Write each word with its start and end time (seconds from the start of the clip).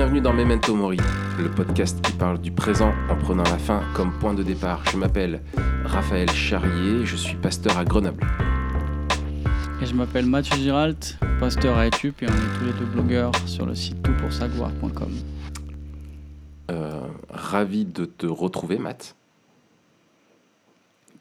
Bienvenue 0.00 0.22
dans 0.22 0.32
Memento 0.32 0.74
Mori, 0.74 0.96
le 1.38 1.50
podcast 1.50 2.00
qui 2.00 2.12
parle 2.12 2.40
du 2.40 2.50
présent 2.50 2.94
en 3.10 3.16
prenant 3.16 3.42
la 3.42 3.58
fin 3.58 3.82
comme 3.94 4.18
point 4.18 4.32
de 4.32 4.42
départ. 4.42 4.82
Je 4.90 4.96
m'appelle 4.96 5.42
Raphaël 5.84 6.30
Charrier, 6.30 7.04
je 7.04 7.16
suis 7.16 7.36
pasteur 7.36 7.76
à 7.76 7.84
Grenoble. 7.84 8.26
Et 9.82 9.84
je 9.84 9.92
m'appelle 9.92 10.24
Mathieu 10.24 10.56
Giralt, 10.56 11.18
pasteur 11.38 11.76
à 11.76 11.86
Etup 11.86 12.22
et 12.22 12.26
on 12.26 12.32
est 12.32 12.58
tous 12.58 12.64
les 12.64 12.72
deux 12.72 12.86
blogueurs 12.86 13.32
sur 13.44 13.66
le 13.66 13.74
site 13.74 14.02
toutpoursagloire.com. 14.02 15.12
Euh, 16.70 17.02
ravi 17.28 17.84
de 17.84 18.06
te 18.06 18.26
retrouver, 18.26 18.78
Matt. 18.78 19.14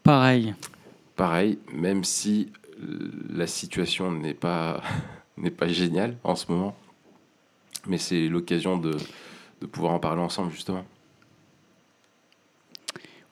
Pareil. 0.03 0.55
Pareil, 1.17 1.59
même 1.73 2.05
si 2.05 2.53
la 3.29 3.45
situation 3.45 4.09
n'est 4.09 4.33
pas, 4.33 4.81
n'est 5.37 5.51
pas 5.51 5.67
géniale 5.67 6.15
en 6.23 6.37
ce 6.37 6.49
moment. 6.49 6.77
Mais 7.87 7.97
c'est 7.97 8.27
l'occasion 8.27 8.77
de, 8.77 8.95
de 9.61 9.65
pouvoir 9.65 9.93
en 9.93 9.99
parler 9.99 10.21
ensemble, 10.21 10.51
justement. 10.51 10.83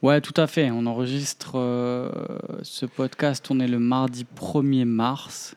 Ouais, 0.01 0.21
tout 0.21 0.33
à 0.39 0.47
fait. 0.47 0.69
On 0.71 0.85
enregistre 0.85 1.53
euh, 1.55 2.09
ce 2.61 2.85
podcast, 2.85 3.47
on 3.49 3.59
est 3.59 3.67
le 3.67 3.79
mardi 3.79 4.25
1er 4.39 4.85
mars. 4.85 5.55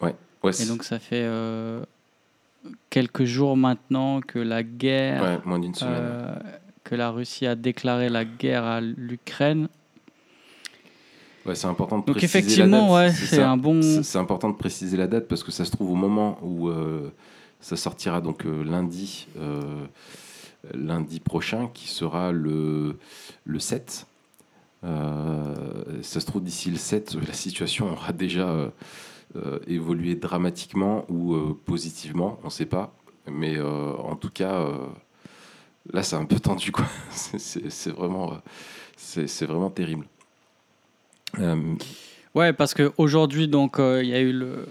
Ouais, 0.00 0.14
ouais. 0.42 0.50
Et 0.60 0.66
donc 0.66 0.82
ça 0.82 0.98
fait 0.98 1.22
euh, 1.22 1.82
quelques 2.90 3.24
jours 3.24 3.56
maintenant 3.56 4.20
que 4.20 4.40
la 4.40 4.64
guerre, 4.64 5.22
ouais, 5.22 5.38
moins 5.44 5.60
d'une 5.60 5.74
semaine. 5.74 5.94
euh, 5.96 6.34
que 6.82 6.96
la 6.96 7.10
Russie 7.10 7.46
a 7.46 7.54
déclaré 7.54 8.08
la 8.08 8.24
guerre 8.24 8.64
à 8.64 8.80
l'Ukraine. 8.80 9.68
Ouais, 11.46 11.54
c'est 11.54 11.68
important 11.68 12.00
de 12.00 12.04
Donc 12.06 12.16
préciser 12.16 12.38
effectivement, 12.38 12.96
la 12.96 13.08
date. 13.08 13.16
ouais, 13.20 13.26
c'est 13.26 13.42
un 13.42 13.56
bon. 13.56 13.80
C'est- 14.02 14.18
important 14.18 14.50
de 14.50 14.56
préciser 14.56 14.96
la 14.96 15.06
date 15.06 15.28
parce 15.28 15.44
que 15.44 15.52
ça 15.52 15.64
se 15.64 15.70
trouve 15.70 15.90
au 15.92 15.94
moment 15.94 16.38
où 16.42 16.68
ça 17.60 17.76
sortira 17.76 18.20
donc 18.20 18.46
euh, 18.46 18.62
lundi, 18.64 19.26
euh, 19.38 19.84
lundi 20.74 21.20
prochain, 21.20 21.68
qui 21.72 21.88
sera 21.88 22.32
le, 22.32 22.96
le 23.44 23.58
7. 23.58 24.06
Euh, 24.82 25.54
ça 26.02 26.20
se 26.20 26.26
trouve 26.26 26.42
d'ici 26.42 26.70
le 26.70 26.78
7, 26.78 27.16
la 27.26 27.32
situation 27.34 27.92
aura 27.92 28.12
déjà 28.12 28.72
évolué 29.68 30.16
dramatiquement 30.16 31.04
ou 31.08 31.54
positivement, 31.64 32.40
on 32.42 32.46
ne 32.46 32.50
sait 32.50 32.66
pas. 32.66 32.92
Mais 33.30 33.60
en 33.60 34.16
tout 34.16 34.30
cas, 34.30 34.66
là, 35.92 36.02
c'est 36.02 36.16
un 36.16 36.24
peu 36.24 36.40
tendu, 36.40 36.72
quoi. 36.72 36.86
C'est- 37.10 37.90
vraiment, 37.90 38.38
vraiment 39.42 39.70
terrible. 39.70 40.06
Ouais, 42.34 42.52
parce 42.52 42.74
qu'aujourd'hui, 42.74 43.46
donc, 43.46 43.76
il 43.78 44.06
y 44.06 44.14
a 44.14 44.20
eu 44.20 44.32
le, 44.32 44.66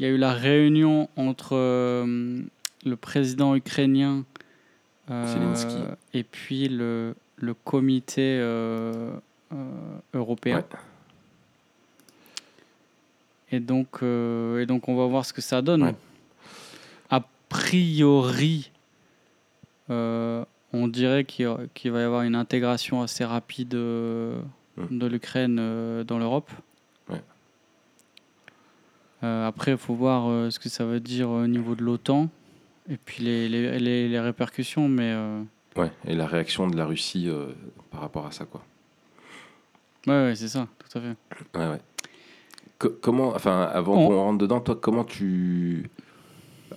il 0.00 0.04
y 0.04 0.06
a 0.06 0.08
eu 0.08 0.16
la 0.16 0.32
réunion 0.32 1.10
entre 1.16 1.50
euh, 1.52 2.42
le 2.86 2.96
président 2.96 3.54
ukrainien 3.54 4.24
euh, 5.10 5.94
et 6.14 6.24
puis 6.24 6.68
le, 6.68 7.14
le 7.36 7.52
comité 7.52 8.38
euh, 8.40 9.12
européen. 10.14 10.56
Ouais. 10.56 10.64
Et 13.52 13.60
donc, 13.60 14.02
et 14.02 14.64
donc, 14.64 14.88
on 14.88 14.96
va 14.96 15.06
voir 15.06 15.26
ce 15.26 15.32
que 15.34 15.42
ça 15.42 15.60
donne. 15.60 15.82
Ouais. 15.82 15.94
A 17.10 17.22
priori, 17.48 18.70
on 19.88 20.88
dirait 20.88 21.24
qu'il 21.24 21.90
va 21.90 22.00
y 22.00 22.04
avoir 22.04 22.22
une 22.22 22.36
intégration 22.36 23.02
assez 23.02 23.24
rapide 23.24 23.76
Mm. 24.76 24.98
de 24.98 25.06
l'Ukraine 25.06 26.04
dans 26.04 26.18
l'Europe. 26.18 26.50
Euh, 29.22 29.46
après, 29.46 29.72
il 29.72 29.76
faut 29.76 29.94
voir 29.94 30.28
euh, 30.28 30.50
ce 30.50 30.58
que 30.58 30.68
ça 30.68 30.84
veut 30.84 31.00
dire 31.00 31.28
au 31.30 31.46
niveau 31.46 31.74
de 31.74 31.82
l'OTAN 31.82 32.28
et 32.90 32.96
puis 32.96 33.22
les, 33.22 33.48
les, 33.48 33.78
les- 33.78 34.08
les 34.08 34.20
répercussions. 34.20 34.88
Mais 34.88 35.12
euh, 35.14 35.42
Ouais, 35.76 35.92
et 36.06 36.14
la 36.14 36.26
réaction 36.26 36.66
de 36.68 36.76
la 36.76 36.86
Russie 36.86 37.28
par 37.90 38.00
rapport 38.00 38.26
à 38.26 38.32
ça, 38.32 38.44
quoi. 38.44 38.62
ouais, 40.06 40.12
ouais, 40.24 40.34
c'est 40.34 40.48
ça, 40.48 40.66
tout 40.78 40.98
à 40.98 41.00
fait. 41.00 41.16
Ouais, 41.58 41.68
ouais. 41.70 41.80
Co- 42.78 42.96
comment, 43.00 43.28
enfin, 43.34 43.62
avant 43.72 43.96
On- 44.02 44.08
qu'on 44.08 44.16
rentre 44.16 44.38
dedans, 44.38 44.60
toi, 44.60 44.74
comment 44.80 45.04
tu, 45.04 45.88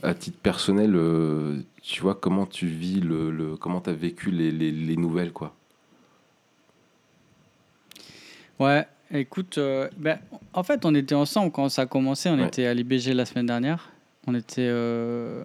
à 0.04 0.14
titre 0.14 0.38
personnel, 0.38 0.96
euh, 0.96 1.62
tu 1.82 2.02
vois, 2.02 2.14
comment 2.14 2.46
tu 2.46 2.68
vis 2.68 3.00
le, 3.00 3.32
le 3.32 3.56
comment 3.56 3.80
t'as 3.80 3.94
vécu 3.94 4.30
les, 4.32 4.52
les, 4.52 4.72
les 4.72 4.98
nouvelles, 4.98 5.32
quoi? 5.32 5.56
Ouais, 8.60 8.86
écoute, 9.20 9.58
euh, 9.58 9.90
ben, 9.98 10.20
en 10.54 10.64
fait, 10.64 10.86
on 10.86 10.94
était 10.96 11.16
ensemble 11.16 11.52
quand 11.52 11.70
ça 11.70 11.84
a 11.84 11.86
commencé. 11.86 12.30
On 12.30 12.38
Ouais. 12.40 12.48
était 12.48 12.66
à 12.66 12.74
l'IBG 12.74 13.14
la 13.14 13.26
semaine 13.26 13.46
dernière. 13.46 13.92
On 14.28 14.34
était. 14.36 14.62
euh, 14.68 15.44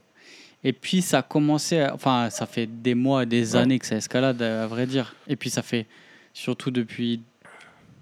Et 0.64 0.72
puis, 0.72 1.02
ça 1.02 1.18
a 1.18 1.22
commencé. 1.22 1.78
à- 1.80 1.94
Enfin, 1.94 2.30
ça 2.30 2.44
fait 2.46 2.66
des 2.66 2.94
mois, 2.96 3.24
des 3.24 3.54
Ouais. 3.54 3.60
années 3.62 3.78
que 3.78 3.86
ça 3.86 3.94
escalade, 3.96 4.42
à 4.42 4.66
vrai 4.66 4.86
dire. 4.86 5.14
Et 5.28 5.36
puis, 5.36 5.50
ça 5.50 5.62
fait 5.62 5.86
surtout 6.34 6.70
depuis 6.72 7.20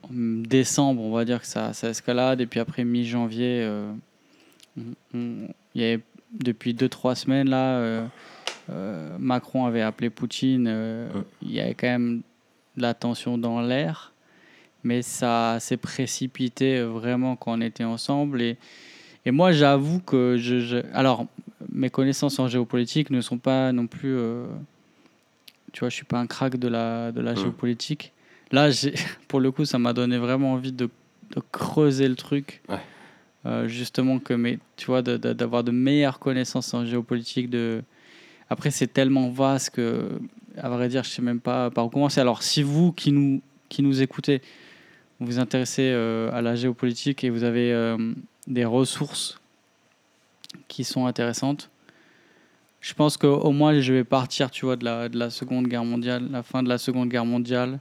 hum, 0.08 0.46
décembre, 0.46 1.02
on 1.02 1.10
va 1.12 1.24
dire 1.24 1.40
que 1.40 1.46
ça, 1.46 1.72
ça 1.74 1.88
escalade. 1.90 2.40
Et 2.40 2.46
puis, 2.46 2.58
après 2.60 2.84
mi-janvier, 2.84 3.60
euh, 3.62 3.90
on- 5.14 5.48
il 5.74 5.80
y 5.80 5.84
avait 5.84 6.00
depuis 6.32 6.72
2-3 6.74 7.14
semaines 7.14 7.50
là. 7.50 8.06
Macron 9.18 9.66
avait 9.66 9.82
appelé 9.82 10.10
Poutine. 10.10 10.66
Ouais. 10.68 11.20
Il 11.42 11.52
y 11.52 11.60
avait 11.60 11.74
quand 11.74 11.86
même 11.88 12.22
de 12.76 12.82
la 12.82 12.94
tension 12.94 13.36
dans 13.38 13.60
l'air 13.60 14.12
mais 14.86 15.02
ça 15.02 15.58
s'est 15.60 15.76
précipité 15.76 16.80
vraiment 16.82 17.34
quand 17.36 17.58
on 17.58 17.60
était 17.60 17.84
ensemble. 17.84 18.40
Et, 18.40 18.56
et 19.24 19.32
moi, 19.32 19.50
j'avoue 19.50 19.98
que 20.00 20.36
je, 20.38 20.60
je- 20.60 20.86
Alors, 20.94 21.26
mes 21.72 21.90
connaissances 21.90 22.38
en 22.38 22.46
géopolitique 22.48 23.10
ne 23.10 23.20
sont 23.20 23.38
pas 23.38 23.72
non 23.72 23.86
plus. 23.88 24.14
euh, 24.16 24.46
tu 25.72 25.80
vois, 25.80 25.88
je 25.88 25.94
suis 25.96 26.04
pas 26.04 26.18
un 26.18 26.26
crack 26.26 26.56
de 26.56 26.68
la, 26.68 27.10
de 27.12 27.20
la 27.20 27.32
Mm. 27.32 27.36
géopolitique. 27.36 28.12
Là, 28.52 28.68
pour 29.28 29.40
le 29.40 29.50
coup, 29.50 29.64
ça 29.64 29.78
m'a 29.78 29.92
donné 29.92 30.18
vraiment 30.18 30.52
envie 30.52 30.72
de, 30.72 30.88
de 31.34 31.42
creuser 31.52 32.08
le 32.08 32.14
truc. 32.14 32.62
Ouais. 32.68 32.78
Euh, 33.44 33.68
justement, 33.68 34.18
que 34.18 34.34
mes, 34.34 34.58
tu 34.76 34.86
vois, 34.86 35.02
de- 35.02 35.16
de- 35.16 35.32
d'avoir 35.32 35.64
de, 35.64 35.70
meilleures 35.72 36.18
connaissances 36.18 36.72
en 36.74 36.84
géopolitique. 36.84 37.50
De... 37.50 37.82
Après, 38.48 38.70
c'est 38.70 38.86
tellement 38.92 39.28
vaste 39.30 39.70
que, 39.70 40.18
à 40.56 40.68
vrai 40.68 40.88
dire, 40.88 41.02
je 41.04 41.10
sais 41.10 41.22
même 41.22 41.40
pas 41.40 41.70
par 41.70 41.86
où 41.86 41.90
commencer. 41.90 42.20
Alors, 42.20 42.42
si 42.42 42.62
vous 42.62 42.92
qui 42.92 43.10
nous, 43.12 43.42
qui 43.68 43.82
nous 43.82 44.00
écoutez, 44.00 44.40
vous 45.20 45.26
vous 45.26 45.38
intéressez 45.38 45.90
euh, 45.92 46.30
à 46.32 46.42
la 46.42 46.54
géopolitique 46.54 47.24
et 47.24 47.30
vous 47.30 47.44
avez 47.44 47.72
euh, 47.72 47.96
des 48.46 48.64
ressources 48.64 49.40
qui 50.68 50.84
sont 50.84 51.06
intéressantes, 51.06 51.70
je 52.80 52.94
pense 52.94 53.16
qu'au 53.16 53.50
moins 53.50 53.80
je 53.80 53.92
vais 53.92 54.04
partir, 54.04 54.50
tu 54.50 54.64
vois, 54.64 54.76
de 54.76 54.84
la, 54.84 55.08
de 55.08 55.18
la 55.18 55.30
Seconde 55.30 55.66
Guerre 55.66 55.84
mondiale, 55.84 56.28
la 56.30 56.42
fin 56.42 56.62
de 56.62 56.68
la 56.68 56.78
Seconde 56.78 57.08
Guerre 57.08 57.24
mondiale 57.24 57.78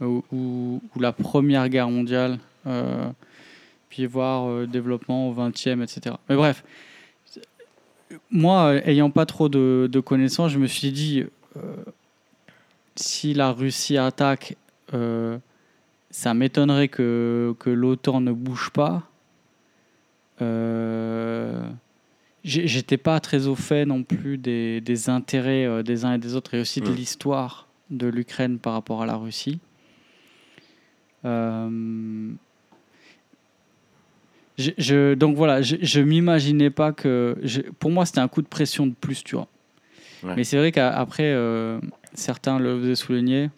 ou, 0.00 0.24
ou- 0.32 0.80
la 0.98 1.12
Première 1.12 1.68
Guerre 1.68 1.88
mondiale, 1.90 2.38
euh, 2.66 3.08
puis 3.88 4.06
voir 4.06 4.48
euh, 4.48 4.66
développement 4.66 5.28
au 5.28 5.34
20e, 5.34 5.82
etc. 5.82 6.16
Mais 6.28 6.34
bref, 6.36 6.64
moi, 8.30 8.72
euh, 8.74 8.80
ayant 8.84 9.10
pas 9.10 9.26
trop 9.26 9.48
de, 9.48 10.02
connaissances, 10.04 10.50
je 10.50 10.58
me 10.58 10.66
suis 10.66 10.90
dit, 10.92 11.24
euh, 11.56 11.60
si 12.96 13.34
la 13.34 13.52
Russie 13.52 13.96
attaque, 13.96 14.56
euh, 14.94 15.38
ça 16.12 16.32
m'étonnerait 16.34 16.86
que, 16.88 17.54
que 17.58 17.70
l'OTAN 17.70 18.20
ne 18.20 18.30
bouge 18.32 18.70
pas. 18.70 19.02
Euh, 20.40 21.68
J'étais 22.44 22.96
pas 22.96 23.18
très 23.20 23.46
au 23.46 23.54
fait 23.54 23.84
non 23.86 24.02
plus 24.02 24.36
des, 24.36 24.80
des 24.80 25.08
intérêts 25.08 25.64
euh, 25.64 25.82
des 25.84 26.04
uns 26.04 26.14
et 26.14 26.18
des 26.18 26.34
autres 26.34 26.54
et 26.54 26.60
aussi 26.60 26.80
de 26.80 26.90
Mm. 26.90 26.94
l'histoire 26.94 27.68
de 27.90 28.08
l'Ukraine 28.08 28.58
par 28.58 28.72
rapport 28.72 29.00
à 29.02 29.06
la 29.06 29.14
Russie. 29.14 29.60
Euh, 31.24 32.32
je, 34.58 34.70
je- 34.76 35.14
donc 35.14 35.36
voilà, 35.36 35.62
je, 35.62 35.76
je 35.80 36.00
m'imaginais 36.00 36.70
pas 36.70 36.92
que. 36.92 37.36
pour 37.78 37.90
moi, 37.92 38.06
c'était 38.06 38.18
un 38.18 38.28
coup 38.28 38.42
de 38.42 38.48
pression 38.48 38.86
de 38.88 38.94
plus, 38.94 39.22
tu 39.22 39.36
vois. 39.36 39.46
Ouais. 40.24 40.34
Mais 40.36 40.42
c'est 40.44 40.56
vrai 40.56 40.72
qu'après, 40.72 41.32
euh, 41.32 41.78
certains 42.14 42.58
le 42.58 42.78
faisaient 42.80 42.96
souligner, 42.96 43.50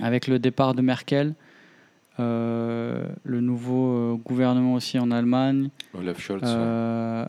avec 0.00 0.26
le 0.26 0.38
départ 0.38 0.74
de 0.74 0.82
Merkel, 0.82 1.34
euh, 2.20 3.06
le 3.24 3.40
nouveau 3.40 3.92
euh, 3.96 4.14
gouvernement 4.16 4.74
aussi 4.74 4.98
en 4.98 5.10
Allemagne, 5.10 5.68
Olaf 5.94 6.20
Scholz, 6.20 6.42
ouais. 6.42 6.48
euh, 6.50 7.26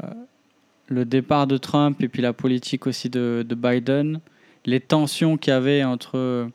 le 0.87 1.05
départ 1.05 1.47
de 1.47 1.57
Trump 1.57 2.01
et 2.01 2.07
puis 2.07 2.21
la 2.21 2.33
politique 2.33 2.85
aussi 2.87 3.09
de, 3.09 3.45
de 3.47 3.55
Biden, 3.55 4.19
les 4.65 4.79
tensions 4.79 5.37
qu'il 5.37 5.51
y 5.51 5.55
avait 5.55 5.83
entre 5.83 6.49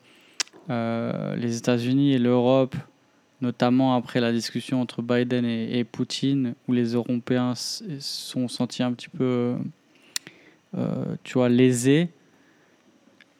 les 0.71 1.57
États-Unis 1.57 2.13
et 2.13 2.19
l'Europe, 2.19 2.77
notamment 3.41 3.95
après 3.97 4.21
la 4.21 4.33
discussion 4.33 4.81
entre 4.83 5.01
Biden 5.01 5.45
et, 5.47 5.79
et 5.79 5.85
Poutine, 5.85 6.55
où 6.67 6.73
les 6.73 6.93
Européens 6.93 7.53
s- 7.53 7.83
sont 8.01 8.49
sentis 8.49 8.83
un 8.83 8.93
petit 8.93 9.09
peu, 9.09 9.55
euh, 10.77 11.05
tu 11.25 11.35
vois, 11.35 11.49
lésés. 11.49 12.09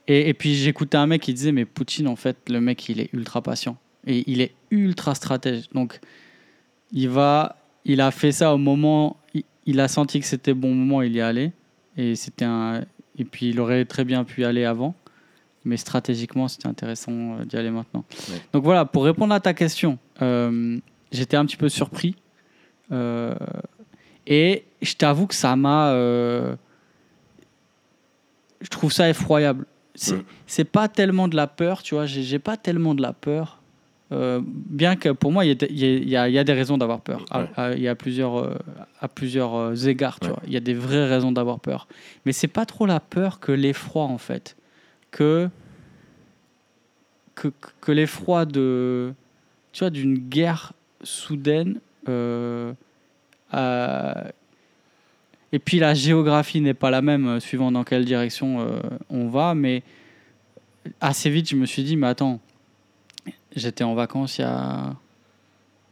Et, 0.09 0.31
et 0.31 0.35
puis 0.35 0.55
j'écoutais 0.55 0.97
un 0.97 1.07
mec 1.07 1.23
qui 1.23 1.35
disait, 1.35 1.53
mais 1.53 1.65
Poutine, 1.65 2.09
en 2.09 2.17
fait, 2.17 2.37
le 2.49 2.61
mec, 2.61 2.89
il 2.89 2.99
est 2.99 3.11
ultra 3.13 3.43
patient. 3.43 3.77
Et 4.07 4.25
il 4.27 4.41
est 4.41 4.55
ultra 4.71 5.15
stratège. 5.15 5.69
Donc, 5.71 6.01
il 6.93 7.09
va, 7.09 7.57
il 7.85 8.01
a 8.01 8.11
fait 8.11 8.33
ça 8.33 8.55
au 8.55 8.59
moment, 8.59 9.19
il, 9.35 9.45
il 9.67 9.81
a 9.81 9.87
senti 9.89 10.19
que 10.19 10.27
c'était 10.27 10.55
bon 10.55 10.75
moment, 10.75 11.03
il 11.03 11.13
y 11.15 11.19
est 11.19 11.23
allé. 11.23 11.53
Et 11.97 12.15
c'était 12.15 12.47
un, 12.47 12.85
et 13.19 13.25
puis 13.25 13.51
il 13.51 13.61
aurait 13.61 13.85
très 13.85 14.05
bien 14.05 14.25
pu 14.25 14.41
y 14.41 14.45
aller 14.45 14.65
avant. 14.65 14.95
Mais 15.65 15.77
stratégiquement, 15.77 16.49
c'était 16.49 16.69
intéressant 16.69 17.13
euh, 17.13 17.45
d'y 17.45 17.57
aller 17.57 17.71
maintenant. 17.71 18.05
Ouais. 18.31 18.41
Donc 18.53 18.65
voilà, 18.65 18.87
pour 18.87 19.05
répondre 19.05 19.35
à 19.35 19.41
ta 19.41 19.53
question, 19.53 19.99
euh, 20.23 20.79
j'étais 21.13 21.37
un 21.37 21.45
petit 21.45 21.57
peu 21.59 21.69
surpris. 21.69 22.15
Euh, 22.93 23.35
et 24.27 24.65
je 24.81 24.95
t'avoue 24.95 25.27
que 25.27 25.35
ça 25.35 25.55
m'a. 25.57 25.91
euh, 25.91 26.57
je 28.63 28.69
trouve 28.69 28.93
ça 28.93 29.11
effroyable. 29.11 29.67
C'est 30.01 30.17
Mm. 30.17 30.25
c'est 30.47 30.65
pas 30.65 30.89
tellement 30.89 31.27
de 31.29 31.35
la 31.37 31.47
peur, 31.47 31.83
tu 31.83 31.95
vois. 31.95 32.07
J'ai 32.07 32.39
pas 32.39 32.57
tellement 32.57 32.95
de 32.95 33.03
la 33.03 33.13
peur. 33.13 33.59
Euh, 34.11 34.41
bien 34.45 34.97
que 34.97 35.11
pour 35.11 35.33
moi, 35.33 35.45
il 35.45 35.49
y, 35.49 35.51
a 35.51 35.55
des- 35.55 35.67
il 35.71 36.09
y 36.09 36.11
y 36.13 36.17
a- 36.17 36.45
des 36.45 36.53
raisons 36.55 36.79
d'avoir 36.79 37.01
peur. 37.03 37.25
Ouais. 37.35 37.47
à- 37.57 37.73
Il 37.75 37.81
y 37.83 37.89
a 37.89 37.95
plusieurs, 37.95 38.39
euh, 38.39 38.55
à 39.01 39.09
plusieurs 39.09 39.55
euh, 39.55 39.75
égards, 39.75 40.19
tu 40.21 40.29
Ouais. 40.29 40.33
vois. 40.33 40.43
Il 40.47 40.53
y 40.53 40.57
a 40.57 40.61
des 40.61 40.73
vraies 40.73 41.07
raisons 41.07 41.31
d'avoir 41.33 41.61
peur. 41.61 41.89
Mais 42.25 42.33
c'est 42.33 42.49
pas 42.49 42.65
trop 42.65 42.87
la 42.87 43.01
peur 43.01 43.39
que 43.41 43.53
l'effroi, 43.53 44.05
en 44.05 44.17
fait. 44.19 44.57
Que, 45.11 45.51
que, 47.35 47.49
que 47.81 47.93
l'effroi 47.93 48.45
de. 48.47 49.13
Tu 49.73 49.81
vois, 49.81 49.91
d'une 49.91 50.19
guerre 50.19 50.73
soudaine. 51.03 51.81
euh, 52.09 52.73
à- 53.53 54.29
Et 55.53 55.59
puis 55.59 55.79
la 55.79 55.95
géographie 55.95 56.61
n'est 56.61 56.75
pas 56.75 56.91
la 56.91 57.01
même 57.01 57.27
euh, 57.27 57.41
suivant 57.41 57.73
dans 57.73 57.85
quelle 57.85 58.05
direction 58.05 58.61
euh, 58.61 58.81
on 59.09 59.29
va, 59.29 59.55
mais 59.55 59.83
assez 61.01 61.31
vite 61.31 61.49
je 61.49 61.57
me 61.57 61.65
suis 61.67 61.83
dit, 61.83 61.97
mais 61.97 62.07
attends, 62.07 62.41
j'étais 63.57 63.85
en 63.85 63.95
vacances 63.95 64.39
il 64.39 64.43
y 64.43 64.45
a... 64.45 64.95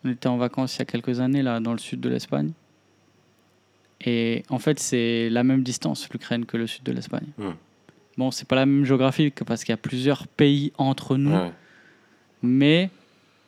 On 0.05 0.11
était 0.11 0.29
en 0.29 0.37
vacances 0.37 0.77
il 0.77 0.81
y 0.81 0.83
a 0.83 0.85
quelques 0.85 1.21
années 1.21 1.43
là 1.43 1.59
dans 1.59 1.73
le 1.73 1.79
sud 1.79 2.01
de 2.01 2.09
l'Espagne. 2.09 2.53
Et 4.05 4.43
en 4.51 4.59
fait 4.59 4.79
c'est 4.79 5.31
la 5.31 5.43
même 5.43 5.63
distance 5.63 6.09
l'Ukraine 6.13 6.45
que 6.45 6.57
le 6.57 6.67
sud 6.67 6.83
de 6.85 6.93
l'Espagne. 6.93 7.27
Hmm. 7.39 7.53
Bon, 8.19 8.31
c'est 8.31 8.47
pas 8.47 8.57
la 8.57 8.67
même 8.67 8.85
géographie 8.85 9.33
que- 9.33 9.45
parce 9.45 9.65
qu'il 9.65 9.73
y 9.73 9.75
a 9.75 9.79
plusieurs 9.79 10.27
pays 10.27 10.73
entre 10.79 11.17
nous, 11.17 11.35
ouais. 11.35 11.53
mais 12.43 12.91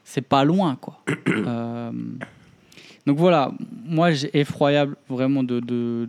c'est 0.04 0.22
pas 0.26 0.44
loin 0.44 0.76
quoi. 0.76 1.02
Euh, 1.28 1.92
donc 3.08 3.16
voilà, 3.18 3.50
moi 3.86 4.12
j'ai 4.12 4.30
effroyable 4.38 4.94
vraiment 5.08 5.42
de, 5.42 5.58
de, 5.60 6.08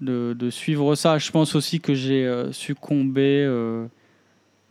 de, 0.00 0.32
de 0.32 0.50
suivre 0.50 0.94
ça. 0.96 1.18
Je 1.18 1.30
pense 1.30 1.54
aussi 1.54 1.78
que 1.80 1.94
j'ai 1.94 2.26
euh, 2.26 2.50
succombé 2.50 3.44
euh, 3.44 3.86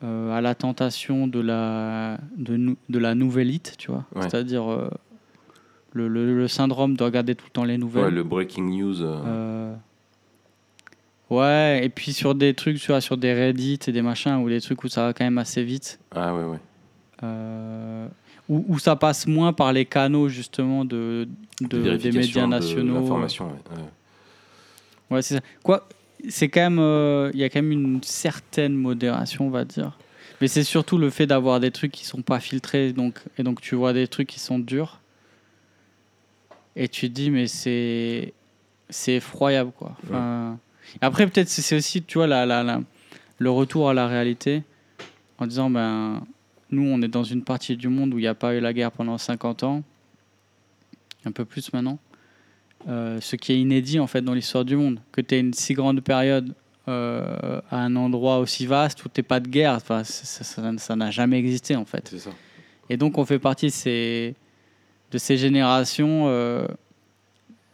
euh, 0.04 0.38
à 0.38 0.42
la 0.42 0.56
tentation 0.56 1.28
de 1.28 1.39
la, 1.39 2.18
de, 2.36 2.75
de 2.89 3.00
la 3.00 3.13
nouvellite, 3.16 3.75
tu 3.78 3.92
vois. 3.92 4.04
Ouais. 4.16 4.24
C'est-à-dire 4.24 4.69
euh, 4.69 4.89
le, 5.94 6.07
le, 6.07 6.36
le 6.36 6.48
syndrome 6.48 6.98
de 6.98 7.04
regarder 7.04 7.36
tout 7.36 7.45
le 7.45 7.51
temps 7.51 7.63
les 7.63 7.78
nouvelles. 7.78 8.06
Ouais, 8.06 8.12
le 8.12 8.24
breaking 8.24 8.63
news. 8.63 9.00
Ouais, 11.30 11.81
et 11.83 11.90
puis 11.90 12.13
sur 12.13 12.36
des 12.36 12.54
trucs, 12.54 12.80
tu 12.80 12.88
vois, 12.88 13.01
sur 13.01 13.18
des 13.18 13.33
Reddit 13.33 13.80
et 13.88 13.92
des 13.92 14.01
machins, 14.01 14.36
ou 14.38 14.50
des 14.50 14.62
trucs 14.62 14.83
où 14.83 14.88
ça 14.88 15.04
va 15.07 15.13
quand 15.13 15.25
même 15.25 15.38
assez 15.38 15.62
vite. 15.63 16.00
Ah 16.16 16.33
ouais, 16.33 16.45
ouais. 16.45 16.60
Euh, 18.49 18.53
où, 18.53 18.65
où 18.69 18.79
ça 18.79 18.95
passe 18.95 19.27
moins 19.27 19.53
par 19.53 19.73
les 19.73 19.85
canaux 19.85 20.29
justement 20.29 20.85
de, 20.85 21.27
de- 21.61 21.95
des 21.97 22.11
médias 22.11 22.44
de 22.44 22.47
nationaux. 22.47 22.94
L'information, 22.95 23.47
ouais. 23.47 23.77
ouais. 23.77 23.83
Ouais, 25.09 25.21
c'est 25.21 25.35
ça. 25.35 25.41
Quoi, 25.63 25.88
c'est 26.29 26.49
quand 26.49 26.61
même, 26.61 26.79
euh, 26.79 27.29
il 27.33 27.39
y 27.39 27.44
a 27.44 27.49
quand 27.49 27.61
même 27.61 27.71
une 27.71 28.01
certaine 28.03 28.73
modération, 28.73 29.47
on 29.47 29.49
va 29.49 29.63
dire. 29.65 29.97
Mais 30.41 30.47
c'est 30.47 30.63
surtout 30.63 30.97
le 30.97 31.09
fait 31.09 31.25
d'avoir 31.27 31.59
des 31.59 31.71
trucs 31.71 31.91
qui 31.91 32.05
sont 32.05 32.21
pas 32.21 32.39
filtrés, 32.39 32.94
donc 32.94 33.19
et 33.38 33.44
donc 33.44 33.59
tu 33.61 33.75
vois 33.75 33.91
des 33.94 34.07
trucs 34.07 34.27
qui 34.27 34.39
sont 34.39 34.59
durs, 34.59 34.99
et 36.75 36.88
tu 36.88 37.07
te 37.09 37.13
dis 37.13 37.31
mais 37.31 37.47
c'est 37.47 38.33
c'est 38.89 39.15
effroyable 39.15 39.71
quoi. 39.71 39.97
Enfin, 40.03 40.59
Après 41.01 41.25
peut-être 41.27 41.49
c'est 41.49 41.61
c'est 41.63 41.75
aussi 41.75 42.03
tu 42.03 42.19
vois 42.19 42.27
la, 42.27 42.45
la, 42.45 42.63
la- 42.63 42.81
le 43.39 43.49
retour 43.49 43.89
à 43.89 43.94
la 43.95 44.07
réalité 44.07 44.61
en 45.39 45.47
disant 45.47 45.69
ben 45.71 46.21
nous 46.72 46.84
on 46.84 47.02
est 47.02 47.08
dans 47.08 47.24
une 47.24 47.44
partie 47.44 47.75
du 47.78 47.88
monde 47.88 48.14
où 48.14 48.18
il 48.18 48.22
n'y 48.22 48.28
a 48.28 48.36
pas 48.36 48.56
eu 48.56 48.60
la 48.60 48.74
guerre 48.74 48.92
pendant 48.92 49.18
50 49.18 49.64
ans, 49.64 49.84
un 51.25 51.31
peu 51.31 51.46
plus 51.46 51.72
maintenant. 51.74 52.00
Euh, 52.88 53.19
ce 53.22 53.36
qui 53.36 53.52
est 53.54 53.60
inédit 53.60 54.00
en 54.00 54.08
fait 54.08 54.22
dans 54.22 54.34
l'histoire 54.34 54.64
du 54.64 54.75
monde, 54.75 55.00
que 55.12 55.22
tu 55.22 55.36
aies 55.36 55.40
une 55.40 55.54
si 55.54 55.74
grande 55.74 56.02
période 56.02 56.54
euh, 56.88 57.60
à 57.69 57.80
un 57.84 57.96
endroit 57.96 58.40
aussi 58.40 58.66
vaste 58.66 59.04
où 59.04 59.10
t'es 59.10 59.24
pas 59.24 59.40
de 59.40 59.50
guerre, 59.50 59.74
enfin, 59.74 60.04
ça- 60.06 60.96
n'a 60.96 61.12
jamais 61.12 61.38
existé 61.38 61.75
en 61.75 61.84
fait. 61.86 62.16
Ça. 62.18 62.30
Et 62.90 62.96
donc 62.96 63.18
on 63.18 63.25
fait 63.25 63.40
partie 63.40 63.66
de 63.68 63.72
ces, 63.72 64.36
de 65.12 65.18
ces 65.18 65.38
générations, 65.38 66.25
euh, 66.28 66.66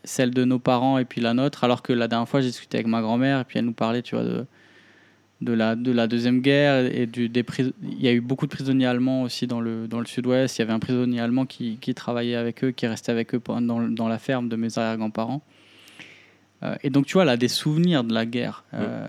celle 0.04 0.32
de 0.32 0.46
nos 0.46 0.58
parents 0.60 0.98
et 0.98 1.06
puis 1.06 1.22
la 1.22 1.34
nôtre, 1.34 1.64
alors 1.64 1.84
que 1.84 1.94
la 1.94 2.08
dernière 2.08 2.28
fois 2.28 2.42
j'ai 2.42 2.48
discuté 2.48 2.78
avec 2.78 2.88
ma 2.88 3.02
grand-mère 3.02 3.42
et 3.42 3.44
puis 3.44 3.60
elle 3.60 3.66
nous 3.66 3.74
parlait 3.74 4.02
tu 4.02 4.16
vois, 4.16 4.24
de, 4.24 4.46
de, 5.44 5.54
la, 5.54 5.76
de 5.76 5.92
la 5.92 6.08
Deuxième 6.08 6.40
Guerre 6.42 6.86
et 6.86 7.06
du, 7.06 7.30
des 7.30 7.46
il 7.84 8.02
y 8.02 8.08
a 8.08 8.14
eu 8.14 8.22
beaucoup 8.22 8.46
de 8.48 8.52
prisonniers 8.52 8.86
allemands 8.86 9.24
aussi 9.24 9.46
dans 9.48 9.60
le, 9.62 9.88
dans 9.88 10.00
le 10.00 10.06
sud-ouest, 10.06 10.58
il 10.58 10.62
y 10.62 10.64
avait 10.64 10.74
un 10.74 10.80
prisonnier 10.80 11.20
allemand 11.20 11.46
qui, 11.46 11.78
qui 11.80 11.94
travaillait 11.94 12.36
avec 12.36 12.64
eux, 12.64 12.72
qui 12.72 12.88
restait 12.88 13.12
avec 13.12 13.36
eux 13.36 13.42
dans, 13.46 13.62
dans 13.62 14.08
la 14.08 14.18
ferme 14.20 14.50
de 14.50 14.56
mes 14.56 14.78
arrière-grands-parents. 14.78 15.42
Euh, 16.64 16.76
et 16.84 16.90
donc 16.90 17.06
tu 17.06 17.14
vois, 17.14 17.30
a 17.30 17.38
des 17.38 17.48
souvenirs 17.50 18.04
de 18.04 18.14
la 18.14 18.26
guerre. 18.26 18.64
Euh, 18.74 19.06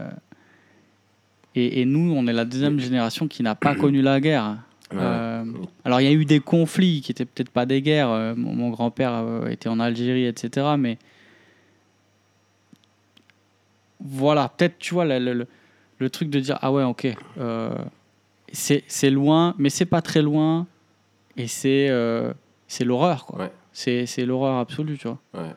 et, 1.55 1.81
et 1.81 1.85
nous, 1.85 2.13
on 2.17 2.27
est 2.27 2.33
la 2.33 2.45
deuxième 2.45 2.81
génération 2.81 3.29
qui 3.29 3.43
n'a 3.43 3.55
pas 3.55 3.75
connu 3.77 4.03
la 4.03 4.21
guerre. 4.21 4.59
Ouais. 4.93 4.99
Euh, 5.01 5.45
alors 5.85 6.01
il 6.01 6.05
y 6.05 6.09
a 6.09 6.13
eu 6.13 6.25
des 6.25 6.41
conflits 6.41 7.01
qui 7.01 7.13
étaient 7.13 7.25
peut-être 7.25 7.51
pas 7.51 7.65
des 7.65 7.81
guerres. 7.81 8.35
Mon, 8.37 8.55
mon 8.55 8.71
grand-père 8.71 9.47
était 9.49 9.69
en 9.69 9.79
Algérie, 9.81 10.27
etc. 10.27 10.67
Mais 10.79 10.99
voilà, 14.01 14.49
peut-être 14.57 14.79
tu 14.79 14.95
vois 14.95 15.05
le, 15.05 15.33
le- 15.33 15.47
le- 15.99 16.11
truc 16.11 16.31
de 16.31 16.41
dire 16.41 16.59
ah 16.63 16.73
ouais 16.73 16.83
ok, 16.85 17.07
euh, 17.39 17.71
c'est 18.53 18.85
c'est 18.87 19.11
loin, 19.11 19.55
mais 19.59 19.71
c'est 19.71 19.87
pas 19.87 20.03
très 20.03 20.23
loin 20.23 20.67
et 21.37 21.47
c'est 21.47 21.89
euh, 21.91 22.33
c'est 22.69 22.85
l'horreur 22.85 23.27
quoi. 23.27 23.39
Ouais. 23.41 23.53
C'est 23.73 24.07
c'est 24.07 24.25
l'horreur 24.25 24.59
absolue 24.59 24.99
tu 24.99 25.09
vois. 25.09 25.19
Ouais. 25.35 25.51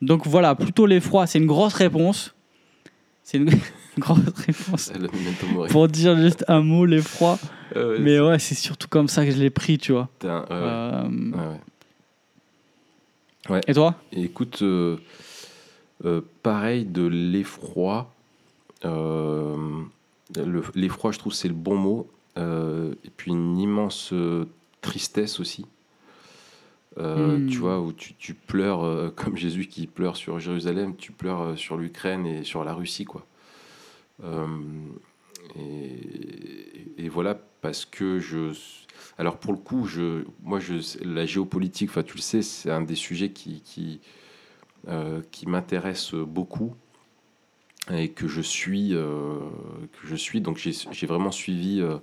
Donc 0.00 0.26
voilà, 0.26 0.54
plutôt 0.54 0.86
l'effroi, 0.86 1.26
c'est 1.26 1.38
une 1.38 1.46
grosse 1.46 1.74
réponse. 1.74 2.34
C'est 3.22 3.38
une 3.38 3.50
grosse 3.98 4.18
réponse 4.46 4.92
pour 5.70 5.86
dire 5.86 6.16
juste 6.16 6.44
un 6.48 6.60
mot 6.60 6.84
l'effroi. 6.84 7.38
Ouais, 7.76 7.98
Mais 8.00 8.20
ouais, 8.20 8.38
c'est 8.38 8.56
surtout 8.56 8.88
comme 8.88 9.06
ça 9.08 9.24
que 9.24 9.30
je 9.30 9.38
l'ai 9.38 9.48
pris, 9.50 9.78
tu 9.78 9.92
vois. 9.92 10.08
Euh. 10.24 11.08
Et 13.66 13.74
toi? 13.74 13.94
Et 14.12 14.24
écoute, 14.24 14.62
pareil 16.42 16.84
de 16.84 17.06
l'effroi. 17.06 18.12
Euh, 18.84 19.82
le- 20.36 20.64
l'effroi, 20.74 21.12
je 21.12 21.18
trouve, 21.18 21.32
c'est 21.32 21.48
le 21.48 21.54
bon 21.54 21.76
mot. 21.76 22.08
Euh, 22.38 22.94
et 23.04 23.10
puis 23.14 23.30
une 23.30 23.58
immense 23.58 24.12
euh, 24.12 24.46
tristesse 24.80 25.38
aussi. 25.40 25.66
Hmm. 26.96 27.46
Tu 27.48 27.56
vois, 27.58 27.80
où 27.80 27.92
tu, 27.92 28.14
tu 28.14 28.34
pleures 28.34 29.12
comme 29.16 29.36
Jésus 29.36 29.66
qui 29.66 29.86
pleure 29.86 30.16
sur 30.16 30.38
Jérusalem, 30.40 30.94
tu 30.96 31.12
pleures 31.12 31.58
sur 31.58 31.76
l'Ukraine 31.78 32.26
et 32.26 32.44
sur 32.44 32.64
la 32.64 32.74
Russie, 32.74 33.04
quoi. 33.06 33.24
Et, 35.56 36.92
et 36.98 37.08
voilà, 37.08 37.38
parce 37.60 37.84
que 37.84 38.20
je. 38.20 38.52
Alors 39.18 39.38
pour 39.38 39.52
le 39.52 39.58
coup, 39.58 39.86
je, 39.86 40.24
moi, 40.42 40.60
je, 40.60 40.74
la 41.04 41.26
géopolitique, 41.26 41.90
enfin, 41.90 42.02
tu 42.02 42.16
le 42.16 42.22
sais, 42.22 42.42
c'est 42.42 42.70
un 42.70 42.82
des 42.82 42.94
sujets 42.94 43.30
qui, 43.30 43.60
qui, 43.62 44.00
euh, 44.88 45.20
qui 45.30 45.48
m'intéresse 45.48 46.14
beaucoup 46.14 46.74
et 47.92 48.10
que 48.10 48.28
je 48.28 48.40
suis, 48.40 48.94
euh, 48.94 49.38
que 50.00 50.06
je 50.06 50.16
suis. 50.16 50.40
Donc 50.40 50.58
j'ai 50.58 51.06
vraiment 51.06 51.30
suivi, 51.32 51.80
euh, 51.80 51.98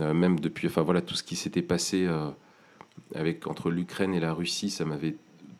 euh, 0.00 0.14
même 0.14 0.40
depuis, 0.40 0.68
enfin 0.68 0.82
voilà, 0.82 1.02
tout 1.02 1.14
ce 1.14 1.22
qui 1.22 1.36
s'était 1.36 1.62
passé 1.62 2.08
avec 3.14 3.46
entre 3.46 3.70
l'Ukraine 3.70 4.14
et 4.14 4.20
la 4.20 4.32
Russie, 4.32 4.70
ça 4.70 4.84
m'avait 4.84 5.16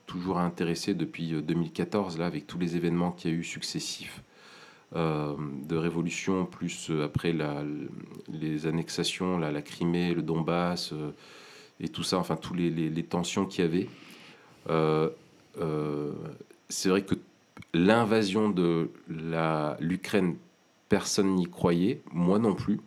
toujours 0.06 0.38
intéressé 0.38 0.94
depuis 0.94 1.34
euh, 1.34 1.42
2014 1.42 2.18
là, 2.18 2.26
avec 2.26 2.46
tous 2.46 2.58
les 2.58 2.76
événements 2.76 3.12
qu'il 3.12 3.30
y 3.30 3.34
a 3.34 3.36
eu 3.36 3.44
successifs 3.44 4.22
de 4.94 5.76
révolution, 5.76 6.46
plus 6.46 6.92
après 7.02 7.32
la, 7.32 7.64
les 8.28 8.68
annexations, 8.68 9.38
la, 9.38 9.60
Crimée, 9.60 10.14
le 10.14 10.22
Donbass 10.22 10.94
et 11.80 11.88
tout 11.88 12.04
ça, 12.04 12.16
enfin 12.16 12.36
tous 12.36 12.54
les, 12.54 12.70
les, 12.70 12.90
les 12.90 13.02
tensions 13.02 13.44
qu'il 13.44 13.64
y 13.64 13.66
avait. 13.66 13.88
C'est 16.68 16.88
vrai 16.88 17.02
que 17.02 17.16
l'invasion 17.72 18.48
de 18.50 18.90
l'Ukraine, 19.80 20.36
personne 20.88 21.34
n'y 21.34 21.46
croyait, 21.46 22.02
moi 22.12 22.38
non 22.38 22.54
plus. 22.54 22.80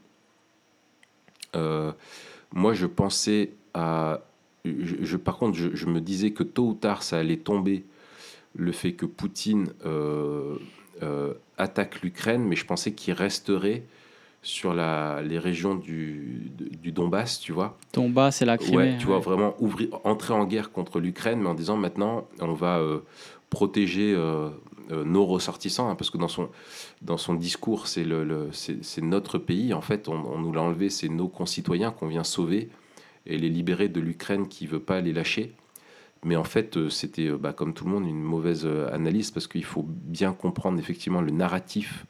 Euh, 1.55 1.91
moi, 2.53 2.73
je 2.73 2.85
pensais 2.85 3.51
à. 3.73 4.21
je- 4.65 4.95
je- 5.03 5.17
par 5.17 5.37
contre, 5.37 5.57
je, 5.57 5.69
je 5.75 5.85
me 5.85 6.01
disais 6.01 6.31
que 6.31 6.43
tôt 6.43 6.67
ou 6.69 6.73
tard, 6.73 7.03
ça 7.03 7.17
allait 7.17 7.37
tomber 7.37 7.85
le 8.55 8.71
fait 8.71 8.93
que 8.93 9.05
Poutine 9.05 9.69
euh, 9.85 10.57
euh, 11.03 11.33
attaque 11.57 12.01
l'Ukraine, 12.01 12.43
mais 12.43 12.55
je 12.55 12.65
pensais 12.65 12.93
qu'il 12.93 13.13
resterait 13.13 13.83
sur 14.41 14.73
la, 14.73 15.21
les 15.23 15.39
régions 15.39 15.75
du, 15.75 16.51
du 16.81 16.91
Donbass, 16.91 17.39
tu 17.39 17.51
vois. 17.51 17.77
Ton 17.91 18.09
bas, 18.09 18.31
c'est 18.31 18.45
la 18.45 18.57
Crimée. 18.57 18.77
Ouais, 18.77 18.97
tu 18.97 19.05
vois, 19.07 19.17
ouais. 19.17 19.23
vraiment 19.23 19.55
ouvrir, 19.59 19.89
entrer 20.05 20.33
en 20.33 20.45
guerre 20.45 20.71
contre 20.71 20.99
l'Ukraine, 20.99 21.39
mais 21.41 21.49
en 21.49 21.53
disant 21.53 21.75
maintenant, 21.77 22.27
on 22.39 22.53
va 22.53 22.77
euh, 22.79 22.99
protéger 23.49 24.13
euh, 24.15 24.49
nos 24.89 25.25
ressortissants, 25.25 25.89
hein, 25.89 25.95
parce 25.95 26.09
que 26.09 26.17
dans 26.17 26.27
son, 26.27 26.49
dans 27.01 27.17
son 27.17 27.33
discours, 27.33 27.87
c'est 27.87 28.03
le, 28.03 28.49
notre 29.01 29.37
pays. 29.37 29.73
En 29.73 29.81
fait, 29.81 30.07
on, 30.07 30.37
nous 30.39 30.51
l'a 30.51 30.61
enlevé, 30.61 30.89
c'est 30.89 31.09
nos 31.09 31.27
concitoyens 31.27 31.91
qu'on 31.91 32.07
vient 32.07 32.23
sauver 32.23 32.69
et 33.25 33.37
les 33.37 33.49
libérer 33.49 33.89
de 33.89 33.99
l'Ukraine 33.99 34.47
qui 34.47 34.67
veut 34.67 34.79
pas 34.79 35.01
les 35.01 35.13
lâcher. 35.13 35.53
Mais 36.23 36.35
en 36.35 36.43
fait, 36.43 36.89
c'était, 36.89 37.29
bah, 37.29 37.53
comme 37.53 37.73
tout 37.73 37.85
le 37.85 37.91
monde, 37.91 38.07
une 38.07 38.23
mauvaise 38.23 38.65
analyse 38.91 39.31
parce 39.31 39.47
qu'il 39.47 39.63
faut 39.63 39.85
bien 39.87 40.33
comprendre 40.33 40.79
effectivement 40.79 41.21
le 41.21 41.31
narratif 41.31 42.05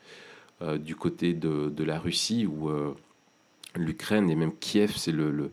du 0.79 0.95
côté 0.95 1.33
de, 1.33 1.69
de, 1.69 1.83
la 1.83 1.99
Russie 1.99 2.47
où 2.47 2.69
l'Ukraine 3.75 4.29
et 4.29 4.35
même 4.35 4.53
Kiev, 4.59 4.93
c'est 4.95 5.11
le, 5.11 5.51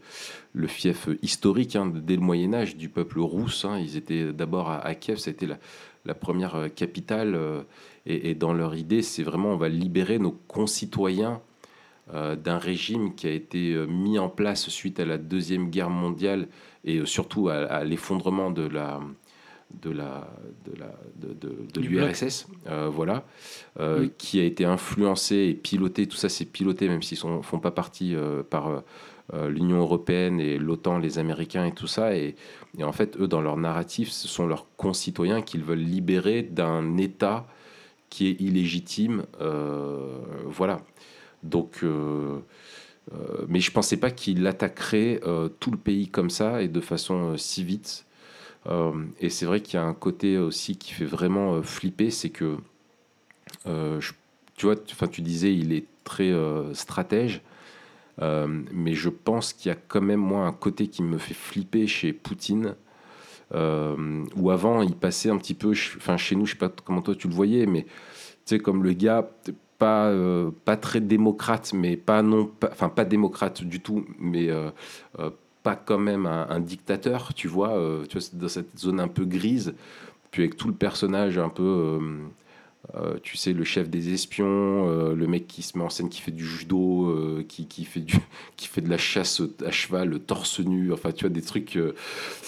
le, 0.52 0.66
fief 0.66 1.08
historique 1.22 1.76
hein, 1.76 1.92
dès 1.94 2.16
le 2.16 2.22
Moyen 2.22 2.54
Âge 2.54 2.76
du 2.76 2.88
peuple 2.88 3.20
russe. 3.20 3.64
Hein. 3.64 3.78
Ils 3.78 3.96
étaient 3.96 4.32
d'abord 4.32 4.70
à, 4.70 4.94
Kiev, 4.94 5.18
c'était 5.18 5.46
la, 5.46 5.58
la, 6.04 6.14
première 6.14 6.54
euh, 6.54 6.68
capitale. 6.68 7.34
Euh, 7.34 7.62
et, 8.06 8.34
dans 8.34 8.52
leur 8.52 8.74
idée, 8.74 9.02
c'est 9.02 9.22
vraiment 9.22 9.52
on 9.52 9.56
va 9.56 9.68
libérer 9.68 10.18
nos 10.18 10.32
concitoyens 10.32 11.40
euh, 12.12 12.36
d'un 12.36 12.58
régime 12.58 13.14
qui 13.14 13.26
a 13.26 13.30
été 13.30 13.74
mis 13.88 14.18
en 14.18 14.28
place 14.28 14.68
suite 14.68 15.00
à 15.00 15.06
la 15.06 15.16
Deuxième 15.16 15.70
Guerre 15.70 15.90
mondiale 15.90 16.48
et 16.84 17.04
surtout 17.06 17.48
à 17.48 17.82
l'effondrement 17.82 18.50
de 18.50 18.66
la, 18.68 19.00
de 19.82 19.90
la 19.90 20.28
de 20.64 20.78
la 20.78 20.94
de, 21.16 21.34
de, 21.72 21.80
l'URSS 21.80 22.46
euh, 22.66 22.88
voilà 22.88 23.24
euh, 23.80 24.08
qui 24.18 24.40
a 24.40 24.44
été 24.44 24.64
influencé 24.64 25.36
et 25.36 25.54
piloté 25.54 26.06
tout 26.06 26.16
ça 26.16 26.28
c'est 26.28 26.44
piloté 26.44 26.88
même 26.88 27.02
s'ils 27.02 27.18
ne 27.28 27.42
font 27.42 27.58
pas 27.58 27.70
partie 27.70 28.14
euh, 28.14 28.42
par 28.42 28.82
l'Union 29.48 29.78
européenne 29.78 30.38
et 30.38 30.58
l'OTAN 30.58 30.98
les 30.98 31.18
Américains 31.18 31.64
et 31.64 31.72
tout 31.72 31.86
ça 31.86 32.14
et, 32.14 32.36
et, 32.78 32.84
en 32.84 32.92
fait 32.92 33.16
eux 33.18 33.26
dans 33.26 33.40
leur 33.40 33.56
narratif 33.56 34.10
ce 34.10 34.28
sont 34.28 34.46
leurs 34.46 34.66
concitoyens 34.76 35.40
qu'ils 35.40 35.64
veulent 35.64 35.78
libérer 35.78 36.42
d'un 36.42 36.98
État 36.98 37.46
qui 38.10 38.28
est 38.28 38.40
illégitime 38.40 39.24
voilà. 40.44 40.80
Donc 41.42 41.82
mais 43.48 43.60
je 43.60 43.70
pensais 43.70 43.96
pas 43.96 44.10
qu'il 44.10 44.46
attaquerait 44.46 45.20
tout 45.58 45.70
le 45.70 45.78
pays 45.78 46.08
comme 46.08 46.28
ça 46.28 46.60
et 46.60 46.68
de 46.68 46.80
façon 46.80 47.38
si 47.38 47.64
vite 47.64 48.04
et 49.20 49.28
c'est 49.28 49.46
vrai 49.46 49.60
qu'il 49.60 49.74
y 49.74 49.82
a 49.82 49.84
un 49.84 49.94
côté 49.94 50.38
aussi 50.38 50.76
qui 50.76 50.92
fait 50.92 51.04
vraiment 51.04 51.54
euh, 51.54 51.62
flipper, 51.62 52.10
c'est 52.10 52.30
que, 52.30 52.56
euh, 53.66 54.00
tu 54.56 54.66
vois, 54.66 54.76
enfin, 54.90 55.06
tu 55.06 55.20
disais, 55.22 55.54
il 55.54 55.72
est 55.72 55.86
très 56.04 56.32
stratège. 56.74 57.42
mais 58.20 58.94
je 58.94 59.08
pense 59.08 59.52
qu'il 59.52 59.70
y 59.70 59.72
a 59.72 59.78
quand 59.88 60.00
même 60.00 60.20
moi 60.20 60.46
un 60.46 60.52
côté 60.52 60.88
qui 60.88 61.02
me 61.02 61.18
fait 61.18 61.34
flipper 61.34 61.86
chez 61.86 62.12
Poutine, 62.12 62.74
euh, 63.54 64.24
où 64.36 64.50
avant 64.50 64.82
il 64.82 64.96
passait 64.96 65.30
un 65.30 65.38
petit 65.38 65.54
peu, 65.54 65.72
enfin 65.96 66.16
chez 66.16 66.36
nous, 66.36 66.46
je 66.46 66.52
sais 66.52 66.58
pas 66.58 66.68
comment 66.68 67.02
toi 67.02 67.14
tu 67.14 67.28
le 67.28 67.34
voyais, 67.34 67.66
mais 67.66 67.84
tu 67.84 67.90
sais 68.46 68.58
comme 68.58 68.82
le 68.84 68.92
gars 68.92 69.28
pas 69.78 70.12
pas 70.64 70.76
très 70.76 71.00
démocrate, 71.00 71.72
mais 71.74 71.96
pas 71.96 72.22
non, 72.22 72.50
enfin 72.70 72.88
pas, 72.88 73.04
démocrate 73.04 73.64
du 73.64 73.80
tout, 73.80 74.06
mais 74.18 74.50
pas 75.64 75.74
quand 75.74 75.98
même 75.98 76.26
un, 76.26 76.60
dictateur, 76.60 77.34
tu 77.34 77.48
vois, 77.48 77.76
euh, 77.76 78.04
tu 78.06 78.18
vois, 78.18 78.28
dans 78.34 78.48
cette 78.48 78.78
zone 78.78 79.00
un 79.00 79.08
peu 79.08 79.24
grise, 79.24 79.74
puis 80.30 80.42
avec 80.42 80.56
tout 80.56 80.68
le 80.68 80.74
personnage 80.74 81.38
un 81.38 81.48
peu, 81.48 81.98
euh, 82.96 83.14
euh, 83.14 83.18
tu 83.22 83.36
sais, 83.36 83.52
le 83.52 83.64
chef 83.64 83.88
des 83.88 84.12
espions, 84.12 84.86
le 85.14 85.26
mec 85.26 85.46
qui 85.46 85.62
se 85.62 85.76
met 85.76 85.84
en 85.84 85.90
scène, 85.90 86.08
qui 86.08 86.20
fait 86.20 86.30
du 86.30 86.44
judo, 86.44 87.44
qui, 87.48 87.66
qui, 87.66 87.84
fait 87.84 88.00
du, 88.00 88.14
qui 88.56 88.68
fait 88.68 88.80
de 88.80 88.88
la 88.88 88.98
chasse 88.98 89.42
à 89.64 89.70
cheval, 89.70 90.20
torse 90.20 90.60
nu, 90.60 90.92
enfin, 90.92 91.12
tu 91.12 91.24
vois, 91.24 91.30
des 91.30 91.42
trucs. 91.42 91.78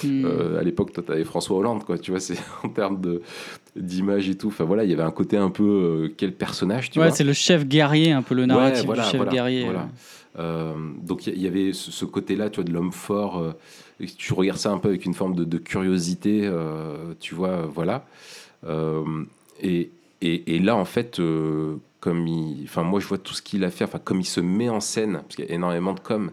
Hmm. 0.04 0.26
à 0.58 0.62
l'époque, 0.62 0.92
toi, 0.92 1.04
avais 1.08 1.24
François 1.24 1.56
Hollande, 1.56 1.84
quoi, 1.84 1.98
tu 1.98 2.10
vois, 2.10 2.20
c'est 2.20 2.38
en 2.62 2.68
termes 2.68 3.00
de 3.00 3.22
d'image 3.74 4.28
et 4.28 4.36
tout. 4.36 4.48
Enfin 4.48 4.64
voilà, 4.64 4.84
il 4.84 4.90
y 4.90 4.94
avait 4.94 5.02
un 5.02 5.10
côté 5.10 5.36
un 5.36 5.50
peu 5.50 6.12
quel 6.16 6.32
personnage, 6.32 6.90
tu 6.90 6.98
ouais, 6.98 7.10
c'est 7.10 7.24
le 7.24 7.32
chef 7.32 7.66
guerrier, 7.66 8.12
un 8.12 8.22
peu 8.22 8.34
le 8.34 8.46
narratif 8.46 8.88
du 8.88 9.02
chef 9.02 9.28
guerrier. 9.28 9.64
Voilà. 9.64 9.88
Euh, 10.38 10.74
donc 11.02 11.26
il 11.26 11.40
y, 11.40 11.46
avait 11.46 11.72
ce, 11.72 12.04
côté-là, 12.04 12.50
tu 12.50 12.56
vois, 12.56 12.64
de 12.64 12.72
l'homme 12.72 12.92
fort. 12.92 13.38
Euh, 13.38 13.52
tu 14.18 14.34
regardes 14.34 14.58
ça 14.58 14.70
un 14.70 14.78
peu 14.78 14.88
avec 14.88 15.06
une 15.06 15.14
forme 15.14 15.34
de, 15.34 15.58
curiosité, 15.58 16.42
euh, 16.44 17.14
tu 17.20 17.34
vois, 17.34 17.62
voilà. 17.66 18.06
Et, 19.62 19.90
et, 20.22 20.58
là, 20.58 20.76
en 20.76 20.84
fait, 20.84 21.20
comme 22.00 22.26
il, 22.26 22.64
enfin 22.64 22.82
moi 22.82 23.00
je 23.00 23.06
vois 23.06 23.18
tout 23.18 23.34
ce 23.34 23.42
qu'il 23.42 23.64
a 23.64 23.70
fait, 23.70 23.84
enfin 23.84 23.98
comme 23.98 24.20
il 24.20 24.26
se 24.26 24.40
met 24.40 24.68
en 24.68 24.80
scène, 24.80 25.20
parce 25.22 25.36
qu'il 25.36 25.44
y 25.44 25.48
a 25.48 25.54
énormément 25.54 25.92
de 25.92 26.00
com. 26.00 26.30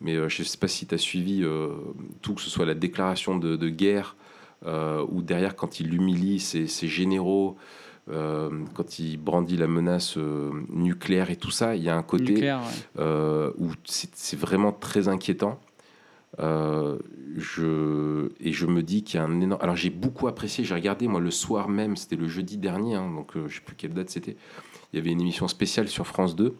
Mais 0.00 0.14
je 0.28 0.42
ne 0.42 0.46
sais 0.46 0.58
pas 0.58 0.68
si 0.68 0.86
tu 0.86 0.94
as 0.94 0.98
suivi 0.98 1.44
tout, 2.20 2.34
que 2.34 2.40
ce 2.40 2.50
soit 2.50 2.66
la 2.66 2.74
déclaration 2.74 3.36
de, 3.36 3.68
guerre 3.68 4.16
ou 4.66 5.22
derrière 5.22 5.54
quand 5.56 5.80
il 5.80 5.94
humilie 5.94 6.40
ses, 6.40 6.66
ses 6.66 6.88
généraux. 6.88 7.56
Euh, 8.10 8.50
quand 8.74 8.98
il 8.98 9.16
brandit 9.16 9.56
la 9.56 9.68
menace 9.68 10.16
euh, 10.16 10.50
nucléaire 10.70 11.30
et 11.30 11.36
tout 11.36 11.52
ça, 11.52 11.76
il 11.76 11.84
y 11.84 11.88
a 11.88 11.96
un 11.96 12.02
côté 12.02 12.52
euh, 12.98 13.52
où 13.58 13.70
c'est 13.84 14.36
vraiment 14.36 14.72
très 14.72 15.06
inquiétant. 15.06 15.60
Je, 16.38 18.28
et 18.40 18.52
je 18.52 18.66
me 18.66 18.82
dis 18.82 19.02
qu'il 19.04 19.18
y 19.18 19.22
a 19.22 19.24
un 19.24 19.40
énorme. 19.40 19.60
Alors 19.62 19.76
j'ai 19.76 19.90
beaucoup 19.90 20.28
apprécié, 20.28 20.64
j'ai 20.64 20.74
regardé 20.74 21.08
moi 21.08 21.20
le 21.20 21.30
soir 21.30 21.68
même, 21.68 21.96
c'était 21.96 22.16
le 22.16 22.28
jeudi 22.28 22.58
dernier, 22.58 22.94
hein, 22.94 23.10
donc 23.10 23.32
je 23.46 23.54
sais 23.54 23.60
plus 23.60 23.76
quelle 23.76 23.94
date 23.94 24.10
c'était. 24.10 24.36
Il 24.92 24.96
y 24.96 24.98
avait 24.98 25.10
une 25.10 25.20
émission 25.20 25.48
spéciale 25.48 25.88
sur 25.88 26.06
France 26.06 26.36
2 26.36 26.54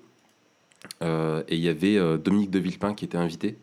et 1.03 1.57
il 1.57 1.61
y 1.61 1.69
avait 1.69 1.99
Dominique 2.19 2.51
de 2.51 2.59
Villepin 2.59 2.95
qui 2.95 3.05
était 3.05 3.19
invité. 3.19 3.57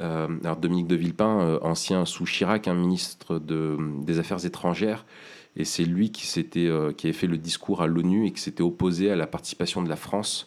alors 0.00 0.56
Dominique 0.56 0.86
de 0.86 0.96
Villepin, 0.96 1.58
ancien 1.62 2.04
sous 2.04 2.24
Chirac, 2.24 2.68
un 2.68 2.74
ministre 2.74 3.38
de, 3.38 3.76
des 4.02 4.18
Affaires 4.18 4.44
étrangères, 4.44 5.04
et 5.58 5.64
c'est 5.64 5.84
lui 5.84 6.10
qui, 6.10 6.26
s'était, 6.26 6.66
euh, 6.66 6.92
qui 6.92 7.06
avait 7.06 7.12
fait 7.12 7.26
le 7.26 7.36
discours 7.36 7.82
à 7.82 7.86
l'ONU 7.86 8.26
et 8.26 8.32
qui 8.32 8.40
s'était 8.40 8.62
opposé 8.62 9.10
à 9.10 9.16
la 9.16 9.26
participation 9.26 9.82
de 9.82 9.88
la 9.88 9.96
France 9.96 10.46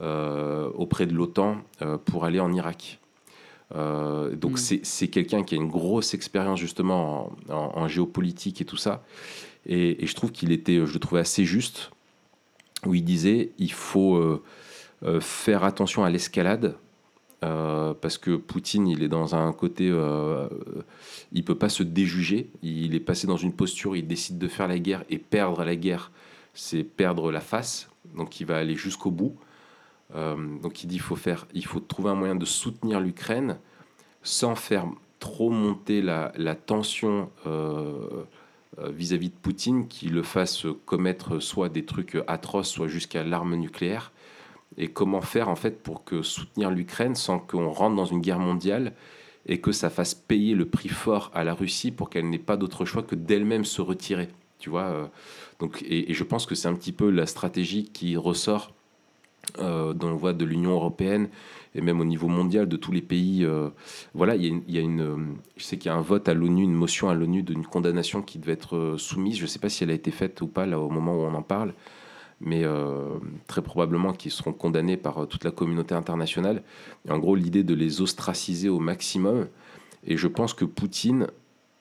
euh, 0.00 0.68
auprès 0.74 1.06
de 1.06 1.14
l'OTAN 1.14 1.58
euh, 1.82 1.98
pour 1.98 2.24
aller 2.24 2.40
en 2.40 2.52
Irak. 2.52 2.99
Donc 3.74 4.52
mm. 4.52 4.80
c'est, 4.82 5.08
quelqu'un 5.08 5.42
qui 5.42 5.54
a 5.54 5.58
une 5.58 5.68
grosse 5.68 6.14
expérience 6.14 6.58
justement 6.58 7.32
en, 7.48 7.88
géopolitique 7.88 8.60
et 8.60 8.64
tout 8.64 8.76
ça. 8.76 9.04
Et, 9.66 10.06
je 10.06 10.14
trouve 10.14 10.32
qu'il 10.32 10.52
était, 10.52 10.84
je 10.86 10.92
le 10.92 10.98
trouvais 10.98 11.20
assez 11.20 11.44
juste, 11.44 11.90
où 12.86 12.94
il 12.94 13.04
disait 13.04 13.50
il 13.58 13.72
faut 13.72 14.42
faire 15.20 15.64
attention 15.64 16.04
à 16.04 16.10
l'escalade 16.10 16.76
euh, 17.42 17.94
parce 17.94 18.18
que 18.18 18.36
Poutine, 18.36 18.86
il 18.86 19.02
est 19.02 19.08
dans 19.08 19.34
un 19.34 19.52
côté, 19.52 19.88
euh, 19.90 20.48
il 21.32 21.44
peut 21.44 21.54
pas 21.54 21.68
se 21.68 21.82
déjuger. 21.82 22.50
Il 22.62 22.94
est 22.94 23.00
passé 23.00 23.26
dans 23.26 23.36
une 23.36 23.52
posture, 23.52 23.96
il 23.96 24.06
décide 24.06 24.38
de 24.38 24.48
faire 24.48 24.68
la 24.68 24.78
guerre 24.78 25.04
et 25.08 25.18
perdre 25.18 25.64
la 25.64 25.76
guerre, 25.76 26.10
c'est 26.54 26.84
perdre 26.84 27.32
la 27.32 27.40
face. 27.40 27.88
Donc 28.16 28.40
il 28.40 28.46
va 28.46 28.58
aller 28.58 28.76
jusqu'au 28.76 29.10
bout. 29.10 29.36
Euh, 30.14 30.36
donc 30.60 30.82
il 30.82 30.86
dit, 30.86 30.96
il 30.96 31.00
faut 31.00 31.16
faire, 31.16 31.46
il 31.54 31.64
faut 31.64 31.80
trouver 31.80 32.10
un 32.10 32.14
moyen 32.14 32.34
de 32.34 32.44
soutenir 32.44 33.00
l'Ukraine 33.00 33.58
sans 34.22 34.54
faire 34.54 34.86
trop 35.18 35.50
monter 35.50 36.02
la, 36.02 36.30
tension 36.54 37.30
vis-à-vis 38.78 39.28
-vis 39.28 39.30
de 39.30 39.36
Poutine, 39.42 39.88
qui 39.88 40.08
le 40.08 40.22
fasse 40.22 40.66
commettre 40.86 41.40
soit 41.40 41.68
des 41.68 41.84
trucs 41.84 42.16
atroces, 42.26 42.70
soit 42.70 42.88
jusqu'à 42.88 43.22
l'arme 43.22 43.54
nucléaire 43.56 44.12
et 44.76 44.88
comment 44.88 45.20
faire 45.20 45.48
en 45.48 45.56
fait 45.56 45.82
pour 45.82 46.04
que 46.04 46.22
soutenir 46.22 46.70
l'Ukraine 46.70 47.14
sans 47.14 47.38
qu'on 47.38 47.70
rentre 47.70 47.96
dans 47.96 48.04
une 48.04 48.20
guerre 48.20 48.38
mondiale 48.38 48.92
et 49.46 49.60
que 49.60 49.72
ça 49.72 49.90
fasse 49.90 50.14
payer 50.14 50.54
le 50.54 50.66
prix 50.66 50.88
fort 50.88 51.30
à 51.34 51.44
la 51.44 51.54
Russie 51.54 51.90
pour 51.90 52.10
qu'elle 52.10 52.28
n'ait 52.28 52.38
pas 52.38 52.56
d'autre 52.56 52.84
choix 52.84 53.02
que 53.02 53.14
d'elle-même 53.14 53.64
se 53.64 53.80
retirer. 53.80 54.28
Tu 54.58 54.70
vois 54.70 54.82
euh, 54.82 55.06
donc, 55.58 55.82
et, 55.88 56.12
je 56.12 56.24
pense 56.24 56.46
que 56.46 56.54
c'est 56.54 56.68
un 56.68 56.74
petit 56.74 56.92
peu 56.92 57.10
la 57.10 57.26
stratégie 57.26 57.84
qui 57.84 58.16
ressort 58.16 58.70
euh, 58.70 58.79
dans 59.58 60.08
le 60.08 60.14
voie 60.14 60.32
de 60.32 60.44
l'Union 60.44 60.70
européenne 60.72 61.28
et 61.74 61.80
même 61.80 62.00
au 62.00 62.04
niveau 62.04 62.28
mondial 62.28 62.68
de 62.68 62.76
tous 62.76 62.92
les 62.92 63.02
pays. 63.02 63.44
Euh, 63.44 63.68
voilà, 64.14 64.36
il 64.36 64.62
y, 64.68 64.78
a 64.78 64.80
une, 64.80 65.00
une 65.00 65.36
je 65.56 65.64
sais 65.64 65.76
qu'il 65.76 65.90
y 65.90 65.92
a 65.92 65.96
un 65.96 66.00
vote 66.00 66.28
à 66.28 66.34
l'ONU, 66.34 66.62
une 66.62 66.74
motion 66.74 67.08
à 67.08 67.14
l'ONU 67.14 67.42
d'une 67.42 67.64
condamnation 67.64 68.22
qui 68.22 68.38
devait 68.38 68.52
être 68.52 68.96
soumise. 68.98 69.36
Je 69.36 69.42
ne 69.42 69.46
sais 69.46 69.58
pas 69.58 69.68
si 69.68 69.84
elle 69.84 69.90
a 69.90 69.94
été 69.94 70.10
faite 70.10 70.40
ou 70.40 70.46
pas 70.46 70.66
là 70.66 70.80
au 70.80 70.90
moment 70.90 71.14
où 71.14 71.20
on 71.20 71.34
en 71.34 71.42
parle 71.42 71.74
mais 72.40 72.64
euh, 72.64 73.18
très 73.46 73.62
probablement 73.62 74.12
qui 74.12 74.30
seront 74.30 74.52
condamnés 74.52 74.96
par 74.96 75.18
euh, 75.18 75.26
toute 75.26 75.44
la 75.44 75.50
communauté 75.50 75.94
internationale. 75.94 76.62
Et 77.06 77.12
en 77.12 77.18
gros, 77.18 77.36
l'idée 77.36 77.62
de 77.62 77.74
les 77.74 78.00
ostraciser 78.00 78.68
au 78.68 78.80
maximum. 78.80 79.46
Et 80.06 80.16
je 80.16 80.26
pense 80.26 80.54
que 80.54 80.64
Poutine, 80.64 81.24
euh, 81.24 81.26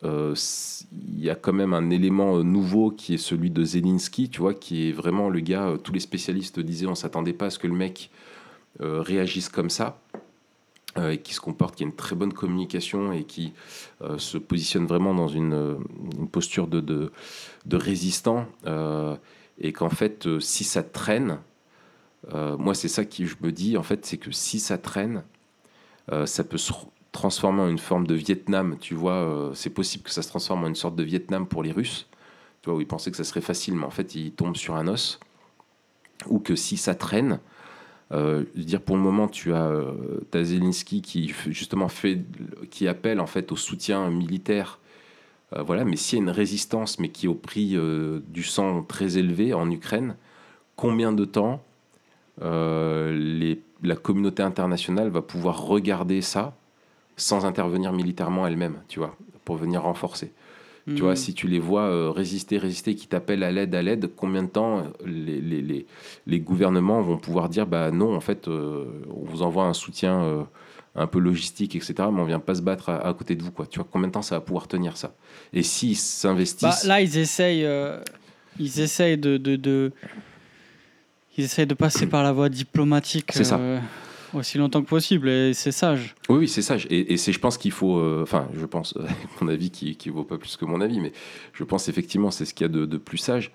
il 0.03 1.19
y 1.19 1.29
a 1.29 1.35
quand 1.35 1.53
même 1.53 1.73
un 1.73 1.89
élément 1.89 2.43
nouveau 2.43 2.91
qui 2.91 3.15
est 3.15 3.17
celui 3.17 3.49
de 3.49 3.63
Zelensky, 3.63 4.29
tu 4.29 4.39
vois, 4.39 4.53
qui 4.53 4.89
est 4.89 4.91
vraiment 4.91 5.29
le 5.29 5.41
gars, 5.41 5.73
tous 5.83 5.91
les 5.91 5.99
spécialistes 5.99 6.59
disaient 6.59 6.87
on 6.87 6.95
s'attendait 6.95 7.33
pas 7.33 7.47
à 7.47 7.49
ce 7.49 7.59
que 7.59 7.67
le 7.67 7.75
mec 7.75 8.09
réagisse 8.79 9.49
comme 9.49 9.69
ça. 9.69 9.99
et 10.97 11.17
qui 11.17 11.33
se 11.33 11.41
comporte, 11.41 11.75
qui 11.75 11.83
a 11.83 11.87
une 11.87 11.95
très 11.95 12.15
bonne 12.15 12.33
communication 12.33 13.11
et 13.11 13.25
qui 13.25 13.53
se 14.17 14.37
positionne 14.37 14.85
vraiment 14.85 15.13
dans 15.13 15.27
une, 15.27 15.77
posture 16.31 16.67
de, 16.67 16.79
de, 16.79 17.75
résistant 17.75 18.47
et 19.59 19.73
qu'en 19.73 19.89
fait, 19.89 20.25
euh, 20.25 20.39
si 20.39 20.63
ça 20.63 20.83
traîne, 20.83 21.39
euh, 22.33 22.57
moi 22.57 22.73
c'est 22.73 22.87
ça 22.87 23.05
que 23.05 23.25
je 23.25 23.35
me 23.41 23.51
dis, 23.51 23.77
en 23.77 23.83
fait, 23.83 24.05
c'est 24.05 24.17
que 24.17 24.31
si 24.31 24.59
ça 24.59 24.77
traîne, 24.77 25.23
euh, 26.11 26.25
ça 26.25 26.43
peut 26.43 26.57
se 26.57 26.71
transformer 27.11 27.61
en 27.61 27.69
une 27.69 27.79
forme 27.79 28.07
de 28.07 28.15
Vietnam, 28.15 28.77
tu 28.79 28.93
vois, 28.93 29.51
c'est 29.53 29.69
possible 29.69 30.03
que 30.03 30.11
ça 30.11 30.21
se 30.21 30.29
transforme 30.29 30.63
en 30.63 30.67
une 30.67 30.75
sorte 30.75 30.95
de 30.95 31.03
Vietnam 31.03 31.47
pour 31.47 31.63
les 31.63 31.71
Russes, 31.71 32.07
Tu 32.61 32.69
vois, 32.69 32.77
où 32.77 32.81
ils 32.81 32.87
pensaient 32.87 33.11
que 33.11 33.17
ça 33.17 33.23
serait 33.23 33.41
facile, 33.41 33.75
mais 33.75 33.85
en 33.85 33.89
fait, 33.89 34.15
ils 34.15 34.31
tombent 34.31 34.57
sur 34.57 34.75
un 34.75 34.87
os. 34.87 35.19
Ou 36.27 36.39
que 36.39 36.55
si 36.55 36.77
ça 36.77 36.95
traîne, 36.95 37.39
euh, 38.11 38.43
je 38.53 38.59
veux 38.59 38.65
dire, 38.65 38.81
pour 38.81 38.95
le 38.95 39.01
moment, 39.01 39.27
tu 39.27 39.53
as, 39.53 39.67
euh, 39.67 39.93
t'as 40.31 40.43
Zelensky 40.43 41.01
qui 41.01 41.33
justement 41.47 41.89
fait, 41.89 42.21
qui 42.69 42.87
appelle 42.87 43.19
en 43.19 43.27
fait 43.27 43.51
au 43.51 43.55
soutien 43.55 44.09
militaire. 44.09 44.79
Euh, 45.55 45.63
voilà, 45.63 45.85
mais 45.85 45.95
s'il 45.95 46.19
y 46.19 46.21
a 46.21 46.23
une 46.23 46.29
résistance, 46.29 46.99
mais 46.99 47.09
qui 47.09 47.25
est 47.25 47.29
au 47.29 47.35
prix 47.35 47.75
euh, 47.75 48.19
du 48.27 48.43
sang 48.43 48.83
très 48.83 49.17
élevé 49.17 49.53
en 49.53 49.69
Ukraine, 49.69 50.15
combien 50.75 51.11
de 51.11 51.25
temps 51.25 51.63
euh, 52.41 53.55
la 53.83 53.95
communauté 53.95 54.43
internationale 54.43 55.09
va 55.09 55.21
pouvoir 55.21 55.63
regarder 55.63 56.21
ça 56.21 56.55
sans 57.19 57.45
intervenir 57.45 57.93
militairement 57.93 58.47
elle-même, 58.47 58.81
tu 58.87 58.99
vois, 58.99 59.15
pour 59.45 59.55
venir 59.57 59.83
renforcer. 59.83 60.31
Tu 60.95 61.01
vois, 61.03 61.11
Mhm. 61.11 61.15
si 61.17 61.33
tu 61.35 61.47
les 61.47 61.59
vois 61.59 61.83
euh, 61.83 62.09
résister, 62.09 62.57
résister, 62.57 62.95
qui 62.95 63.05
t'appellent 63.07 63.43
à 63.43 63.51
l'aide, 63.51 63.75
à 63.75 63.81
l'aide, 63.83 64.09
combien 64.15 64.41
de 64.41 64.47
temps 64.49 64.79
euh, 64.79 64.83
les, 65.05 65.39
les, 65.39 65.61
les, 65.61 65.85
les 66.25 66.39
gouvernements 66.39 66.99
vont 67.01 67.17
pouvoir 67.17 67.47
dire 67.47 67.67
bah 67.67 67.91
non, 67.91 68.15
en 68.15 68.19
fait, 68.21 68.47
euh, 68.47 68.85
on 69.15 69.23
vous 69.23 69.43
envoie 69.43 69.65
un 69.65 69.73
soutien 69.73 70.23
euh, 70.23 70.43
un 70.95 71.05
peu 71.05 71.19
logistique, 71.19 71.75
etc., 71.75 71.93
mais 72.11 72.19
on 72.21 72.25
vient 72.25 72.39
pas 72.39 72.55
se 72.55 72.63
battre 72.63 72.89
à, 72.89 73.05
à 73.07 73.13
côté 73.13 73.35
de 73.35 73.43
vous, 73.43 73.51
quoi. 73.51 73.67
Tu 73.67 73.77
vois, 73.77 73.87
combien 73.91 74.07
de 74.07 74.13
temps 74.13 74.23
ça 74.23 74.33
va 74.35 74.41
pouvoir 74.41 74.67
tenir 74.67 74.97
ça? 74.97 75.13
Et 75.53 75.61
s'ils 75.61 75.93
Bah, 75.93 75.99
s'investissent. 75.99 76.85
là, 76.85 77.01
ils 77.01 77.17
essayent, 77.19 77.67
ils 78.57 78.79
essayent 78.79 79.17
de, 79.19 79.37
de, 79.37 79.57
de- 79.57 79.91
ils 81.37 81.43
essayent 81.43 81.67
de 81.67 81.75
passer 81.75 82.07
par 82.07 82.23
la 82.23 82.31
voie 82.31 82.49
diplomatique 82.49 83.29
C'est 83.31 83.43
ça. 83.43 83.61
Aussi 84.33 84.57
longtemps 84.57 84.81
que 84.81 84.87
possible, 84.89 85.29
et 85.29 85.53
c'est 85.53 85.71
sage. 85.71 86.15
Oui, 86.29 86.37
oui, 86.39 86.47
c'est 86.47 86.61
ça. 86.61 86.75
Et, 86.89 87.17
c'est, 87.17 87.31
je 87.33 87.39
pense 87.39 87.57
qu'il 87.57 87.71
faut. 87.71 87.97
euh, 87.99 88.21
Enfin, 88.23 88.47
je 88.53 88.65
pense, 88.65 88.95
euh, 88.97 89.07
mon 89.41 89.47
avis 89.47 89.71
qui, 89.71 89.95
qui 89.95 90.09
vaut 90.09 90.23
pas 90.23 90.37
plus 90.37 90.57
que 90.57 90.65
mon 90.65 90.81
avis, 90.81 90.99
mais 90.99 91.11
je 91.53 91.63
pense 91.63 91.89
effectivement 91.89 92.31
c'est 92.31 92.45
ce 92.45 92.53
qu'il 92.53 92.65
y 92.65 92.69
a 92.69 92.73
de, 92.73 92.85
de 92.85 92.97
plus 92.97 93.17
sage. 93.17 93.51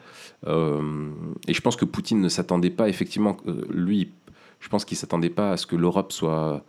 Euh, 0.46 1.10
et 1.48 1.54
je 1.54 1.60
pense 1.60 1.76
que 1.76 1.84
Poutine 1.84 2.20
ne 2.20 2.28
s'attendait 2.28 2.70
pas, 2.70 2.88
effectivement, 2.88 3.36
lui, 3.70 4.10
je 4.60 4.68
pense 4.68 4.84
qu'il 4.84 4.96
s'attendait 4.96 5.30
pas 5.30 5.52
à 5.52 5.56
ce 5.56 5.66
que 5.66 5.76
l'Europe 5.76 6.12
soit, 6.12 6.64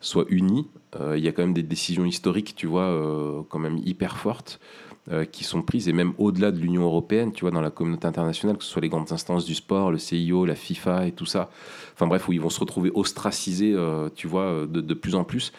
soit 0.00 0.26
unie. 0.28 0.68
Il 1.14 1.22
y 1.22 1.28
a 1.28 1.32
quand 1.32 1.42
même 1.42 1.52
des 1.52 1.62
décisions 1.62 2.06
historiques, 2.06 2.54
tu 2.56 2.66
vois, 2.66 3.44
quand 3.50 3.58
même 3.58 3.76
hyper 3.84 4.16
fortes. 4.16 4.58
Euh, 5.12 5.24
qui 5.24 5.44
sont 5.44 5.62
prises 5.62 5.88
et 5.88 5.92
même 5.92 6.14
au-delà 6.18 6.50
de 6.50 6.58
l'Union 6.58 6.82
européenne, 6.82 7.32
tu 7.32 7.42
vois, 7.42 7.52
dans 7.52 7.60
la 7.60 7.70
communauté 7.70 8.08
internationale, 8.08 8.56
que 8.56 8.64
ce 8.64 8.70
soit 8.70 8.82
les 8.82 8.88
grandes 8.88 9.12
instances 9.12 9.44
du 9.44 9.54
sport, 9.54 9.92
le 9.92 9.98
CIO, 9.98 10.44
la 10.44 10.56
FIFA 10.56 11.06
et 11.06 11.12
tout 11.12 11.26
ça. 11.26 11.48
Enfin 11.94 12.06
bref, 12.08 12.28
où 12.28 12.32
ils 12.32 12.40
vont 12.40 12.50
se 12.50 12.60
retrouver 12.60 12.90
ostracisés, 12.92 13.72
euh, 13.72 14.10
tu 14.14 14.26
vois, 14.26 14.42
euh, 14.42 14.66
de, 14.66 14.94
plus 14.94 15.14
en 15.14 15.24
plus. 15.24 15.52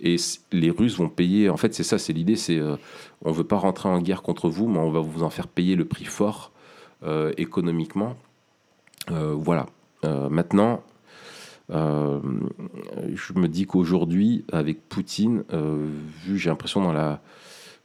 Et 0.00 0.16
les 0.50 0.70
Russes 0.70 0.96
vont 0.96 1.08
payer. 1.08 1.50
En 1.50 1.56
fait, 1.56 1.72
c'est 1.72 1.84
ça, 1.84 1.98
c'est 1.98 2.12
l'idée. 2.12 2.34
C'est 2.34 2.58
euh, 2.58 2.76
on 3.24 3.30
veut 3.30 3.44
pas 3.44 3.58
rentrer 3.58 3.88
en 3.88 4.00
guerre 4.00 4.22
contre 4.22 4.48
vous, 4.48 4.66
mais 4.66 4.78
on 4.78 4.90
va 4.90 5.00
vous 5.00 5.22
en 5.22 5.30
faire 5.30 5.46
payer 5.48 5.76
le 5.76 5.84
prix 5.84 6.04
fort 6.04 6.50
économiquement. 7.36 8.16
Voilà. 9.08 9.66
Maintenant, 10.02 10.82
je 11.68 13.32
me 13.34 13.46
dis 13.46 13.66
qu'aujourd'hui, 13.66 14.46
avec 14.50 14.88
Poutine, 14.88 15.44
vu, 16.24 16.38
j'ai 16.38 16.48
l'impression 16.48 16.82
dans 16.82 16.94
la, 16.94 17.20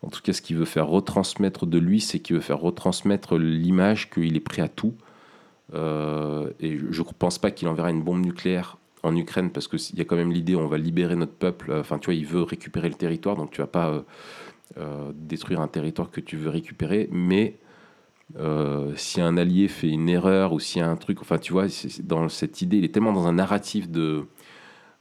en 0.01 0.09
tout 0.09 0.21
cas, 0.21 0.31
ce 0.31 0.41
qu'il 0.41 0.55
veut 0.55 0.65
faire 0.65 0.87
retransmettre 0.87 1.65
de 1.65 1.77
lui, 1.77 1.99
c'est 1.99 2.19
qu'il 2.19 2.35
veut 2.35 2.41
faire 2.41 2.59
retransmettre 2.59 3.37
l'image 3.37 4.09
qu'il 4.09 4.35
est 4.35 4.41
prêt 4.41 4.61
à 4.61 4.69
tout. 4.69 4.95
Euh, 5.73 6.49
et 6.59 6.77
je 6.77 7.01
ne 7.01 7.07
pense 7.17 7.37
pas 7.37 7.51
qu'il 7.51 7.67
enverra 7.67 7.91
une 7.91 8.01
bombe 8.01 8.25
nucléaire 8.25 8.77
en 9.03 9.15
Ukraine 9.15 9.51
parce 9.51 9.67
qu'il 9.67 9.97
y 9.97 10.01
a 10.01 10.05
quand 10.05 10.15
même 10.15 10.31
l'idée 10.31 10.55
on 10.55 10.67
va 10.67 10.77
libérer 10.77 11.15
notre 11.15 11.33
peuple. 11.33 11.73
Enfin, 11.73 11.99
tu 11.99 12.05
vois, 12.05 12.13
il 12.13 12.25
veut 12.25 12.43
récupérer 12.43 12.87
le 12.87 12.95
territoire, 12.95 13.35
donc 13.35 13.51
tu 13.51 13.59
vas 13.61 13.67
pas 13.67 13.89
euh, 13.89 14.01
euh, 14.77 15.11
détruire 15.13 15.59
un 15.59 15.67
territoire 15.67 16.11
que 16.11 16.21
tu 16.21 16.37
veux 16.37 16.49
récupérer. 16.49 17.09
Mais 17.11 17.57
si 18.95 19.21
un 19.21 19.37
allié 19.37 19.67
fait 19.67 19.89
une 19.89 20.07
erreur 20.07 20.53
ou 20.53 20.59
s'il 20.59 20.81
y 20.81 20.85
a 20.85 20.89
un 20.89 20.95
truc, 20.95 21.19
enfin, 21.21 21.39
tu 21.39 21.51
vois, 21.51 21.65
dans 22.03 22.29
cette 22.29 22.61
idée, 22.61 22.77
il 22.77 22.85
est 22.85 22.93
tellement 22.93 23.11
dans 23.11 23.27
un 23.27 23.33
narratif 23.33 23.89
de 23.89 24.27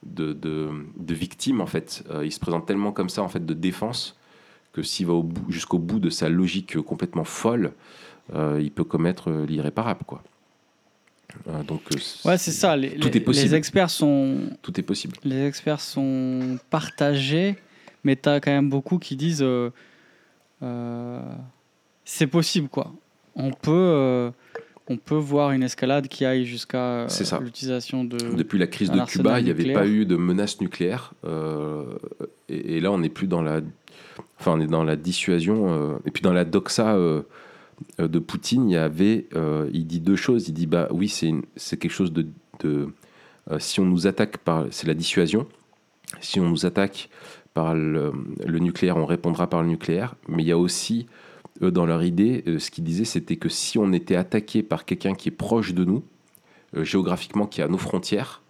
de, 0.02 0.70
victime 1.08 1.60
en 1.60 1.66
fait. 1.66 2.04
Il 2.24 2.32
se 2.32 2.40
présente 2.40 2.66
tellement 2.66 2.90
comme 2.90 3.10
ça 3.10 3.22
en 3.22 3.28
fait 3.28 3.44
de 3.44 3.54
défense 3.54 4.17
que 4.72 4.82
s'il 4.82 5.06
va 5.06 5.14
jusqu'au 5.48 5.78
bout 5.78 5.98
de 5.98 6.10
sa 6.10 6.28
logique 6.28 6.78
complètement 6.82 7.24
folle, 7.24 7.72
euh, 8.34 8.60
il 8.62 8.70
peut 8.70 8.84
commettre 8.84 9.30
l'irréparable 9.30 10.00
quoi. 10.06 10.22
Euh, 11.48 11.62
donc 11.62 11.82
euh, 11.92 11.98
Ouais, 12.28 12.38
c'est 12.38 12.52
ça. 12.52 12.76
Les, 12.76 12.96
Tout 12.96 13.08
les- 13.08 13.16
est 13.18 13.20
possible. 13.20 13.46
les 13.48 13.54
experts 13.54 13.90
sont, 13.90 14.38
Tout 14.62 14.78
est 14.78 14.82
possible. 14.82 15.16
les 15.24 15.46
experts 15.46 15.80
sont 15.80 16.58
partagés, 16.70 17.56
mais 18.04 18.16
tu 18.16 18.28
as 18.28 18.40
quand 18.40 18.50
même 18.50 18.70
beaucoup 18.70 18.98
qui 18.98 19.16
disent 19.16 19.42
euh, 19.42 19.70
c'est 22.04 22.26
possible 22.26 22.68
quoi. 22.68 22.92
On 23.36 23.52
peut, 23.52 24.32
on 24.88 24.96
peut 24.96 25.14
voir 25.14 25.52
une 25.52 25.62
escalade 25.62 26.08
qui 26.08 26.24
aille 26.24 26.44
jusqu'à 26.44 27.06
l'utilisation 27.40 28.02
de. 28.04 28.16
Depuis 28.34 28.58
la 28.58 28.66
crise 28.66 28.90
de 28.90 29.00
Cuba, 29.04 29.38
il 29.38 29.44
n'y 29.44 29.50
avait 29.50 29.72
pas 29.72 29.86
eu 29.86 30.04
de 30.06 30.16
menace 30.16 30.60
nucléaire. 30.60 31.12
euh, 31.24 31.84
et, 32.48 32.76
et 32.76 32.80
là, 32.80 32.90
on 32.90 32.98
n'est 32.98 33.10
plus 33.10 33.26
dans 33.28 33.42
la, 33.42 33.60
enfin, 34.38 34.52
on 34.52 34.60
est 34.60 34.66
dans 34.66 34.84
la 34.84 34.96
dissuasion. 34.96 35.72
euh, 35.72 35.98
et 36.06 36.10
puis 36.10 36.22
dans 36.22 36.32
la 36.32 36.44
doxa 36.44 36.94
euh, 36.94 37.22
euh, 38.00 38.08
de 38.08 38.18
Poutine, 38.18 38.68
il 38.68 38.74
y 38.74 38.76
avait, 38.76 39.28
il 39.72 39.86
dit 39.86 40.00
deux 40.00 40.16
choses. 40.16 40.48
Il 40.48 40.54
dit 40.54 40.66
bah 40.66 40.88
oui, 40.90 41.08
c'est 41.08 41.76
quelque 41.76 41.90
chose 41.90 42.12
de, 42.12 42.88
si 43.58 43.80
on 43.80 43.84
nous 43.84 44.06
attaque 44.06 44.38
par, 44.38 44.66
c'est 44.70 44.86
la 44.86 44.94
dissuasion. 44.94 45.46
Si 46.20 46.40
on 46.40 46.48
nous 46.48 46.66
attaque 46.66 47.10
par 47.54 47.74
le, 47.74 48.12
nucléaire, 48.46 48.96
on 48.96 49.06
répondra 49.06 49.48
par 49.48 49.62
le 49.62 49.68
nucléaire. 49.68 50.14
Mais 50.28 50.42
il 50.42 50.46
y 50.46 50.52
a 50.52 50.58
aussi 50.58 51.06
eux, 51.62 51.70
dans 51.70 51.86
leur 51.86 52.04
idée, 52.04 52.44
ce 52.58 52.70
qu'ils 52.70 52.84
disaient, 52.84 53.04
c'était 53.04 53.36
que 53.36 53.48
si 53.48 53.78
on 53.78 53.92
était 53.92 54.16
attaqué 54.16 54.62
par 54.62 54.84
quelqu'un 54.84 55.14
qui 55.14 55.28
est 55.28 55.32
proche 55.32 55.74
de 55.74 55.84
nous, 55.84 56.04
géographiquement, 56.76 57.46
qui 57.46 57.60
est 57.60 57.64
à 57.64 57.68
nos 57.68 57.78
frontières, 57.78 58.42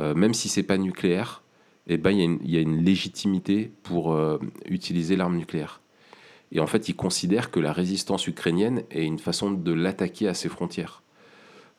même 0.00 0.34
si 0.34 0.48
c'est 0.48 0.62
pas 0.62 0.76
nucléaire, 0.76 1.42
eh 1.88 1.96
ben, 1.96 2.10
il 2.10 2.50
y, 2.50 2.56
a 2.56 2.60
une- 2.60 2.82
légitimité 2.82 3.72
pour 3.82 4.12
euh, 4.12 4.38
utiliser 4.66 5.16
l'arme 5.16 5.36
nucléaire. 5.36 5.80
Et 6.52 6.60
en 6.60 6.66
fait, 6.66 6.88
ils 6.88 6.94
considèrent 6.96 7.50
que 7.50 7.60
la 7.60 7.72
résistance 7.72 8.26
ukrainienne 8.26 8.82
est 8.90 9.04
une 9.04 9.18
façon 9.18 9.50
de 9.50 9.72
l'attaquer 9.72 10.28
à 10.28 10.34
ses 10.34 10.48
frontières. 10.48 11.02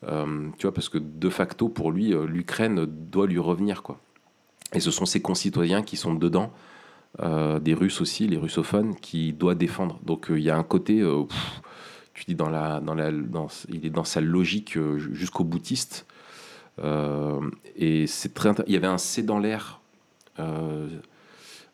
Euh, 0.03 0.49
tu 0.57 0.63
vois, 0.63 0.73
parce 0.73 0.89
que 0.89 0.97
de 0.97 1.29
facto, 1.29 1.69
pour 1.69 1.91
lui, 1.91 2.13
euh, 2.13 2.25
l'Ukraine 2.25 2.85
doit 2.85 3.27
lui 3.27 3.39
revenir, 3.39 3.83
quoi. 3.83 3.99
Et 4.73 4.79
ce 4.79 4.91
sont 4.91 5.05
ses 5.05 5.21
concitoyens 5.21 5.83
qui 5.83 5.97
sont 5.97 6.13
dedans, 6.15 6.51
des 7.61 7.75
Russes 7.75 8.01
aussi, 8.01 8.27
les 8.27 8.37
russophones, 8.37 8.95
qui 8.95 9.33
doit 9.33 9.53
défendre. 9.53 9.99
Donc 10.03 10.25
il 10.31 10.39
y 10.39 10.49
a 10.49 10.57
un 10.57 10.63
côté, 10.63 11.07
tu 12.15 12.25
dis 12.25 12.33
dans 12.33 12.49
la, 12.49 12.79
dans 12.79 12.95
la, 12.95 13.11
dans, 13.11 13.49
il 13.69 13.85
est 13.85 13.91
dans 13.91 14.03
sa 14.03 14.19
logique 14.19 14.79
jusqu'au 14.97 15.43
boutiste. 15.43 16.07
Et 17.75 18.07
c'est 18.07 18.33
très, 18.33 18.49
il 18.65 18.73
y 18.73 18.77
avait 18.77 18.87
un 18.87 18.97
C 18.97 19.21
dans 19.21 19.37
l'air, 19.37 19.82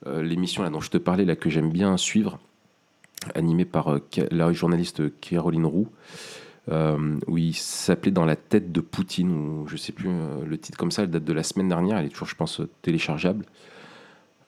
l'émission 0.06 0.64
là 0.64 0.70
dont 0.70 0.82
je 0.82 0.90
te 0.90 0.98
parlais 0.98 1.26
là 1.26 1.36
que 1.36 1.50
j'aime 1.50 1.72
bien 1.72 1.98
suivre, 1.98 2.40
animée 3.36 3.66
par 3.66 3.94
euh, 3.94 4.00
la 4.32 4.52
journaliste 4.54 5.20
Caroline 5.20 5.66
Roux. 5.66 5.88
euh, 6.72 7.18
où 7.28 7.38
il 7.38 7.56
s'appelait 7.56 8.12
Dans 8.12 8.26
la 8.26 8.36
tête 8.36 8.72
de 8.72 8.82
Poutine, 8.82 9.32
ou 9.32 9.68
je 9.68 9.76
sais 9.76 9.92
plus 9.92 10.10
euh, 10.10 10.46
le 10.46 10.58
titre 10.58 10.78
comme 10.78 10.92
ça, 10.92 11.04
elle 11.04 11.10
date 11.10 11.24
de 11.24 11.34
la 11.34 11.44
semaine 11.44 11.68
dernière, 11.68 11.98
elle 11.98 12.06
est 12.06 12.10
toujours, 12.10 12.28
je 12.28 12.36
pense, 12.36 12.62
téléchargeable. 12.82 13.46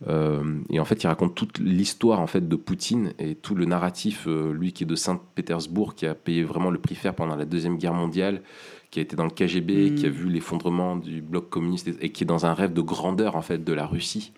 Euh, 0.07 0.59
et 0.69 0.79
en 0.79 0.85
fait, 0.85 1.03
il 1.03 1.07
raconte 1.07 1.35
toute 1.35 1.59
l'histoire 1.59 2.19
en 2.19 2.27
fait 2.27 2.47
de 2.47 2.55
Poutine 2.55 3.13
et 3.19 3.35
tout 3.35 3.53
le 3.53 3.65
narratif. 3.65 4.25
euh, 4.27 4.51
lui 4.51 4.73
qui 4.73 4.83
est 4.83 4.87
de 4.87 4.95
Saint-Pétersbourg, 4.95 5.93
qui 5.95 6.07
a 6.07 6.15
payé 6.15 6.43
vraiment 6.43 6.71
le 6.71 6.79
prix 6.79 6.95
fer 6.95 7.13
pendant 7.13 7.35
la 7.35 7.45
deuxième 7.45 7.77
guerre 7.77 7.93
mondiale, 7.93 8.41
qui 8.89 8.99
a 8.99 9.03
été 9.03 9.15
dans 9.15 9.25
le 9.25 9.29
KGB, 9.31 9.91
Mm. 9.91 9.95
qui 9.95 10.05
a 10.07 10.09
vu 10.09 10.27
l'effondrement 10.29 10.95
du 10.95 11.21
bloc 11.21 11.49
communiste 11.49 11.89
et, 12.01 12.09
qui 12.11 12.23
est 12.23 12.27
dans 12.27 12.45
un 12.47 12.53
rêve 12.53 12.73
de 12.73 12.81
grandeur 12.81 13.35
en 13.35 13.41
fait 13.41 13.63
de 13.63 13.73
la 13.73 13.85
Russie 13.85 14.33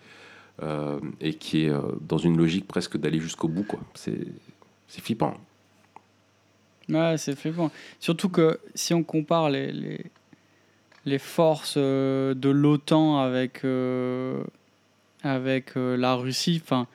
euh, 0.62 1.00
et 1.20 1.34
qui 1.34 1.64
est 1.64 1.70
euh, 1.70 1.80
dans 2.00 2.18
une 2.18 2.36
logique 2.36 2.68
presque 2.68 2.96
d'aller 2.98 3.18
jusqu'au 3.18 3.48
bout. 3.48 3.64
Quoi. 3.64 3.80
C'est, 3.94 4.26
c'est 4.86 5.00
flippant. 5.00 5.34
Ouais, 6.90 7.16
c'est 7.16 7.34
flippant. 7.36 7.70
Surtout 7.98 8.28
que 8.28 8.60
si 8.74 8.92
on 8.92 9.02
compare 9.02 9.48
les, 9.48 9.72
les, 9.72 10.04
les 11.06 11.18
forces 11.18 11.78
de 11.78 12.48
l'OTAN 12.50 13.18
avec, 13.18 13.64
euh, 13.64 14.44
avec 15.24 15.76
euh, 15.76 15.96
la 15.96 16.14
Russie, 16.14 16.60
enfin, 16.64 16.86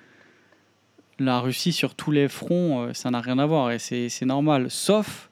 la 1.19 1.39
Russie 1.39 1.73
sur 1.73 1.95
tous 1.95 2.11
les 2.11 2.27
fronts, 2.27 2.83
euh, 2.87 2.93
ça 2.93 3.11
n'a 3.11 3.19
rien 3.21 3.39
à 3.39 3.45
voir 3.45 3.71
et 3.71 3.79
c'est 3.79 4.25
normal. 4.25 4.67
Sauf, 4.69 5.29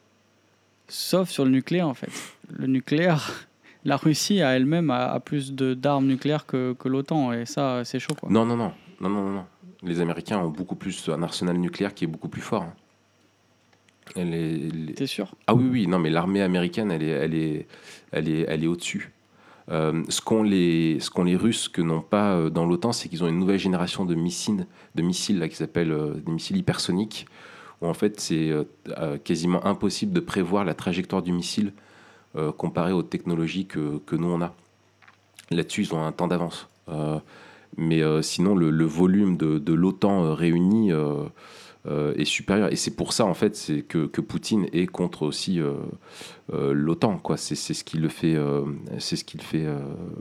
sauf 0.88 1.30
sur 1.30 1.46
le 1.46 1.52
nucléaire 1.52 1.88
en 1.88 1.94
fait. 1.94 2.10
Le 2.50 2.68
nucléaire, 2.68 3.48
la 3.86 3.96
Russie 3.98 4.42
a 4.42 4.56
elle-même 4.56 4.90
a, 4.90 5.12
a 5.12 5.20
plus 5.20 5.54
d'armes 5.54 6.08
nucléaires 6.08 6.46
que, 6.46 6.74
que 6.74 6.88
l'OTAN 6.90 7.32
et 7.34 7.46
ça, 7.46 7.84
c'est 7.86 8.00
chaud 8.00 8.16
quoi. 8.20 8.30
Non, 8.30 8.46
non, 8.46 8.56
non, 8.58 8.74
non, 9.00 9.10
non, 9.10 9.30
non. 9.30 9.46
Les 9.84 10.02
Américains 10.02 10.40
ont 10.40 10.50
beaucoup 10.50 10.76
plus 10.76 11.08
un 11.10 11.22
arsenal 11.22 11.58
nucléaire 11.58 11.94
qui 11.94 12.04
est 12.06 12.08
beaucoup 12.08 12.30
plus 12.30 12.42
fort. 12.42 12.64
hein. 12.64 12.74
Les- 14.16 14.94
T'es 14.96 15.06
sûr? 15.06 15.36
Ah 15.48 15.54
oui, 15.54 15.66
oui, 15.70 15.88
non, 15.88 16.00
mais 16.00 16.10
l'armée 16.10 16.42
américaine, 16.42 16.92
elle 16.92 17.04
est, 17.04 17.10
elle 17.10 17.36
est, 17.36 17.68
elle 18.12 18.30
est, 18.30 18.46
elle 18.48 18.64
est 18.64 18.68
au-dessus. 18.68 19.12
Euh, 19.70 20.04
ce 20.08 20.22
qu'ont 20.22 20.44
les, 20.44 21.00
qu'ont 21.14 21.24
les 21.24 21.36
Russes 21.36 21.68
que 21.68 21.82
n'ont 21.82 22.02
pas 22.02 22.36
euh, 22.36 22.50
dans 22.50 22.66
l'OTAN, 22.66 22.94
c'est 22.94 23.10
qu'ils 23.10 23.24
ont 23.24 23.28
une 23.28 23.40
nouvelle 23.40 23.60
génération 23.60 24.06
de 24.06 24.16
missiles, 24.16 24.66
de 24.96 25.02
missiles 25.02 25.40
là, 25.40 25.50
qui 25.50 25.56
s'appellent 25.56 25.92
euh, 25.92 26.14
des 26.14 26.32
missiles 26.32 26.58
hypersoniques, 26.58 27.28
où 27.82 27.88
en 27.88 27.94
fait 27.94 28.20
c'est 28.20 28.52
quasiment 29.24 29.64
impossible 29.66 30.12
de 30.12 30.20
prévoir 30.20 30.66
la 30.66 30.74
trajectoire 30.74 31.22
du 31.22 31.32
missile 31.32 31.74
comparé 32.58 32.92
aux 32.92 33.04
technologies 33.04 33.68
que, 33.68 34.02
nous 34.14 34.28
on 34.28 34.42
a. 34.42 34.56
Là-dessus, 35.52 35.84
ils 35.84 35.94
ont 35.94 36.04
un 36.04 36.12
temps 36.12 36.28
d'avance. 36.28 36.68
mais 37.78 38.02
sinon, 38.24 38.56
le, 38.56 38.84
volume 38.84 39.38
de, 39.38 39.74
l'OTAN 39.74 40.34
réuni 40.34 40.92
est 41.90 42.26
supérieur. 42.26 42.72
Et 42.72 42.76
c'est 42.76 42.96
pour 42.96 43.14
ça, 43.14 43.26
en 43.26 43.34
fait, 43.34 43.56
c'est 43.56 43.82
que, 43.82 44.06
que, 44.08 44.22
Poutine 44.22 44.68
est 44.74 44.88
contre 44.88 45.24
aussi 45.24 45.60
euh, 45.60 45.74
euh, 46.54 46.74
l'OTAN. 46.74 47.18
Quoi. 47.18 47.38
C'est, 47.38 47.56
c'est 47.56 47.74
ce 47.74 47.84
qui 47.84 47.98
le 47.98 48.10
fait, 48.10 48.38
c'est 49.00 49.16
ce 49.16 49.24
qui 49.24 49.38
le 49.38 49.44
fait, 49.44 49.66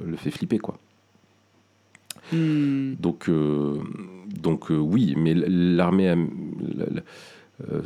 le 0.04 0.16
fait 0.16 0.30
flipper. 0.30 0.58
Quoi. 0.58 0.78
Hmm. 2.32 2.94
Donc, 2.98 3.30
donc 4.40 4.70
oui, 4.70 5.14
mais 5.16 5.34
l'armée... 5.34 6.14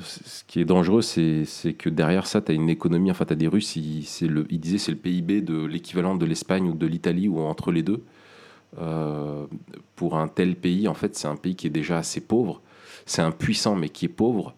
ce 0.03 0.45
qui 0.47 0.61
est 0.61 0.65
dangereux, 0.65 1.03
c'est, 1.03 1.45
c'est 1.45 1.75
que 1.75 1.89
derrière 1.89 2.27
ça, 2.27 2.41
tu 2.41 2.53
as 2.53 2.55
une 2.55 2.69
économie, 2.69 3.11
enfin, 3.11 3.25
tu 3.25 3.33
as 3.33 3.37
des 3.37 3.49
Russes, 3.49 3.77
ils, 3.77 4.07
le, 4.29 4.47
ils 4.51 4.59
disaient 4.59 4.79
c'est 4.79 4.93
le 4.93 4.99
PIB 4.99 5.43
de 5.43 5.65
l'équivalent 5.65 6.17
de 6.17 6.27
l'Espagne 6.27 6.69
ou 6.69 6.75
de 6.75 6.87
l'Italie 6.87 7.29
ou 7.29 7.39
entre 7.39 7.73
les 7.73 7.83
deux. 7.83 8.03
pour 9.97 10.19
un 10.19 10.29
tel 10.29 10.57
pays, 10.57 10.89
en 10.89 10.95
fait, 10.95 11.17
c'est 11.17 11.29
un 11.29 11.37
pays 11.37 11.55
qui 11.55 11.67
est 11.67 11.71
déjà 11.71 11.99
assez 11.99 12.21
pauvre 12.21 12.61
c'est 13.11 13.23
un 13.23 13.33
puissant 13.33 13.75
mais 13.75 13.89
qui 13.89 14.05
est 14.05 14.09
pauvre. 14.09 14.55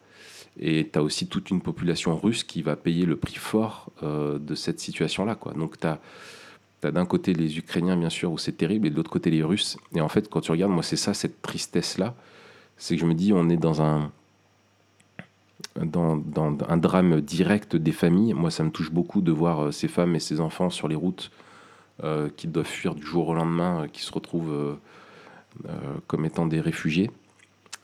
Et 0.60 0.90
tu 0.92 0.98
as 0.98 1.02
aussi 1.02 1.26
toute 1.26 1.50
une 1.50 1.62
population 1.62 2.14
russe 2.14 2.44
qui 2.44 2.60
va 2.60 2.76
payer 2.76 3.06
le 3.06 3.16
prix 3.16 3.36
fort 3.36 3.90
euh, 4.02 4.38
de 4.38 4.54
cette 4.54 4.78
situation-là. 4.78 5.38
Donc 5.56 5.80
tu 5.80 5.86
as, 5.86 5.98
d'un 6.82 7.06
côté 7.06 7.32
les 7.32 7.56
Ukrainiens, 7.56 7.96
bien 7.96 8.10
sûr, 8.10 8.30
où 8.30 8.36
c'est 8.36 8.52
terrible, 8.52 8.86
et 8.86 8.90
de 8.90 8.96
l'autre 8.96 9.10
côté 9.10 9.30
les 9.30 9.42
Russes. 9.42 9.78
Et 9.94 10.02
en 10.02 10.08
fait, 10.08 10.28
quand 10.28 10.42
tu 10.42 10.50
regardes, 10.50 10.72
moi, 10.72 10.82
c'est 10.82 10.96
ça, 10.96 11.14
cette 11.14 11.40
tristesse-là. 11.40 12.14
C'est 12.76 12.96
que 12.96 13.00
je 13.00 13.06
me 13.06 13.14
dis, 13.14 13.32
on 13.32 13.48
est 13.48 13.56
dans 13.56 13.80
un, 13.80 14.10
dans, 15.82 16.20
un 16.68 16.76
drame 16.76 17.22
direct 17.22 17.76
des 17.76 17.92
familles. 17.92 18.34
Moi, 18.34 18.50
ça 18.50 18.64
me 18.64 18.70
touche 18.70 18.90
beaucoup 18.90 19.22
de 19.22 19.32
voir 19.32 19.60
euh, 19.60 19.70
ces 19.70 19.88
femmes 19.88 20.14
et 20.14 20.20
ces 20.20 20.40
enfants 20.40 20.68
sur 20.68 20.88
les 20.88 20.96
routes 20.96 21.30
euh, 22.04 22.28
qui 22.36 22.48
doivent 22.48 22.66
fuir 22.66 22.94
du 22.94 23.06
jour 23.06 23.28
au 23.28 23.34
lendemain, 23.34 23.86
qui 23.90 24.02
se 24.02 24.12
retrouvent 24.12 24.76
comme 26.06 26.24
étant 26.26 26.46
des 26.46 26.60
réfugiés. 26.60 27.10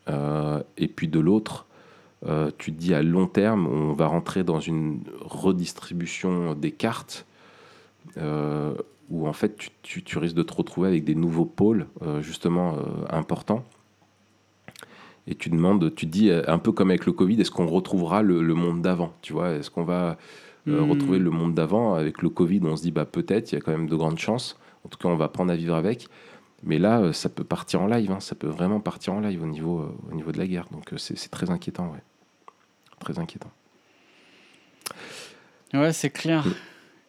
Euh, 0.09 0.62
et 0.77 0.88
puis 0.88 1.09
de 1.09 1.21
l'autre, 1.21 1.66
euh, 2.27 2.51
tu 2.59 2.73
te 2.73 2.79
dis 2.79 2.94
à 2.94 3.03
long 3.03 3.27
terme, 3.27 3.66
on 3.66 3.92
va 3.92 4.07
rentrer 4.07 4.44
dans 4.44 4.61
une 4.61 5.01
redistribution 5.21 6.55
des 6.55 6.73
cartes 6.73 7.27
euh, 8.16 8.75
où 9.11 9.29
en 9.29 9.33
fait 9.33 9.71
tu, 9.83 10.03
tu, 10.03 10.18
risques 10.18 10.35
de 10.35 10.42
te 10.42 10.55
retrouver 10.55 10.88
avec 10.88 11.05
des 11.05 11.14
nouveaux 11.14 11.44
pôles 11.44 11.87
justement 12.21 12.77
importants. 13.09 13.64
Et 15.27 15.35
tu 15.35 15.51
demandes, 15.51 15.94
tu 15.94 16.07
te 16.07 16.11
dis 16.11 16.31
un 16.31 16.59
peu 16.59 16.73
comme 16.73 16.90
avec 16.90 17.07
le 17.07 17.12
Covid, 17.12 17.40
est-ce 17.40 17.51
qu'on 17.51 17.66
retrouvera 17.66 18.23
le, 18.23 18.42
monde 18.55 18.83
d'avant 18.83 19.12
Tu 19.23 19.33
vois, 19.33 19.53
est-ce 19.53 19.71
qu'on 19.71 19.85
va 19.85 20.18
hmm. 20.66 20.90
retrouver 20.90 21.18
le 21.18 21.31
monde 21.31 21.55
d'avant? 21.55 21.94
Avec 21.94 22.23
le 22.23 22.29
Covid 22.29 22.61
On 22.64 22.77
se 22.77 22.83
dit 22.83 22.92
bah 22.92 23.07
peut-être, 23.07 23.53
il 23.53 23.55
y 23.55 23.59
a 23.59 23.61
quand 23.61 23.73
même 23.73 23.88
de 23.88 23.97
grandes 23.97 24.18
chances. 24.18 24.59
En 24.85 24.88
tout 24.88 24.99
cas, 24.99 25.09
on 25.09 25.16
va 25.16 25.27
apprendre 25.27 25.53
à 25.53 25.57
vivre 25.57 25.75
avec. 25.75 26.09
Mais 26.62 26.79
là, 26.79 27.01
euh, 27.01 27.12
ça 27.12 27.29
peut 27.29 27.44
partir 27.44 27.81
en 27.83 27.87
live, 27.87 28.11
hein. 28.11 28.21
ça 28.21 28.35
peut 28.35 28.49
vraiment 28.49 28.81
partir 28.81 29.12
en 29.12 29.21
live 29.21 29.42
au 29.42 29.47
niveau, 29.47 29.81
euh, 29.81 29.97
au 30.11 30.14
niveau 30.14 30.33
de 30.33 30.38
la 30.38 30.47
guerre. 30.47 30.66
Donc 30.71 30.92
euh, 30.92 30.99
c'est 30.99 31.31
très 31.31 31.51
inquiétant, 31.51 31.90
ouais. 31.92 32.03
Très 32.99 33.18
inquiétant. 33.18 33.51
Ouais, 35.73 35.92
c'est 35.92 36.11
clair. 36.11 36.44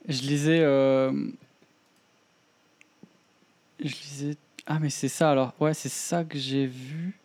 Je 0.07 0.21
lisais. 0.21 0.59
Je 3.79 3.85
lisais. 3.85 4.37
Ah, 4.67 4.77
mais 4.79 4.91
c'est 4.91 5.07
ça 5.07 5.31
alors. 5.31 5.53
Ouais, 5.59 5.73
c'est 5.73 5.89
ça 5.89 6.23
que 6.23 6.37
j'ai 6.37 6.67
vu. 6.67 7.17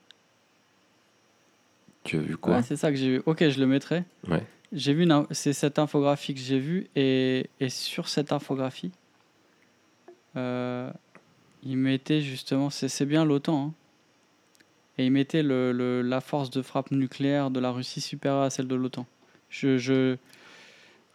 Tu 2.04 2.16
as 2.16 2.20
vu 2.20 2.38
quoi? 2.38 2.56
Ouais, 2.56 2.62
c'est 2.62 2.76
ça 2.76 2.90
que 2.90 2.96
j'ai 2.96 3.10
vu. 3.10 3.22
Ok, 3.26 3.46
je 3.46 3.60
le 3.60 3.66
mettrai. 3.66 4.04
Ouais. 4.28 4.46
J'ai 4.72 4.94
vu. 4.94 5.06
C'est 5.32 5.52
cette 5.52 5.78
infographie 5.78 6.32
que 6.32 6.40
j'ai 6.40 6.58
vue. 6.58 6.88
Et, 6.96 7.50
et 7.60 7.68
sur 7.68 8.08
cette 8.08 8.32
infographie. 8.32 8.92
Euh, 10.36 10.90
il 11.64 11.76
mettait 11.76 12.20
justement, 12.20 12.70
c'est 12.70 13.06
bien 13.06 13.24
l'OTAN, 13.24 13.68
hein. 13.68 13.72
et 14.98 15.06
il 15.06 15.10
mettait 15.10 15.42
le, 15.42 16.02
la 16.02 16.20
force 16.20 16.50
de 16.50 16.62
frappe 16.62 16.90
nucléaire 16.90 17.50
de 17.50 17.60
la 17.60 17.70
Russie 17.70 18.00
supérieure 18.00 18.42
à 18.42 18.50
celle 18.50 18.68
de 18.68 18.74
l'OTAN. 18.74 19.06
Je, 19.48 19.78
je, 19.78 20.16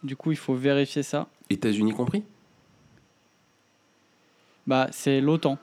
du 0.04 0.16
coup, 0.16 0.32
il 0.32 0.38
faut 0.38 0.56
vérifier 0.56 1.04
ça. 1.04 1.28
États-Unis 1.50 1.94
compris? 1.94 2.24
Bah, 4.66 4.88
c'est 4.92 5.22
l'OTAN. 5.22 5.58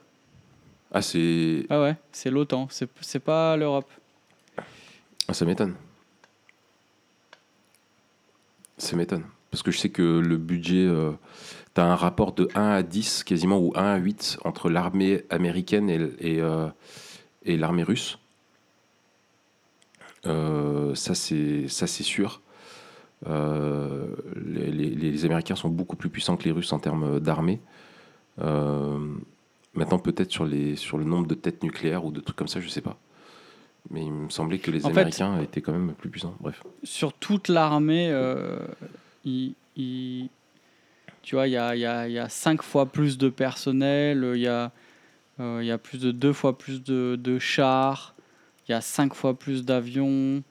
Ah, 0.92 1.02
c'est. 1.02 1.66
Ah 1.68 1.80
ouais, 1.80 1.96
c'est 2.12 2.30
l'OTAN, 2.30 2.68
c'est 2.70 3.18
pas 3.18 3.56
l'Europe. 3.56 3.90
Ah, 5.28 5.34
ça 5.34 5.44
m'étonne. 5.44 5.74
Ça 8.78 8.94
m'étonne. 8.94 9.24
Parce 9.50 9.62
que 9.62 9.70
je 9.70 9.78
sais 9.78 9.90
que 9.90 10.02
le 10.02 10.36
budget. 10.36 10.86
Euh, 10.86 11.12
tu 11.76 11.82
as 11.82 11.84
un 11.84 11.94
rapport 11.94 12.32
de 12.32 12.48
1 12.54 12.70
à 12.70 12.82
10, 12.82 13.22
quasiment, 13.22 13.58
ou 13.58 13.72
1 13.76 13.84
à 13.84 13.96
8 13.98 14.38
entre 14.44 14.70
l'armée 14.70 15.24
américaine 15.28 15.90
et, 15.90 16.00
et, 16.20 16.40
euh, 16.40 16.68
et 17.44 17.58
l'armée 17.58 17.82
russe? 17.82 18.18
Euh, 20.24 20.94
ça, 20.94 21.14
c'est 21.14 21.68
sûr. 22.02 22.40
Euh, 23.28 24.06
les, 24.36 24.72
les, 24.72 24.88
les, 24.88 25.24
Américains 25.26 25.54
sont 25.54 25.68
beaucoup 25.68 25.96
plus 25.96 26.08
puissants 26.08 26.36
que 26.36 26.44
les 26.44 26.50
Russes 26.50 26.72
en 26.72 26.78
termes 26.78 27.20
d'armée. 27.20 27.60
maintenant, 28.38 29.98
peut-être 29.98 30.32
sur, 30.32 30.48
sur 30.76 30.96
le 30.96 31.04
nombre 31.04 31.26
de 31.26 31.34
têtes 31.34 31.62
nucléaires 31.62 32.06
ou 32.06 32.10
de 32.10 32.20
trucs 32.20 32.36
comme 32.36 32.48
ça, 32.48 32.60
je 32.60 32.68
sais 32.68 32.80
pas. 32.80 32.96
Mais 33.90 34.02
il 34.02 34.12
me 34.12 34.30
semblait 34.30 34.58
que 34.58 34.70
les 34.70 34.86
Américains 34.86 35.40
étaient 35.42 35.60
quand 35.60 35.72
même 35.72 35.92
plus 35.92 36.08
puissants. 36.08 36.34
Bref. 36.40 36.62
Sur 36.84 37.12
toute 37.12 37.48
l'armée, 37.48 38.10
ils, 39.24 39.54
tu 41.26 41.34
vois, 41.34 41.48
il 41.48 41.50
y 41.50 41.56
a, 41.56 41.74
y, 41.74 41.84
a, 41.84 42.08
y 42.08 42.20
a, 42.20 42.28
cinq 42.28 42.62
fois 42.62 42.86
plus 42.86 43.18
de 43.18 43.28
personnel, 43.28 44.30
il 44.36 44.42
y 44.42 44.46
a, 44.46 44.70
euh, 45.40 45.60
y 45.60 45.72
a 45.72 45.76
plus 45.76 45.98
de 45.98 46.12
deux 46.12 46.32
fois 46.32 46.56
plus 46.56 46.84
de, 46.84 47.18
de 47.20 47.40
chars, 47.40 48.14
il 48.66 48.72
y 48.72 48.74
a 48.76 48.80
cinq 48.80 49.12
fois 49.12 49.34
plus 49.34 49.64
d'avions, 49.64 50.44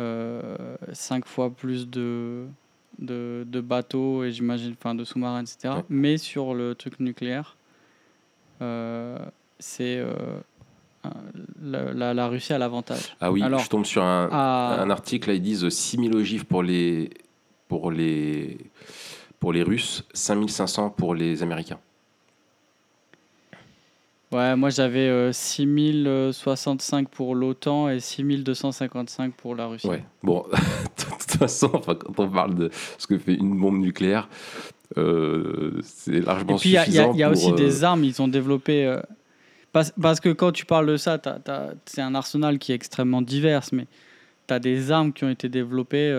euh, 0.00 0.56
cinq 0.92 1.24
fois 1.24 1.50
plus 1.50 1.88
de, 1.88 2.46
de, 2.98 3.46
de 3.46 3.60
bateaux 3.60 4.24
et 4.24 4.32
j'imagine, 4.32 4.74
enfin 4.76 4.96
de 4.96 5.04
sous-marins, 5.04 5.42
etc. 5.42 5.82
Mais 5.88 6.18
sur 6.18 6.52
le 6.52 6.74
truc 6.74 6.98
nucléaire, 6.98 7.56
euh, 8.60 9.20
c'est 9.60 10.02
la, 11.62 12.12
la, 12.12 12.26
Russie 12.26 12.52
a 12.52 12.58
l'avantage. 12.58 13.14
Ah 13.20 13.30
oui, 13.30 13.40
je 13.40 13.68
tombe 13.68 13.86
sur 13.86 14.02
un, 14.02 14.28
un 14.32 14.90
article, 14.90 15.28
là, 15.28 15.36
ils 15.36 15.42
disent 15.42 15.68
6000 15.68 16.16
ogives 16.16 16.44
pour 16.44 16.64
les, 16.64 17.10
pour 17.68 17.92
les 17.92 18.58
pour 19.40 19.52
les 19.52 19.62
Russes, 19.62 20.04
5500 20.12 20.90
pour 20.90 21.14
les 21.14 21.42
Américains. 21.42 21.78
Ouais, 24.30 24.56
moi 24.56 24.68
j'avais 24.68 25.32
6065 25.32 27.06
euh, 27.06 27.08
pour 27.10 27.34
l'OTAN 27.34 27.88
et 27.88 27.98
6255 27.98 29.32
pour 29.32 29.54
la 29.54 29.68
Russie. 29.68 29.86
Ouais, 29.86 30.04
bon, 30.22 30.44
de 30.52 31.02
toute 31.02 31.38
façon, 31.38 31.70
enfin, 31.72 31.94
quand 31.94 32.24
on 32.24 32.28
parle 32.28 32.54
de 32.54 32.70
ce 32.98 33.06
que 33.06 33.16
fait 33.16 33.34
une 33.34 33.58
bombe 33.58 33.78
nucléaire, 33.78 34.28
euh, 34.98 35.80
c'est 35.82 36.20
largement 36.20 36.58
suffisant. 36.58 36.82
Et 36.82 36.84
puis 36.84 36.92
il 36.92 37.18
y, 37.18 37.22
a 37.22 37.30
aussi 37.30 37.52
des 37.52 37.82
euh, 37.84 37.86
armes, 37.86 38.04
ils 38.04 38.20
ont 38.20 38.28
développé. 38.28 38.98
parce, 39.72 39.94
parce, 39.98 40.20
que 40.20 40.28
quand 40.28 40.52
tu 40.52 40.66
parles 40.66 40.88
de 40.88 40.98
ça, 40.98 41.18
c'est 41.86 42.02
un 42.02 42.14
arsenal 42.14 42.58
qui 42.58 42.72
est 42.72 42.74
extrêmement 42.74 43.22
divers, 43.22 43.62
mais 43.72 43.86
tu 44.46 44.52
as 44.52 44.58
des 44.58 44.92
armes 44.92 45.14
qui 45.14 45.24
ont 45.24 45.30
été 45.30 45.48
développées. 45.48 46.10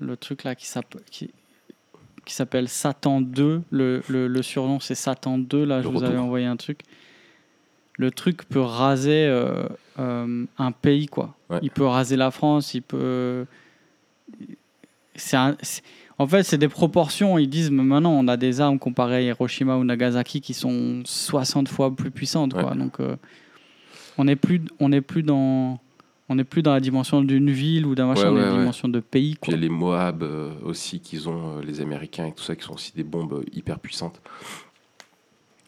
le 0.00 0.16
truc 0.18 0.44
là 0.44 0.54
qui 0.54 0.66
s'appelle 0.66 1.00
qui 2.28 2.34
s'appelle 2.34 2.68
Satan 2.68 3.22
2. 3.22 3.62
Le, 3.70 4.02
le, 4.06 4.42
surnom, 4.42 4.80
c'est 4.80 4.94
Satan 4.94 5.38
2. 5.38 5.64
Là, 5.64 5.80
je 5.80 5.88
vous 5.88 6.04
avais 6.04 6.18
envoyé 6.18 6.44
un 6.44 6.56
truc. 6.56 6.82
Le 7.96 8.10
truc 8.10 8.44
peut 8.44 8.60
raser 8.60 9.26
euh, 9.26 9.66
euh, 9.98 10.44
un 10.58 10.72
pays, 10.72 11.06
quoi. 11.06 11.34
Il 11.62 11.70
peut 11.70 11.86
raser 11.86 12.16
la 12.16 12.30
France, 12.30 12.74
il 12.74 12.82
peut. 12.82 13.46
C'est 15.14 15.38
En 16.18 16.26
fait, 16.26 16.42
c'est 16.42 16.58
des 16.58 16.68
proportions. 16.68 17.38
Ils 17.38 17.48
disent, 17.48 17.70
mais 17.70 17.82
maintenant, 17.82 18.12
on 18.12 18.28
a 18.28 18.36
des 18.36 18.60
armes 18.60 18.78
comparées 18.78 19.16
à 19.16 19.20
Hiroshima 19.22 19.76
ou 19.76 19.84
Nagasaki 19.84 20.42
qui 20.42 20.52
sont 20.52 21.00
60 21.06 21.68
fois 21.68 21.96
plus 21.96 22.10
puissantes, 22.10 22.52
quoi. 22.52 22.74
Donc, 22.74 23.00
euh, 23.00 23.16
on 24.18 24.24
n'est 24.24 24.36
plus, 24.36 24.60
on 24.80 24.92
est 24.92 25.00
plus 25.00 25.22
dans 25.22 25.80
on 26.28 26.34
n'est 26.34 26.44
plus 26.44 26.62
dans 26.62 26.72
la 26.72 26.80
dimension 26.80 27.22
d'une 27.22 27.50
ville 27.50 27.86
ou 27.86 27.94
d'un 27.94 28.06
machin, 28.06 28.30
on 28.30 28.36
est 28.36 28.40
dans 28.40 28.52
la 28.52 28.58
dimension 28.58 28.88
de 28.88 29.00
pays. 29.00 29.34
Quoi. 29.34 29.40
Puis 29.42 29.52
il 29.52 29.54
y 29.54 29.58
a 29.58 29.60
les 29.62 29.68
Moab 29.68 30.22
euh, 30.22 30.52
aussi 30.62 31.00
qu'ils 31.00 31.28
ont, 31.28 31.58
euh, 31.58 31.62
les 31.62 31.80
Américains 31.80 32.26
et 32.26 32.32
tout 32.32 32.42
ça, 32.42 32.54
qui 32.54 32.64
sont 32.64 32.74
aussi 32.74 32.92
des 32.94 33.04
bombes 33.04 33.32
euh, 33.32 33.44
hyper 33.52 33.78
puissantes. 33.78 34.20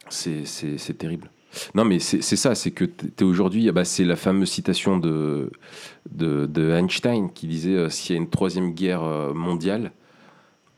C'est 0.08 0.98
terrible. 0.98 1.30
Non, 1.74 1.84
mais 1.84 1.98
c'est 1.98 2.20
ça, 2.22 2.54
c'est 2.54 2.70
que 2.70 2.84
tu 2.84 3.06
es 3.18 3.22
aujourd'hui, 3.24 3.70
bah, 3.72 3.84
c'est 3.84 4.04
la 4.04 4.16
fameuse 4.16 4.50
citation 4.50 4.98
de, 4.98 5.50
de, 6.10 6.70
Einstein 6.72 7.30
qui 7.32 7.48
disait 7.48 7.90
s'il 7.90 8.14
y 8.14 8.18
a 8.18 8.22
une 8.22 8.30
troisième 8.30 8.72
guerre 8.72 9.02
mondiale, 9.34 9.90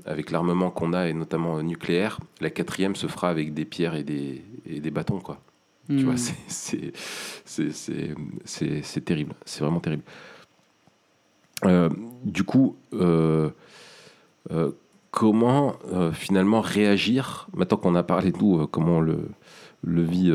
avec 0.07 0.31
l'armement 0.31 0.71
qu'on 0.71 0.95
a, 0.95 1.09
et 1.09 1.13
notamment 1.13 1.63
nucléaire, 1.63 2.21
la 2.41 2.49
quatrième 2.49 2.97
se 2.97 3.07
fera 3.07 3.29
avec 3.29 3.53
des 3.53 3.67
pierres 3.67 3.95
et 3.95 4.03
des, 4.03 4.43
et 4.67 4.81
des 4.81 4.91
bâtons, 4.91 5.21
quoi. 5.21 5.41
Tu 5.89 6.05
vois, 6.05 6.15
hmm. 6.15 6.93
c'est 8.45 9.05
terrible. 9.05 9.35
C'est 9.45 9.61
vraiment 9.61 9.81
terrible. 9.81 10.05
Euh, 11.65 11.89
du 12.25 12.45
coup, 12.45 12.77
euh, 12.93 13.51
euh, 14.51 14.71
comment 15.11 15.77
finalement 16.13 16.61
réagir, 16.61 17.49
maintenant 17.55 17.77
qu'on 17.79 17.95
a 17.95 18.03
parlé 18.03 18.33
de 18.33 18.39
nous, 18.39 18.67
comment 18.69 18.99
on 18.99 19.01
le, 19.01 19.29
le 19.83 20.03
vit 20.03 20.33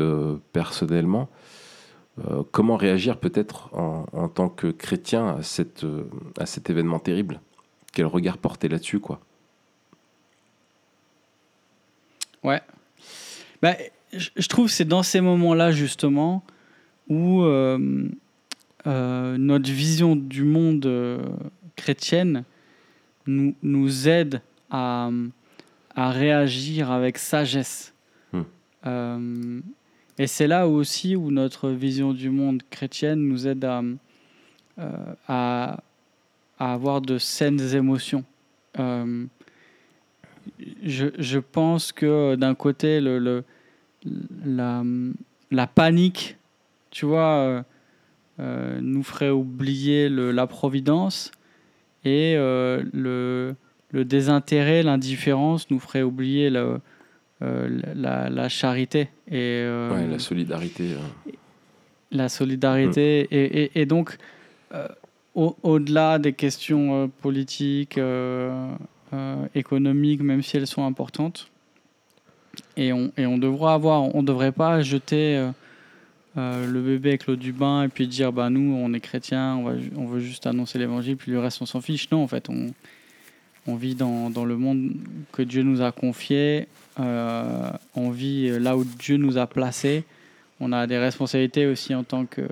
personnellement, 0.52 1.28
comment 2.52 2.76
réagir 2.76 3.18
peut-être 3.18 3.74
en, 3.74 4.06
en, 4.12 4.28
tant 4.28 4.48
que 4.48 4.68
chrétien 4.68 5.36
à, 5.36 5.42
cette, 5.42 5.84
à 6.38 6.46
cet 6.46 6.70
événement 6.70 6.98
terrible? 7.00 7.40
Quel 7.92 8.06
regard 8.06 8.38
porter 8.38 8.68
là-dessus, 8.68 9.00
quoi? 9.00 9.20
Ouais. 12.44 12.62
Bah, 13.60 13.74
je 14.12 14.48
trouve 14.48 14.66
que 14.66 14.72
c'est 14.72 14.84
dans 14.84 15.02
ces 15.02 15.20
moments-là, 15.20 15.72
justement, 15.72 16.44
où 17.08 17.42
euh, 17.42 18.08
euh, 18.86 19.36
notre 19.38 19.70
vision 19.70 20.16
du 20.16 20.44
monde 20.44 20.86
euh, 20.86 21.22
chrétienne 21.76 22.44
nous, 23.26 23.54
nous 23.62 24.08
aide 24.08 24.40
à, 24.70 25.10
à 25.94 26.10
réagir 26.10 26.90
avec 26.90 27.18
sagesse. 27.18 27.92
Hmm. 28.84 29.60
et 30.18 30.26
c'est 30.26 30.46
là 30.46 30.68
aussi 30.68 31.16
où 31.16 31.30
notre 31.30 31.70
vision 31.70 32.12
du 32.12 32.28
monde 32.30 32.62
chrétienne 32.70 33.20
nous 33.20 33.48
aide 33.48 33.64
à, 33.64 33.82
à, 35.26 35.80
à 36.58 36.72
avoir 36.72 37.00
de 37.00 37.18
saines 37.18 37.74
émotions. 37.74 38.24
Je, 38.76 39.26
je, 41.18 41.38
pense 41.38 41.90
que 41.90 42.36
d'un 42.36 42.54
côté, 42.54 43.00
le, 43.00 43.18
le 43.18 43.44
la, 44.44 44.82
la, 45.50 45.66
panique 45.66 46.38
tu 46.90 47.06
vois, 47.06 47.20
euh, 47.20 47.62
euh, 48.40 48.78
nous 48.80 49.02
ferait 49.02 49.30
oublier 49.30 50.08
le, 50.08 50.32
la 50.32 50.46
providence 50.46 51.32
et 52.04 52.34
euh, 52.36 52.82
le, 52.92 53.54
le, 53.90 54.04
désintérêt, 54.04 54.82
l'indifférence 54.82 55.70
nous 55.70 55.80
ferait 55.80 56.02
oublier 56.02 56.50
le, 56.50 56.80
la, 57.40 58.28
la, 58.30 58.48
charité 58.48 59.10
et 59.30 59.64
la 59.64 60.18
solidarité. 60.18 60.96
La 62.10 62.28
solidarité 62.28 63.28
mm. 63.30 63.34
et, 63.34 63.70
et, 63.74 63.86
donc 63.86 64.16
au-delà 65.34 66.18
des 66.18 66.32
questions 66.32 67.10
politiques, 67.20 68.00
économiques, 69.54 70.22
même 70.22 70.42
si 70.42 70.56
elles 70.56 70.66
sont 70.66 70.84
importantes, 70.84 71.50
et 72.76 72.92
on, 72.92 73.12
et 73.16 73.26
on 73.26 73.38
devra 73.38 73.74
avoir, 73.74 74.14
on 74.14 74.22
devrait 74.22 74.52
pas 74.52 74.82
jeter 74.82 75.50
euh, 76.38 76.66
le 76.70 76.80
bébé 76.80 77.10
avec 77.10 77.26
l'eau 77.26 77.36
du 77.36 77.52
bain 77.52 77.84
et 77.84 77.88
puis 77.88 78.06
dire 78.06 78.32
bah 78.32 78.50
nous 78.50 78.74
on 78.74 78.92
est 78.92 79.00
chrétiens, 79.00 79.56
on, 79.56 79.64
va, 79.64 79.72
on 79.96 80.06
veut 80.06 80.20
juste 80.20 80.46
annoncer 80.46 80.78
l'évangile 80.78 81.16
puis 81.16 81.32
le 81.32 81.40
reste 81.40 81.62
on 81.62 81.66
s'en 81.66 81.80
fiche. 81.80 82.10
Non 82.10 82.22
en 82.22 82.28
fait 82.28 82.48
on, 82.48 82.66
on 83.66 83.74
vit 83.74 83.94
dans, 83.94 84.30
dans, 84.30 84.44
le 84.44 84.56
monde 84.56 84.92
que 85.32 85.42
Dieu 85.42 85.62
nous 85.62 85.82
a 85.82 85.90
confié, 85.90 86.68
euh, 87.00 87.70
on 87.94 88.10
vit 88.10 88.58
là 88.58 88.76
où 88.76 88.84
Dieu 88.84 89.16
nous 89.16 89.38
a 89.38 89.46
placés. 89.46 90.04
On 90.60 90.72
a 90.72 90.88
des 90.88 90.98
responsabilités 90.98 91.66
aussi 91.66 91.94
en 91.94 92.02
tant 92.02 92.26
que, 92.26 92.42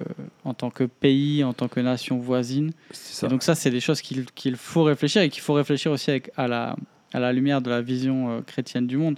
en 0.44 0.54
tant 0.54 0.70
que 0.70 0.84
pays, 0.84 1.42
en 1.42 1.52
tant 1.52 1.66
que 1.66 1.80
nation 1.80 2.18
voisine. 2.18 2.70
Et 3.22 3.26
donc 3.26 3.42
ça, 3.42 3.56
c'est 3.56 3.70
des 3.70 3.80
choses 3.80 4.00
qu'il 4.00 4.26
qu'il 4.26 4.54
faut 4.54 4.84
réfléchir 4.84 5.22
et 5.22 5.28
qu'il 5.28 5.42
faut 5.42 5.54
réfléchir 5.54 5.90
aussi 5.90 6.10
avec, 6.10 6.30
à, 6.36 6.46
la, 6.46 6.76
à 7.16 7.18
la 7.18 7.32
lumière 7.32 7.62
de 7.62 7.70
la 7.70 7.80
vision 7.80 8.30
euh, 8.30 8.40
chrétienne 8.42 8.86
du 8.86 8.98
monde. 8.98 9.16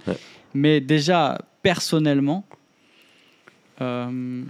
Mais 0.53 0.79
déjà, 0.79 1.37
personnellement, 1.61 2.45
euh, 3.81 4.43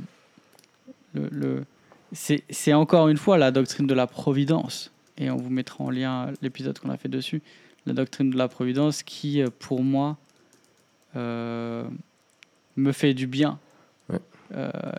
le, 1.16 1.64
c'est 2.12 2.74
encore 2.74 3.08
une 3.08 3.18
fois 3.18 3.40
la 3.40 3.50
doctrine 3.50 3.88
de 3.88 3.94
la 3.96 4.06
providence, 4.06 4.92
et 5.18 5.32
on 5.32 5.38
vous 5.38 5.50
mettra 5.50 5.84
en 5.84 5.90
lien 5.90 6.32
l'épisode 6.44 6.78
qu'on 6.78 6.92
a 6.92 6.98
fait 6.98 7.10
dessus, 7.10 7.42
la 7.88 7.94
doctrine 7.94 8.30
de 8.30 8.38
la 8.38 8.48
providence 8.48 9.02
qui, 9.02 9.42
euh, 9.42 9.48
pour 9.58 9.84
moi, 9.84 10.18
euh, 11.16 11.84
me 12.76 12.92
fait 12.92 13.16
du 13.16 13.26
bien. 13.26 13.58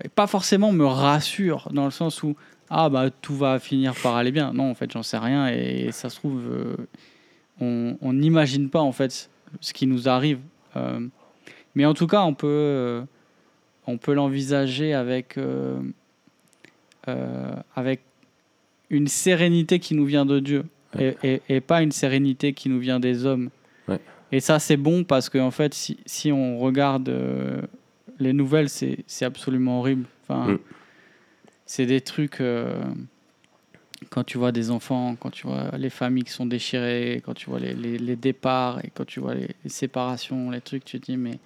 et 0.04 0.08
pas 0.08 0.26
forcément 0.26 0.72
me 0.72 0.86
rassure, 0.86 1.68
dans 1.72 1.84
le 1.84 1.90
sens 1.92 2.24
où, 2.24 2.34
ah 2.68 2.88
bah 2.88 3.10
tout 3.10 3.36
va 3.36 3.58
finir 3.60 3.94
par 4.00 4.16
aller 4.16 4.32
bien. 4.32 4.52
Non, 4.52 4.70
en 4.70 4.74
fait, 4.74 4.90
j'en 4.90 5.04
sais 5.04 5.18
rien, 5.18 5.48
et 5.48 5.90
ça 5.92 6.08
se 6.08 6.16
trouve, 6.16 6.42
on 7.60 8.12
n'imagine 8.12 8.70
pas, 8.70 8.80
en 8.80 8.92
fait, 8.92 9.30
ce 9.60 9.72
qui 9.72 9.86
nous 9.86 10.08
arrive. 10.08 10.40
mais 11.74 11.84
en 11.84 11.94
tout 11.94 12.06
cas, 12.06 12.22
on 12.22 12.34
peut 12.34 13.04
on 13.90 13.98
peut 13.98 14.14
l'envisager 14.14 14.94
avec, 14.94 15.36
euh, 15.36 15.80
euh, 17.08 17.54
avec 17.74 18.00
une 18.88 19.08
sérénité 19.08 19.78
qui 19.78 19.94
nous 19.94 20.04
vient 20.04 20.26
de 20.26 20.38
Dieu 20.40 20.64
et, 20.98 21.40
et, 21.48 21.60
pas 21.60 21.82
une 21.82 21.92
sérénité 21.92 22.52
qui 22.52 22.68
nous 22.68 22.80
vient 22.80 22.98
des 23.00 23.24
hommes. 23.24 23.50
Et 24.32 24.38
ça, 24.38 24.60
c'est 24.60 24.76
bon 24.76 25.02
parce 25.02 25.28
qu'en 25.28 25.46
en 25.46 25.50
fait, 25.50 25.74
si, 25.74 25.98
si, 26.06 26.30
on 26.30 26.58
regarde 26.58 27.08
euh, 27.08 27.62
les 28.20 28.32
nouvelles, 28.32 28.68
c'est 28.68 29.04
absolument 29.22 29.80
horrible. 29.80 30.04
Enfin, 30.22 30.52
mm. 30.52 30.58
C'est 31.66 31.86
des 31.86 32.00
trucs. 32.00 32.40
Quand 34.08 34.24
tu 34.24 34.38
vois 34.38 34.52
des 34.52 34.70
enfants, 34.70 35.16
quand 35.16 35.30
tu 35.30 35.46
vois 35.46 35.76
les 35.76 35.90
familles 35.90 36.24
qui 36.24 36.32
sont 36.32 36.46
déchirées, 36.46 37.20
quand 37.24 37.34
tu 37.34 37.50
vois 37.50 37.60
les, 37.60 37.74
les, 37.74 38.16
départs 38.16 38.82
et 38.84 38.90
quand 38.94 39.04
tu 39.04 39.20
vois 39.20 39.34
les, 39.34 39.48
les, 39.62 39.70
séparations, 39.70 40.50
les 40.50 40.60
trucs, 40.60 40.84
tu 40.84 40.98
te 40.98 41.06
dis, 41.06 41.16
mais 41.16 41.38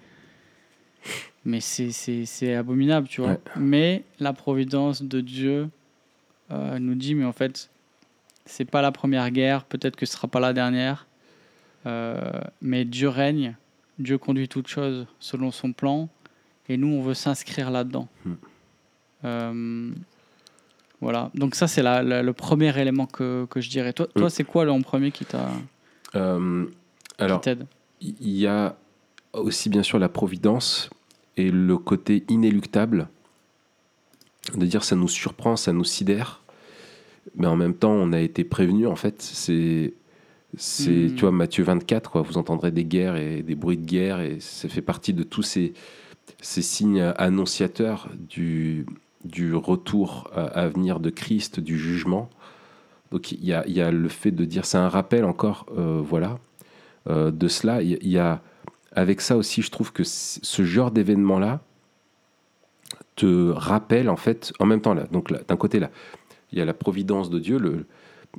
mais 1.43 1.59
c'est 1.59 2.55
abominable, 2.55 3.07
tu 3.07 3.21
vois. 3.21 3.37
Mais 3.55 4.03
la 4.19 4.33
providence 4.33 5.03
de 5.03 5.21
Dieu 5.21 5.69
euh, 6.51 6.79
nous 6.79 6.95
dit, 6.95 7.13
mais 7.13 7.25
en 7.25 7.33
fait, 7.33 7.69
c'est 8.45 8.65
pas 8.65 8.81
la 8.81 8.91
première 8.91 9.29
guerre, 9.31 9.63
peut-être 9.65 9.95
que 9.95 10.05
ce 10.05 10.13
sera 10.13 10.27
pas 10.27 10.39
la 10.39 10.53
dernière, 10.53 11.07
euh, 11.85 12.41
mais 12.61 12.83
Dieu 12.83 13.09
règne, 13.09 13.55
Dieu 13.99 14.17
conduit 14.17 14.47
toutes 14.47 14.67
choses 14.67 15.05
selon 15.19 15.51
son 15.51 15.71
plan, 15.71 16.09
et 16.67 16.77
nous, 16.77 16.87
on 16.87 17.01
veut 17.01 17.13
s'inscrire 17.13 17.69
là-dedans. 17.69 18.07
Hmm. 18.25 18.33
Euh, 19.23 19.91
voilà, 21.05 21.31
donc 21.35 21.55
ça, 21.55 21.67
c'est 21.67 21.83
le 21.83 22.31
premier 22.31 22.77
élément 22.79 23.05
que, 23.05 23.45
que 23.45 23.61
je 23.61 23.69
dirais. 23.69 23.93
Toi, 23.93 24.07
toi 24.15 24.29
c'est 24.29 24.43
quoi 24.43 24.65
le 24.65 24.81
premier 24.81 25.11
qui 25.11 25.25
t'a... 25.25 25.49
alors, 26.13 27.41
il 28.01 28.37
y 28.37 28.47
a 28.47 28.75
aussi 29.33 29.69
bien 29.69 29.83
sûr 29.83 29.99
la 29.99 30.09
providence, 30.09 30.89
et 31.37 31.51
le 31.51 31.77
côté 31.77 32.23
inéluctable 32.29 33.07
de 34.55 34.65
dire 34.65 34.83
ça 34.83 34.95
nous 34.95 35.07
surprend, 35.07 35.55
ça 35.55 35.73
nous 35.73 35.83
sidère, 35.83 36.41
mais 37.35 37.47
en 37.47 37.55
même 37.55 37.73
temps 37.73 37.91
on 37.91 38.13
a 38.13 38.19
été 38.19 38.43
prévenu 38.43 38.87
en 38.87 38.95
fait. 38.95 39.21
C'est 39.21 39.93
c'est 40.57 40.89
hmm. 40.89 41.15
tu 41.15 41.21
vois 41.21 41.31
Matthieu 41.31 41.63
24 41.63 42.11
quoi. 42.11 42.21
Vous 42.21 42.37
entendrez 42.37 42.71
des 42.71 42.85
guerres 42.85 43.17
et 43.17 43.41
des 43.41 43.55
bruits 43.55 43.77
de 43.77 43.85
guerre 43.85 44.21
et 44.21 44.39
ça 44.39 44.69
fait 44.69 44.81
partie 44.81 45.13
de 45.13 45.23
tous 45.23 45.43
ces 45.43 45.73
ces 46.41 46.61
signes 46.61 47.01
annonciateurs 47.17 48.09
du 48.17 48.85
du 49.25 49.55
retour 49.55 50.29
à, 50.33 50.67
venir 50.67 50.99
de 50.99 51.09
Christ, 51.09 51.59
du 51.59 51.77
jugement. 51.77 52.29
Donc 53.11 53.31
il 53.31 53.43
y 53.43 53.53
a, 53.53 53.91
le 53.91 54.09
fait 54.09 54.31
de 54.31 54.45
dire, 54.45 54.65
c'est 54.65 54.77
un 54.77 54.89
rappel 54.89 55.25
encore, 55.25 55.65
euh, 55.77 56.01
voilà, 56.03 56.39
euh, 57.09 57.31
de 57.31 57.47
cela. 57.47 57.81
Il 57.81 58.07
y, 58.07 58.17
a 58.17 58.41
avec 58.91 59.21
ça 59.21 59.35
aussi, 59.35 59.61
je 59.61 59.71
trouve 59.71 59.91
que 59.91 60.03
ce 60.03 60.63
genre 60.63 60.91
d'événement-là 60.91 61.61
te 63.15 63.49
rappelle, 63.49 64.09
en 64.09 64.15
fait, 64.15 64.53
en 64.59 64.65
même 64.65 64.81
temps, 64.81 64.93
là, 64.93 65.05
donc 65.11 65.31
d'un 65.31 65.57
côté, 65.57 65.79
là, 65.79 65.89
il 66.51 66.59
y 66.59 66.61
a 66.61 66.65
la 66.65 66.73
providence 66.73 67.29
de 67.29 67.39
Dieu, 67.39 67.85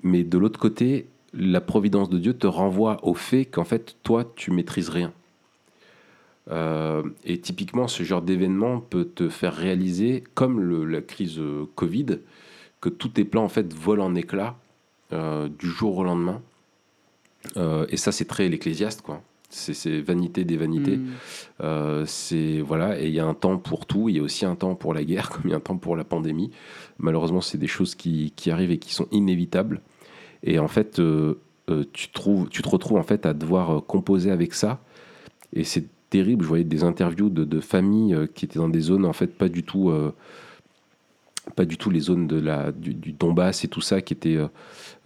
mais 0.02 0.24
de 0.24 0.38
l'autre 0.38 0.58
côté, 0.58 1.08
la 1.34 1.60
providence 1.60 2.08
de 2.08 2.18
Dieu 2.18 2.34
te 2.34 2.46
renvoie 2.46 2.98
au 3.02 3.14
fait 3.14 3.44
qu'en 3.44 3.64
fait, 3.64 3.96
toi, 4.02 4.24
tu 4.36 4.50
maîtrises 4.50 4.88
rien. 4.88 5.12
Euh, 6.50 7.02
et 7.24 7.38
typiquement, 7.38 7.88
ce 7.88 8.02
genre 8.02 8.22
d'événement 8.22 8.80
peut 8.80 9.04
te 9.04 9.28
faire 9.28 9.54
réaliser, 9.54 10.24
comme 10.34 10.60
le, 10.60 10.84
la 10.84 11.00
crise 11.00 11.38
euh, 11.38 11.64
Covid, 11.74 12.18
que 12.80 12.88
tous 12.88 13.08
tes 13.08 13.24
plans 13.24 13.44
en 13.44 13.48
fait 13.48 13.72
volent 13.74 14.06
en 14.06 14.14
éclats 14.14 14.56
euh, 15.12 15.48
du 15.48 15.66
jour 15.66 15.98
au 15.98 16.04
lendemain. 16.04 16.40
et 17.88 17.96
ça, 17.96 18.12
c'est 18.12 18.24
très 18.26 18.48
l'ecclésiaste, 18.48 19.02
quoi 19.02 19.22
c'est 19.48 20.00
vanité 20.00 20.44
des 20.44 20.56
vanités. 20.56 20.98
Hmm. 20.98 22.04
C'est 22.04 22.60
voilà, 22.60 23.00
et 23.00 23.06
il 23.06 23.14
y 23.14 23.20
a 23.20 23.24
un 23.24 23.32
temps 23.32 23.56
pour 23.56 23.86
tout. 23.86 24.08
Il 24.10 24.16
y 24.16 24.18
a 24.18 24.22
aussi 24.22 24.44
un 24.44 24.56
temps 24.56 24.74
pour 24.74 24.92
la 24.92 25.04
guerre, 25.04 25.30
comme 25.30 25.42
il 25.44 25.50
y 25.50 25.54
a 25.54 25.56
un 25.56 25.60
temps 25.60 25.78
pour 25.78 25.96
la 25.96 26.04
pandémie. 26.04 26.50
Malheureusement, 26.98 27.40
c'est 27.40 27.56
des 27.56 27.68
choses 27.68 27.94
qui, 27.94 28.34
qui, 28.36 28.50
arrivent 28.50 28.72
et 28.72 28.78
qui 28.78 28.92
sont 28.92 29.06
inévitables. 29.12 29.80
Et 30.42 30.58
en 30.58 30.68
fait, 30.68 31.00
tu, 31.92 32.08
trouves, 32.10 32.48
tu 32.50 32.60
te 32.60 32.68
retrouves 32.68 32.98
en 32.98 33.04
fait 33.04 33.24
à 33.24 33.32
devoir 33.32 33.86
composer 33.86 34.30
avec 34.32 34.52
ça. 34.52 34.80
Et 35.54 35.64
c'est 35.64 35.86
terrible. 36.10 36.42
Je 36.44 36.48
voyais 36.48 36.64
des 36.64 36.84
interviews 36.84 37.30
de, 37.30 37.44
de, 37.44 37.60
familles 37.60 38.16
qui 38.34 38.44
étaient 38.44 38.58
dans 38.58 38.68
des 38.68 38.80
zones 38.80 39.04
en 39.04 39.12
fait 39.12 39.28
pas 39.28 39.48
du 39.48 39.62
tout 39.62 39.90
pas 41.54 41.64
du 41.64 41.76
tout 41.76 41.90
les 41.90 42.00
zones 42.00 42.26
de 42.26 42.40
la, 42.40 42.72
du, 42.72 43.12
Donbass 43.12 43.64
et 43.64 43.68
tout 43.68 43.80
ça 43.80 44.00
qui 44.00 44.14
étaient, 44.14 44.36
euh, 44.36 44.48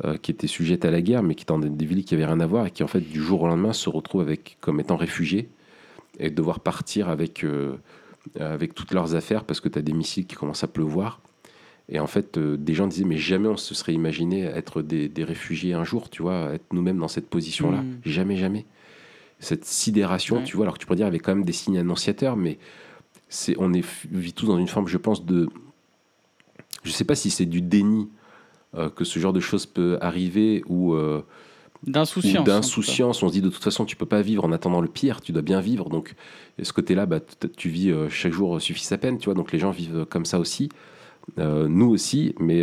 euh, 0.05 0.17
qui 0.17 0.31
étaient 0.31 0.47
sujettes 0.47 0.85
à 0.85 0.91
la 0.91 1.03
guerre, 1.03 1.23
mais 1.23 1.35
qui 1.35 1.43
étaient 1.43 1.53
dans 1.53 1.59
des 1.59 1.85
villes 1.85 2.05
qui 2.05 2.15
n'avaient 2.15 2.27
rien 2.27 2.41
à 2.41 2.47
voir 2.47 2.67
et 2.67 2.71
qui, 2.71 2.83
en 2.83 2.87
fait, 2.87 3.01
du 3.01 3.21
jour 3.21 3.43
au 3.43 3.47
lendemain, 3.47 3.73
se 3.73 3.91
retrouvent 3.91 4.23
avec, 4.23 4.57
comme 4.61 4.81
étant 4.81 4.97
réfugiés 4.97 5.51
et 6.19 6.31
devoir 6.31 6.61
partir 6.61 7.09
avec, 7.09 7.45
euh, 7.45 7.77
avec 8.39 8.75
toutes 8.75 8.93
leurs 8.93 9.15
affaires 9.15 9.45
parce 9.45 9.61
que 9.61 9.69
tu 9.69 9.79
as 9.79 9.83
des 9.83 9.93
missiles 9.93 10.27
qui 10.27 10.37
commencent 10.37 10.65
à 10.65 10.69
pleuvoir. 10.69 11.21
Et 11.89 11.99
en 11.99 12.07
fait, 12.07 12.39
euh, 12.39 12.57
des 12.57 12.75
gens 12.75 12.87
disaient, 12.87 13.05
mais 13.05 13.19
jamais 13.19 13.49
on 13.49 13.57
se 13.57 13.75
serait 13.75 13.95
imaginé 13.95 14.45
être 14.45 14.81
des, 14.81 15.09
des 15.09 15.25
réfugiés 15.25 15.75
un 15.75 15.85
jour, 15.85 16.09
tu 16.09 16.23
vois, 16.23 16.55
être 16.55 16.73
nous-mêmes 16.73 16.99
dans 16.99 17.09
cette 17.09 17.29
position-là. 17.29 17.83
Mm. 17.83 18.01
Jamais, 18.05 18.37
jamais. 18.37 18.65
Cette 19.41 19.65
sidération, 19.65 20.37
Ouais. 20.37 20.45
tu 20.45 20.57
vois, 20.57 20.65
alors 20.67 20.75
que 20.75 20.79
tu 20.79 20.87
pourrais 20.87 20.97
dire, 20.99 21.07
avec 21.07 21.23
quand 21.23 21.35
même 21.35 21.45
des 21.45 21.53
signes 21.53 21.79
annonciateurs, 21.79 22.37
mais 22.37 22.59
c'est, 23.29 23.55
on 23.59 23.73
est, 23.73 23.85
vit 24.11 24.33
tous 24.33 24.47
dans 24.47 24.59
une 24.59 24.69
forme, 24.69 24.87
je 24.87 24.99
pense, 24.99 25.25
de. 25.25 25.49
Je 26.85 26.91
sais 26.91 27.05
pas 27.05 27.15
si 27.15 27.31
c'est 27.31 27.47
du 27.47 27.61
déni 27.61 28.09
euh, 28.75 28.89
que 28.91 29.05
ce 29.05 29.19
genre 29.19 29.33
de 29.33 29.41
choses 29.41 29.67
peut 29.67 29.99
arriver 30.01 30.63
ou. 30.69 30.95
euh, 30.95 31.23
ou 31.87 31.91
D'insouciance. 31.91 32.45
d'insouciance. 32.45 33.23
On 33.23 33.29
se 33.29 33.33
dit 33.33 33.41
de 33.41 33.49
toute 33.49 33.65
façon, 33.65 33.87
tu 33.87 33.97
peux 33.97 34.05
pas 34.07 34.21
vivre 34.21 34.45
en 34.45 34.53
attendant 34.53 34.83
le 34.83 34.89
pire, 34.89 35.23
tu 35.23 35.33
dois 35.33 35.41
bien 35.43 35.61
vivre. 35.63 35.89
Donc, 35.89 36.15
ce 36.63 36.73
côté-là, 36.75 37.07
bah, 37.07 37.21
tu 37.57 37.71
vis 37.71 37.91
euh, 37.91 38.11
chaque 38.11 38.33
jour 38.35 38.61
suffit 38.61 38.85
sa 38.85 38.99
peine, 38.99 39.17
tu 39.17 39.27
vois. 39.27 39.35
Donc, 39.35 39.51
les 39.53 39.59
gens 39.59 39.71
vivent 39.71 40.05
comme 40.11 40.27
ça 40.27 40.39
aussi. 40.39 40.69
Nous 41.39 41.89
aussi, 41.89 42.35
mais 42.41 42.63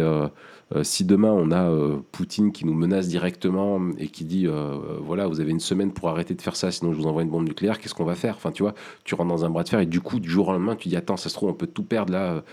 si 0.84 1.06
demain 1.06 1.32
on 1.32 1.51
a 1.51 1.69
euh, 1.69 1.97
Poutine 2.12 2.51
qui 2.51 2.65
nous 2.65 2.73
menace 2.73 3.08
directement 3.08 3.80
et 3.97 4.08
qui 4.08 4.25
dit 4.25 4.47
euh, 4.47 4.51
euh, 4.51 4.99
voilà, 5.01 5.27
vous 5.27 5.39
avez 5.39 5.51
une 5.51 5.62
semaine 5.62 5.93
pour 5.93 6.10
arrêter 6.10 6.34
de 6.34 6.41
faire 6.41 6.58
ça, 6.58 6.71
sinon 6.71 6.91
je 6.91 6.97
vous 6.97 7.08
envoie 7.08 7.21
une 7.21 7.30
bombe 7.30 7.47
nucléaire, 7.47 7.80
qu'est-ce 7.80 7.93
qu'on 7.93 8.03
va 8.03 8.15
faire? 8.15 8.36
Enfin, 8.36 8.51
tu 8.51 8.63
vois, 8.63 8.75
tu 9.06 9.15
rentres 9.15 9.30
dans 9.30 9.45
un 9.45 9.49
bras 9.49 9.63
de 9.63 9.69
fer 9.69 9.80
et 9.80 9.86
du 9.86 10.01
coup, 10.01 10.19
du 10.19 10.30
jour 10.30 10.49
au 10.49 10.51
lendemain, 10.51 10.75
tu 10.75 10.89
dis 10.89 10.97
attends, 10.97 11.15
ça 11.15 11.30
se 11.30 11.36
trouve, 11.36 11.49
on 11.49 11.53
peut 11.53 11.67
tout 11.67 11.84
perdre 11.84 12.12
là 12.12 12.43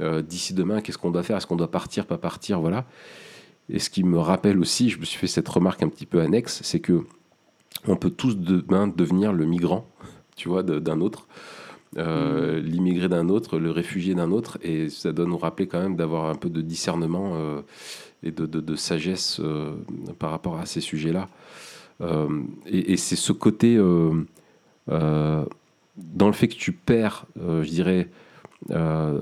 euh, 0.00 0.20
d'ici 0.20 0.52
demain, 0.52 0.82
qu'est-ce 0.82 0.98
qu'on 0.98 1.10
doit 1.10 1.22
faire? 1.22 1.38
Est-ce 1.38 1.46
qu'on 1.46 1.56
doit 1.56 1.70
partir, 1.70 2.06
pas 2.06 2.18
partir? 2.18 2.60
Voilà. 2.60 2.84
Et 3.70 3.78
ce 3.78 3.88
qui 3.88 4.04
me 4.04 4.18
rappelle 4.18 4.58
aussi, 4.58 4.90
je 4.90 4.98
me 4.98 5.06
suis 5.06 5.18
fait 5.18 5.26
cette 5.26 5.48
remarque 5.48 5.82
un 5.82 5.88
petit 5.88 6.06
peu 6.06 6.20
annexe, 6.20 6.60
c'est 6.62 6.80
que 6.80 7.04
on 7.86 7.96
peut 7.96 8.10
tous 8.10 8.36
demain 8.36 8.88
devenir 8.88 9.32
le 9.32 9.46
migrant, 9.46 9.86
tu 10.36 10.50
vois, 10.50 10.62
d'un 10.62 11.00
autre, 11.00 11.28
euh, 11.98 12.60
l'immigré 12.60 13.08
d'un 13.08 13.28
autre, 13.28 13.58
le 13.58 13.70
réfugié 13.70 14.14
d'un 14.14 14.30
autre, 14.32 14.58
et 14.62 14.88
ça 14.90 15.12
doit 15.12 15.26
nous 15.26 15.38
rappeler 15.38 15.66
quand 15.66 15.80
même 15.80 15.96
d'avoir 15.96 16.26
un 16.30 16.34
peu 16.34 16.50
de 16.50 16.60
discernement 16.60 17.32
euh, 17.34 17.62
et 18.22 18.30
de, 18.32 18.46
de- 18.46 18.60
de 18.60 18.76
sagesse 18.76 19.40
euh, 19.40 19.74
par 20.18 20.30
rapport 20.30 20.58
à 20.58 20.66
ces 20.66 20.80
sujets-là. 20.80 21.28
Et 22.66 22.92
et 22.92 22.96
c'est 22.96 23.16
ce 23.16 23.32
côté, 23.32 23.76
dans 24.88 26.26
le 26.26 26.32
fait 26.32 26.48
que 26.48 26.54
tu 26.56 26.72
perds, 26.72 27.26
je 27.36 27.68
dirais, 27.68 28.08
euh, 28.70 29.20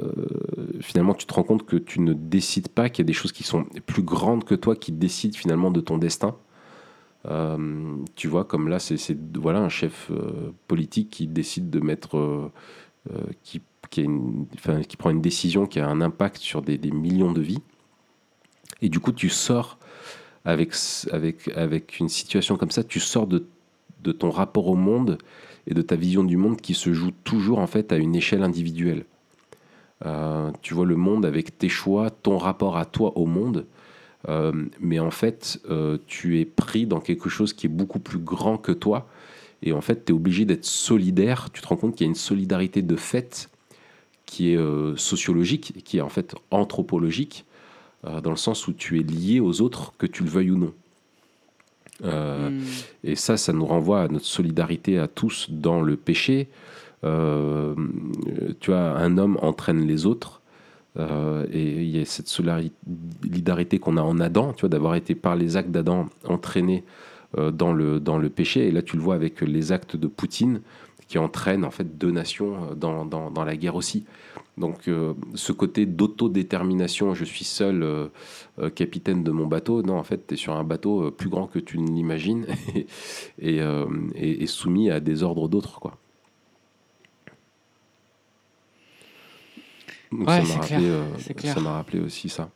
finalement, 0.80 1.14
tu 1.14 1.26
te 1.26 1.34
rends 1.34 1.42
compte 1.42 1.66
que 1.66 1.76
tu 1.76 2.00
ne 2.00 2.12
décides 2.14 2.68
pas, 2.68 2.88
qu'il 2.88 3.04
y 3.04 3.06
a 3.06 3.08
des 3.08 3.12
choses 3.12 3.32
qui 3.32 3.42
sont 3.42 3.64
plus 3.86 4.02
grandes 4.02 4.44
que 4.44 4.54
toi 4.54 4.76
qui 4.76 4.92
décident 4.92 5.36
finalement 5.36 5.70
de 5.70 5.80
ton 5.80 5.98
destin. 5.98 6.36
Euh, 7.26 7.96
tu 8.16 8.28
vois, 8.28 8.44
comme 8.44 8.68
là, 8.68 8.78
c'est 8.78 9.16
voilà, 9.38 9.60
un 9.60 9.68
chef 9.68 10.10
euh, 10.10 10.52
politique 10.66 11.10
qui 11.10 11.26
décide 11.26 11.70
de 11.70 11.80
mettre. 11.80 12.16
euh, 12.16 12.50
qui, 13.42 13.62
qui, 13.90 14.06
prend 14.96 15.10
une 15.10 15.20
décision 15.20 15.66
qui 15.66 15.80
a 15.80 15.88
un 15.88 16.00
impact 16.00 16.38
sur 16.38 16.62
des, 16.62 16.78
des 16.78 16.92
millions 16.92 17.32
de 17.32 17.40
vies. 17.40 17.62
Et 18.80 18.88
du 18.88 19.00
coup, 19.00 19.12
tu 19.12 19.28
sors 19.28 19.78
avec, 20.44 20.72
avec, 21.10 21.48
avec 21.56 21.98
une 21.98 22.08
situation 22.08 22.56
comme 22.56 22.70
ça, 22.70 22.84
tu 22.84 23.00
sors 23.00 23.26
de, 23.26 23.46
de 24.02 24.12
ton 24.12 24.30
rapport 24.30 24.68
au 24.68 24.76
monde 24.76 25.18
et 25.66 25.74
de 25.74 25.82
ta 25.82 25.94
vision 25.94 26.24
du 26.24 26.36
monde 26.36 26.60
qui 26.60 26.74
se 26.74 26.92
joue 26.92 27.10
toujours 27.24 27.58
en 27.58 27.66
fait 27.66 27.92
à 27.92 27.96
une 27.96 28.16
échelle 28.16 28.42
individuelle. 28.42 29.04
Tu 30.62 30.74
vois 30.74 30.86
le 30.86 30.96
monde 30.96 31.24
avec 31.24 31.58
tes 31.58 31.68
choix, 31.68 32.10
ton 32.10 32.38
rapport 32.38 32.76
à 32.76 32.84
toi 32.84 33.16
au 33.16 33.26
monde, 33.26 33.66
mais 34.80 35.00
en 35.00 35.10
fait, 35.10 35.60
euh, 35.68 35.98
tu 36.06 36.40
es 36.40 36.44
pris 36.44 36.86
dans 36.86 37.00
quelque 37.00 37.28
chose 37.28 37.52
qui 37.52 37.66
est 37.66 37.70
beaucoup 37.70 37.98
plus 37.98 38.18
grand 38.18 38.58
que 38.58 38.72
toi. 38.72 39.08
Et 39.62 39.72
en 39.72 39.80
fait, 39.80 40.04
tu 40.04 40.12
es 40.12 40.14
obligé 40.14 40.44
d'être 40.44 40.64
solidaire. 40.64 41.48
Tu 41.52 41.62
te 41.62 41.68
rends 41.68 41.76
compte 41.76 41.94
qu'il 41.94 42.06
y 42.06 42.08
a 42.08 42.10
une 42.10 42.14
solidarité 42.14 42.82
de 42.82 42.96
fait 42.96 43.48
qui 44.26 44.52
est 44.52 44.56
euh, 44.56 44.96
sociologique, 44.96 45.74
et 45.76 45.82
qui 45.82 45.98
est 45.98 46.00
en 46.00 46.08
fait 46.08 46.34
anthropologique, 46.50 47.44
euh, 48.06 48.20
dans 48.20 48.30
le 48.30 48.36
sens 48.36 48.66
où 48.66 48.72
tu 48.72 48.98
es 48.98 49.02
lié 49.02 49.40
aux 49.40 49.60
autres, 49.60 49.92
que 49.98 50.06
tu 50.06 50.22
le 50.22 50.30
veuilles 50.30 50.50
ou 50.52 50.58
non. 50.58 50.72
Euh, 52.04 52.50
Mm. 52.50 52.62
et 53.04 53.14
ça, 53.14 53.36
ça 53.36 53.52
nous 53.52 53.66
renvoie 53.66 54.02
à 54.02 54.08
notre 54.08 54.24
solidarité 54.24 54.98
à 54.98 55.06
tous 55.06 55.48
dans 55.50 55.82
le 55.82 55.96
péché. 55.96 56.48
Euh, 57.04 57.74
tu 58.60 58.70
vois, 58.70 58.98
un 58.98 59.18
homme 59.18 59.38
entraîne 59.42 59.86
les 59.86 60.06
autres. 60.06 60.41
Euh, 60.98 61.46
et 61.50 61.62
il 61.82 61.96
y 61.96 62.00
a 62.00 62.04
cette 62.04 62.28
solidarité 62.28 63.78
qu'on 63.78 63.96
a 63.96 64.02
en 64.02 64.20
Adam, 64.20 64.52
tu 64.52 64.60
vois, 64.62 64.68
d'avoir 64.68 64.94
été 64.94 65.14
par 65.14 65.36
les 65.36 65.56
actes 65.56 65.70
d'Adam 65.70 66.06
entraîné 66.26 66.84
euh, 67.38 67.50
dans, 67.50 67.72
le, 67.72 68.00
dans 68.00 68.18
le 68.18 68.28
péché. 68.28 68.68
Et 68.68 68.70
là, 68.70 68.82
tu 68.82 68.96
le 68.96 69.02
vois 69.02 69.14
avec 69.14 69.40
les 69.40 69.72
actes 69.72 69.96
de 69.96 70.06
Poutine 70.06 70.60
qui 71.08 71.18
entraînent 71.18 71.64
en 71.64 71.70
fait 71.70 71.98
deux 71.98 72.10
nations 72.10 72.54
euh, 72.54 72.74
dans, 72.74 73.04
dans, 73.06 73.44
la 73.44 73.56
guerre 73.56 73.76
aussi. 73.76 74.04
Donc, 74.58 74.90
ce 75.34 75.52
côté 75.52 75.86
d'autodétermination, 75.86 77.14
je 77.14 77.24
suis 77.24 77.46
seul 77.46 78.10
capitaine 78.74 79.24
de 79.24 79.30
mon 79.30 79.46
bateau, 79.46 79.80
non, 79.82 79.96
en 79.96 80.02
fait, 80.04 80.26
tu 80.26 80.34
es 80.34 80.36
sur 80.36 80.52
un 80.52 80.62
bateau 80.62 81.10
plus 81.10 81.30
grand 81.30 81.46
que 81.46 81.58
tu 81.58 81.78
ne 81.78 81.90
l'imagines 81.90 82.44
et- 83.40 83.62
et 84.14 84.46
soumis 84.46 84.90
à 84.90 85.00
des 85.00 85.22
ordres 85.22 85.48
d'autres, 85.48 85.80
quoi. 85.80 85.96
Donc, 90.12 90.28
Ouais, 90.28 90.44
ça 90.44 90.54
m'a 90.54 90.60
rappelé, 90.60 90.86
euh, 90.88 91.70
rappelé 91.72 92.00
aussi 92.00 92.28
ça. 92.28 92.50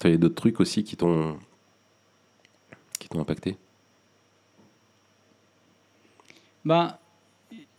Tu 0.00 0.06
as 0.06 0.16
d'autres 0.16 0.34
trucs 0.36 0.60
aussi 0.60 0.84
qui 0.84 0.96
t'ont 0.96 1.38
qui 2.98 3.08
t'ont 3.08 3.20
impacté? 3.20 3.56
Ben, 6.64 6.96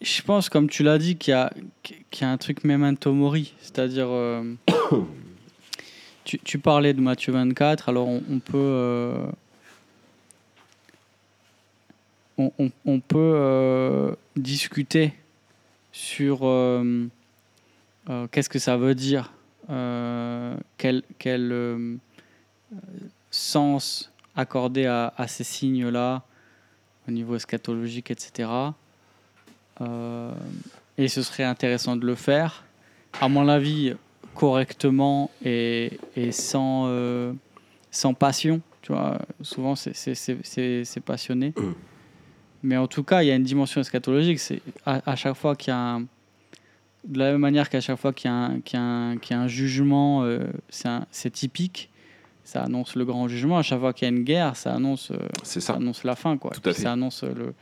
je 0.02 0.22
pense, 0.22 0.50
comme 0.50 0.70
tu 0.70 0.84
l'as 0.84 0.98
dit, 0.98 1.18
qu'il 1.18 1.32
y 1.32 1.36
a, 1.36 1.52
qu'il 1.84 2.22
y 2.22 2.24
a 2.24 2.30
un 2.32 2.38
truc 2.38 2.64
memento 2.64 3.12
mori. 3.14 3.54
C'est-à-dire, 3.62 4.08
euh, 4.10 4.54
tu, 6.24 6.40
tu 6.40 6.60
parlais 6.60 6.94
de 6.94 7.02
Matthieu 7.02 7.34
24, 7.34 7.90
alors 7.90 8.08
on, 8.08 8.22
on 8.30 8.40
peut, 8.40 8.58
euh, 8.58 9.26
on, 12.38 12.52
on- 12.60 12.72
on 12.86 13.00
peut 13.00 13.18
euh, 13.36 14.12
discuter 14.36 15.14
sur 15.92 16.40
euh, 18.10 18.28
qu'est-ce 18.32 18.50
que 18.50 18.60
ça 18.60 18.78
veut 18.78 18.96
dire, 18.96 19.32
euh, 19.70 20.56
quel, 20.78 21.04
quel 21.20 21.52
euh, 21.52 21.96
sens 23.32 24.12
accorder 24.36 24.86
à, 24.86 25.14
à 25.18 25.28
ces 25.28 25.44
signes-là 25.44 26.24
au 27.08 27.12
niveau 27.12 27.36
eschatologique, 27.36 28.12
etc. 28.12 28.50
Et 30.98 31.08
ce 31.08 31.22
serait 31.22 31.44
intéressant 31.44 31.96
de 31.96 32.06
le 32.06 32.16
faire, 32.16 32.64
à 33.22 33.30
mon 33.30 33.48
avis, 33.48 33.94
correctement 34.36 35.30
et, 35.44 36.00
et 36.16 36.32
sans, 36.32 36.92
sans 37.92 38.14
passion. 38.14 38.62
Tu 38.82 38.92
vois, 38.92 39.20
souvent, 39.42 39.76
c'est- 39.76 41.00
passionné. 41.06 41.54
Mais 42.64 42.78
en 42.78 42.88
tout 42.88 43.04
cas, 43.04 43.22
il 43.24 43.28
y 43.28 43.32
a 43.32 43.36
une 43.36 43.44
dimension 43.44 43.82
eschatologique. 43.82 44.42
À, 44.86 45.12
à 45.12 45.16
chaque 45.16 45.36
fois 45.36 45.56
qu'il 45.56 45.70
y 45.72 45.76
a 45.76 45.80
un. 45.96 46.06
De 47.08 47.20
la 47.20 47.32
même 47.32 47.42
manière 47.42 47.70
qu'à 47.70 47.80
chaque 47.82 47.98
fois 48.00 48.12
qu'il 48.14 48.30
y 48.30 48.34
a 48.34 48.36
un, 48.36 48.56
y 48.58 49.18
y 49.30 49.34
a 49.34 49.48
jugement, 49.48 50.24
euh, 50.24 50.46
c'est 50.70 51.32
typique. 51.32 51.90
Ça 52.44 52.64
annonce 52.64 52.96
le 52.96 53.04
grand 53.06 53.28
jugement. 53.28 53.58
À 53.58 53.62
chaque 53.62 53.80
fois 53.80 53.94
qu'il 53.94 54.08
y 54.08 54.12
a 54.12 54.16
une 54.16 54.24
guerre, 54.24 54.56
ça 54.56 54.74
annonce 54.74 55.12
euh, 55.12 55.18
ça 55.44 55.60
ça. 55.62 55.74
annonce 55.76 56.04
la 56.04 56.16
fin, 56.16 56.38
quoi. 56.38 56.52
Puis. 56.52 56.74
Ça 56.74 56.92
annonce 56.94 57.24
euh, 57.24 57.34
le, 57.34 57.54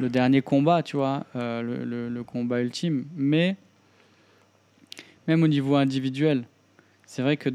le 0.00 0.08
dernier 0.08 0.42
combat, 0.42 0.82
tu 0.82 0.96
vois, 0.96 1.24
euh, 1.36 1.62
le, 1.62 1.84
le- 1.84 2.08
le 2.08 2.22
combat 2.24 2.60
ultime. 2.60 3.04
Mais 3.16 3.56
même 5.28 5.42
au 5.42 5.48
niveau 5.48 5.74
individuel, 5.76 6.44
c'est 7.04 7.22
vrai 7.22 7.36
que 7.36 7.50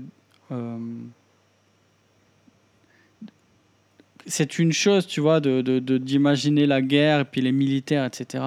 c'est 4.27 4.59
une 4.59 4.71
chose, 4.71 5.07
tu 5.07 5.19
vois, 5.21 5.39
de, 5.39 5.61
de- 5.61 5.79
de- 5.79 5.97
d'imaginer 5.97 6.65
la 6.65 6.81
guerre 6.81 7.21
et 7.21 7.25
puis 7.25 7.41
les 7.41 7.51
militaires, 7.51 8.05
etc. 8.05 8.43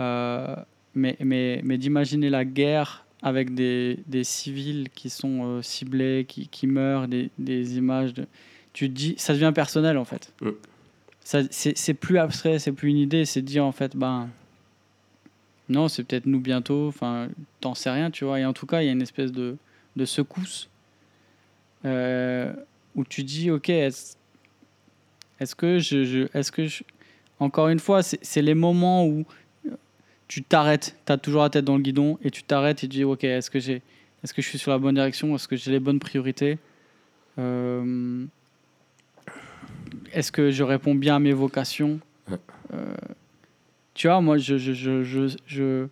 Euh, 0.00 0.56
mais 0.94 1.16
mais, 1.20 1.60
mais 1.64 1.78
d'imaginer 1.78 2.30
la 2.30 2.44
guerre 2.44 3.04
avec 3.22 3.54
des, 3.54 3.98
des 4.06 4.24
civils 4.24 4.88
qui 4.94 5.08
sont 5.08 5.44
euh, 5.44 5.62
ciblés, 5.62 6.24
qui, 6.28 6.48
qui 6.48 6.66
meurent, 6.66 7.06
des, 7.06 7.30
des 7.38 7.76
images 7.76 8.12
de... 8.14 8.26
Tu 8.72 8.88
te 8.88 8.94
dis, 8.94 9.14
ça 9.16 9.32
devient 9.32 9.52
personnel 9.54 9.96
en 9.96 10.04
fait. 10.04 10.32
Mm. 10.40 10.50
C'est, 11.22 11.94
plus 11.94 12.18
abstrait, 12.18 12.58
c'est 12.58 12.72
plus 12.72 12.88
une 12.90 12.96
idée, 12.98 13.24
c'est 13.24 13.42
de 13.42 13.46
dire 13.46 13.64
en 13.64 13.70
fait, 13.72 13.96
ben... 13.96 14.28
Non, 15.68 15.86
c'est 15.88 16.02
peut-être 16.02 16.26
nous 16.26 16.40
bientôt, 16.40 16.88
enfin, 16.88 17.28
t'en 17.60 17.74
sais 17.74 17.90
rien, 17.90 18.10
tu 18.10 18.24
vois. 18.24 18.40
Et 18.40 18.44
en 18.44 18.52
tout 18.52 18.66
cas, 18.66 18.82
il 18.82 18.86
y 18.86 18.88
a 18.88 18.92
une 18.92 19.00
espèce 19.02 19.30
de, 19.30 19.56
de 19.94 20.04
secousse 20.04 20.68
euh, 21.84 22.52
où 22.96 23.04
tu 23.04 23.22
dis, 23.22 23.50
ok, 23.50 23.68
est-ce, 23.70 24.16
que 25.54 25.78
je, 25.78 26.04
je- 26.04 26.28
est-ce 26.36 26.50
que 26.50 26.66
je, 26.66 26.82
encore 27.38 27.68
une 27.68 27.78
fois, 27.78 28.02
c'est, 28.02 28.18
c'est 28.22 28.42
les 28.42 28.54
moments 28.54 29.06
où 29.06 29.24
tu 30.32 30.42
t'arrêtes, 30.42 30.96
tu 31.04 31.12
as 31.12 31.18
toujours 31.18 31.42
la 31.42 31.50
tête 31.50 31.66
dans 31.66 31.76
le 31.76 31.82
guidon 31.82 32.18
et 32.24 32.30
tu 32.30 32.42
t'arrêtes 32.42 32.78
et 32.84 32.88
tu 32.88 32.96
dis, 32.96 33.04
ok, 33.04 33.22
est-ce 33.24 33.50
que 33.50 33.60
j'ai, 33.60 33.82
est-ce 34.24 34.32
que 34.32 34.40
je 34.40 34.48
suis 34.48 34.56
sur 34.56 34.70
la 34.70 34.78
bonne 34.78 34.94
direction, 34.94 35.34
est-ce 35.34 35.46
que 35.46 35.56
j'ai 35.56 35.70
les 35.70 35.78
bonnes 35.80 35.98
priorités, 35.98 36.56
Euh, 37.38 38.24
est-ce 40.14 40.32
que 40.32 40.50
je 40.50 40.62
réponds 40.62 40.94
bien 40.94 41.16
à 41.16 41.18
mes 41.18 41.34
vocations. 41.34 42.00
Euh, 42.72 42.94
tu 43.92 44.06
vois, 44.06 44.22
moi, 44.22 44.38
je, 44.38 44.56
je, 44.56 44.72
je, 44.72 45.02
je, 45.46 45.86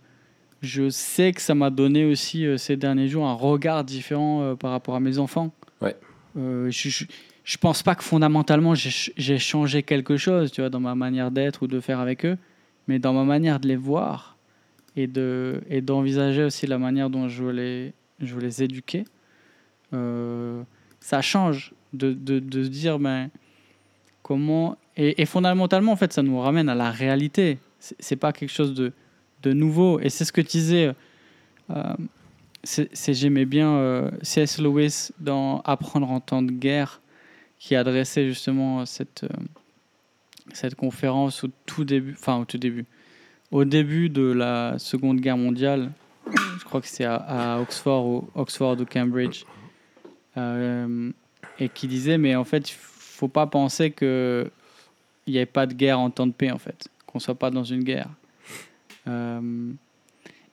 je- 0.63 0.89
sais 0.89 1.33
que 1.33 1.43
ça 1.43 1.55
m'a 1.55 1.69
donné 1.69 2.07
aussi 2.07 2.47
euh, 2.47 2.57
ces 2.57 2.77
derniers 2.77 3.09
jours 3.09 3.27
un 3.27 3.35
regard 3.35 3.85
différent 3.85 4.57
par 4.57 4.71
rapport 4.71 4.95
à 4.95 5.01
mes 5.01 5.19
enfants. 5.19 5.53
Ouais. 5.83 5.95
Je, 6.35 6.71
je, 6.71 7.05
je 7.45 7.57
pense 7.59 7.83
pas 7.83 7.95
que 7.95 8.05
fondamentalement 8.05 8.75
j'ai 8.75 9.39
changé 9.39 9.83
quelque 9.83 10.17
chose, 10.17 10.51
tu 10.51 10.63
vois, 10.63 10.71
dans 10.71 10.81
ma 10.81 10.95
manière 10.95 11.31
d'être 11.31 11.63
ou 11.65 11.67
de 11.67 11.81
faire 11.81 12.01
avec 12.01 12.25
eux, 12.25 12.39
mais 12.91 12.99
dans 12.99 13.13
ma 13.13 13.23
manière 13.25 13.61
de 13.61 13.69
les 13.69 13.77
voir 13.77 14.37
et 14.97 15.07
de 15.07 15.63
et 15.71 15.81
d'envisager 15.81 16.43
aussi 16.43 16.67
la 16.67 16.77
manière 16.77 17.09
dont 17.09 17.29
je 17.29 17.45
les 17.45 17.93
je 18.21 18.35
veux 18.35 18.41
les 18.41 18.65
éduquer. 18.65 19.05
Euh, 19.95 20.63
ça 21.01 21.23
change 21.23 21.73
de, 21.93 22.13
de, 22.13 22.41
de 22.41 22.65
se 22.65 22.69
dire 22.69 22.99
ben 22.99 23.31
comment 24.25 24.77
et, 24.97 25.25
fondamentalement 25.25 25.93
en 25.93 25.97
fait 25.97 26.13
ça 26.13 26.23
nous 26.23 26.39
ramène 26.41 26.69
à 26.69 26.75
la 26.75 26.91
réalité. 26.91 27.59
C'est 27.79 28.17
pas 28.17 28.33
quelque 28.33 28.51
chose 28.53 28.75
de 28.75 28.93
de 29.45 29.53
nouveau 29.53 30.01
et 30.01 30.09
c'est 30.11 30.25
ce 30.25 30.33
que 30.33 30.41
tu 30.43 30.59
disais. 30.59 30.91
euh, 31.71 31.95
c'est- 32.65 33.15
j'aimais 33.15 33.47
bien 33.47 33.71
euh, 33.77 34.11
C.S. 34.23 34.59
Lewis 34.61 35.13
dans 35.21 35.61
Apprendre 35.65 36.11
en 36.11 36.21
temps 36.21 36.43
de 36.43 36.51
guerre 36.53 37.01
qui 37.59 37.75
adressait 37.77 38.27
justement 38.29 38.85
cette, 38.85 39.25
euh, 39.25 39.29
cette 40.55 40.75
conférence 40.75 41.45
au 41.45 41.49
tout 41.67 41.85
début, 41.85 42.13
enfin 42.13 42.39
au 42.39 42.45
tout 42.45 42.59
début, 42.59 42.87
au 43.51 43.65
début 43.65 44.09
de 44.09 44.23
la 44.23 44.79
Seconde 44.79 45.21
Guerre 45.21 45.37
mondiale. 45.37 45.91
Je 46.59 46.65
crois 46.65 46.81
que 46.81 46.87
c'est 46.87 47.05
à, 47.05 47.59
Oxford 47.61 48.07
ou 48.07 48.29
Oxford 48.35 48.81
ou 48.81 48.85
Cambridge, 48.85 49.45
euh, 50.37 51.11
et 51.59 51.69
qui 51.69 51.89
disait 51.89 52.19
mais 52.19 52.37
en 52.37 52.45
fait 52.45 52.71
il 52.71 52.77
faut 52.79 53.29
pas 53.29 53.47
penser 53.47 53.91
que 53.91 54.51
il 55.27 55.35
n'y 55.35 55.39
ait 55.39 55.47
pas 55.47 55.67
de 55.67 55.75
guerre 55.75 55.99
en 55.99 56.11
temps 56.11 56.27
de 56.27 56.33
paix 56.33 56.51
en 56.51 56.59
fait, 56.59 56.89
qu'on 57.07 57.19
soit 57.19 57.35
pas 57.35 57.51
dans 57.51 57.65
une 57.65 57.85
guerre. 57.85 58.09
Euh, 59.09 59.73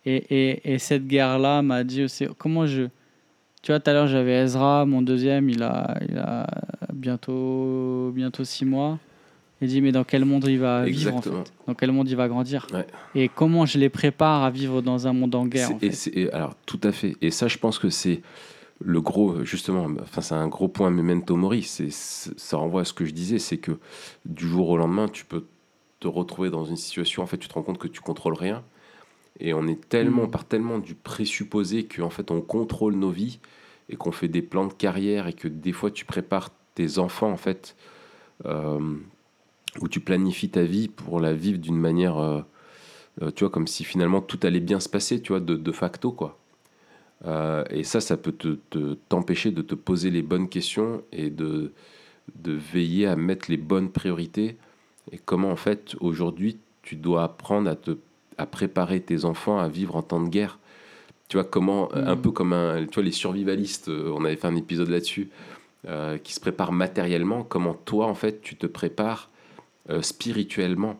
et, 0.06 0.16
et, 0.16 0.74
et 0.74 0.80
cette 0.80 1.06
guerre-là 1.06 1.62
m'a 1.62 1.84
dit 1.84 2.04
aussi 2.04 2.28
comment 2.38 2.66
je. 2.66 2.84
Tu 3.62 3.72
vois, 3.72 3.80
tout 3.82 3.90
à 3.90 3.94
l'heure, 3.94 4.08
j'avais 4.08 4.44
Ezra, 4.44 4.86
mon 4.86 5.02
deuxième, 5.02 5.50
il 5.50 5.62
a, 5.64 5.98
il 6.08 6.18
a 6.18 6.48
bientôt, 6.94 8.12
bientôt 8.16 8.46
six 8.46 8.64
mois. 8.64 9.00
Il 9.62 9.68
dit, 9.70 9.82
mais 9.82 9.92
dans 9.92 10.04
quel 10.04 10.24
monde 10.24 10.46
il 10.48 10.60
va 10.60 10.86
vivre 10.86 11.16
en 11.16 11.22
fait 11.22 11.54
Dans 11.66 11.74
quel 11.74 11.92
monde 11.92 12.08
il 12.10 12.16
va 12.16 12.28
grandir 12.28 12.68
Ouais. 12.74 12.86
Et 13.16 13.28
comment 13.28 13.66
je 13.66 13.80
les 13.80 13.90
prépare 13.90 14.44
à 14.44 14.52
vivre 14.52 14.82
dans 14.82 15.08
un 15.08 15.14
monde 15.14 15.34
en 15.34 15.48
guerre 15.48 15.72
en 15.72 15.80
fait. 15.80 16.10
et 16.14 16.32
alors, 16.32 16.54
tout 16.66 16.80
à 16.84 16.92
fait. 16.92 17.16
Et 17.22 17.32
ça, 17.32 17.48
je 17.48 17.58
pense 17.58 17.80
que 17.80 17.90
c'est 17.90 18.22
le 18.80 19.02
gros, 19.02 19.44
justement, 19.44 19.88
enfin, 20.02 20.22
c'est 20.22 20.36
un 20.36 20.48
gros 20.48 20.68
point 20.68 20.92
memento 20.92 21.36
mori. 21.36 21.64
C'est, 21.64 21.92
ça 21.92 22.58
renvoie 22.58 22.82
à 22.82 22.86
ce 22.86 22.94
que 22.94 23.06
je 23.06 23.12
disais, 23.14 23.40
c'est 23.40 23.58
que 23.58 23.80
du 24.26 24.48
jour 24.48 24.70
au 24.70 24.78
lendemain, 24.78 25.08
tu 25.08 25.26
peux 25.26 25.46
te 26.00 26.08
retrouver 26.08 26.52
dans 26.52 26.64
une 26.66 26.76
situation, 26.78 27.24
en 27.24 27.26
fait, 27.26 27.38
tu 27.38 27.48
te 27.48 27.54
rends 27.56 27.64
compte 27.64 27.80
que 27.80 27.88
tu 27.88 28.02
contrôles 28.02 28.36
rien. 28.36 28.64
Et 29.40 29.56
on 29.56 29.68
est 29.68 29.90
tellement, 29.90 30.26
Mm. 30.28 30.32
par 30.32 30.46
tellement 30.46 30.78
du 30.78 30.94
présupposé 30.94 31.86
qu'en 31.86 32.12
fait, 32.12 32.30
on 32.30 32.42
contrôle 32.42 32.94
nos 32.96 33.10
vies 33.10 33.40
et 33.90 33.96
qu'on 33.96 34.12
fait 34.12 34.28
des 34.28 34.44
plans 34.44 34.68
de 34.68 34.74
carrière 34.74 35.26
et 35.26 35.34
que 35.34 35.48
des 35.48 35.72
fois, 35.72 35.90
tu 35.90 36.06
prépares 36.06 36.50
tes 36.76 37.00
enfants, 37.00 37.32
en 37.32 37.38
fait, 37.38 37.76
euh, 38.46 38.80
où 39.82 39.88
tu 39.88 40.00
planifies 40.00 40.50
ta 40.50 40.64
vie 40.64 40.88
pour 40.88 41.20
la 41.20 41.34
vivre 41.34 41.60
d'une 41.60 41.78
manière, 41.78 42.18
euh, 42.18 42.42
euh, 43.22 43.32
tu 43.32 43.44
vois, 43.44 43.52
comme 43.52 43.68
si 43.68 43.84
finalement 43.84 44.22
tout 44.22 44.40
allait 44.44 44.60
bien 44.60 44.80
se 44.80 44.90
passer, 44.90 45.22
tu 45.22 45.34
vois, 45.34 45.40
de, 45.40 45.56
de 45.56 45.72
facto, 45.72 46.12
quoi. 46.12 46.38
Euh, 47.26 47.64
et 47.70 47.84
ça, 47.84 48.00
ça 48.00 48.16
peut 48.16 48.32
te, 48.32 48.58
te- 48.70 48.94
t'empêcher 49.10 49.52
de 49.52 49.62
te 49.62 49.76
poser 49.76 50.12
les 50.12 50.22
bonnes 50.22 50.50
questions 50.50 51.04
et 51.12 51.30
de, 51.30 51.72
de 52.36 52.54
veiller 52.54 53.08
à 53.08 53.16
mettre 53.16 53.50
les 53.50 53.58
bonnes 53.58 53.90
priorités. 53.90 54.58
Et 55.12 55.18
comment, 55.18 55.52
en 55.52 55.56
fait, 55.56 55.96
aujourd'hui, 56.00 56.58
tu 56.84 56.96
dois 56.96 57.24
apprendre 57.24 57.70
à, 57.70 57.76
te, 57.76 57.98
à 58.38 58.46
préparer 58.46 59.02
tes 59.02 59.26
enfants 59.26 59.58
à 59.58 59.68
vivre 59.68 59.96
en 59.96 60.04
temps 60.04 60.22
de 60.22 60.30
guerre. 60.30 60.60
Tu 61.28 61.38
vois, 61.38 61.44
comment, 61.44 61.94
un 61.94 62.16
peu 62.16 62.32
comme 62.32 62.54
un, 62.54 62.86
tu 62.86 62.96
vois, 62.96 63.04
les 63.04 63.12
survivalistes, 63.12 63.90
on 63.90 64.24
avait 64.24 64.38
fait 64.38 64.48
un 64.48 64.56
épisode 64.56 64.90
là-dessus, 64.90 65.30
euh, 65.88 66.18
qui 66.18 66.34
se 66.34 66.40
préparent 66.40 66.72
matériellement, 66.72 67.44
comment 67.44 67.74
toi, 67.74 68.08
en 68.08 68.16
fait, 68.16 68.42
tu 68.42 68.56
te 68.56 68.66
prépares 68.68 69.30
euh, 69.90 70.02
spirituellement. 70.02 71.00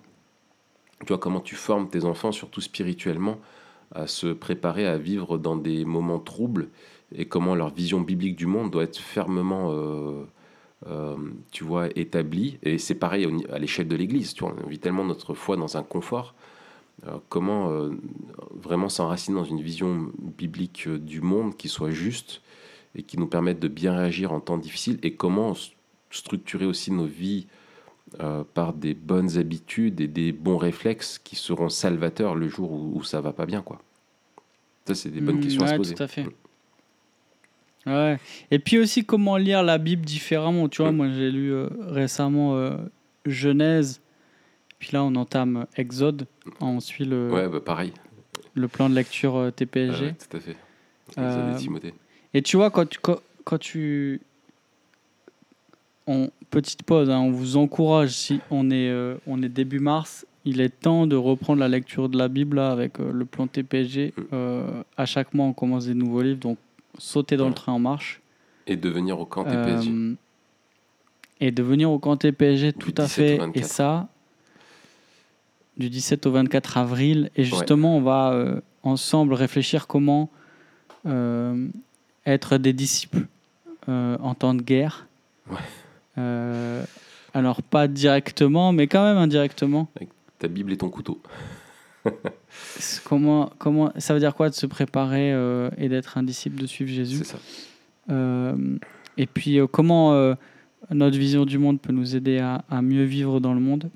Tu 1.02 1.08
vois, 1.08 1.18
comment 1.18 1.42
tu 1.42 1.56
formes 1.56 1.90
tes 1.90 2.06
enfants, 2.06 2.32
surtout 2.32 2.62
spirituellement, 2.62 3.40
à 3.94 4.08
se 4.08 4.28
préparer 4.28 4.88
à 4.88 4.98
vivre 4.98 5.38
dans 5.38 5.56
des 5.56 5.86
moments 5.86 6.20
troubles 6.20 6.70
et 7.14 7.26
comment 7.26 7.56
leur 7.56 7.74
vision 7.74 8.02
biblique 8.02 8.36
du 8.36 8.46
monde 8.46 8.72
doit 8.72 8.84
être 8.84 8.98
fermement, 8.98 9.72
euh, 9.72 10.24
euh, 10.88 11.16
tu 11.52 11.64
vois, 11.64 11.88
établie. 11.96 12.60
Et 12.64 12.78
c'est 12.78 12.96
pareil 12.96 13.28
à 13.52 13.60
l'échelle 13.60 13.88
de 13.88 13.96
l'Église. 13.96 14.34
Tu 14.34 14.44
vois, 14.44 14.56
on 14.64 14.68
vit 14.68 14.80
tellement 14.80 15.06
notre 15.06 15.34
foi 15.34 15.58
dans 15.58 15.78
un 15.78 15.84
confort. 15.84 16.34
Comment 17.30 17.92
vraiment 18.56 18.90
s'enraciner 18.90 19.38
dans 19.38 19.44
une 19.44 19.62
vision 19.62 20.12
biblique 20.18 20.90
du 20.90 21.22
monde 21.22 21.56
qui 21.56 21.70
soit 21.70 21.92
juste 21.92 22.42
et 22.96 23.04
qui 23.04 23.20
nous 23.20 23.28
permette 23.28 23.60
de 23.60 23.68
bien 23.68 23.96
réagir 23.96 24.34
en 24.34 24.40
temps 24.40 24.58
difficile 24.58 24.98
et 25.04 25.14
comment 25.14 25.54
structurer 26.10 26.66
aussi 26.66 26.92
nos 26.92 27.06
vies 27.06 27.46
euh, 28.22 28.44
par 28.54 28.74
des 28.74 28.94
bonnes 28.94 29.38
habitudes 29.38 30.00
et 30.02 30.08
des 30.08 30.32
bons 30.32 30.58
réflexes 30.58 31.20
qui 31.20 31.36
seront 31.36 31.70
salvateurs 31.70 32.36
le 32.36 32.48
jour 32.48 32.72
où, 32.72 32.92
où 32.96 33.04
ça 33.04 33.22
va 33.22 33.34
pas 33.34 33.46
bien 33.46 33.62
quoi. 33.62 33.80
Ça 34.88 34.96
c'est 34.96 35.10
des 35.10 35.22
bonnes 35.22 35.38
Mm, 35.38 35.42
questions 35.42 35.64
à 35.64 35.68
se 35.68 35.72
ouais, 35.74 35.78
poser. 35.78 35.96
Tout 35.96 36.04
à 36.04 36.08
fait. 36.08 36.26
Ouais. 37.86 38.18
Et 38.52 38.60
puis 38.60 38.80
aussi 38.80 39.06
comment 39.06 39.38
lire 39.38 39.64
la 39.64 39.78
Bible 39.78 40.04
différemment? 40.06 40.68
Tu 40.70 40.82
vois, 40.82 40.92
Mm. 40.92 40.96
moi 40.96 41.10
j'ai 41.10 41.32
lu 41.32 41.54
euh, 41.54 41.68
récemment 41.80 42.56
euh, 42.56 42.76
Genèse, 43.26 44.02
puis 44.80 44.90
là 44.94 45.04
on 45.04 45.16
entame 45.16 45.66
Exode, 45.76 46.28
on 46.60 46.80
suit 46.80 47.06
le, 47.06 47.32
Ouais, 47.32 47.48
bah 47.48 47.60
pareil. 47.62 47.94
le 48.54 48.68
plan 48.68 48.90
de 48.90 48.96
lecture 48.96 49.36
euh, 49.38 49.52
TPSG. 49.52 50.02
Ouais, 50.06 50.14
tout 50.14 50.38
à 50.38 50.40
fait. 50.40 50.56
Exode 51.18 51.56
et 51.56 51.58
Timothée. 51.58 51.94
Et 52.34 52.42
tu 52.42 52.58
vois, 52.58 52.70
quand 52.72 52.86
tu. 52.88 53.00
Quand, 53.00 53.20
quand 53.46 53.58
tu 53.58 54.20
on, 56.08 56.30
petite 56.50 56.84
pause, 56.84 57.10
hein, 57.10 57.20
on 57.20 57.32
vous 57.32 57.58
encourage, 57.58 58.12
si 58.12 58.40
on 58.50 58.72
est, 58.72 58.90
euh, 58.90 59.16
on 59.28 59.44
est 59.44 59.50
début 59.50 59.80
mars, 59.80 60.26
il 60.48 60.62
est 60.62 60.70
temps 60.70 61.08
de 61.08 61.18
reprendre 61.18 61.60
la 61.60 61.68
lecture 61.68 62.08
de 62.08 62.18
la 62.18 62.30
Bible 62.30 62.56
là, 62.56 62.72
avec 62.72 63.02
euh, 63.02 63.12
le 63.12 63.26
plan 63.26 63.48
TPG. 63.48 64.14
Euh, 64.32 64.82
à 64.96 65.06
chaque 65.06 65.34
mois, 65.34 65.46
on 65.46 65.52
commence 65.52 65.88
des 65.88 65.94
nouveaux 65.94 66.22
livres, 66.22 66.40
donc 66.40 66.58
sautez 66.98 67.36
dans 67.36 67.50
le 67.50 67.54
train 67.54 67.74
en 67.74 67.80
marche. 67.80 68.22
Et 68.66 68.78
de 68.78 68.88
venir 68.88 69.20
au 69.20 69.26
camp. 69.26 69.46
Euh, 69.46 70.14
et 71.42 71.52
de 71.52 71.64
venir 71.64 71.92
au 71.92 72.00
camp 72.00 72.16
TPSG, 72.16 72.72
tout 72.74 72.94
à 72.98 73.04
17 73.04 73.04
au 73.04 73.08
fait. 73.08 73.34
Et 73.36 73.38
24. 73.40 73.66
ça, 73.66 74.08
du 75.76 75.90
17 75.90 76.26
au 76.28 76.32
24 76.32 76.78
avril. 76.78 77.30
Et 77.36 77.44
justement, 77.44 77.98
on 77.98 78.02
va 78.02 78.62
ensemble 78.84 79.34
réfléchir 79.34 79.86
comment 79.86 80.30
être 82.26 82.58
des 82.58 82.74
disciples 82.74 83.28
en 83.88 84.34
temps 84.34 84.54
de 84.54 84.62
guerre. 84.62 85.08
Ouais. 85.52 85.58
Euh, 86.18 86.84
alors, 87.34 87.62
pas 87.62 87.88
directement, 87.88 88.72
mais 88.72 88.88
quand 88.88 89.04
même 89.04 89.18
indirectement. 89.18 89.90
Ta 90.40 90.48
Bible 90.48 90.72
et 90.74 90.78
ton 90.78 90.90
couteau. 90.90 91.22
Comment, 93.04 93.52
comment, 93.58 93.92
ça 93.98 94.14
veut 94.14 94.20
dire 94.22 94.34
quoi 94.34 94.50
de 94.50 94.56
se 94.56 94.66
préparer 94.66 95.34
euh, 95.34 95.70
et 95.78 95.90
d'être 95.90 96.18
un 96.18 96.24
disciple, 96.24 96.60
de 96.62 96.66
suivre 96.66 96.90
Jésus? 96.90 97.18
C'est 97.18 97.26
ça. 97.34 97.38
Euh, 98.10 98.78
et 99.18 99.26
puis 99.26 99.60
comment 99.72 100.36
notre 100.90 101.18
vision 101.18 101.46
du 101.46 101.58
monde 101.58 101.82
peut 101.82 101.92
nous 101.92 102.16
aider 102.16 102.40
à, 102.40 102.64
à 102.70 102.82
mieux 102.82 103.04
vivre 103.04 103.40
dans 103.42 103.54
le 103.54 103.60
monde? 103.60 103.90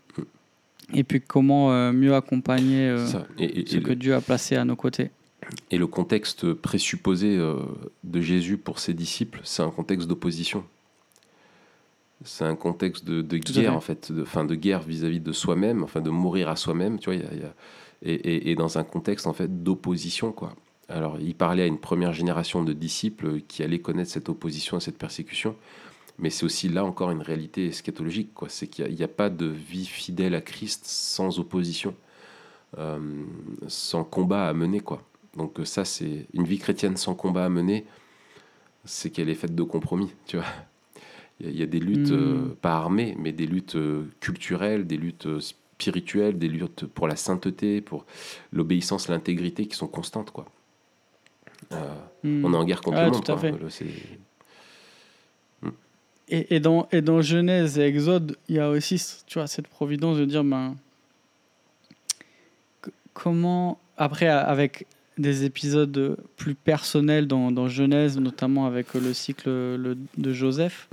Et 0.93 1.03
puis 1.03 1.21
comment 1.21 1.71
euh, 1.71 1.91
mieux 1.93 2.13
accompagner 2.15 2.89
euh. 2.89 3.07
Et, 3.39 3.61
et- 3.61 3.65
ce 3.65 3.77
et 3.77 3.81
que 3.81 3.89
le, 3.89 3.95
Dieu 3.95 4.13
a 4.13 4.21
placé 4.21 4.55
à 4.55 4.65
nos 4.65 4.75
côtés? 4.75 5.11
et 5.69 5.77
le 5.77 5.87
contexte 5.87 6.53
présupposé 6.53 7.35
euh, 7.35 7.55
de 8.03 8.21
Jésus 8.21 8.57
pour 8.57 8.79
ses 8.79 8.93
disciples, 8.93 9.41
c'est 9.43 9.63
un 9.63 9.71
contexte 9.71 10.07
d'opposition. 10.07 10.63
C'est 12.23 12.45
un 12.45 12.55
contexte 12.55 13.05
de, 13.05 13.21
de 13.21 13.37
guerre, 13.37 13.75
en 13.75 13.81
fait, 13.81 14.11
de, 14.11 14.23
fin, 14.23 14.45
de 14.45 14.55
guerre 14.55 14.81
vis-à-vis 14.81 15.19
de 15.19 15.31
soi-même, 15.31 15.83
enfin 15.83 16.01
de 16.01 16.09
mourir 16.09 16.49
à 16.49 16.55
soi-même, 16.55 16.99
tu 16.99 17.05
vois, 17.05 17.15
il 17.15 17.21
y 17.21 17.25
a- 17.25 17.33
il 17.33 17.39
y 17.39 17.43
a- 17.43 17.53
et, 18.03 18.13
et- 18.13 18.51
et 18.51 18.55
dans 18.55 18.77
un 18.77 18.83
contexte 18.83 19.27
en 19.27 19.33
fait 19.33 19.63
d'opposition, 19.63 20.31
quoi. 20.31 20.53
Alors, 20.89 21.19
il 21.19 21.35
parlait 21.35 21.63
à 21.63 21.67
une 21.67 21.77
première 21.79 22.13
génération 22.13 22.63
de 22.63 22.73
disciples 22.73 23.41
qui 23.47 23.63
allaient 23.63 23.79
connaître 23.79 24.11
cette 24.11 24.27
opposition 24.29 24.77
et 24.77 24.81
cette 24.81 24.97
persécution, 24.97 25.55
mais 26.19 26.29
c'est 26.29 26.43
aussi 26.45 26.67
là 26.69 26.83
encore 26.83 27.11
une 27.11 27.21
réalité 27.21 27.67
eschatologique, 27.67 28.33
quoi. 28.33 28.49
C'est 28.49 28.67
qu'il 28.67 28.93
n'y 28.93 29.03
a, 29.03 29.07
pas 29.07 29.29
de 29.29 29.45
vie 29.45 29.85
fidèle 29.85 30.35
à 30.35 30.41
Christ 30.41 30.81
sans 30.85 31.39
opposition, 31.39 31.95
euh, 32.77 32.99
sans 33.67 34.03
combat 34.03 34.47
à 34.49 34.53
mener, 34.53 34.79
quoi. 34.81 35.01
Donc 35.37 35.59
ça, 35.63 35.85
c'est 35.85 36.27
une 36.33 36.43
vie 36.43 36.59
chrétienne 36.59 36.97
sans 36.97 37.15
combat 37.15 37.45
à 37.45 37.49
mener, 37.49 37.85
c'est 38.85 39.09
qu'elle 39.11 39.29
est 39.29 39.35
faite 39.35 39.55
de 39.55 39.63
compromis, 39.63 40.11
tu 40.27 40.37
vois. 40.37 40.45
Il 41.43 41.57
y 41.57 41.63
a- 41.63 41.65
des 41.65 41.79
luttes, 41.79 42.11
Mm. 42.11 42.13
euh, 42.13 42.37
pas 42.61 42.73
armées, 42.75 43.15
mais 43.17 43.31
des 43.31 43.45
luttes 43.47 43.75
euh, 43.75 44.03
culturelles, 44.19 44.85
des 44.85 44.97
luttes 44.97 45.25
euh, 45.25 45.39
spirituelles, 45.39 46.37
des 46.37 46.47
luttes 46.47 46.85
pour 46.85 47.07
la 47.07 47.15
sainteté, 47.15 47.81
pour 47.81 48.05
l'obéissance, 48.53 49.07
l'intégrité 49.09 49.65
qui 49.65 49.75
sont 49.75 49.87
constantes, 49.87 50.31
quoi. 50.31 50.45
Hmm. 52.23 52.43
on 52.45 52.53
est 52.53 52.57
en 52.57 52.65
guerre 52.65 52.81
contre 52.81 52.97
Ouais, 52.97 53.05
le 53.05 53.11
monde, 53.11 53.23
tout 53.23 53.31
à 53.31 53.35
quoi. 53.35 53.41
fait. 53.51 53.55
C'est- 53.69 53.85
Et, 56.33 56.55
et 56.55 56.59
dans, 56.59 56.87
et 56.91 57.01
dans 57.01 57.21
Genèse 57.21 57.77
et 57.77 57.83
Exode, 57.83 58.37
il 58.47 58.55
y 58.55 58.59
a 58.59 58.69
aussi 58.69 59.01
tu 59.27 59.37
vois, 59.39 59.47
cette 59.47 59.67
providence 59.67 60.17
de 60.17 60.25
dire 60.25 60.43
ben, 60.43 60.75
comment, 63.13 63.79
après, 63.97 64.27
avec 64.27 64.85
des 65.17 65.43
épisodes 65.43 66.17
plus 66.37 66.55
personnels 66.55 67.27
dans, 67.27 67.51
dans 67.51 67.67
Genèse, 67.67 68.17
notamment 68.17 68.65
avec 68.65 68.93
le 68.93 69.13
cycle 69.13 69.49
le- 69.49 69.97
de 70.17 70.33
Joseph. 70.33 70.87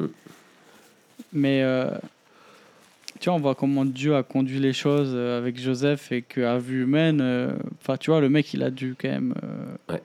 Mais 1.32 1.62
euh, 1.62 1.90
tu 3.20 3.28
vois, 3.28 3.34
on 3.34 3.40
voit 3.40 3.54
comment 3.54 3.84
Dieu 3.84 4.14
a 4.14 4.22
conduit 4.22 4.60
les 4.60 4.72
choses 4.72 5.10
euh, 5.12 5.38
avec 5.38 5.58
Joseph 5.58 6.12
et 6.12 6.22
qu'à 6.22 6.58
vue 6.58 6.82
humaine, 6.82 7.20
euh, 7.20 7.52
enfin, 7.80 7.96
tu 7.96 8.10
vois, 8.10 8.20
le 8.20 8.28
mec, 8.28 8.52
il 8.54 8.62
a 8.62 8.70
dû 8.70 8.94
quand 8.98 9.08
même 9.08 9.34
euh, 9.42 9.94
Ouais. 9.94 10.02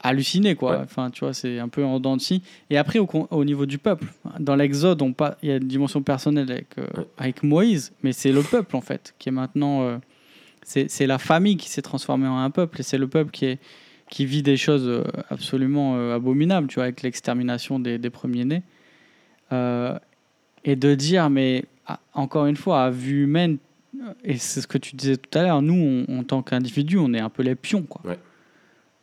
halluciner, 0.00 0.54
quoi. 0.54 0.72
Ouais. 0.72 0.82
Enfin, 0.84 1.10
tu 1.10 1.20
vois, 1.20 1.34
c'est 1.34 1.58
un 1.58 1.68
peu 1.68 1.84
en 1.84 1.98
dents 1.98 2.16
de 2.16 2.22
scie. 2.22 2.42
Et 2.70 2.76
après, 2.78 3.00
au, 3.00 3.44
niveau 3.44 3.66
du 3.66 3.78
peuple, 3.78 4.06
dans 4.38 4.54
l'Exode, 4.54 5.02
il 5.42 5.48
y 5.48 5.52
a 5.52 5.56
une 5.56 5.66
dimension 5.66 6.02
personnelle 6.02 6.50
avec, 6.50 6.76
Ouais. 6.76 7.04
avec 7.18 7.42
Moïse, 7.42 7.92
mais 8.02 8.12
c'est 8.12 8.32
le 8.32 8.42
peuple, 8.42 8.76
en 8.76 8.80
fait, 8.80 9.14
qui 9.18 9.30
est 9.30 9.32
maintenant. 9.32 10.00
c'est 10.62 10.88
c'est 10.90 11.06
la 11.06 11.18
famille 11.18 11.56
qui 11.56 11.68
s'est 11.68 11.82
transformée 11.82 12.28
en 12.28 12.38
un 12.38 12.50
peuple, 12.50 12.80
et 12.80 12.82
c'est 12.84 12.98
le 12.98 13.08
peuple 13.08 13.30
qui, 13.32 13.46
est, 13.46 13.58
qui 14.10 14.26
vit 14.26 14.42
des 14.42 14.56
choses 14.56 15.02
absolument 15.28 16.12
abominables, 16.12 16.68
tu 16.68 16.76
vois, 16.76 16.84
avec 16.84 17.02
l'extermination 17.02 17.80
des, 17.80 17.98
des 17.98 18.10
premiers-nés. 18.10 18.62
Euh, 19.52 19.98
et 20.64 20.76
de 20.76 20.94
dire, 20.94 21.28
mais 21.30 21.64
encore 22.14 22.46
une 22.46 22.56
fois, 22.56 22.84
à 22.84 22.90
vue 22.90 23.24
humaine, 23.24 23.58
et 24.24 24.38
c'est 24.38 24.60
ce 24.60 24.66
que 24.66 24.78
tu 24.78 24.96
disais 24.96 25.16
tout 25.16 25.38
à 25.38 25.42
l'heure, 25.42 25.62
nous, 25.62 26.04
on- 26.08 26.18
en 26.20 26.24
tant 26.24 26.42
qu'individus, 26.42 26.98
on 26.98 27.12
est 27.14 27.20
un 27.20 27.28
peu 27.28 27.42
les 27.42 27.54
pions, 27.54 27.82
quoi. 27.82 28.00
Ouais. 28.04 28.18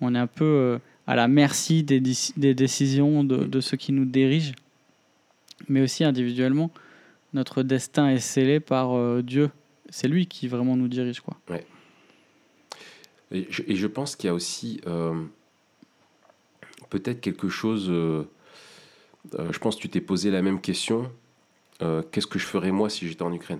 On 0.01 0.15
est 0.15 0.19
un 0.19 0.27
peu 0.27 0.43
euh, 0.45 0.79
à 1.07 1.15
la 1.15 1.27
merci 1.27 1.83
des, 1.83 2.01
déci- 2.01 2.33
des 2.37 2.53
décisions 2.55 3.23
de, 3.23 3.37
de 3.45 3.61
ceux 3.61 3.77
qui 3.77 3.91
nous 3.91 4.05
dirigent, 4.05 4.53
mais 5.69 5.81
aussi 5.81 6.03
individuellement, 6.03 6.71
notre 7.33 7.61
destin 7.63 8.09
est 8.09 8.19
scellé 8.19 8.59
par 8.59 8.97
euh, 8.97 9.21
Dieu. 9.21 9.51
C'est 9.89 10.07
lui 10.07 10.25
qui 10.25 10.47
vraiment 10.47 10.75
nous 10.75 10.87
dirige, 10.87 11.19
quoi. 11.21 11.37
Et 13.31 13.47
je, 13.49 13.61
et 13.67 13.75
je 13.75 13.87
pense 13.87 14.15
qu'il 14.15 14.27
y 14.27 14.31
a 14.31 14.33
aussi 14.33 14.81
euh, 14.87 15.13
peut-être 16.89 17.21
quelque 17.21 17.47
chose. 17.49 17.87
euh, 17.89 18.23
euh, 19.39 19.51
je 19.51 19.59
pense 19.59 19.75
que 19.75 19.81
tu 19.81 19.89
t'es 19.89 20.01
posé 20.01 20.31
la 20.31 20.41
même 20.41 20.61
question. 20.61 21.11
euh, 21.81 22.03
Qu'est-ce 22.11 22.27
que 22.27 22.39
je 22.39 22.45
ferais 22.45 22.71
moi 22.71 22.89
si 22.89 23.07
j'étais 23.07 23.23
en 23.23 23.33
Ukraine? 23.33 23.59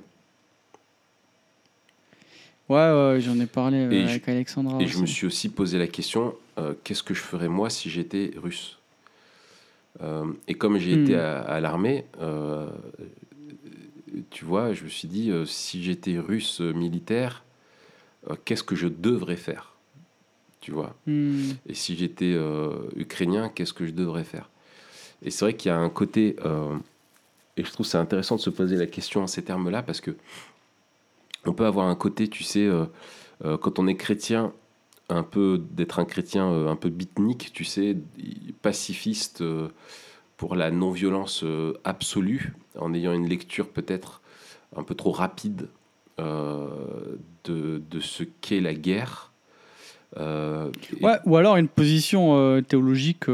Ouais, 2.70 2.78
ouais, 2.78 3.20
j'en 3.22 3.38
ai 3.40 3.48
parlé 3.48 3.78
euh, 3.78 3.92
Et 3.92 4.08
je- 4.08 4.12
avec 4.12 4.30
Alexandra. 4.30 4.82
Et 4.82 4.88
je 4.88 4.98
me 5.00 5.06
suis 5.06 5.26
aussi 5.28 5.50
posé 5.50 5.78
la 5.78 5.88
question 5.88 6.36
euh, 6.58 6.74
qu'est-ce 6.84 7.04
que 7.04 7.14
je 7.14 7.22
ferais 7.22 7.50
moi 7.50 7.70
si 7.70 7.90
j'étais 7.90 8.32
russe? 8.38 8.78
Euh, 10.02 10.26
Et 10.48 10.54
comme 10.54 10.78
j'ai 10.78 10.94
Hmm. 10.94 11.04
été 11.04 11.16
à, 11.16 11.42
à 11.42 11.60
l'armée, 11.60 12.06
euh, 12.22 12.68
tu 14.30 14.46
vois, 14.46 14.74
je 14.74 14.84
me 14.84 14.90
suis 14.90 15.08
dit 15.08 15.32
si 15.46 15.84
j'étais 15.84 16.18
russe 16.20 16.62
militaire, 16.62 17.44
qu'est-ce 18.46 18.64
que 18.64 18.76
je 18.76 18.88
devrais 18.88 19.36
faire? 19.38 19.76
Tu 20.62 20.72
vois? 20.72 20.96
Hmm. 21.08 21.52
Et 21.68 21.74
si 21.74 21.96
j'étais 21.98 22.38
ukrainien, 22.96 23.50
qu'est-ce 23.50 23.74
que 23.74 23.86
je 23.88 23.92
devrais 23.92 24.24
faire? 24.26 24.51
Et 25.24 25.30
c'est 25.30 25.46
vrai 25.46 25.56
qu'il 25.56 25.70
y 25.70 25.74
a 25.74 25.78
un 25.78 25.90
côté, 25.90 26.36
euh, 26.46 26.76
et 27.58 27.64
je 27.64 27.72
trouve 27.72 27.86
c'est 27.86 27.98
intéressant 27.98 28.38
de 28.38 28.42
se 28.42 28.50
poser 28.50 28.76
la 28.76 28.88
question 28.88 29.22
en 29.22 29.28
ces 29.28 29.44
termes-là, 29.44 29.84
parce 29.84 30.02
que 30.02 30.16
on 31.46 31.54
peut 31.54 31.66
avoir 31.66 31.88
un 31.88 31.96
côté, 31.96 32.28
tu 32.28 32.44
sais, 32.44 32.66
euh, 32.66 32.86
euh, 33.46 33.58
quand 33.58 33.80
on 33.80 33.88
est 33.88 33.96
chrétien, 33.96 34.54
un 35.10 35.24
peu 35.24 35.62
d'être 35.72 36.00
un 36.00 36.06
chrétien 36.06 36.50
un 36.68 36.76
peu 36.76 36.90
bitnique, 36.90 37.52
tu 37.54 37.66
sais, 37.66 37.98
pacifiste 38.62 39.44
pour 40.38 40.56
la 40.56 40.72
non-violence 40.72 41.44
absolue, 41.84 42.54
en 42.78 42.94
ayant 42.94 43.12
une 43.12 43.28
lecture 43.28 43.68
peut-être 43.68 44.22
un 44.74 44.84
peu 44.84 44.96
trop 44.96 45.12
rapide 45.12 45.68
de, 46.18 47.20
de 47.44 48.00
ce 48.00 48.24
qu'est 48.24 48.62
la 48.62 48.74
guerre. 48.74 49.34
Ouais, 50.18 51.18
ou 51.26 51.36
alors 51.36 51.58
une 51.58 51.68
position 51.68 52.62
théologique, 52.62 53.26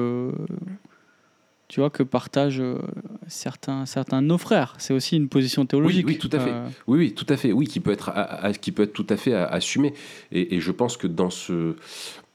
tu 1.68 1.82
vois, 1.82 1.90
que 1.90 2.02
partagent 2.04 2.62
euh, 2.62 2.80
certains, 3.28 3.86
certains 3.86 4.22
de 4.22 4.28
nos 4.28 4.38
frères. 4.38 4.76
C'est 4.78 4.94
aussi 4.94 5.18
une 5.18 5.28
position 5.28 5.66
théologique. 5.66 6.06
oui, 6.08 6.18
tout 6.18 6.30
à 6.32 6.40
fait. 6.40 6.52
Euh, 6.52 6.68
Oui, 6.88 6.98
oui, 7.00 7.14
tout 7.14 7.26
à 7.30 7.36
fait. 7.36 7.52
Oui, 7.52 7.68
qui 7.68 7.80
peut 7.82 7.92
être, 7.92 8.10
à- 8.10 8.46
à- 8.46 8.54
qui 8.54 8.72
peut 8.72 8.84
être 8.84 8.94
tout 8.94 9.06
à 9.10 9.18
fait 9.18 9.34
assumé. 9.34 9.94
Et, 10.32 10.56
et 10.56 10.62
je 10.62 10.72
pense 10.72 10.96
que 10.96 11.08
dans 11.08 11.30
ce, 11.30 11.76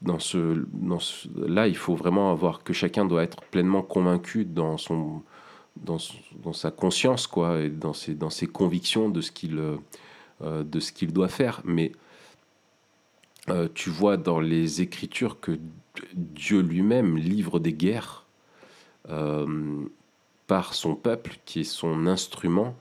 dans 0.03 0.18
ce, 0.18 0.64
dans 0.74 0.99
ce- 0.99 1.28
là, 1.49 1.66
il 1.66 1.76
faut 1.76 1.95
vraiment 1.95 2.30
avoir 2.30 2.62
que 2.62 2.72
chacun 2.74 3.07
doit 3.07 3.22
être 3.22 3.41
pleinement 3.51 3.83
convaincu 3.83 4.45
dans 4.45 4.76
son, 4.76 5.22
dans, 5.76 5.97
dans 6.45 6.53
sa 6.53 6.70
conscience, 6.70 7.26
quoi, 7.26 7.61
et 7.61 7.70
dans 7.70 7.95
ses, 7.95 8.14
dans 8.14 8.28
ses 8.30 8.47
convictions 8.47 9.09
de 9.09 9.22
ce 9.22 9.33
qu'il, 9.33 9.59
euh, 10.43 10.62
de 10.62 10.78
ce 10.80 10.93
qu'il 10.93 11.11
doit 11.12 11.28
faire. 11.28 11.62
Mais 11.64 11.93
euh, 13.49 13.66
tu 13.74 13.89
vois 13.89 14.18
dans 14.18 14.41
les 14.41 14.83
Écritures 14.83 15.41
que 15.41 15.59
Dieu 16.14 16.61
lui-même 16.61 17.16
livre 17.16 17.59
des 17.59 17.72
guerres 17.72 18.22
par 20.46 20.74
son 20.74 20.94
peuple, 20.94 21.38
qui 21.44 21.61
est 21.61 21.64
son 21.64 22.07
instrument. 22.07 22.74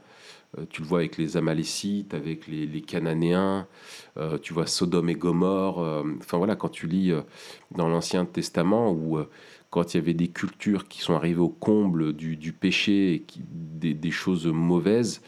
Euh, 0.57 0.65
tu 0.69 0.82
le 0.82 0.88
vois 0.88 0.99
avec 0.99 1.17
les 1.17 1.38
Amalécites, 1.38 2.13
avec 2.13 2.47
les, 2.47 2.82
Cananéens, 2.82 3.67
euh, 4.17 4.38
tu 4.38 4.53
vois 4.53 4.67
Sodome 4.67 5.09
et 5.09 5.15
Gomorre. 5.15 5.80
euh, 5.80 6.03
Enfin 6.19 6.38
voilà, 6.38 6.55
quand 6.55 6.69
tu 6.69 6.88
lis 6.88 7.11
euh, 7.11 7.22
dans 7.72 7.88
l'Ancien 7.88 8.26
Testament, 8.26 8.91
où 8.91 9.17
euh, 9.17 9.30
quand 9.69 9.93
il 9.93 9.97
y 9.97 9.99
avait 10.01 10.13
des 10.13 10.28
cultures 10.28 10.88
qui 10.88 11.01
sont 11.01 11.13
arrivées 11.13 11.39
au 11.39 11.49
comble 11.49 12.13
du, 12.13 12.51
péché, 12.51 13.13
et 13.13 13.93
des, 13.93 14.11
choses 14.11 14.45
mauvaises, 14.45 15.22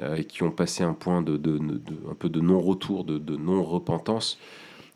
euh, 0.00 0.14
et 0.14 0.24
qui 0.24 0.44
ont 0.44 0.52
passé 0.52 0.84
un 0.84 0.94
point 0.94 1.22
de, 1.22 1.36
non-retour, 2.38 3.04
de, 3.04 3.36
non-repentance, 3.36 4.38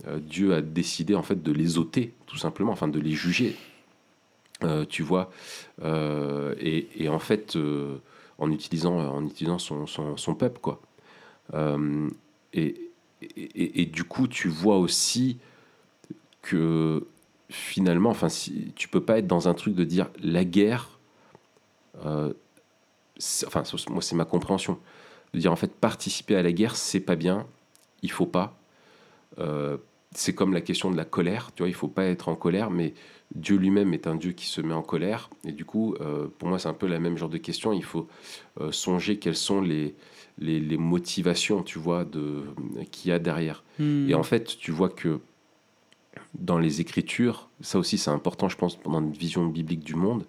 euh, 0.06 0.20
Dieu 0.20 0.54
a 0.54 0.62
décidé 0.62 1.16
en 1.16 1.24
fait 1.24 1.42
de 1.42 1.52
les 1.52 1.76
ôter, 1.76 2.14
tout 2.26 2.38
simplement, 2.38 2.70
enfin 2.70 2.88
de 2.88 3.00
les 3.00 3.10
juger. 3.10 3.56
Euh, 4.62 4.84
tu 4.88 5.02
vois, 5.02 5.30
Euh, 5.82 6.54
et, 6.58 7.08
en 7.08 7.18
fait, 7.18 7.56
euh, 7.56 7.98
en 8.38 8.50
utilisant, 8.52 8.98
en 8.98 9.24
utilisant 9.26 9.58
son, 9.58 9.86
son, 9.86 10.16
son 10.16 10.34
peuple, 10.34 10.60
quoi. 10.60 10.80
Et, 12.52 12.90
et, 13.46 13.86
du 13.86 14.04
coup, 14.04 14.28
tu 14.28 14.48
vois 14.48 14.78
aussi 14.78 15.38
que 16.42 17.06
finalement, 17.50 18.10
enfin, 18.10 18.28
si, 18.28 18.72
tu 18.76 18.88
peux 18.88 19.00
pas 19.00 19.18
être 19.18 19.26
dans 19.26 19.48
un 19.48 19.54
truc 19.54 19.74
de 19.74 19.84
dire 19.84 20.08
la 20.22 20.44
guerre. 20.44 20.98
enfin, 22.04 23.62
moi, 23.88 24.02
c'est 24.02 24.14
ma 24.14 24.24
compréhension. 24.24 24.78
De 25.32 25.40
dire 25.40 25.52
en 25.52 25.56
fait, 25.56 25.72
participer 25.72 26.36
à 26.36 26.42
la 26.42 26.52
guerre, 26.52 26.76
c'est 26.76 27.00
pas 27.00 27.16
bien, 27.16 27.46
il 28.02 28.10
faut 28.10 28.26
pas. 28.26 28.56
C'est 30.14 30.34
comme 30.34 30.52
la 30.54 30.60
question 30.60 30.90
de 30.90 30.96
la 30.96 31.04
colère, 31.04 31.50
tu 31.54 31.62
vois, 31.62 31.68
il 31.68 31.74
faut 31.74 31.88
pas 31.88 32.04
être 32.04 32.28
en 32.28 32.36
colère, 32.36 32.70
mais 32.70 32.94
Dieu 33.34 33.56
lui-même 33.56 33.92
est 33.94 34.06
un 34.06 34.14
Dieu 34.14 34.32
qui 34.32 34.46
se 34.46 34.60
met 34.60 34.74
en 34.74 34.82
colère. 34.82 35.28
Et 35.44 35.52
du 35.52 35.64
coup, 35.64 35.94
euh, 36.00 36.28
pour 36.38 36.48
moi, 36.48 36.58
c'est 36.58 36.68
un 36.68 36.74
peu 36.74 36.86
la 36.86 37.00
même 37.00 37.16
genre 37.16 37.28
de 37.28 37.38
question. 37.38 37.72
Il 37.72 37.84
faut 37.84 38.06
euh, 38.60 38.70
songer 38.70 39.18
quelles 39.18 39.36
sont 39.36 39.60
les, 39.60 39.94
les, 40.38 40.60
les 40.60 40.76
motivations, 40.76 41.62
tu 41.62 41.78
vois, 41.78 42.04
de, 42.04 42.44
qu'il 42.92 43.10
y 43.10 43.12
a 43.12 43.18
derrière. 43.18 43.64
hmm. 43.78 44.08
Et 44.08 44.14
en 44.14 44.22
fait, 44.22 44.56
tu 44.58 44.70
vois 44.70 44.88
que 44.88 45.20
dans 46.34 46.58
les 46.58 46.80
Écritures, 46.80 47.48
ça 47.60 47.78
aussi 47.78 47.98
c'est 47.98 48.10
important, 48.10 48.48
je 48.48 48.56
pense, 48.56 48.80
dans 48.82 49.00
une 49.00 49.12
vision 49.12 49.46
biblique 49.46 49.82
du 49.82 49.96
monde, 49.96 50.24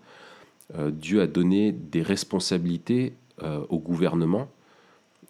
euh, 0.76 0.90
Dieu 0.90 1.22
a 1.22 1.28
donné 1.28 1.72
des 1.72 2.02
responsabilités 2.02 3.14
au 3.68 3.80
gouvernement, 3.80 4.48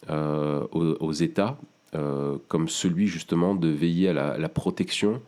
aux, 0.08 0.96
aux 1.00 1.12
États, 1.12 1.58
euh, 1.96 2.38
comme 2.48 2.68
celui 2.70 3.08
justement 3.08 3.56
de 3.56 3.70
veiller 3.70 4.10
à 4.10 4.14
la, 4.14 4.28
à 4.34 4.38
la 4.38 4.50
protection, 4.50 5.22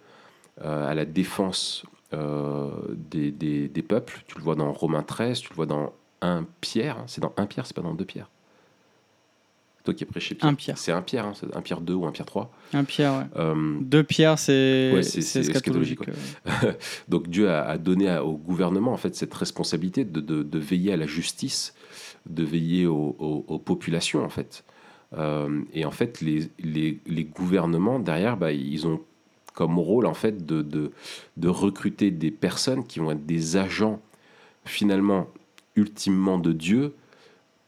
euh, 0.64 0.88
à 0.88 0.94
la 0.94 1.06
défense 1.06 1.84
euh, 2.14 2.70
des, 2.94 3.32
des- 3.32 3.68
des 3.68 3.82
peuples. 3.82 4.22
Tu 4.28 4.38
le 4.38 4.44
vois 4.44 4.56
dans 4.56 4.72
Romains 4.74 5.04
13, 5.04 5.40
tu 5.40 5.50
le 5.50 5.56
vois 5.56 5.66
dans 5.66 5.94
1 6.22 6.46
Pierre, 6.62 6.98
hein. 7.00 7.04
c'est 7.08 7.22
dans 7.22 7.34
1 7.38 7.46
Pierre, 7.48 7.66
c'est 7.66 7.76
pas 7.76 7.82
dans 7.82 7.94
2 7.94 8.06
Pierre. 8.06 8.30
Toi 9.84 9.94
qui 9.94 10.04
es 10.04 10.08
prêché 10.08 10.36
Pierre. 10.36 10.50
Un 10.52 10.56
Pierre. 10.56 10.78
C'est 10.78 10.92
1 10.92 11.02
Pierre, 11.02 11.26
hein, 11.26 11.34
c'est 11.36 11.56
1 11.56 11.62
Pierre 11.62 11.80
2 11.82 11.94
ou 11.94 12.06
1 12.06 12.12
Pierre 12.12 12.26
3. 12.26 12.52
Un 12.74 12.84
pierre, 12.84 13.14
ouais. 13.20 13.26
Euh, 13.42 13.78
Deux 13.82 14.04
pierres, 14.04 14.38
c'est 14.38 14.92
Ouais, 14.94 15.00
eschatologique. 15.00 16.00
eschatologique, 16.02 16.02
donc 17.08 17.30
Dieu 17.30 17.50
a, 17.50 17.64
a 17.64 17.78
donné 17.78 18.10
à- 18.10 18.26
au 18.26 18.36
gouvernement 18.36 18.92
en 18.92 18.98
fait 18.98 19.16
cette 19.16 19.34
responsabilité 19.34 20.04
de, 20.04 20.20
de- 20.20 20.44
de 20.44 20.60
veiller 20.60 20.92
à 20.94 20.98
la 20.98 21.08
justice, 21.08 21.74
de 22.30 22.44
veiller 22.44 22.86
aux 22.88 23.62
populations 23.64 24.24
en 24.26 24.30
fait. 24.30 24.66
Euh, 25.14 25.62
et 25.74 25.86
en 25.86 25.92
fait, 25.92 26.22
les, 26.22 26.50
les- 26.60 27.24
gouvernements 27.24 28.00
derrière, 28.00 28.38
bah, 28.38 28.52
ils 28.52 28.88
ont 28.88 29.02
comme 29.54 29.80
rôle 29.80 30.06
en 30.06 30.14
fait 30.14 30.46
de, 30.46 30.62
de, 30.62 31.50
recruter 31.50 32.12
des 32.12 32.30
personnes 32.30 32.86
qui 32.86 33.00
vont 33.00 33.12
être 33.12 33.26
des 33.26 33.58
agents 33.58 34.00
finalement 34.66 35.28
ultimement 35.76 36.38
de 36.38 36.52
Dieu 36.52 36.94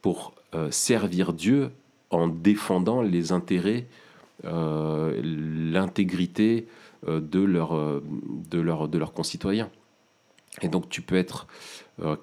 pour 0.02 0.34
euh, 0.54 0.70
servir 0.70 1.34
Dieu 1.34 1.72
en 2.12 2.28
défendant 2.28 3.02
les 3.02 3.32
intérêts, 3.32 3.88
euh, 4.46 5.20
l'intégrité 5.24 6.68
de, 7.08 7.40
leur, 7.40 8.02
de, 8.52 8.60
leur, 8.60 8.88
de 8.90 8.98
leurs 8.98 9.14
concitoyens. 9.14 9.70
Et 10.62 10.68
donc 10.68 10.90
tu 10.90 11.02
peux 11.02 11.16
être 11.16 11.48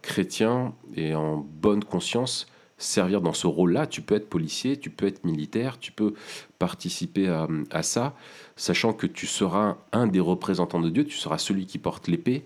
chrétien 0.02 0.74
et 0.94 1.14
en 1.14 1.38
bonne 1.38 1.82
conscience 1.82 2.46
servir 2.78 3.20
dans 3.20 3.32
ce 3.32 3.46
rôle-là. 3.46 3.86
Tu 3.86 4.02
peux 4.02 4.14
être 4.14 4.28
policier, 4.28 4.78
tu 4.78 4.90
peux 4.90 5.06
être 5.06 5.24
militaire, 5.24 5.78
tu 5.78 5.92
peux 5.92 6.14
participer 6.58 7.28
à, 7.28 7.48
à, 7.70 7.82
ça, 7.82 8.14
sachant 8.56 8.92
que 8.92 9.06
tu 9.06 9.26
seras 9.26 9.76
un 9.92 10.06
des 10.06 10.20
représentants 10.20 10.80
de 10.80 10.90
Dieu, 10.90 11.04
tu 11.04 11.16
seras 11.16 11.38
celui 11.38 11.66
qui 11.66 11.78
porte 11.78 12.08
l'épée. 12.08 12.44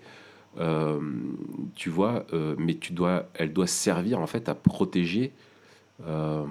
Euh, 0.59 0.99
tu 1.75 1.89
vois, 1.89 2.25
euh, 2.33 2.55
mais 2.57 2.75
tu 2.75 2.91
dois, 2.93 3.29
elle 3.35 3.53
doit 3.53 3.67
servir 3.67 4.19
en 4.19 4.27
fait 4.27 4.49
à 4.49 4.55
protéger, 4.55 5.31
euh, 6.05 6.45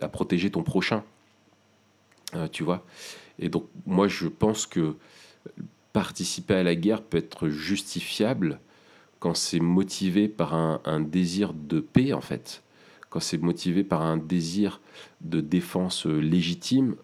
à 0.00 0.08
protéger 0.08 0.50
ton 0.50 0.62
prochain. 0.62 1.04
tu 2.52 2.64
vois. 2.64 2.84
Et 3.38 3.48
donc 3.48 3.66
moi 3.86 4.08
je 4.08 4.26
pense 4.26 4.66
que 4.66 4.96
participer 5.92 6.54
à 6.54 6.62
la 6.62 6.74
guerre 6.74 7.02
peut 7.02 7.18
être 7.18 7.48
justifiable 7.48 8.60
quand 9.20 9.34
c'est 9.34 9.60
motivé 9.60 10.28
par 10.28 10.54
un, 10.54 10.80
un, 10.84 11.00
désir 11.00 11.52
de 11.54 11.80
paix 11.80 12.12
en 12.12 12.20
fait, 12.20 12.62
quand 13.10 13.20
c'est 13.20 13.38
motivé 13.38 13.84
par 13.84 14.02
un 14.02 14.16
désir 14.16 14.80
de 15.20 15.40
défense 15.40 16.06
légitime 16.06 16.96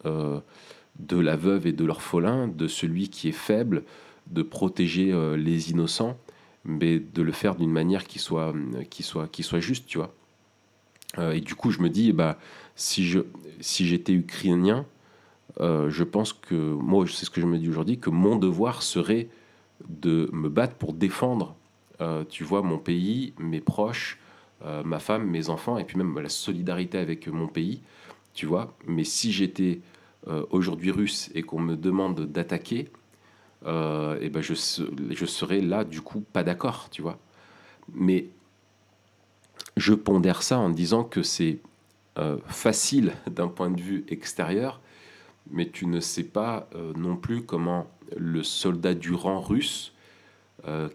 de 0.98 1.18
la 1.18 1.36
veuve 1.36 1.66
et 1.66 1.72
de 1.72 1.84
l'orphelin, 1.84 2.48
de 2.48 2.68
celui 2.68 3.08
qui 3.08 3.28
est 3.28 3.32
faible, 3.32 3.84
de 4.28 4.42
protéger 4.42 5.12
euh, 5.12 5.36
les 5.36 5.70
innocents, 5.70 6.16
mais 6.64 6.98
de 6.98 7.22
le 7.22 7.32
faire 7.32 7.56
d'une 7.56 7.70
manière 7.70 8.06
qui 8.06 8.18
soit, 8.18 8.54
qui, 8.90 9.02
soit, 9.02 9.28
qui 9.28 9.42
soit 9.42 9.60
juste, 9.60 9.86
tu 9.86 9.98
vois. 9.98 10.14
Euh, 11.18 11.32
et 11.32 11.40
du 11.40 11.54
coup, 11.54 11.70
je 11.70 11.80
me 11.80 11.90
dis, 11.90 12.12
bah, 12.12 12.38
si, 12.74 13.06
je, 13.06 13.20
si 13.60 13.86
j'étais 13.86 14.12
ukrainien, 14.12 14.86
euh, 15.60 15.90
je 15.90 16.04
pense 16.04 16.32
que, 16.32 16.54
moi, 16.54 17.04
c'est 17.06 17.26
ce 17.26 17.30
que 17.30 17.40
je 17.40 17.46
me 17.46 17.58
dis 17.58 17.68
aujourd'hui, 17.68 17.98
que 17.98 18.10
mon 18.10 18.36
devoir 18.36 18.82
serait 18.82 19.28
de 19.88 20.30
me 20.32 20.48
battre 20.48 20.74
pour 20.76 20.92
défendre, 20.92 21.56
tu 22.28 22.44
vois, 22.44 22.60
mon 22.60 22.76
pays, 22.76 23.32
mes 23.38 23.60
proches, 23.60 24.18
ma 24.84 24.98
femme, 24.98 25.28
mes 25.28 25.50
enfants, 25.50 25.76
et 25.78 25.84
puis 25.84 25.98
même 25.98 26.18
la 26.18 26.28
solidarité 26.28 26.98
avec 26.98 27.28
mon 27.28 27.48
pays, 27.48 27.82
tu 28.32 28.46
vois. 28.46 28.74
Mais 28.86 29.04
si 29.04 29.30
j'étais 29.30 29.80
aujourd'hui 30.50 30.90
russe 30.90 31.30
et 31.34 31.42
qu'on 31.42 31.60
me 31.60 31.76
demande 31.76 32.20
d'attaquer, 32.20 32.90
euh, 33.66 34.18
et 34.20 34.28
ben 34.28 34.42
je, 34.42 34.54
je 34.54 35.26
serais 35.26 35.60
là, 35.60 35.84
du 35.84 36.00
coup, 36.00 36.20
pas 36.20 36.42
d'accord, 36.42 36.88
tu 36.90 37.02
vois. 37.02 37.18
Mais 37.92 38.28
je 39.76 39.94
pondère 39.94 40.42
ça 40.42 40.58
en 40.58 40.70
disant 40.70 41.04
que 41.04 41.22
c'est 41.22 41.58
euh, 42.18 42.36
facile 42.46 43.12
d'un 43.30 43.48
point 43.48 43.70
de 43.70 43.80
vue 43.80 44.04
extérieur, 44.08 44.80
mais 45.50 45.68
tu 45.68 45.86
ne 45.86 46.00
sais 46.00 46.24
pas 46.24 46.68
euh, 46.74 46.92
non 46.96 47.16
plus 47.16 47.42
comment 47.42 47.86
le 48.16 48.42
soldat 48.42 48.94
du 48.94 49.12
rang 49.12 49.40
russe, 49.40 49.92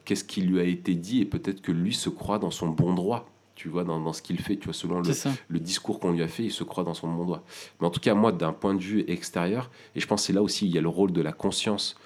qu'est-ce 0.04 0.24
qui 0.24 0.42
lui 0.42 0.60
a 0.60 0.64
été 0.64 0.96
dit, 0.96 1.22
et 1.22 1.26
peut-être 1.26 1.62
que 1.62 1.72
lui 1.72 1.94
se 1.94 2.10
croit 2.10 2.40
dans 2.40 2.50
son 2.50 2.70
bon 2.70 2.96
droit 2.96 3.30
tu 3.60 3.68
vois, 3.68 3.84
dans, 3.84 4.00
dans, 4.00 4.14
ce 4.14 4.22
qu'il 4.22 4.40
fait, 4.40 4.56
tu 4.56 4.64
vois, 4.64 4.74
selon 4.74 5.02
le, 5.02 5.12
le 5.50 5.60
discours 5.60 6.00
qu'on 6.00 6.14
lui 6.14 6.24
a 6.24 6.30
fait, 6.30 6.46
il 6.46 6.52
se 6.52 6.64
croit 6.64 6.86
dans 6.86 6.94
son 6.94 7.14
droit. 7.14 7.44
Mais 7.82 7.88
en 7.88 7.90
tout 7.90 8.00
cas, 8.00 8.14
moi, 8.14 8.32
d'un 8.32 8.54
point 8.54 8.74
de 8.74 8.80
vue 8.80 9.04
extérieur, 9.10 9.70
et 9.96 10.00
je 10.00 10.08
pense 10.08 10.22
que 10.22 10.28
c'est 10.28 10.34
là 10.34 10.42
aussi, 10.42 10.66
il 10.66 10.74
y 10.74 10.78
a 10.78 10.82
le 10.82 10.88
rôle 10.88 11.12
de 11.12 11.22
la 11.22 11.34
conscience 11.34 11.98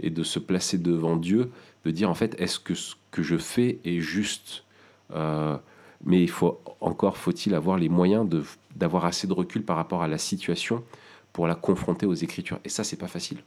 et 0.00 0.10
de 0.10 0.22
se 0.22 0.38
placer 0.38 0.76
devant 0.76 1.16
Dieu, 1.16 1.50
de 1.86 1.90
dire 1.90 2.10
en 2.10 2.14
fait, 2.14 2.38
est-ce 2.38 2.58
que 2.60 2.74
ce 2.74 2.94
que 3.10 3.22
je 3.22 3.38
fais 3.38 3.78
est 3.86 4.00
juste 4.00 4.64
euh, 5.14 5.56
Mais 6.04 6.20
il 6.22 6.28
faut 6.28 6.60
encore 6.82 7.16
faut-il 7.16 7.54
avoir 7.54 7.78
les 7.78 7.88
moyens 7.88 8.28
de, 8.28 8.44
d'avoir 8.76 9.06
assez 9.06 9.26
de 9.26 9.32
recul 9.32 9.64
par 9.64 9.76
rapport 9.76 10.02
à 10.02 10.08
la 10.08 10.18
situation 10.18 10.84
pour 11.32 11.46
la 11.46 11.54
confronter 11.54 12.04
aux 12.04 12.12
Écritures. 12.12 12.60
Et 12.66 12.68
ça, 12.68 12.84
c'est 12.84 12.98
pas 12.98 13.08
facile. 13.08 13.38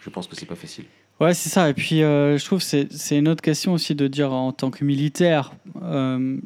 Je 0.00 0.08
pense 0.08 0.26
que 0.26 0.34
c'est 0.34 0.46
pas 0.46 0.56
facile. 0.56 0.86
Ouais, 1.20 1.34
c'est 1.34 1.48
ça. 1.48 1.68
Et 1.68 1.74
puis, 1.74 2.02
euh, 2.02 2.38
je 2.38 2.44
trouve 2.44 2.60
que 2.60 2.86
c'est, 2.90 3.18
une 3.18 3.28
autre 3.28 3.42
question 3.42 3.72
aussi 3.72 3.94
de 3.96 4.06
dire 4.06 4.32
en 4.32 4.52
tant 4.52 4.70
que 4.70 4.84
militaire, 4.84 5.52
euh, 5.82 6.38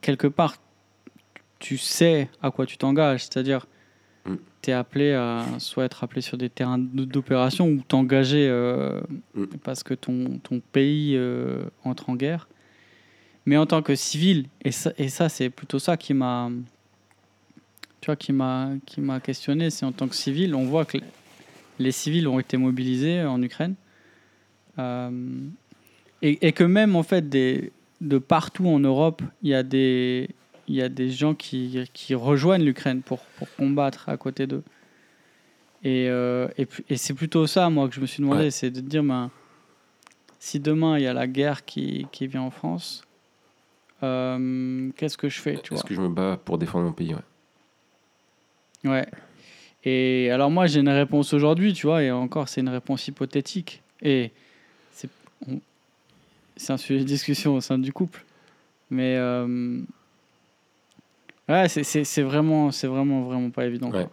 quelque 0.00 0.26
part, 0.26 0.56
tu 1.60 1.78
sais 1.78 2.28
à 2.42 2.50
quoi 2.50 2.66
tu 2.66 2.76
t'engages. 2.78 3.20
C'est-à-dire, 3.20 3.66
tu 4.60 4.70
es 4.70 4.72
appelé 4.72 5.12
à 5.12 5.44
soit 5.58 5.84
être 5.84 6.02
appelé 6.02 6.20
sur 6.20 6.36
des 6.36 6.50
terrains 6.50 6.78
d'opération 6.78 7.68
ou 7.68 7.80
t'engager 7.86 8.48
euh, 8.48 9.00
mm. 9.34 9.44
parce 9.62 9.84
que 9.84 9.94
ton, 9.94 10.40
ton 10.42 10.60
pays 10.60 11.18
entre 11.84 12.10
en 12.10 12.16
guerre. 12.16 12.48
Mais 13.46 13.56
en 13.56 13.66
tant 13.66 13.82
que 13.82 13.94
civil, 13.94 14.46
et 14.64 14.72
ça, 14.72 14.92
et 14.98 15.08
ça 15.08 15.28
c'est 15.28 15.48
plutôt 15.48 15.78
ça 15.78 15.96
qui 15.96 16.12
m'a 16.12 16.50
tu 18.00 18.06
vois, 18.06 18.16
qui 18.16 18.32
m'a 18.32 18.72
qui 18.84 19.00
m'a 19.00 19.20
questionné, 19.20 19.70
c'est 19.70 19.86
en 19.86 19.92
tant 19.92 20.06
que 20.06 20.14
civil, 20.14 20.54
on 20.54 20.66
voit 20.66 20.84
que 20.84 20.98
les 21.78 21.92
civils 21.92 22.28
ont 22.28 22.38
été 22.38 22.56
mobilisés 22.56 23.22
en 23.22 23.40
Ukraine 23.40 23.74
et, 24.78 26.46
et, 26.46 26.52
que 26.52 26.64
même 26.64 26.96
en 26.96 27.02
fait 27.02 27.28
des, 27.28 27.72
de 28.00 28.18
partout 28.18 28.66
en 28.66 28.78
Europe, 28.78 29.22
il 29.42 29.50
y 29.50 29.54
a 29.54 29.62
des 29.62 30.30
il 30.68 30.74
y 30.74 30.82
a 30.82 30.88
des 30.88 31.10
gens 31.10 31.34
qui, 31.34 31.88
qui 31.94 32.14
rejoignent 32.14 32.64
l'Ukraine 32.64 33.00
pour, 33.00 33.20
pour, 33.38 33.48
combattre 33.56 34.08
à 34.08 34.16
côté 34.18 34.46
d'eux. 34.46 34.62
Et, 35.82 36.08
euh, 36.08 36.48
et, 36.58 36.68
et 36.90 36.96
c'est 36.96 37.14
plutôt 37.14 37.46
ça, 37.46 37.70
moi, 37.70 37.88
que 37.88 37.94
je 37.94 38.00
me 38.00 38.06
suis 38.06 38.22
demandé, 38.22 38.50
c'est 38.50 38.70
de 38.70 38.80
dire, 38.80 39.02
ben, 39.02 39.30
si 40.38 40.60
demain 40.60 40.98
il 40.98 41.04
y 41.04 41.06
a 41.06 41.14
la 41.14 41.26
guerre 41.26 41.64
qui, 41.64 42.06
qui 42.12 42.26
vient 42.26 42.42
en 42.42 42.50
France, 42.50 43.02
euh, 44.02 44.90
qu'est-ce 44.96 45.16
que 45.16 45.28
je 45.28 45.40
fais 45.40 45.54
Est-ce 45.54 45.82
que 45.84 45.94
je 45.94 46.00
me 46.00 46.08
bats 46.08 46.38
pour 46.44 46.58
défendre 46.58 46.84
mon 46.84 46.92
pays 46.92 47.14
Ouais. 48.84 48.90
ouais. 48.90 49.06
Et 49.84 50.30
alors 50.30 50.50
moi, 50.50 50.66
j'ai 50.66 50.80
une 50.80 50.88
réponse 50.88 51.32
aujourd'hui, 51.32 51.72
tu 51.72 51.86
vois, 51.86 52.02
et 52.02 52.10
encore, 52.10 52.48
c'est 52.48 52.60
une 52.60 52.68
réponse 52.68 53.08
hypothétique. 53.08 53.82
Et 54.02 54.32
c'est, 56.56 56.72
un 56.72 56.76
sujet 56.76 57.00
de 57.00 57.04
discussion 57.04 57.54
au 57.54 57.60
sein 57.60 57.78
du 57.78 57.92
couple. 57.92 58.24
Mais 58.90 59.16
euh, 59.16 59.80
Ouais, 61.48 61.66
c'est 61.68 62.22
vraiment, 62.22 62.70
c'est 62.70 62.86
vraiment, 62.86 63.22
vraiment 63.22 63.50
pas 63.50 63.64
évident. 63.64 63.90
Ouais. 63.90 64.06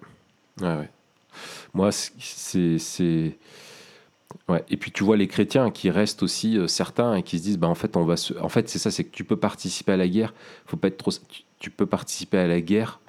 ouais, 0.62 0.76
ouais. 0.76 0.90
Moi, 1.74 1.92
c'est. 1.92 3.38
Ouais. 4.48 4.64
Et 4.70 4.78
puis 4.78 4.92
tu 4.92 5.04
vois 5.04 5.18
les 5.18 5.28
chrétiens 5.28 5.72
qui 5.72 5.90
restent 5.90 6.22
aussi 6.22 6.58
euh, 6.58 6.68
certains 6.68 7.16
et 7.16 7.24
qui 7.24 7.40
se 7.40 7.44
disent 7.44 7.58
bah 7.58 7.68
en 7.68 7.76
fait 7.76 7.96
on 7.96 8.04
va 8.04 8.16
en 8.42 8.50
fait 8.50 8.68
c'est 8.70 8.80
ça 8.80 8.92
c'est 8.92 9.06
que 9.06 9.16
tu 9.16 9.24
peux 9.24 9.38
participer 9.38 9.94
à 9.94 9.98
la 9.98 10.08
guerre 10.08 10.34
faut 10.66 10.78
pas 10.78 10.90
être 10.90 10.98
trop 10.98 11.12
tu, 11.58 11.72
peux 11.72 11.86
participer 11.86 12.38
à 12.38 12.46
la 12.46 12.60
guerre 12.60 13.00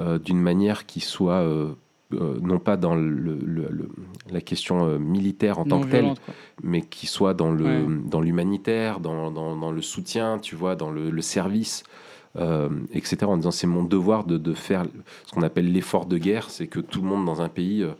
euh, 0.00 0.18
d'une 0.18 0.40
manière 0.40 0.86
qui 0.86 1.00
soit 1.00 1.46
non 2.12 2.58
pas 2.58 2.76
dans 2.76 2.94
le, 2.94 3.10
le, 3.12 3.88
la 4.30 4.40
question 4.40 4.98
militaire 4.98 5.58
en 5.58 5.64
tant 5.64 5.80
que 5.80 5.90
telle 5.90 6.14
mais 6.62 6.82
qui 6.82 7.06
soit 7.06 7.34
dans 7.34 7.52
le 7.52 7.86
dans 8.04 8.20
l'humanitaire 8.20 9.00
dans, 9.00 9.30
dans, 9.30 9.56
dans, 9.56 9.70
le 9.70 9.82
soutien 9.82 10.38
tu 10.38 10.56
vois 10.56 10.74
dans 10.74 10.90
le, 10.90 11.20
service 11.20 11.84
euh, 12.36 12.68
etc. 12.92 13.18
En 13.24 13.36
disant 13.36 13.50
c'est 13.50 13.66
mon 13.66 13.82
devoir 13.82 14.24
de, 14.24 14.38
de 14.38 14.54
faire 14.54 14.84
ce 15.26 15.32
qu'on 15.32 15.42
appelle 15.42 15.72
l'effort 15.72 16.06
de 16.06 16.16
guerre, 16.16 16.50
c'est 16.50 16.68
que 16.68 16.78
tout 16.78 17.00
le 17.02 17.08
monde 17.08 17.24
dans 17.24 17.42
un 17.42 17.48
pays 17.48 17.82
euh, 17.82 17.90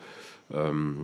euh, 0.55 0.95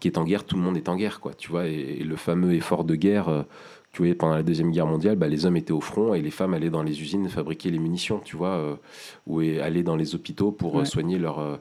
qui 0.00 0.08
est 0.08 0.18
en 0.18 0.24
guerre, 0.24 0.44
tout 0.44 0.56
le 0.56 0.62
monde 0.62 0.76
est 0.76 0.88
en 0.88 0.96
guerre, 0.96 1.20
quoi. 1.20 1.34
Tu 1.34 1.50
vois, 1.50 1.66
et, 1.66 2.02
le 2.02 2.16
fameux 2.16 2.54
effort 2.54 2.82
de 2.82 2.96
guerre, 2.96 3.44
tu 3.92 4.04
vois, 4.04 4.14
pendant 4.14 4.34
la 4.34 4.42
deuxième 4.42 4.70
guerre 4.70 4.86
mondiale, 4.86 5.16
bah, 5.16 5.28
les 5.28 5.44
hommes 5.46 5.56
étaient 5.56 5.72
au 5.72 5.80
front 5.80 6.14
et 6.14 6.22
les 6.22 6.30
femmes 6.30 6.54
allaient 6.54 6.70
dans 6.70 6.82
les 6.82 7.00
usines 7.00 7.28
fabriquer 7.28 7.70
les 7.70 7.78
munitions, 7.78 8.20
tu 8.20 8.36
vois, 8.36 8.78
ou 9.26 9.40
allaient 9.40 9.82
dans 9.82 9.96
les 9.96 10.14
hôpitaux 10.14 10.50
pour 10.50 10.86
soigner 10.86 11.18
leurs 11.18 11.60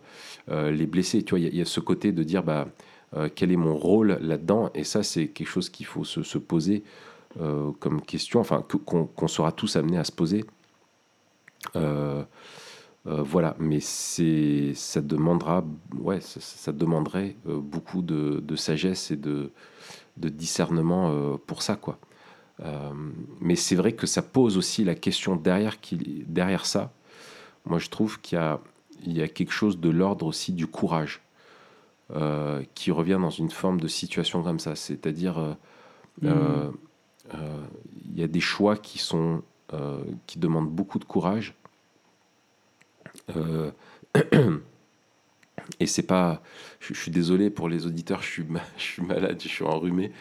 les 0.50 0.86
blessés. 0.86 1.24
Tu 1.24 1.32
vois, 1.32 1.40
il 1.40 1.54
y, 1.54 1.62
a 1.62 1.66
ce 1.66 1.82
côté 1.82 2.14
de 2.14 2.24
dire 2.24 2.44
bah 2.44 2.68
quel 3.36 3.52
est 3.52 3.58
mon 3.58 3.76
rôle 3.76 4.18
là-dedans, 4.22 4.72
et 4.74 4.86
ça 4.86 5.04
c'est 5.04 5.28
quelque 5.28 5.50
chose 5.50 5.70
qu'il 5.70 5.86
faut 5.86 6.06
se, 6.06 6.24
se 6.24 6.38
poser 6.38 6.84
comme 7.38 8.02
question, 8.02 8.40
enfin 8.40 8.66
qu'on 8.86 9.28
sera 9.28 9.52
tous 9.52 9.76
amenés 9.76 9.98
à 9.98 10.06
se 10.06 10.14
poser. 10.14 10.46
Euh, 11.76 12.24
euh, 13.08 13.24
voilà, 13.24 13.56
mais 13.60 13.80
c'est, 13.80 14.74
ça 14.76 15.02
demandera, 15.02 15.64
ouais, 15.98 16.20
ça, 16.22 16.72
demanderait 16.72 17.36
euh, 17.48 17.60
beaucoup 17.60 18.02
de, 18.02 18.56
sagesse 18.56 19.12
et 19.12 19.16
de, 19.16 19.52
de 20.18 20.30
discernement 20.30 21.38
pour 21.48 21.62
ça, 21.62 21.76
quoi. 21.76 22.00
Mais 23.40 23.56
c'est 23.56 23.76
vrai 23.76 23.94
que 23.94 24.06
ça 24.06 24.22
pose 24.22 24.58
aussi 24.58 24.84
la 24.84 24.96
question 24.96 25.36
derrière, 25.36 25.80
qui, 25.80 26.24
derrière 26.28 26.66
ça. 26.66 26.92
Moi, 27.66 27.80
je 27.80 27.90
trouve 27.90 28.22
qu'il 28.22 28.38
y 28.38 28.42
a, 28.42 28.60
il 29.04 29.18
y 29.18 29.22
a 29.22 29.28
quelque 29.28 29.52
chose 29.52 29.80
de 29.80 29.90
l'ordre 29.90 30.26
aussi 30.28 30.52
du 30.54 30.68
courage 30.68 31.22
qui 32.76 32.92
revient 32.92 33.18
dans 33.22 33.30
une 33.30 33.50
forme 33.50 33.80
de 33.80 33.88
situation 33.88 34.44
comme 34.44 34.60
ça. 34.60 34.76
C'est-à-dire, 34.76 35.56
mmh. 36.22 36.30
il 37.34 38.20
y 38.20 38.24
a 38.24 38.28
des 38.28 38.42
choix 38.42 38.78
qui 38.78 39.00
sont 39.00 39.42
qui 40.28 40.38
demandent 40.38 40.70
beaucoup 40.70 41.00
de 41.00 41.06
courage 41.06 41.56
euh, 43.36 43.72
et 45.80 45.86
c'est 45.86 46.04
pas. 46.04 46.42
Je, 46.80 46.94
suis 46.94 47.12
désolé 47.12 47.50
pour 47.50 47.70
les 47.70 47.86
auditeurs, 47.86 48.22
je 48.22 48.30
suis, 48.30 48.46
je 48.78 48.84
suis 48.84 49.04
malade, 49.04 49.40
je 49.42 49.48
suis 49.48 49.64
enrhumé. 49.64 50.12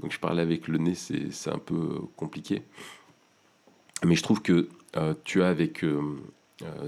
Donc 0.00 0.12
je 0.12 0.18
parle 0.18 0.40
avec 0.40 0.68
le 0.68 0.78
nez, 0.78 0.94
c'est 0.94 1.50
un 1.50 1.58
peu 1.58 2.00
compliqué. 2.16 2.62
Mais 4.04 4.14
je 4.14 4.22
trouve 4.22 4.40
que 4.42 4.68
euh, 4.96 5.14
tu 5.24 5.42
as 5.42 5.48
avec 5.48 5.84
euh, 5.84 6.16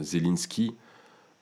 Zelensky 0.01 0.75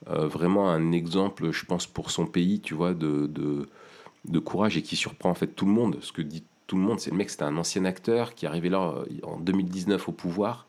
vraiment 0.07 0.71
un 0.71 0.93
exemple, 0.93 1.51
je 1.51 1.65
pense, 1.67 1.87
pour 1.87 2.11
son 2.11 2.27
pays, 2.27 2.61
tu 2.61 2.75
vois, 2.75 2.95
de, 2.95 3.27
de, 3.27 4.39
courage 4.39 4.79
et 4.79 4.83
qui 4.83 4.97
surprend 4.97 5.31
en 5.31 5.35
fait 5.35 5.49
tout 5.49 5.67
le 5.67 5.73
monde. 5.73 5.99
Ce 6.01 6.11
que 6.11 6.23
dit 6.23 6.43
tout 6.67 6.77
le 6.77 6.83
monde, 6.83 7.01
c'est 7.01 7.11
le 7.11 7.19
mec, 7.19 7.29
c'était 7.29 7.43
un 7.43 7.57
ancien 7.59 7.85
acteur 7.85 8.35
qui 8.35 8.47
est 8.47 8.49
arrivé 8.49 8.71
là 8.71 8.95
en 9.23 9.39
2019 9.39 10.09
au 10.09 10.13
pouvoir 10.13 10.67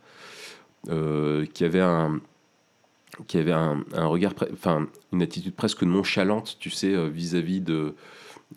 euh, 0.90 1.46
qui 1.54 1.64
avait 1.64 1.82
un 1.82 2.20
qui 3.28 3.38
avait 3.38 3.52
un, 3.52 3.84
un 3.94 4.08
regard, 4.08 4.34
enfin 4.52 4.88
une 5.12 5.22
attitude 5.22 5.54
presque 5.54 5.84
nonchalante, 5.84 6.58
tu 6.60 6.72
sais, 6.72 6.96
euh, 6.96 7.08
vis-à-vis 7.08 7.62
de, 7.62 7.74
euh, 7.74 7.96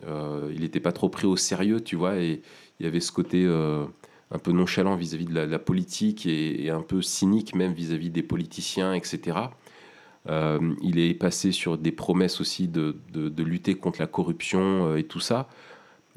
il 0.03 0.61
n'était 0.61 0.81
pas 0.81 0.93
trop 0.93 1.09
pris 1.09 1.27
au 1.27 1.37
sérieux, 1.37 1.81
tu 1.81 1.97
vois, 1.97 2.17
et 2.17 2.43
il 2.81 2.85
y 2.85 2.89
avait 2.89 3.01
ce 3.01 3.13
côté 3.13 3.45
euh, 3.45 3.85
un 4.31 4.39
peu 4.39 4.53
nonchalant 4.53 4.97
vis-à-vis 4.97 5.27
de 5.27 5.41
la, 5.41 5.59
politique 5.59 6.27
et, 6.27 6.71
un 6.71 6.83
peu 6.83 7.03
cynique 7.03 7.55
même 7.55 7.73
vis-à-vis 7.73 8.11
des 8.11 8.23
politiciens, 8.23 8.95
etc. 8.95 9.39
Euh, 10.29 10.75
il 10.83 10.99
est 10.99 11.15
passé 11.15 11.53
sur 11.53 11.79
des 11.79 11.93
promesses 11.93 12.41
aussi 12.41 12.67
de, 12.69 12.97
de- 13.13 13.43
lutter 13.43 13.75
contre 13.75 14.01
la 14.01 14.07
corruption 14.07 14.89
euh, 14.89 14.97
et 14.97 15.05
tout 15.05 15.21
ça. 15.21 15.49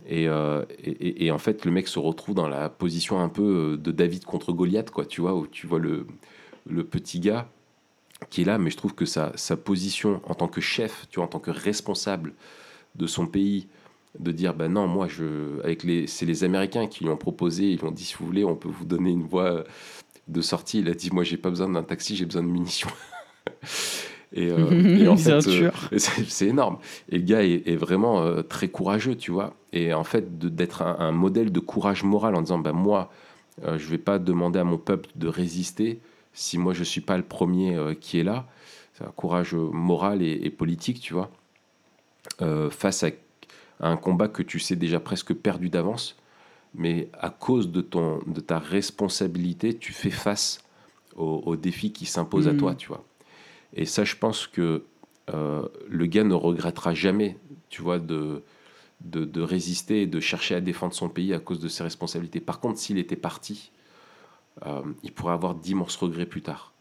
Et, 0.07 0.27
euh, 0.29 0.63
et- 0.79 1.31
en 1.31 1.37
fait, 1.39 1.65
le 1.65 1.71
mec 1.71 1.87
se 1.87 1.99
retrouve 1.99 2.35
dans 2.35 2.47
la 2.47 2.69
position 2.69 3.19
un 3.19 3.29
peu 3.29 3.73
euh, 3.73 3.77
de 3.77 3.91
David 3.91 4.25
contre 4.25 4.53
Goliath, 4.53 4.91
quoi, 4.91 5.05
tu 5.05 5.21
vois, 5.21 5.35
où 5.35 5.47
tu 5.47 5.67
vois 5.67 5.79
le, 5.79 6.07
le 6.67 6.83
petit 6.83 7.19
gars 7.19 7.49
qui 8.29 8.41
est 8.41 8.45
là, 8.45 8.57
mais 8.57 8.71
je 8.71 8.77
trouve 8.77 8.95
que 8.95 9.05
sa, 9.05 9.31
sa 9.35 9.57
position 9.57 10.21
en 10.25 10.33
tant 10.35 10.47
que 10.47 10.61
chef, 10.61 11.07
tu 11.09 11.17
vois, 11.17 11.25
en 11.25 11.29
tant 11.29 11.39
que 11.39 11.51
responsable 11.51 12.33
de 12.97 13.07
son 13.07 13.27
pays, 13.27 13.67
de 14.19 14.31
dire, 14.31 14.53
ben 14.53 14.71
non, 14.71 14.87
moi, 14.87 15.07
je, 15.07 15.59
avec 15.63 15.83
les, 15.83 16.07
c'est 16.07 16.25
les 16.25 16.43
Américains 16.43 16.87
qui 16.87 17.03
lui 17.03 17.11
ont 17.11 17.17
proposé, 17.17 17.65
ils 17.71 17.79
lui 17.79 17.85
ont 17.85 17.91
dit, 17.91 18.03
si 18.03 18.15
vous 18.19 18.25
voulez, 18.25 18.43
on 18.43 18.55
peut 18.55 18.69
vous 18.69 18.85
donner 18.85 19.11
une 19.11 19.23
voie 19.23 19.63
de 20.27 20.41
sortie. 20.41 20.79
Il 20.79 20.89
a 20.89 20.93
dit, 20.93 21.09
moi, 21.11 21.23
j'ai 21.23 21.37
pas 21.37 21.49
besoin 21.49 21.69
d'un 21.69 21.83
taxi, 21.83 22.15
j'ai 22.15 22.25
besoin 22.25 22.43
de 22.43 22.47
munitions. 22.47 22.89
et, 24.33 24.49
euh, 24.49 24.97
et 24.99 25.07
en 25.07 25.17
fait, 25.17 25.47
euh, 25.47 25.71
c'est 25.97 26.47
énorme. 26.47 26.77
Et 27.09 27.17
le 27.17 27.23
gars 27.23 27.43
est, 27.43 27.67
est 27.67 27.75
vraiment 27.75 28.21
euh, 28.21 28.41
très 28.41 28.67
courageux, 28.67 29.15
tu 29.15 29.31
vois. 29.31 29.53
Et 29.73 29.93
en 29.93 30.03
fait, 30.03 30.37
d'être 30.39 30.81
un, 30.81 30.97
un 30.99 31.11
modèle 31.11 31.51
de 31.51 31.59
courage 31.59 32.03
moral 32.03 32.35
en 32.35 32.41
disant, 32.41 32.59
ben 32.59 32.73
moi, 32.73 33.11
je 33.65 33.87
vais 33.87 33.97
pas 33.97 34.19
demander 34.19 34.59
à 34.59 34.63
mon 34.63 34.77
peuple 34.77 35.09
de 35.15 35.27
résister 35.27 35.99
si 36.31 36.59
moi 36.59 36.73
je 36.73 36.83
suis 36.83 37.01
pas 37.01 37.17
le 37.17 37.23
premier 37.23 37.75
qui 37.99 38.19
est 38.19 38.23
là. 38.23 38.45
C'est 38.93 39.03
un 39.03 39.11
courage 39.15 39.55
moral 39.55 40.21
et, 40.21 40.39
et 40.43 40.51
politique, 40.51 40.99
tu 40.99 41.15
vois, 41.15 41.31
euh, 42.41 42.69
face 42.69 43.03
à, 43.03 43.09
à 43.79 43.89
un 43.89 43.97
combat 43.97 44.27
que 44.27 44.43
tu 44.43 44.59
sais 44.59 44.75
déjà 44.75 44.99
presque 44.99 45.33
perdu 45.33 45.69
d'avance, 45.69 46.17
mais 46.75 47.09
à 47.13 47.29
cause 47.29 47.71
de, 47.71 47.81
ton, 47.81 48.19
de 48.27 48.41
ta 48.41 48.59
responsabilité, 48.59 49.77
tu 49.77 49.93
fais 49.93 50.09
face 50.11 50.59
aux, 51.15 51.43
aux 51.45 51.55
défis 51.55 51.91
qui 51.93 52.05
s'imposent 52.05 52.47
à 52.47 52.53
Mhm. 52.53 52.57
toi, 52.59 52.75
tu 52.75 52.87
vois. 52.89 53.05
Et 53.73 53.85
ça, 53.85 54.03
je 54.05 54.15
pense 54.15 54.47
que 54.47 54.83
euh, 55.33 55.67
le 55.89 56.05
gars 56.05 56.23
ne 56.23 56.33
regrettera 56.35 56.93
jamais, 56.93 57.37
tu 57.69 57.81
vois, 57.81 57.99
de, 57.99 58.43
de, 59.01 59.25
de 59.25 59.41
résister 59.41 60.03
et 60.03 60.07
de 60.07 60.19
chercher 60.19 60.55
à 60.55 60.61
défendre 60.61 60.93
son 60.93 61.09
pays 61.09 61.33
à 61.33 61.39
cause 61.39 61.59
de 61.59 61.67
ses 61.67 61.83
responsabilités. 61.83 62.41
Par 62.41 62.59
contre, 62.59 62.79
s'il 62.79 62.97
était 62.99 63.15
parti, 63.17 63.71
euh, 64.65 64.81
il 65.03 65.11
pourrait 65.13 65.33
avoir 65.33 65.55
d'immenses 65.55 65.95
regrets 65.95 66.25
plus 66.25 66.41
tard. 66.41 66.73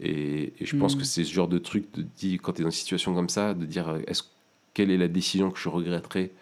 Et, 0.00 0.54
et 0.60 0.66
je 0.66 0.76
pense 0.76 0.94
Mhm. 0.94 0.96
que 0.96 1.04
c'est 1.04 1.24
ce 1.24 1.32
genre 1.32 1.48
de 1.48 1.58
truc, 1.58 1.92
de 1.94 2.02
dire, 2.02 2.40
quand 2.42 2.54
tu 2.54 2.62
es 2.62 2.64
dans 2.64 2.70
une 2.70 2.72
situation 2.72 3.14
comme 3.14 3.28
ça, 3.28 3.54
de 3.54 3.66
dire 3.66 3.98
est-ce, 4.06 4.24
quelle 4.74 4.90
est 4.90 4.96
la 4.96 5.08
décision 5.08 5.50
que 5.50 5.58
je 5.58 5.68
regretterai 5.68 6.32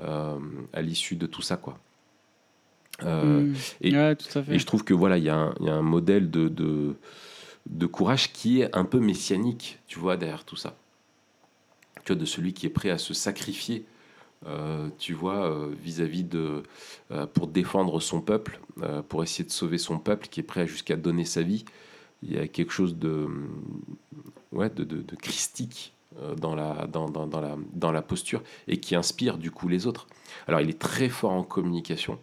euh, 0.00 0.38
à 0.72 0.82
l'issue 0.82 1.16
de 1.16 1.26
tout 1.26 1.42
ça, 1.42 1.56
quoi. 1.56 1.78
Euh, 3.02 3.40
Mm. 3.42 3.54
et- 3.82 3.92
ouais, 3.94 4.16
tout 4.16 4.38
à 4.38 4.42
fait. 4.42 4.54
et 4.54 4.58
je 4.58 4.66
trouve 4.66 4.84
que 4.84 4.94
voilà, 4.94 5.18
il 5.18 5.24
y, 5.24 5.28
a 5.30 5.36
un- 5.36 5.54
il 5.60 5.66
y 5.66 5.70
a 5.70 5.74
un 5.74 5.82
modèle 5.82 6.30
de, 6.30 6.48
de, 6.48 6.94
de 7.66 7.86
courage 7.86 8.32
qui 8.32 8.60
est 8.60 8.74
un 8.76 8.84
peu 8.84 8.98
messianique, 9.00 9.78
tu 9.86 9.98
vois, 9.98 10.16
derrière 10.16 10.44
tout 10.44 10.56
ça. 10.56 10.76
Vois, 12.06 12.14
de 12.16 12.24
celui 12.24 12.52
qui 12.52 12.66
est 12.66 12.70
prêt 12.70 12.90
à 12.90 12.98
se 12.98 13.12
sacrifier, 13.14 13.84
euh, 14.46 14.88
tu 14.98 15.12
vois, 15.12 15.68
vis-à-vis 15.82 16.22
de. 16.24 16.62
pour 17.34 17.48
défendre 17.48 18.00
son 18.00 18.20
peuple, 18.20 18.60
pour 19.08 19.22
essayer 19.24 19.44
de 19.44 19.50
sauver 19.52 19.78
son 19.78 19.98
peuple, 19.98 20.28
qui 20.28 20.40
est 20.40 20.44
prêt 20.44 20.66
jusqu'à 20.66 20.96
donner 20.96 21.24
sa 21.24 21.42
vie. 21.42 21.64
Il 22.22 22.32
y 22.32 22.38
a 22.38 22.46
quelque 22.48 22.72
chose 22.72 22.96
de. 22.96 23.26
Ouais, 24.52 24.70
de, 24.70 24.84
de, 24.84 25.02
de 25.02 25.16
christique 25.16 25.92
dans 26.36 26.54
la, 26.54 26.86
dans, 26.86 27.08
dans, 27.08 27.26
dans 27.26 27.40
la, 27.40 27.56
dans 27.72 27.92
la 27.92 28.02
posture 28.02 28.42
et 28.68 28.78
qui 28.80 28.94
inspire 28.94 29.38
du 29.38 29.50
coup 29.50 29.68
les 29.68 29.86
autres. 29.86 30.06
Alors, 30.46 30.60
il 30.60 30.68
est 30.70 30.78
très 30.78 31.08
fort 31.08 31.32
en 31.32 31.42
communication. 31.42 32.18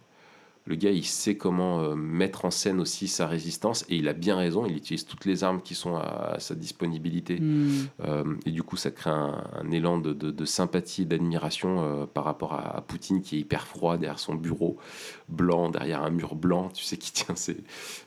Le 0.66 0.76
gars, 0.76 0.90
il 0.90 1.04
sait 1.04 1.36
comment 1.36 1.80
euh, 1.82 1.94
mettre 1.94 2.46
en 2.46 2.50
scène 2.50 2.80
aussi 2.80 3.06
sa 3.06 3.26
résistance 3.26 3.84
et 3.90 3.96
il 3.96 4.08
a 4.08 4.14
bien 4.14 4.34
raison. 4.34 4.64
Il 4.64 4.74
utilise 4.74 5.04
toutes 5.04 5.26
les 5.26 5.44
armes 5.44 5.60
qui 5.60 5.74
sont 5.74 5.94
à, 5.96 6.32
à 6.36 6.40
sa 6.40 6.54
disponibilité. 6.54 7.38
Mm. 7.38 7.70
Euh, 8.06 8.24
et 8.46 8.50
du 8.50 8.62
coup, 8.62 8.76
ça 8.78 8.90
crée 8.90 9.10
un, 9.10 9.44
un 9.60 9.70
élan 9.70 9.98
de, 9.98 10.14
de- 10.14 10.30
de 10.30 10.44
sympathie 10.46 11.02
et 11.02 11.04
d'admiration 11.04 11.84
euh, 11.84 12.06
par 12.06 12.24
rapport 12.24 12.54
à, 12.54 12.78
à 12.78 12.80
Poutine 12.80 13.20
qui 13.20 13.36
est 13.36 13.40
hyper 13.40 13.66
froid 13.66 13.98
derrière 13.98 14.18
son 14.18 14.34
bureau 14.36 14.78
blanc, 15.28 15.68
derrière 15.68 16.02
un 16.02 16.08
mur 16.08 16.34
blanc. 16.34 16.70
Tu 16.72 16.82
sais, 16.82 16.96
qui 16.96 17.12
tient 17.12 17.34
ses, 17.36 17.58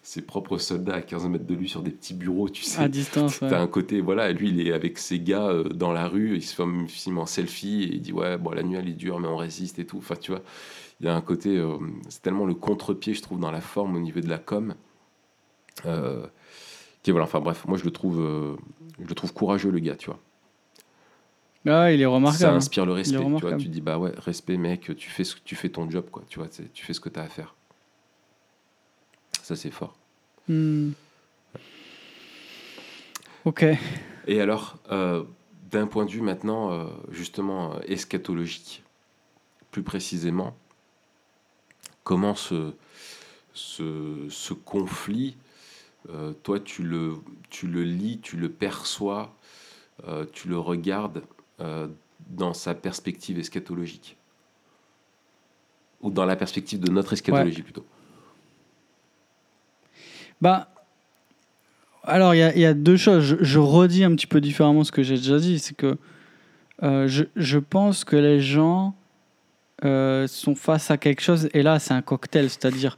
ses 0.01 0.23
propres 0.23 0.57
soldats 0.57 0.95
à 0.95 1.01
15 1.03 1.27
mètres 1.27 1.45
de 1.45 1.53
lui 1.53 1.69
sur 1.69 1.83
des 1.83 1.91
petits 1.91 2.15
bureaux. 2.15 2.49
Tu 2.49 2.63
sais, 2.63 2.81
À 2.81 2.87
distance, 2.87 3.39
ouais. 3.41 3.49
T'as 3.49 3.61
un 3.61 3.67
côté, 3.67 4.01
voilà, 4.01 4.31
lui, 4.31 4.49
il 4.49 4.67
est 4.67 4.73
avec 4.73 4.97
ses 4.97 5.19
gars 5.19 5.53
dans 5.75 5.91
la 5.91 6.07
rue, 6.07 6.35
il 6.37 6.41
se 6.41 6.55
filme, 6.55 6.87
filme 6.87 7.19
en 7.19 7.27
selfie 7.27 7.83
et 7.83 7.93
il 7.93 8.01
dit 8.01 8.13
Ouais, 8.13 8.35
bon, 8.39 8.49
la 8.49 8.63
nuit, 8.63 8.77
elle 8.77 8.89
est 8.89 8.93
dure, 8.93 9.19
mais 9.19 9.27
on 9.27 9.37
résiste 9.37 9.77
et 9.77 9.85
tout. 9.85 9.99
Enfin, 9.99 10.15
tu 10.19 10.31
vois, 10.31 10.41
il 10.99 11.05
y 11.05 11.09
a 11.09 11.15
un 11.15 11.21
côté, 11.21 11.57
euh, 11.57 11.77
c'est 12.09 12.21
tellement 12.21 12.45
le 12.45 12.55
contre-pied, 12.55 13.13
je 13.13 13.21
trouve, 13.21 13.39
dans 13.39 13.51
la 13.51 13.61
forme 13.61 13.95
au 13.95 13.99
niveau 13.99 14.19
de 14.19 14.29
la 14.29 14.39
com. 14.39 14.73
Euh, 15.85 16.25
qui, 17.03 17.11
voilà, 17.11 17.25
enfin, 17.25 17.39
bref, 17.39 17.65
moi, 17.67 17.77
je 17.77 17.83
le 17.83 17.91
trouve, 17.91 18.19
euh, 18.19 18.55
je 18.99 19.07
le 19.07 19.15
trouve 19.15 19.33
courageux, 19.33 19.69
le 19.69 19.79
gars, 19.79 19.95
tu 19.95 20.07
vois. 20.07 20.19
Ah, 21.67 21.91
il 21.91 21.99
est 22.01 22.05
Ça 22.05 22.09
remarquable. 22.09 22.57
inspire 22.57 22.85
le 22.85 22.93
respect, 22.93 23.11
tu 23.11 23.17
vois. 23.17 23.25
remarquable. 23.25 23.61
Tu 23.61 23.67
dis 23.67 23.81
Bah 23.81 23.97
ouais, 23.99 24.11
respect, 24.17 24.57
mec, 24.57 24.95
tu 24.97 25.09
fais, 25.09 25.23
ce, 25.23 25.35
tu 25.43 25.55
fais 25.55 25.69
ton 25.69 25.89
job, 25.89 26.09
quoi, 26.09 26.23
tu 26.29 26.39
vois, 26.39 26.47
tu 26.47 26.85
fais 26.85 26.93
ce 26.93 26.99
que 26.99 27.09
tu 27.09 27.19
as 27.19 27.23
à 27.23 27.27
faire. 27.27 27.55
Ça, 29.43 29.55
c'est 29.55 29.71
fort. 29.71 29.95
Hmm. 30.47 30.91
Ok. 33.45 33.65
Et 34.27 34.41
alors, 34.41 34.77
d'un 34.89 35.87
point 35.87 36.05
de 36.05 36.11
vue 36.11 36.21
maintenant, 36.21 36.89
justement, 37.11 37.79
eschatologique, 37.81 38.83
plus 39.71 39.83
précisément, 39.83 40.55
comment 42.07 42.35
ce, 42.35 42.71
ce, 43.53 44.27
ce 44.29 44.53
conflit, 44.53 45.35
euh, 46.09 46.31
toi, 46.41 46.57
tu 46.57 46.81
le, 46.81 47.15
tu 47.49 47.67
le 47.67 47.83
lis, 47.83 48.19
tu 48.23 48.37
le 48.37 48.47
perçois, 48.47 49.35
euh, 50.07 50.25
tu 50.31 50.47
le 50.47 50.57
regardes 50.57 51.21
euh, 51.59 51.85
dans 52.29 52.53
sa 52.53 52.73
perspective 52.75 53.37
eschatologique? 53.37 54.15
Ou 56.01 56.09
dans 56.09 56.23
la 56.23 56.37
perspective 56.37 56.79
de 56.79 56.89
notre 56.89 57.11
eschatologie, 57.11 57.61
plutôt? 57.61 57.85
Bah, 60.39 60.69
alors 62.03 62.33
il 62.35 62.37
y, 62.37 62.61
y 62.61 62.65
a 62.65 62.73
deux 62.73 62.95
choses. 62.95 63.21
Je, 63.21 63.35
je 63.41 63.59
redis 63.59 64.05
un 64.05 64.15
petit 64.15 64.27
peu 64.27 64.39
différemment 64.39 64.85
ce 64.85 64.93
que 64.93 65.03
j'ai 65.03 65.17
déjà 65.17 65.39
dit. 65.39 65.59
C'est 65.59 65.75
que 65.75 65.97
je, 66.81 67.25
je 67.35 67.59
pense 67.59 68.05
que 68.05 68.15
les 68.15 68.39
gens 68.39 68.95
euh, 69.86 70.28
sont 70.28 70.55
face 70.55 70.89
à 70.91 70.97
quelque 70.97 71.21
chose. 71.21 71.49
Et 71.53 71.61
là, 71.61 71.80
c'est 71.80 71.93
un 71.93 72.01
cocktail. 72.01 72.49
C'est-à-dire, 72.49 72.97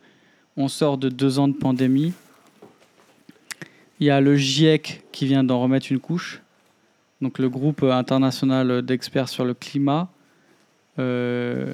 on 0.55 0.67
sort 0.67 0.97
de 0.97 1.09
deux 1.09 1.39
ans 1.39 1.47
de 1.47 1.53
pandémie. 1.53 2.13
Il 3.99 4.07
y 4.07 4.09
a 4.09 4.21
le 4.21 4.35
GIEC 4.35 5.03
qui 5.11 5.25
vient 5.25 5.43
d'en 5.43 5.61
remettre 5.61 5.91
une 5.91 5.99
couche. 5.99 6.41
Donc 7.21 7.37
le 7.37 7.49
groupe 7.49 7.83
international 7.83 8.81
d'experts 8.81 9.27
sur 9.27 9.43
le 9.43 9.53
climat. 9.53 10.09
euh, 10.99 11.73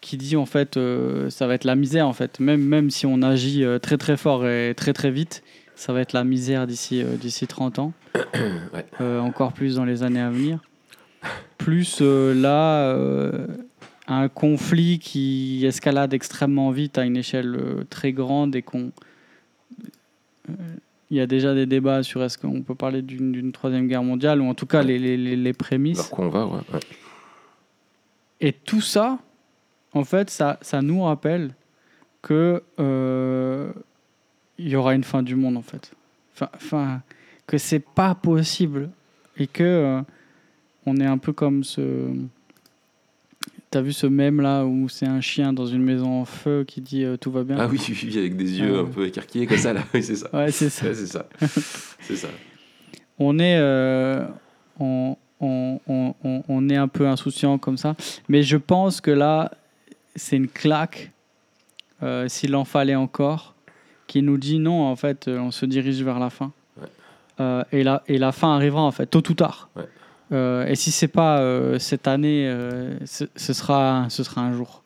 qui 0.00 0.16
dit 0.16 0.36
en 0.36 0.46
fait 0.46 0.76
euh, 0.76 1.30
ça 1.30 1.46
va 1.46 1.54
être 1.54 1.62
la 1.64 1.76
misère 1.76 2.08
en 2.08 2.12
fait 2.12 2.40
même 2.40 2.60
même 2.60 2.90
si 2.90 3.06
on 3.06 3.22
agit 3.22 3.64
très 3.80 3.96
très 3.98 4.16
fort 4.16 4.46
et 4.46 4.74
très 4.76 4.92
très 4.92 5.10
vite 5.12 5.44
ça 5.76 5.92
va 5.92 6.00
être 6.00 6.12
la 6.12 6.24
misère 6.24 6.66
d'ici 6.66 7.04
d'ici 7.20 7.46
30 7.46 7.78
ans 7.78 7.92
Ouais. 8.74 8.84
Encore 9.18 9.52
plus 9.52 9.76
dans 9.76 9.84
les 9.84 10.02
années 10.02 10.20
à 10.20 10.30
venir 10.30 10.58
plus 11.56 12.00
là 12.00 12.96
un 14.08 14.28
conflit 14.28 14.98
qui 14.98 15.64
escalade 15.64 16.12
extrêmement 16.14 16.70
vite 16.70 16.98
à 16.98 17.04
une 17.04 17.16
échelle 17.16 17.54
euh, 17.56 17.84
très 17.88 18.12
grande 18.12 18.56
et 18.56 18.62
qu'on 18.62 18.90
euh, 20.50 20.52
il 21.10 21.16
y 21.18 21.20
a 21.20 21.26
déjà 21.26 21.54
des 21.54 21.66
débats 21.66 22.02
sur 22.02 22.22
est-ce 22.24 22.38
qu'on 22.38 22.62
peut 22.62 22.74
parler 22.74 23.02
d'une 23.02 23.52
troisième 23.52 23.86
guerre 23.86 24.02
mondiale 24.02 24.40
ou 24.40 24.46
en 24.46 24.54
tout 24.54 24.66
cas 24.66 24.82
les, 24.82 24.98
les, 24.98 25.16
les- 25.16 25.36
les 25.36 25.52
prémices 25.52 25.98
Vers 25.98 26.10
quoi 26.10 26.24
on 26.26 26.28
va, 26.30 26.46
ouais. 26.46 26.60
ouais. 26.72 26.80
et 28.40 28.52
tout 28.52 28.80
ça, 28.80 29.18
en 29.92 30.04
fait, 30.04 30.30
ça, 30.30 30.58
ça 30.62 30.80
nous 30.82 31.02
rappelle 31.02 31.54
que 32.22 32.62
euh, 32.80 33.72
il 34.58 34.68
y 34.68 34.76
aura 34.76 34.94
une 34.94 35.04
fin 35.04 35.22
du 35.22 35.36
monde, 35.36 35.56
en 35.58 35.62
fait. 35.62 35.92
Enfin, 36.54 37.02
que 37.46 37.58
c'est 37.58 37.84
pas 37.84 38.14
possible 38.14 38.88
et 39.36 39.46
que 39.46 39.62
euh, 39.62 40.00
on 40.86 40.96
est 40.96 41.04
un 41.06 41.18
peu 41.18 41.32
comme 41.32 41.62
ce. 41.62 42.08
T'as 43.72 43.80
vu 43.80 43.92
ce 43.94 44.06
mème 44.06 44.40
là 44.42 44.64
où 44.66 44.88
c'est 44.90 45.06
un 45.06 45.20
chien 45.22 45.52
dans 45.54 45.64
une 45.66 45.82
maison 45.82 46.20
en 46.20 46.24
feu 46.26 46.62
qui 46.66 46.80
dit 46.82 47.04
euh, 47.04 47.16
tout 47.16 47.30
va 47.32 47.42
bien. 47.42 47.56
Ah 47.58 47.66
oui, 47.70 47.80
oui, 48.04 48.18
avec 48.18 48.36
des 48.36 48.60
yeux 48.60 48.74
Ah 48.76 48.80
un 48.80 48.84
peu 48.84 49.06
écarquillés 49.06 49.46
comme 49.46 49.56
ça, 49.56 49.72
là. 49.72 49.82
Oui, 49.94 50.02
c'est 50.02 50.14
ça. 50.16 50.28
Ouais, 50.34 50.50
c'est 50.52 50.68
ça. 50.68 50.84
Ouais, 50.86 50.94
c'est 50.94 52.16
ça. 52.16 52.28
on 53.18 53.38
est, 53.38 53.56
euh, 53.56 54.26
on, 54.78 55.16
on, 55.40 55.80
on, 55.88 56.14
on- 56.48 56.68
est 56.68 56.76
un 56.76 56.86
peu 56.88 57.08
insouciant 57.08 57.56
comme 57.56 57.78
ça. 57.78 57.96
Mais 58.28 58.42
je 58.42 58.58
pense 58.58 59.00
que 59.00 59.10
là, 59.10 59.50
c'est 60.16 60.36
une 60.36 60.48
claque, 60.48 61.10
euh, 62.02 62.28
s'il 62.28 62.54
en 62.54 62.64
fallait 62.64 62.94
encore. 62.94 63.54
qui 64.06 64.20
nous 64.22 64.36
dit 64.36 64.58
non, 64.58 64.82
en 64.82 64.96
fait, 64.96 65.28
on 65.28 65.50
se 65.50 65.64
dirige 65.64 66.02
vers 66.02 66.18
la 66.18 66.28
fin. 66.28 66.52
Ouais. 66.78 66.88
Euh, 67.40 67.64
et, 67.72 67.82
la, 67.82 68.02
et 68.06 68.18
la 68.18 68.32
fin 68.32 68.54
arrivera, 68.54 68.82
en 68.82 68.90
fait, 68.92 69.06
tôt 69.06 69.22
ou 69.30 69.34
tard. 69.34 69.70
Ouais. 69.76 69.84
Euh, 70.32 70.66
et 70.66 70.74
si 70.76 70.90
c'est 70.90 71.08
pas 71.08 71.40
euh, 71.40 71.78
cette 71.78 72.08
année, 72.08 72.48
euh, 72.48 72.94
ce, 73.04 73.24
ce 73.36 73.52
sera, 73.52 74.06
ce 74.08 74.22
sera 74.22 74.40
un 74.40 74.54
jour. 74.54 74.82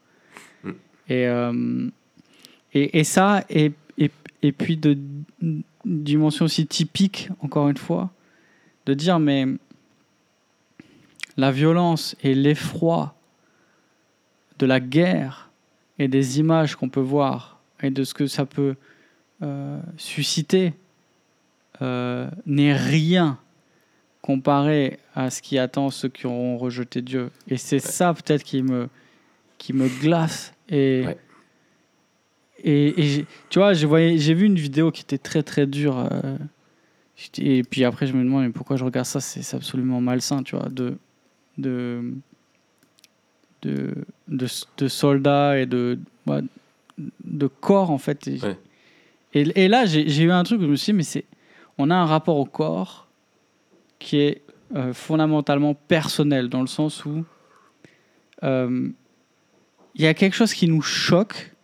Mm. 0.64 0.70
Et, 1.08 1.26
et, 2.74 2.98
et 2.98 3.04
ça, 3.04 3.44
et, 3.48 3.72
et, 3.96 4.10
et 4.42 4.52
puis 4.52 4.76
de 4.76 4.98
dimension 5.84 6.46
aussi 6.46 6.66
typique, 6.66 7.28
encore 7.40 7.68
une 7.68 7.76
fois, 7.76 8.10
de 8.86 8.94
dire, 8.94 9.20
mais 9.20 9.46
la 11.36 11.52
violence 11.52 12.16
et 12.22 12.34
l'effroi 12.34 13.14
de 14.58 14.66
la 14.66 14.80
guerre 14.80 15.50
et 15.98 16.08
des 16.08 16.40
images 16.40 16.76
qu'on 16.76 16.88
peut 16.88 17.00
voir 17.00 17.60
et 17.82 17.90
de 17.90 18.04
ce 18.04 18.14
que 18.14 18.26
ça 18.26 18.46
peut 18.46 18.74
susciter 19.96 20.72
n'est 21.80 22.76
rien 22.76 23.38
comparé 24.26 24.98
à 25.14 25.30
ce 25.30 25.40
qui 25.40 25.56
attend 25.56 25.90
ceux 25.90 26.08
qui 26.08 26.26
auront 26.26 26.58
rejeté 26.58 27.00
Dieu. 27.00 27.30
Et 27.48 27.56
c'est 27.56 27.78
ça 27.78 28.12
peut-être 28.12 28.42
qui 28.42 28.62
me, 28.62 28.88
qui 29.56 29.72
me 29.72 29.88
glace. 30.00 30.52
Et, 30.68 31.04
Ouais. 31.06 31.16
et, 32.64 33.18
et 33.20 33.26
tu 33.50 33.60
vois, 33.60 33.72
j'ai 33.72 34.34
vu 34.34 34.46
une 34.46 34.56
vidéo 34.56 34.90
qui 34.90 35.02
était 35.02 35.18
très 35.18 35.44
très 35.44 35.66
dure. 35.66 35.98
euh, 35.98 36.36
et 37.38 37.62
puis 37.62 37.84
après, 37.84 38.06
je 38.06 38.12
me 38.14 38.24
demande 38.24 38.42
mais 38.44 38.50
pourquoi 38.50 38.76
je 38.76 38.84
regarde 38.84 39.06
ça? 39.06 39.20
C'est 39.20 39.56
absolument 39.56 40.00
malsain, 40.00 40.42
tu 40.42 40.56
vois, 40.56 40.68
de, 40.68 40.98
de, 41.56 42.12
de, 43.62 43.94
de, 44.28 44.46
de 44.76 44.88
soldats 44.88 45.58
et 45.58 45.66
de, 45.66 45.98
ouais, 46.26 46.40
de 47.24 47.46
corps, 47.46 47.90
en 47.90 47.98
fait. 47.98 48.26
Et, 48.26 48.40
Ouais. 48.40 48.58
et, 49.34 49.64
et 49.64 49.68
là, 49.68 49.86
j'ai 49.86 50.22
eu 50.22 50.32
un 50.32 50.42
truc 50.42 50.60
où 50.60 50.64
je 50.64 50.68
me 50.70 50.76
suis 50.76 50.92
dit, 50.92 50.96
mais 50.96 51.04
c'est, 51.04 51.24
on 51.78 51.90
a 51.90 51.94
un 51.94 52.06
rapport 52.06 52.36
au 52.38 52.44
corps 52.44 53.05
qui 53.98 54.18
est 54.18 54.42
euh, 54.74 54.92
fondamentalement 54.92 55.74
personnel, 55.74 56.48
dans 56.48 56.60
le 56.60 56.66
sens 56.66 57.04
où 57.04 57.24
euh, 58.42 58.88
il 59.94 60.02
y 60.02 60.06
a 60.06 60.14
quelque 60.14 60.34
chose 60.34 60.52
qui 60.52 60.68
nous 60.68 60.82
choque 60.82 61.54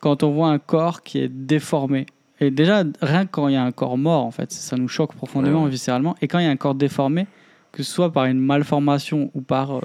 quand 0.00 0.22
on 0.22 0.30
voit 0.30 0.48
un 0.48 0.58
corps 0.58 1.02
qui 1.02 1.18
est 1.18 1.28
déformé. 1.28 2.06
Et 2.40 2.50
déjà, 2.50 2.84
rien 3.02 3.26
que 3.26 3.30
quand 3.30 3.48
il 3.48 3.54
y 3.54 3.56
a 3.56 3.62
un 3.62 3.72
corps 3.72 3.98
mort, 3.98 4.24
en 4.24 4.30
fait, 4.30 4.50
ça 4.50 4.76
nous 4.76 4.88
choque 4.88 5.14
profondément, 5.14 5.64
Ouais, 5.64 5.70
viscéralement. 5.70 6.14
Et 6.22 6.28
quand 6.28 6.38
il 6.38 6.44
y 6.44 6.48
a 6.48 6.50
un 6.50 6.56
corps 6.56 6.74
déformé, 6.74 7.26
que 7.72 7.82
ce 7.82 7.92
soit 7.92 8.12
par 8.12 8.24
une 8.24 8.40
malformation 8.40 9.30
ou 9.34 9.42
par 9.42 9.76
euh, 9.76 9.80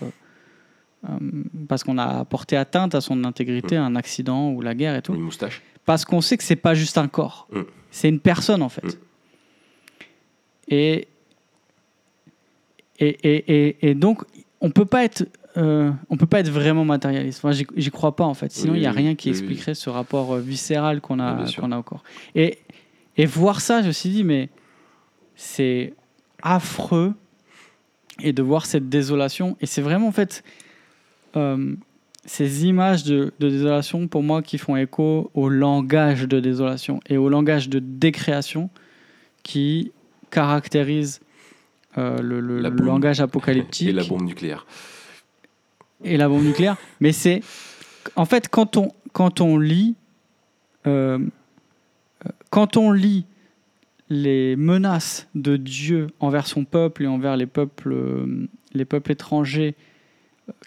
parce 1.67 1.83
qu'on 1.83 1.97
a 1.97 2.25
porté 2.25 2.57
atteinte 2.57 2.95
à 2.95 3.01
son 3.01 3.23
intégrité, 3.25 3.75
un 3.77 3.95
accident 3.95 4.49
ou 4.51 4.61
la 4.61 4.73
guerre 4.73 4.95
et 4.95 5.01
tout, 5.01 5.13
Une 5.13 5.21
moustache. 5.21 5.61
parce 5.85 6.03
qu'on 6.03 6.21
sait 6.21 6.35
que 6.37 6.43
c'est 6.43 6.55
pas 6.55 6.73
juste 6.73 6.97
un 6.97 7.07
corps, 7.07 7.47
Mm. 7.51 7.59
c'est 7.91 8.09
une 8.09 8.19
personne 8.19 8.61
en 8.63 8.69
fait. 8.69 8.85
Mm. 8.85 8.89
Et, 10.69 11.07
et, 12.99 13.07
et, 13.07 13.67
et, 13.67 13.89
et 13.89 13.93
donc 13.95 14.23
on 14.61 14.69
peut 14.71 14.85
pas 14.85 15.03
être 15.03 15.27
euh, 15.57 15.91
on 16.09 16.17
peut 16.17 16.25
pas 16.25 16.41
être 16.41 16.49
vraiment 16.49 16.83
matérialiste. 16.83 17.39
Enfin, 17.43 17.57
j'y 17.77 17.89
crois 17.91 18.13
pas 18.15 18.25
en 18.25 18.33
fait. 18.33 18.51
Sinon, 18.51 18.73
il 18.73 18.77
Oui, 18.79 18.83
y 18.83 18.87
a 18.87 18.91
rien 18.91 19.15
qui 19.15 19.29
oui, 19.29 19.35
oui. 19.35 19.39
expliquerait 19.39 19.73
ce 19.73 19.89
rapport 19.89 20.33
euh, 20.33 20.39
viscéral 20.41 20.99
qu'on 20.99 21.19
Ah, 21.19 21.43
a 21.43 21.45
sûr. 21.45 21.61
qu'on 21.63 21.71
a 21.71 21.77
au 21.79 21.83
corps. 21.83 22.03
Et 22.35 22.57
et 23.17 23.25
voir 23.25 23.61
ça, 23.61 23.81
je 23.81 23.87
me 23.87 23.91
suis 23.93 24.09
dit 24.09 24.23
mais 24.25 24.49
c'est 25.35 25.93
affreux 26.43 27.13
et 28.21 28.33
de 28.33 28.41
voir 28.43 28.65
cette 28.65 28.89
désolation. 28.89 29.55
Et 29.61 29.65
c'est 29.65 29.81
vraiment 29.81 30.07
en 30.07 30.11
fait 30.11 30.43
euh, 31.37 31.73
ces 32.25 32.65
images 32.65 33.03
de, 33.05 33.31
de 33.39 33.49
désolation 33.49 34.07
pour 34.07 34.23
moi 34.23 34.41
qui 34.41 34.57
font 34.57 34.75
écho 34.75 35.29
au 35.33 35.47
langage 35.47 36.23
de 36.27 36.39
désolation 36.41 36.99
et 37.07 37.15
au 37.17 37.29
langage 37.29 37.69
de 37.69 37.79
décréation 37.79 38.69
qui 39.43 39.91
caractérise 40.31 41.21
euh, 41.97 42.21
le, 42.21 42.69
langage 42.69 43.21
apocalyptique 43.21 43.89
Et 43.89 43.93
la 43.93 44.03
bombe 44.03 44.23
nucléaire. 44.23 44.65
et 46.03 46.17
la 46.17 46.27
bombe 46.27 46.43
nucléaire. 46.43 46.77
Mais 46.99 47.11
c'est. 47.11 47.41
En 48.15 48.25
fait, 48.25 48.49
quand 48.49 48.77
on, 48.77 48.91
quand 49.13 49.41
on 49.41 49.57
lit. 49.57 49.95
euh, 50.87 51.19
quand 52.49 52.77
on 52.77 52.91
lit 52.91 53.25
les 54.09 54.55
menaces 54.55 55.27
de 55.35 55.57
Dieu 55.57 56.07
envers 56.19 56.47
son 56.47 56.63
peuple 56.63 57.03
et 57.03 57.07
envers 57.07 57.37
les 57.37 57.47
peuples, 57.47 57.91
euh, 57.91 58.47
les 58.73 58.85
peuples 58.85 59.11
étrangers 59.11 59.75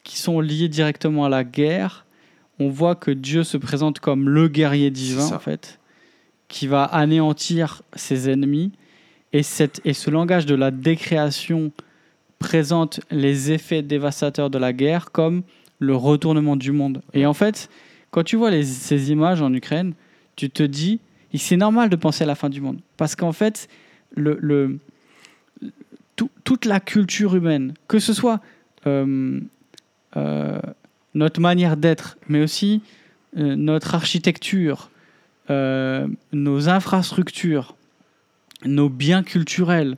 qui 0.02 0.18
sont 0.18 0.40
liés 0.40 0.68
directement 0.68 1.24
à 1.24 1.28
la 1.28 1.44
guerre, 1.44 2.04
on 2.58 2.68
voit 2.68 2.96
que 2.96 3.10
Dieu 3.10 3.44
se 3.44 3.56
présente 3.56 4.00
comme 4.00 4.28
le 4.28 4.48
guerrier 4.48 4.90
divin, 4.90 5.32
en 5.32 5.38
fait, 5.38 5.78
qui 6.48 6.66
va 6.66 6.84
anéantir 6.84 7.82
ses 7.94 8.28
ennemis. 8.28 8.72
Et, 9.32 9.42
ce 9.42 10.10
langage 10.10 10.46
de 10.46 10.54
la 10.54 10.70
décréation 10.70 11.70
présente 12.38 13.00
les 13.10 13.52
effets 13.52 13.82
dévastateurs 13.82 14.48
de 14.50 14.58
la 14.58 14.72
guerre 14.72 15.10
comme 15.10 15.42
le 15.80 15.94
retournement 15.94 16.56
du 16.56 16.72
monde. 16.72 17.02
Et 17.12 17.26
en 17.26 17.34
fait, 17.34 17.68
quand 18.10 18.22
tu 18.22 18.36
vois 18.36 18.50
ces 18.62 19.10
images 19.10 19.42
en 19.42 19.52
Ukraine, 19.52 19.94
tu 20.36 20.50
te 20.50 20.62
dis, 20.62 21.00
c'est 21.34 21.56
normal 21.56 21.90
de 21.90 21.96
penser 21.96 22.24
à 22.24 22.26
la 22.26 22.34
fin 22.34 22.48
du 22.48 22.60
monde. 22.60 22.78
Parce 22.96 23.14
qu'en 23.16 23.32
fait, 23.32 23.68
toute 26.44 26.64
la 26.64 26.80
culture 26.80 27.36
humaine, 27.36 27.74
que 27.86 27.98
ce 27.98 28.12
soit 28.12 28.40
euh, 28.86 29.40
euh, 30.16 30.60
notre 31.14 31.40
manière 31.40 31.76
d'être, 31.76 32.16
mais 32.28 32.42
aussi 32.42 32.82
euh, 33.36 33.56
notre 33.56 33.94
architecture, 33.94 34.90
nos 35.50 36.68
infrastructures, 36.68 37.74
nos 38.64 38.88
biens 38.88 39.22
culturels, 39.22 39.96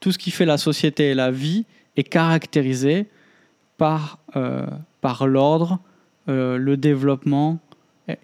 tout 0.00 0.12
ce 0.12 0.18
qui 0.18 0.30
fait 0.30 0.44
la 0.46 0.58
société 0.58 1.10
et 1.10 1.14
la 1.14 1.30
vie 1.30 1.66
est 1.96 2.04
caractérisé 2.04 3.06
par, 3.76 4.18
euh, 4.36 4.66
par 5.00 5.26
l'ordre, 5.26 5.80
euh, 6.28 6.56
le 6.56 6.76
développement. 6.76 7.58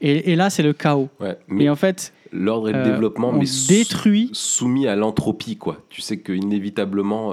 Et, 0.00 0.32
et 0.32 0.36
là, 0.36 0.50
c'est 0.50 0.62
le 0.62 0.72
chaos. 0.72 1.10
Ouais. 1.20 1.32
Et 1.32 1.36
Mais 1.52 1.68
en 1.68 1.76
fait, 1.76 2.12
l'ordre 2.32 2.68
et 2.68 2.72
le 2.72 2.78
euh, 2.78 2.84
développement, 2.84 3.32
mais 3.32 3.44
détruit. 3.68 4.30
soumis 4.32 4.86
à 4.86 4.96
l'entropie, 4.96 5.56
quoi. 5.56 5.82
Tu 5.90 6.00
sais 6.00 6.18
que 6.18 6.32
inévitablement, 6.32 7.32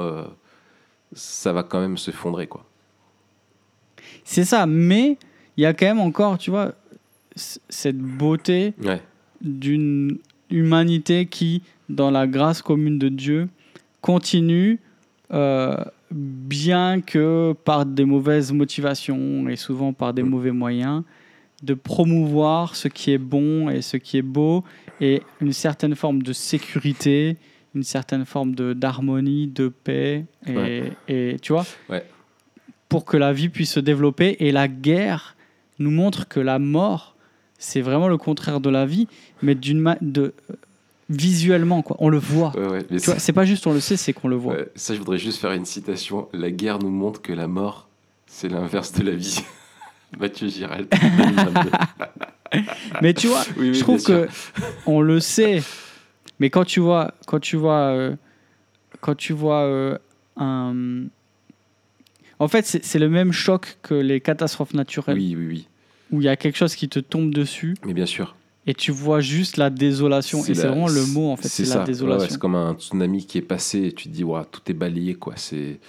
ça 1.13 1.53
va 1.53 1.63
quand 1.63 1.79
même 1.79 1.97
se 1.97 2.11
fondrer, 2.11 2.47
quoi. 2.47 2.65
C'est 4.23 4.43
ça, 4.45 4.65
mais 4.65 5.17
il 5.57 5.63
y 5.63 5.65
a 5.65 5.73
quand 5.73 5.85
même 5.85 5.99
encore, 5.99 6.37
tu 6.37 6.51
vois, 6.51 6.73
cette 7.35 7.97
beauté 7.97 8.73
Ouais. 8.83 9.01
d'une 9.41 10.17
humanité 10.49 11.25
qui, 11.25 11.63
dans 11.95 12.11
la 12.11 12.27
grâce 12.27 12.61
commune 12.61 12.97
de 12.99 13.09
Dieu, 13.09 13.47
continue, 14.01 14.79
euh, 15.33 15.75
bien 16.11 17.01
que 17.01 17.53
par 17.63 17.85
des 17.85 18.05
mauvaises 18.05 18.51
motivations 18.51 19.47
et 19.47 19.55
souvent 19.55 19.93
par 19.93 20.13
des 20.13 20.23
mauvais 20.23 20.51
moyens, 20.51 21.03
de 21.63 21.73
promouvoir 21.75 22.75
ce 22.75 22.87
qui 22.87 23.11
est 23.11 23.17
bon 23.19 23.69
et 23.69 23.81
ce 23.81 23.95
qui 23.97 24.17
est 24.17 24.23
beau 24.23 24.63
et 24.99 25.21
une 25.41 25.53
certaine 25.53 25.95
forme 25.95 26.23
de 26.23 26.33
sécurité, 26.33 27.37
une 27.75 27.83
certaine 27.83 28.25
forme 28.25 28.55
de 28.55 28.73
d'harmonie, 28.73 29.47
de 29.47 29.67
paix 29.69 30.25
et, 30.47 30.55
Ouais. 30.55 30.91
et 31.07 31.37
tu 31.41 31.53
vois, 31.53 31.65
Ouais. 31.89 32.03
pour 32.89 33.05
que 33.05 33.15
la 33.15 33.31
vie 33.31 33.49
puisse 33.49 33.71
se 33.73 33.79
développer 33.79 34.37
et 34.39 34.51
la 34.51 34.67
guerre 34.67 35.35
nous 35.79 35.91
montre 35.91 36.27
que 36.27 36.39
la 36.39 36.59
mort 36.59 37.15
c'est 37.59 37.81
vraiment 37.81 38.07
le 38.07 38.17
contraire 38.17 38.59
de 38.59 38.71
la 38.71 38.87
vie, 38.87 39.07
mais 39.43 39.53
d'une 39.53 39.95
de 40.01 40.33
visuellement 41.11 41.81
quoi, 41.81 41.95
on 41.99 42.09
le 42.09 42.17
voit. 42.17 42.51
Ouais, 42.57 42.67
ouais. 42.89 42.99
C'est 42.99 43.33
pas 43.33 43.45
juste 43.45 43.67
on 43.67 43.73
le 43.73 43.79
sait, 43.79 43.97
c'est 43.97 44.13
qu'on 44.13 44.27
le 44.27 44.35
voit. 44.35 44.53
ouais, 44.55 44.69
ça, 44.75 44.93
je 44.93 44.99
voudrais 44.99 45.17
juste 45.17 45.39
faire 45.39 45.51
une 45.51 45.65
citation. 45.65 46.27
La 46.33 46.51
guerre 46.51 46.79
nous 46.79 46.89
montre 46.89 47.21
que 47.21 47.33
la 47.33 47.47
mort, 47.47 47.87
c'est 48.27 48.49
l'inverse 48.49 48.91
de 48.93 49.03
la 49.03 49.11
vie. 49.15 49.41
Mathieu 50.19 50.47
Girald. 50.49 50.87
2022. 51.17 51.69
Mais 53.01 53.13
tu 53.13 53.27
vois, 53.27 53.43
Oui, 53.57 53.69
oui, 53.69 53.73
je 53.75 53.79
trouve 53.79 54.03
que 54.03 54.27
on 54.85 55.01
le 55.01 55.19
sait, 55.21 55.61
mais 56.39 56.49
quand 56.49 56.65
tu 56.65 56.79
vois, 56.81 57.13
quand 57.25 57.39
tu 57.39 57.55
vois, 57.55 57.91
euh, 57.93 58.15
quand 58.99 59.15
tu 59.15 59.31
vois 59.31 59.61
euh, 59.61 59.97
un, 60.35 61.05
en 62.39 62.47
fait, 62.49 62.65
c'est 62.65 62.83
c'est 62.83 62.99
le 62.99 63.07
même 63.09 63.31
choc 63.31 63.77
que 63.81 63.93
les 63.93 64.19
catastrophes 64.19 64.73
naturelles, 64.73 65.15
Oui, 65.17 65.33
oui, 65.37 65.45
oui. 65.47 65.67
où 66.11 66.21
il 66.21 66.25
y 66.25 66.29
a 66.29 66.35
quelque 66.35 66.57
chose 66.57 66.75
qui 66.75 66.89
te 66.89 66.99
tombe 66.99 67.33
dessus 67.33 67.75
Mais 67.85 67.93
bien 67.93 68.05
sûr. 68.05 68.35
Et 68.67 68.73
tu 68.73 68.91
vois 68.91 69.19
juste 69.21 69.57
la 69.57 69.69
désolation. 69.69 70.41
C'est 70.41 70.51
Et 70.51 70.55
c'est 70.55 70.67
vraiment 70.67 70.87
le 70.87 71.05
mot 71.05 71.31
en 71.31 71.35
fait, 71.35 71.47
c'est 71.47 71.63
la 71.63 71.75
Ouais, 71.75 71.79
ouais, 71.81 71.85
désolation. 71.85 72.27
c'est 72.33 72.39
comme 72.39 72.55
un 72.55 72.73
tsunami 72.75 73.25
qui 73.25 73.37
est 73.37 73.41
passé 73.43 73.83
et 73.87 73.91
tu 73.93 74.09
te 74.09 74.13
dis, 74.13 74.23
Ouah, 74.23 74.45
tout 74.49 74.61
est 74.67 74.73
balayé, 74.73 75.15
quoi. 75.15 75.33
C'est 75.37 75.79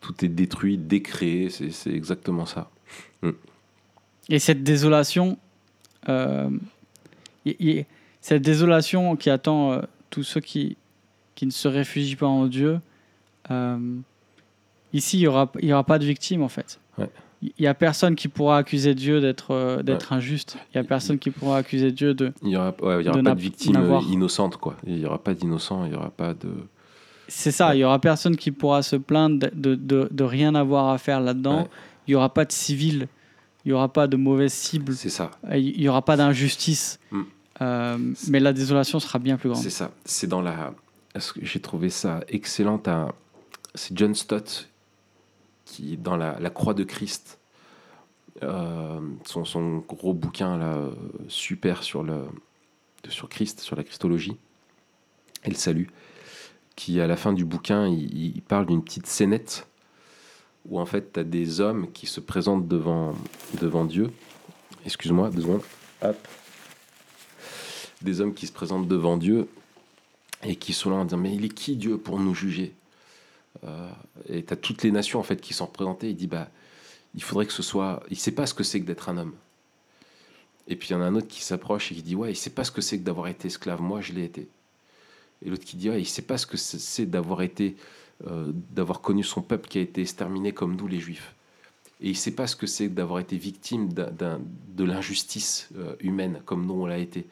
tout 0.00 0.24
est 0.24 0.28
détruit, 0.28 0.76
décréé. 0.78 1.50
C'est 1.50 1.70
c'est 1.70 1.92
exactement 1.92 2.46
ça. 2.46 2.70
Et 4.28 4.38
cette 4.38 4.62
désolation, 4.62 5.36
euh, 6.08 6.48
y- 7.44 7.56
y- 7.58 7.84
cette 8.20 8.42
désolation 8.42 9.16
qui 9.16 9.28
attend 9.30 9.72
euh, 9.72 9.82
tous 10.08 10.22
ceux 10.22 10.40
qui, 10.40 10.76
qui 11.34 11.46
ne 11.46 11.50
se 11.50 11.66
réfugient 11.68 12.16
pas 12.16 12.26
en 12.26 12.46
Dieu, 12.46 12.80
euh, 13.50 13.78
ici, 14.92 15.16
il 15.18 15.20
n'y 15.20 15.26
aura, 15.26 15.50
y 15.60 15.72
aura 15.72 15.84
pas 15.84 15.98
de 15.98 16.04
victimes, 16.04 16.42
en 16.42 16.48
fait. 16.48 16.78
Ouais. 16.98 17.10
Il 17.42 17.52
n'y 17.58 17.66
a 17.66 17.74
personne 17.74 18.16
qui 18.16 18.28
pourra 18.28 18.58
accuser 18.58 18.94
Dieu 18.94 19.20
d'être 19.20 19.52
euh, 19.52 19.82
d'être 19.82 20.12
injuste. 20.12 20.58
Il 20.74 20.78
n'y 20.78 20.84
a 20.84 20.88
personne 20.88 21.18
qui 21.18 21.30
pourra 21.30 21.58
accuser 21.58 21.90
Dieu 21.90 22.12
de. 22.12 22.32
Il 22.42 22.48
n'y 22.48 22.56
aura, 22.56 22.74
ouais, 22.82 23.00
il 23.00 23.06
y 23.06 23.08
aura 23.08 23.18
de 23.18 23.22
pas 23.22 23.34
de 23.34 23.40
victime 23.40 24.00
innocente, 24.10 24.56
quoi. 24.58 24.76
Il 24.86 24.96
n'y 24.96 25.06
aura 25.06 25.18
pas 25.18 25.32
d'innocent, 25.32 25.84
il 25.84 25.90
n'y 25.90 25.96
aura 25.96 26.10
pas 26.10 26.34
de. 26.34 26.50
C'est 27.28 27.52
ça, 27.52 27.74
il 27.74 27.78
n'y 27.78 27.84
aura 27.84 27.98
personne 27.98 28.36
qui 28.36 28.50
pourra 28.50 28.82
se 28.82 28.96
plaindre 28.96 29.48
de, 29.54 29.74
de, 29.74 30.24
rien 30.24 30.54
avoir 30.54 30.88
à 30.88 30.98
faire 30.98 31.20
là-dedans. 31.20 31.68
Il 32.06 32.10
n'y 32.10 32.14
aura 32.16 32.34
pas 32.34 32.44
de 32.44 32.52
civil, 32.52 33.06
il 33.64 33.68
n'y 33.68 33.72
aura 33.72 33.90
pas 33.90 34.06
de 34.06 34.16
mauvaise 34.16 34.52
cible, 34.52 34.94
C'est 34.94 35.10
ça, 35.10 35.30
il 35.54 35.78
n'y 35.78 35.88
aura 35.88 36.04
pas 36.04 36.16
d'injustice. 36.16 36.98
Mm. 37.10 37.20
Euh, 37.62 37.98
mais 38.28 38.40
la 38.40 38.52
désolation 38.52 39.00
sera 39.00 39.18
bien 39.18 39.36
plus 39.36 39.50
grande. 39.50 39.62
c'est 39.62 39.70
ça. 39.70 39.92
C'est 40.04 40.26
dans 40.26 40.42
la. 40.42 40.74
J'ai 41.40 41.60
trouvé 41.60 41.88
ça 41.88 42.20
excellent. 42.28 42.82
C'est 43.74 43.96
John 43.96 44.14
Stott 44.14 44.69
qui, 45.70 45.96
dans 45.96 46.16
la, 46.16 46.50
Croix 46.50 46.74
de 46.74 46.84
Christ, 46.84 47.38
euh, 48.42 49.00
son, 49.24 49.44
son 49.44 49.78
gros 49.78 50.14
bouquin 50.14 50.60
euh, 50.60 50.90
super 51.28 51.82
sur, 51.82 52.02
le, 52.02 52.24
sur 53.08 53.28
Christ, 53.28 53.60
sur 53.60 53.76
la 53.76 53.84
Christologie, 53.84 54.36
et 55.44 55.48
le 55.48 55.54
salut, 55.54 55.88
qui 56.76 57.00
à 57.00 57.06
la 57.06 57.16
fin 57.16 57.32
du 57.32 57.44
bouquin, 57.44 57.86
il, 57.86 58.42
parle 58.42 58.66
d'une 58.66 58.82
petite 58.82 59.06
scénette 59.06 59.66
où 60.68 60.78
en 60.78 60.86
fait 60.86 61.12
tu 61.12 61.20
as 61.20 61.24
des 61.24 61.60
hommes 61.60 61.90
qui 61.92 62.06
se 62.06 62.20
présentent 62.20 62.68
devant, 62.68 63.14
devant 63.60 63.84
Dieu. 63.84 64.10
Excuse-moi, 64.84 65.30
deux 65.30 65.42
secondes. 65.42 65.62
Hop. 66.02 66.28
Des 68.02 68.20
hommes 68.20 68.34
qui 68.34 68.46
se 68.46 68.52
présentent 68.52 68.88
devant 68.88 69.16
Dieu 69.16 69.48
et 70.42 70.56
qui 70.56 70.72
sont 70.72 70.90
là 70.90 70.96
en 70.96 71.04
disant 71.04 71.18
Mais 71.18 71.34
il 71.34 71.44
est 71.44 71.54
qui 71.54 71.76
Dieu 71.76 71.96
pour 71.96 72.18
nous 72.18 72.34
juger? 72.34 72.74
Et 74.28 74.44
tu 74.44 74.52
as 74.52 74.56
toutes 74.56 74.82
les 74.82 74.90
nations 74.90 75.18
en 75.20 75.22
fait 75.22 75.40
qui 75.40 75.54
sont 75.54 75.66
représentées. 75.66 76.10
Il 76.10 76.16
dit 76.16 76.26
Bah, 76.26 76.48
il 77.14 77.22
faudrait 77.22 77.46
que 77.46 77.52
ce 77.52 77.62
soit. 77.62 78.02
Il 78.10 78.18
sait 78.18 78.32
pas 78.32 78.46
ce 78.46 78.54
que 78.54 78.62
c'est 78.64 78.80
que 78.80 78.86
d'être 78.86 79.08
un 79.08 79.18
homme. 79.18 79.34
Et 80.68 80.76
puis 80.76 80.88
il 80.88 80.92
y 80.92 80.94
en 80.94 81.00
a 81.02 81.04
un 81.04 81.14
autre 81.14 81.28
qui 81.28 81.42
s'approche 81.42 81.90
et 81.92 81.94
qui 81.94 82.02
dit 82.02 82.14
Ouais, 82.16 82.32
il 82.32 82.36
sait 82.36 82.50
pas 82.50 82.64
ce 82.64 82.70
que 82.70 82.80
c'est 82.80 82.98
que 82.98 83.04
d'avoir 83.04 83.26
été 83.28 83.48
esclave. 83.48 83.80
Moi, 83.80 84.00
je 84.00 84.12
l'ai 84.12 84.24
été. 84.24 84.48
Et 85.44 85.50
l'autre 85.50 85.64
qui 85.64 85.76
dit 85.76 85.90
Ouais, 85.90 86.00
il 86.00 86.06
sait 86.06 86.22
pas 86.22 86.38
ce 86.38 86.46
que 86.46 86.56
c'est- 86.56 87.06
d'avoir 87.06 87.42
été. 87.42 87.76
euh, 88.26 88.52
d'avoir 88.74 89.00
connu 89.00 89.24
son 89.24 89.40
peuple 89.40 89.66
qui 89.66 89.78
a 89.78 89.80
été 89.80 90.02
exterminé 90.02 90.52
comme 90.52 90.76
nous, 90.76 90.86
les 90.86 91.00
juifs. 91.00 91.34
Et 92.02 92.10
il 92.10 92.16
sait 92.18 92.32
pas 92.32 92.46
ce 92.46 92.54
que 92.54 92.66
c'est 92.66 92.88
d'avoir 92.88 93.18
été 93.18 93.38
victime 93.38 93.90
d'un- 93.94 94.40
de 94.76 94.84
l'injustice 94.84 95.70
euh, 95.78 95.96
humaine 96.00 96.42
comme 96.44 96.66
nous 96.66 96.74
on 96.74 96.84
l'a 96.86 96.98
été, 96.98 97.26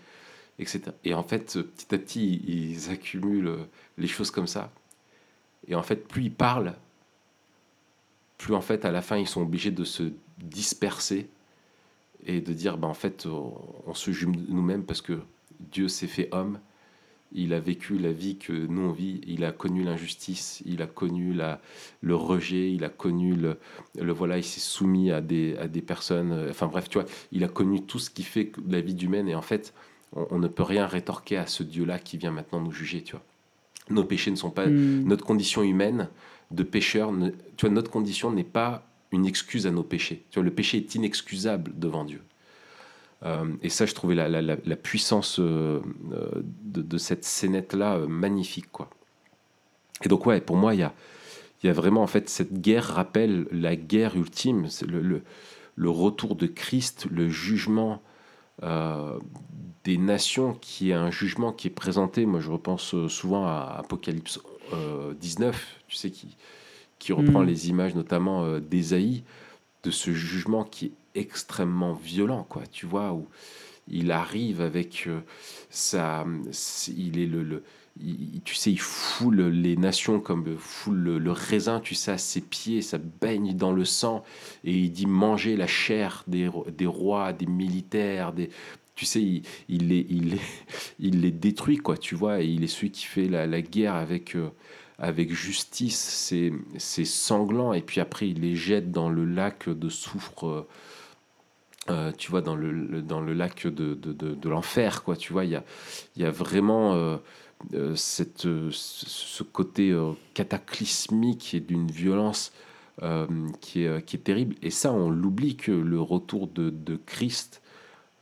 etc. 0.59 0.81
Et 1.05 1.13
en 1.13 1.23
fait, 1.23 1.57
euh, 1.57 1.63
petit 1.63 1.95
à 1.95 1.99
petit, 1.99 2.41
ils, 2.47 2.89
accumulent 2.91 3.49
euh, 3.49 3.65
les 3.99 4.07
choses 4.09 4.31
comme 4.31 4.47
ça. 4.47 4.73
Et 5.69 5.75
en 5.75 5.83
fait, 5.83 6.09
plus 6.09 6.25
ils 6.25 6.33
parlent, 6.33 6.75
plus 8.39 8.55
en 8.55 8.61
fait, 8.61 8.85
à 8.85 8.93
la 8.93 9.03
fin, 9.03 9.19
ils 9.19 9.27
sont 9.27 9.43
obligés 9.43 9.71
de 9.71 9.85
se 9.85 10.05
disperser 10.39 11.29
et 12.25 12.41
de 12.41 12.53
dire, 12.53 12.79
bah, 12.79 12.89
en 12.89 12.95
fait, 12.95 13.27
on, 13.27 13.95
se 13.95 14.11
juge 14.11 14.29
nous-mêmes 14.49 14.85
parce 14.85 15.03
que 15.03 15.21
Dieu 15.61 15.89
s'est 15.89 16.07
fait 16.07 16.29
homme. 16.33 16.59
Il 17.33 17.53
a 17.53 17.61
vécu 17.61 17.99
la 17.99 18.11
vie 18.11 18.39
que 18.39 18.53
nous 18.53 18.83
on 18.83 18.93
vit. 18.93 19.21
Il 19.27 19.45
a 19.45 19.53
connu 19.53 19.83
l'injustice. 19.83 20.63
Il 20.65 20.81
a 20.81 20.87
connu 20.87 21.35
la, 21.35 21.61
le 22.01 22.15
rejet. 22.15 22.73
Il 22.73 22.85
a 22.85 22.89
connu 22.89 23.35
le, 23.35 23.59
le 24.01 24.13
voilà. 24.13 24.39
Il 24.39 24.45
s'est 24.45 24.61
soumis 24.61 25.11
à 25.11 25.21
des, 25.21 25.55
à 25.59 25.69
des 25.69 25.83
personnes. 25.83 26.47
Enfin 26.49 26.69
bref, 26.69 26.89
tu 26.89 26.99
vois, 26.99 27.07
il 27.31 27.45
a 27.45 27.49
connu 27.49 27.83
tout 27.83 27.99
ce 27.99 28.09
qui 28.09 28.23
fait 28.23 28.51
la 28.67 28.81
vie 28.81 28.97
humaine. 28.97 29.29
Et 29.29 29.35
en 29.35 29.43
fait, 29.43 29.75
on, 30.15 30.27
on 30.31 30.39
ne 30.39 30.49
peut 30.49 30.63
rien 30.63 30.87
rétorquer 30.87 31.37
à 31.37 31.47
ce 31.47 31.63
Dieu-là 31.63 31.99
qui 31.99 32.17
vient 32.17 32.31
maintenant 32.31 32.61
nous 32.61 32.73
juger. 32.73 33.03
Tu 33.03 33.13
vois, 33.13 33.25
nos 33.91 34.05
péchés 34.05 34.31
ne 34.31 34.37
sont 34.37 34.51
pas 34.51 34.67
Mm. 34.67 35.05
notre 35.05 35.25
condition 35.25 35.63
humaine 35.63 36.09
de 36.51 36.63
pécheur, 36.63 37.13
ne- 37.13 37.31
tu 37.57 37.67
vois, 37.67 37.71
notre 37.71 37.91
condition 37.91 38.31
n'est 38.33 38.45
pas 38.45 38.85
une 39.13 39.27
excuse 39.27 39.67
à 39.67 39.71
nos 39.71 39.83
péchés. 39.83 40.25
Tu 40.31 40.39
vois, 40.39 40.45
le 40.45 40.51
péché 40.51 40.79
est 40.79 40.95
inexcusable 40.95 41.73
devant 41.77 42.05
Dieu. 42.05 42.21
Euh, 43.25 43.47
et 43.63 43.69
ça, 43.69 43.85
je 43.87 43.95
trouvais 43.95 44.15
la, 44.15 44.29
la- 44.29 44.43
la- 44.43 44.57
la 44.65 44.77
puissance 44.77 45.41
euh, 45.41 45.81
euh, 46.13 46.29
de, 46.63 46.83
de 46.83 46.99
cette 46.99 47.25
scénette-là 47.25 47.97
euh, 47.97 48.07
magnifique, 48.07 48.71
quoi. 48.71 48.89
Et 50.05 50.09
donc, 50.09 50.25
ouais, 50.27 50.41
pour 50.41 50.57
moi, 50.57 50.75
il 50.75 50.81
y 50.81 50.83
a, 50.85 50.95
y 51.65 51.69
a 51.69 51.73
vraiment, 51.73 52.03
en 52.03 52.07
fait, 52.07 52.29
cette 52.29 52.61
guerre 52.61 52.85
rappelle 52.85 53.47
la 53.51 53.75
guerre 53.75 54.17
ultime, 54.17 54.69
c'est 54.69 54.87
le, 54.87 55.01
le, 55.03 55.23
le 55.75 55.91
retour 55.91 56.37
de 56.37 56.47
Christ, 56.47 57.07
le 57.11 57.29
jugement 57.29 58.01
des 59.85 59.99
nations, 59.99 60.55
qui 60.55 60.91
est 60.91 60.95
un 60.95 61.11
jugement 61.11 61.53
qui 61.53 61.69
est 61.69 61.71
présenté, 61.71 62.27
moi 62.27 62.41
je 62.41 62.51
repense 62.51 62.95
euh, 62.95 63.09
souvent 63.09 63.47
à 63.47 63.77
Apocalypse 63.79 64.41
euh, 64.73 65.15
19, 65.15 65.83
tu 65.89 65.97
sais, 65.97 66.11
qui, 66.11 66.37
qui 66.99 67.13
reprend 67.13 67.43
Mm. 67.43 67.47
les 67.47 67.69
images 67.71 67.95
notamment 67.95 68.45
euh, 68.45 68.61
d'Ésaïe, 68.61 69.25
de 69.85 69.91
ce 69.91 70.13
jugement 70.13 70.65
qui 70.65 70.87
est 70.87 70.93
extrêmement 71.21 71.95
violent, 71.95 72.45
quoi, 72.49 72.63
tu 72.71 72.87
vois, 72.87 73.13
où 73.13 73.29
il 73.89 74.13
arrive 74.13 74.61
avec 74.61 75.07
euh, 75.07 75.21
sa... 75.71 76.27
Il 76.97 77.19
est 77.19 77.27
le... 77.27 77.43
le- 77.43 77.65
tu 78.45 78.55
sais, 78.55 78.71
il 78.71 78.81
foule 78.81 79.49
les 79.49 79.77
nations 79.77 80.21
comme 80.21 80.57
foule 80.57 81.19
le, 81.19 81.33
raisin, 81.33 81.81
tu 81.81 81.95
sais, 81.95 82.13
à 82.13 82.19
ses 82.19 82.41
pieds, 82.41 82.83
ça 82.83 82.99
baigne 82.99 83.55
dans 83.55 83.73
le 83.73 83.85
sang, 83.85 84.25
et 84.65 84.73
il 84.73 84.91
dit 84.91 85.07
manger 85.07 85.57
la 85.57 85.67
chair 85.67 86.25
des, 86.27 86.51
des 86.77 86.87
rois, 86.87 87.33
des 87.33 87.47
militaires, 87.47 88.33
des... 88.33 88.51
Tu 88.95 89.05
sais, 89.05 89.23
il, 89.23 89.43
il, 89.69 89.89
les, 89.89 90.07
il, 90.11 90.31
les, 90.31 90.41
il 90.99 91.21
les 91.21 91.31
détruit, 91.31 91.79
quoi, 91.79 91.97
tu 91.97 92.15
vois, 92.15 92.41
et 92.43 92.47
il 92.47 92.65
est 92.65 92.69
celui 92.69 92.91
qui 92.91 93.05
fait 93.05 93.29
la, 93.29 93.47
la 93.47 93.63
guerre 93.63 93.95
avec, 93.95 94.35
euh, 94.37 94.49
avec 94.99 95.33
justice, 95.33 96.33
c'est 96.79 97.05
sanglant, 97.05 97.73
et 97.73 97.83
puis 97.83 98.01
après, 98.01 98.29
il 98.29 98.41
les 98.41 98.57
jette 98.57 98.91
dans 98.91 99.09
le 99.09 99.25
lac 99.25 99.69
de 99.69 99.89
soufre, 99.89 100.47
euh, 100.47 100.69
euh, 101.91 102.13
tu 102.17 102.31
vois, 102.31 102.43
dans 102.43 102.57
le, 102.57 103.03
dans 103.03 103.21
le 103.21 103.33
lac 103.33 103.67
de, 103.67 103.95
de, 103.95 104.49
l'enfer, 104.49 105.03
quoi, 105.05 105.17
tu 105.17 105.33
vois, 105.33 105.45
il 105.45 105.51
y 105.51 105.57
a, 105.57 105.65
y 106.17 106.25
a 106.25 106.31
vraiment... 106.31 107.19
euh, 107.75 107.95
cette, 107.97 108.47
euh, 108.47 108.71
ce 108.73 109.43
côté 109.43 109.91
euh, 109.91 110.13
cataclysmique 110.35 111.55
et 111.55 111.61
d'une 111.61 111.91
violence 111.91 112.53
euh, 113.03 113.27
qui, 113.61 113.85
est, 113.85 114.05
qui 114.05 114.17
est 114.17 114.21
terrible. 114.21 114.57
Et 114.63 114.71
ça, 114.71 114.93
on 114.93 115.11
l'oublie 115.11 115.57
que 115.57 115.73
le 115.73 116.01
retour 116.01 116.49
de, 116.49 116.71
de 116.71 116.97
Christ, 116.97 117.63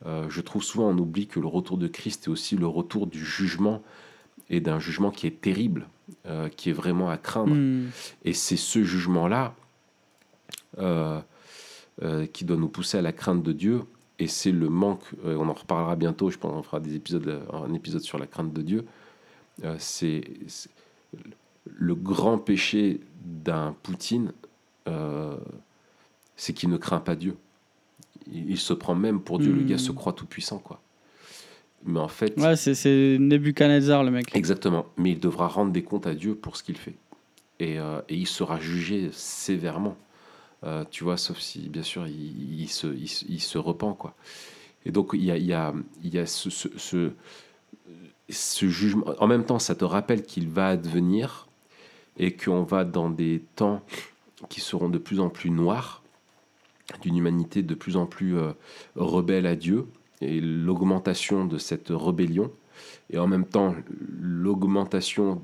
euh, 0.04 0.26
je 0.28 0.40
trouve 0.40 0.62
souvent 0.62 0.88
on 0.88 0.98
oublie 0.98 1.26
que 1.26 1.40
le 1.40 1.46
retour 1.46 1.78
de 1.78 1.86
Christ 1.86 2.24
est 2.24 2.30
aussi 2.30 2.56
le 2.56 2.66
retour 2.66 3.06
du 3.06 3.24
jugement 3.24 3.82
et 4.50 4.60
d'un 4.60 4.78
jugement 4.78 5.10
qui 5.10 5.26
est 5.26 5.40
terrible, 5.40 5.88
euh, 6.26 6.48
qui 6.48 6.70
est 6.70 6.74
vraiment 6.74 7.08
à 7.08 7.16
craindre. 7.16 7.54
Mm. 7.54 7.90
Et 8.24 8.32
c'est 8.32 8.56
ce 8.56 8.82
jugement-là 8.82 9.54
qui 12.32 12.44
doit 12.44 12.56
nous 12.58 12.68
pousser 12.68 12.98
à 12.98 13.02
la 13.02 13.12
crainte 13.12 13.42
de 13.42 13.52
Dieu. 13.52 13.84
Et 14.18 14.28
c'est 14.28 14.52
le 14.52 14.68
manque, 14.68 15.04
on 15.24 15.48
en 15.48 15.52
reparlera 15.54 15.96
bientôt, 15.96 16.30
je 16.30 16.36
pense 16.36 16.52
qu'on 16.52 16.62
fera 16.62 16.80
des 16.80 16.94
épisodes, 16.94 17.42
un 17.52 17.72
épisode 17.72 18.02
sur 18.02 18.18
la 18.18 18.26
crainte 18.26 18.52
de 18.52 18.60
Dieu. 18.60 18.84
Euh, 19.64 19.76
c'est 19.78 20.22
le 21.64 21.94
grand 21.94 22.38
péché 22.38 23.00
d'un 23.24 23.74
Poutine, 23.82 24.32
euh, 24.88 25.36
c'est 26.36 26.52
qu'il 26.52 26.68
ne 26.68 26.76
craint 26.76 27.00
pas 27.00 27.16
Dieu. 27.16 27.36
Il, 28.30 28.50
il 28.50 28.58
se 28.58 28.72
prend 28.72 28.94
même 28.94 29.20
pour 29.20 29.38
Dieu, 29.38 29.52
le 29.52 29.62
Hmm. 29.62 29.66
gars 29.66 29.78
se 29.78 29.92
croit 29.92 30.12
tout 30.12 30.26
puissant, 30.26 30.58
quoi. 30.58 30.80
Mais 31.84 32.00
en 32.00 32.08
fait, 32.08 32.36
Ouais, 32.38 32.56
c'est- 32.56 33.18
Nebuchadnezzar, 33.18 34.02
le 34.04 34.10
mec. 34.10 34.34
Exactement, 34.34 34.86
mais 34.96 35.12
il 35.12 35.20
devra 35.20 35.46
rendre 35.48 35.72
des 35.72 35.82
comptes 35.82 36.06
à 36.06 36.14
Dieu 36.14 36.34
pour 36.34 36.56
ce 36.56 36.62
qu'il 36.62 36.76
fait. 36.76 36.94
Et, 37.60 37.78
euh, 37.78 38.00
et 38.08 38.16
il 38.16 38.26
sera 38.26 38.58
jugé 38.60 39.10
sévèrement. 39.12 39.96
Euh, 40.64 40.84
tu 40.90 41.04
vois, 41.04 41.16
sauf 41.16 41.38
si, 41.38 41.68
bien 41.68 41.82
sûr, 41.82 42.06
il, 42.06 42.60
il 42.62 42.68
se, 42.68 42.86
il, 42.88 43.08
se- 43.08 43.24
il 43.28 43.40
se 43.40 43.58
repent, 43.58 43.94
quoi. 43.94 44.14
Et 44.84 44.90
donc, 44.90 45.10
il 45.14 45.24
y 45.24 45.30
a, 45.30 45.36
il 45.36 45.46
y 45.46 45.52
a, 45.52 45.72
il 46.02 46.14
y 46.14 46.18
a 46.18 46.26
ce, 46.26 46.50
ce, 46.50 46.68
ce, 46.76 47.10
ce. 48.28 48.66
En 49.20 49.26
même 49.26 49.44
temps, 49.44 49.58
ça 49.58 49.74
te 49.74 49.84
rappelle 49.84 50.22
qu'il 50.22 50.48
va 50.48 50.68
advenir 50.68 51.46
et 52.18 52.34
qu'on 52.34 52.62
va 52.62 52.84
dans 52.84 53.10
des 53.10 53.44
temps 53.56 53.82
qui 54.48 54.60
seront 54.60 54.88
de 54.88 54.98
plus 54.98 55.20
en 55.20 55.28
plus 55.28 55.50
noirs, 55.50 56.02
d'une 57.02 57.16
humanité 57.16 57.62
de 57.62 57.74
plus 57.74 57.96
en 57.96 58.06
plus 58.06 58.36
euh, 58.36 58.52
rebelle 58.94 59.46
à 59.46 59.56
Dieu, 59.56 59.86
et 60.20 60.40
l'augmentation 60.40 61.44
de 61.44 61.58
cette 61.58 61.88
rébellion, 61.90 62.50
et 63.10 63.18
en 63.18 63.26
même 63.26 63.44
temps 63.44 63.74
l'augmentation 64.20 65.42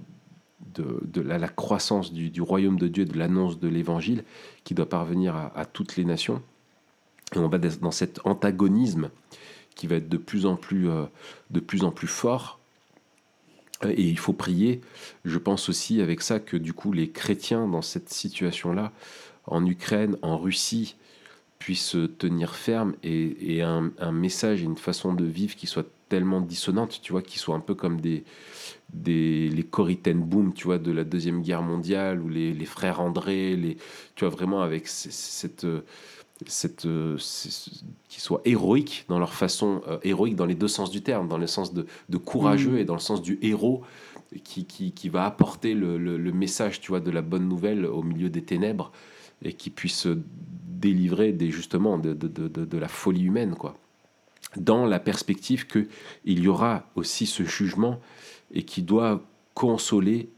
de, 0.74 1.00
de 1.04 1.20
la, 1.20 1.38
la 1.38 1.48
croissance 1.48 2.12
du, 2.12 2.30
du 2.30 2.40
royaume 2.40 2.78
de 2.78 2.88
Dieu, 2.88 3.04
de 3.04 3.18
l'annonce 3.18 3.58
de 3.58 3.68
l'évangile, 3.68 4.24
qui 4.64 4.74
doit 4.74 4.88
parvenir 4.88 5.36
à, 5.54 5.64
toutes 5.66 5.96
les 5.96 6.04
nations. 6.04 6.42
Et 7.34 7.38
on 7.38 7.48
va 7.48 7.58
dans 7.58 7.90
cet 7.90 8.20
antagonisme 8.24 9.10
qui 9.74 9.86
va 9.86 9.96
être 9.96 10.08
de 10.08 10.16
plus 10.16 10.46
en 10.46 10.56
plus, 10.56 10.88
euh, 10.88 11.04
de 11.50 11.60
plus, 11.60 11.84
en 11.84 11.90
plus 11.90 12.06
fort. 12.06 12.60
Et 13.90 14.02
il 14.02 14.18
faut 14.18 14.32
prier, 14.32 14.80
je 15.24 15.38
pense 15.38 15.68
aussi 15.68 16.00
avec 16.00 16.22
ça 16.22 16.40
que 16.40 16.56
du 16.56 16.72
coup 16.72 16.92
les 16.92 17.10
chrétiens 17.10 17.66
dans 17.66 17.82
cette 17.82 18.08
situation-là, 18.10 18.92
en 19.46 19.64
Ukraine, 19.66 20.16
en 20.22 20.38
Russie, 20.38 20.96
puissent 21.58 21.96
tenir 22.18 22.56
ferme 22.56 22.94
et, 23.04 23.62
un, 23.62 23.92
message 24.10 24.62
et 24.62 24.64
une 24.64 24.76
façon 24.76 25.14
de 25.14 25.24
vivre 25.24 25.54
qui 25.54 25.68
soit 25.68 25.86
tellement 26.08 26.40
dissonante, 26.40 27.00
tu 27.02 27.12
vois, 27.12 27.22
qui 27.22 27.38
soit 27.38 27.54
un 27.54 27.60
peu 27.60 27.74
comme 27.74 28.00
des, 28.00 28.24
les 29.04 29.66
Corrie 29.70 29.96
ten 29.96 30.20
Boom, 30.20 30.54
tu 30.54 30.64
vois, 30.64 30.78
de 30.78 30.90
la 30.90 31.04
deuxième 31.04 31.40
guerre 31.40 31.62
mondiale 31.62 32.20
ou 32.20 32.28
les, 32.28 32.64
frères 32.64 33.00
André, 33.00 33.54
les, 33.54 33.76
tu 34.16 34.24
vois 34.24 34.34
vraiment 34.34 34.62
avec 34.62 34.88
cette 34.88 35.64
euh, 35.64 35.82
cette, 36.46 36.86
euh, 36.86 37.16
c'est- 37.18 37.82
qui 38.08 38.20
soient 38.20 38.40
héroïques 38.44 39.04
dans 39.08 39.18
leur 39.18 39.34
façon, 39.34 39.80
euh, 39.88 39.98
héroïque 40.02 40.36
dans 40.36 40.46
les 40.46 40.54
deux 40.54 40.68
sens 40.68 40.90
du 40.90 41.02
terme, 41.02 41.28
dans 41.28 41.38
le 41.38 41.46
sens 41.46 41.72
de, 41.74 41.86
de 42.08 42.16
courageux 42.18 42.72
Mhm. 42.72 42.78
et 42.78 42.84
dans 42.84 42.94
le 42.94 43.00
sens 43.00 43.22
du 43.22 43.38
héros 43.42 43.82
qui, 44.44 44.64
qui, 44.64 44.92
qui 44.92 45.08
va 45.08 45.24
apporter 45.26 45.74
le, 45.74 45.98
le- 45.98 46.16
le 46.18 46.32
message, 46.32 46.80
tu 46.80 46.88
vois, 46.90 47.00
de 47.00 47.10
la 47.10 47.22
bonne 47.22 47.48
nouvelle 47.48 47.84
au 47.86 48.02
milieu 48.02 48.28
des 48.30 48.42
ténèbres 48.42 48.92
et 49.44 49.52
qui 49.52 49.70
puisse 49.70 50.06
délivrer 50.06 51.32
des, 51.32 51.50
justement 51.50 51.98
de, 51.98 52.12
de, 52.14 52.28
de, 52.28 52.48
de- 52.48 52.64
de 52.64 52.78
la 52.78 52.88
folie 52.88 53.22
humaine, 53.24 53.54
quoi. 53.54 53.76
Dans 54.56 54.84
la 54.86 54.98
perspective 54.98 55.66
que 55.66 55.86
il 56.24 56.40
y 56.40 56.48
aura 56.48 56.84
aussi 56.96 57.26
ce 57.26 57.42
jugement 57.44 58.00
et 58.52 58.62
qui 58.64 58.82
doit 58.82 59.22
consoler. 59.54 60.28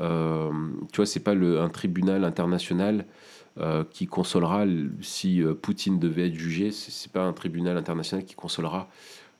euh, 0.00 0.50
tu 0.92 0.96
vois, 0.96 1.06
c'est 1.06 1.20
pas 1.20 1.34
le, 1.34 1.60
un 1.60 1.68
tribunal 1.68 2.24
international 2.24 3.04
euh, 3.60 3.84
qui 3.90 4.06
consolera 4.06 4.64
si 5.02 5.42
euh, 5.42 5.54
Poutine 5.54 5.98
devait 5.98 6.26
être 6.28 6.34
jugé. 6.34 6.70
C'est 6.72 6.90
c'est 6.90 7.12
pas 7.12 7.22
un 7.24 7.32
tribunal 7.32 7.76
international 7.76 8.24
qui 8.24 8.34
consolera 8.34 8.88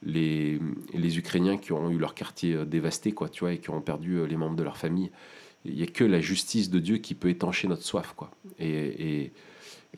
les, 0.03 0.59
les 0.95 1.19
Ukrainiens 1.19 1.57
qui 1.59 1.73
ont 1.73 1.91
eu 1.91 1.99
leur 1.99 2.15
quartier 2.15 2.55
euh, 2.55 2.65
dévasté, 2.65 3.13
quoi, 3.13 3.29
tu 3.29 3.41
vois, 3.41 3.53
et 3.53 3.59
qui 3.59 3.71
ont 3.71 3.81
perdu 3.81 4.27
les 4.27 4.37
membres 4.37 4.57
de 4.57 4.63
leur 4.63 4.77
famille. 4.77 5.11
Il 5.65 5.75
n'y 5.75 5.83
a 5.83 5.87
que 5.87 6.05
la 6.05 6.21
justice 6.21 6.71
de 6.71 6.79
Dieu 6.79 6.99
qui 6.99 7.15
peut 7.15 7.29
étancher 7.29 7.69
notre 7.69 7.83
soif, 7.85 8.15
quoi. 8.17 8.31
Et, 8.59 8.69
et- 8.69 9.33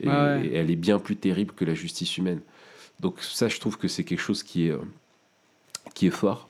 et- 0.01 0.07
Ouais, 0.07 0.11
ouais. 0.11 0.47
et 0.47 0.55
elle 0.55 0.71
est 0.71 0.75
bien 0.75 0.97
plus 0.99 1.15
terrible 1.15 1.53
que 1.53 1.63
la 1.65 1.73
justice 1.75 2.17
humaine. 2.17 2.41
Donc 2.99 3.21
ça, 3.21 3.47
je 3.47 3.59
trouve 3.59 3.77
que 3.77 3.87
c'est 3.87 4.03
quelque 4.03 4.19
chose 4.21 4.41
qui 4.43 4.67
est, 4.67 4.75
qui 5.93 6.07
est 6.07 6.11
fort. 6.11 6.49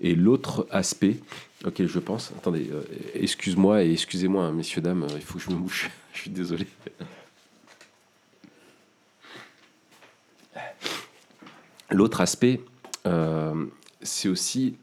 Et 0.00 0.14
l'autre 0.14 0.66
aspect 0.70 1.16
auquel 1.64 1.86
je 1.88 1.98
pense, 1.98 2.32
attendez, 2.36 2.68
excuse-moi 3.14 3.84
et 3.84 3.92
excusez-moi, 3.92 4.44
hein, 4.46 4.52
messieurs, 4.52 4.80
dames, 4.82 5.06
il 5.14 5.20
faut 5.22 5.38
que 5.38 5.44
je 5.44 5.50
me 5.50 5.56
mouche, 5.56 5.90
je 6.12 6.20
suis 6.20 6.30
désolé. 6.30 6.66
L'autre 11.90 12.20
aspect, 12.20 12.60
euh, 13.06 13.66
c'est 14.02 14.28
aussi 14.28 14.76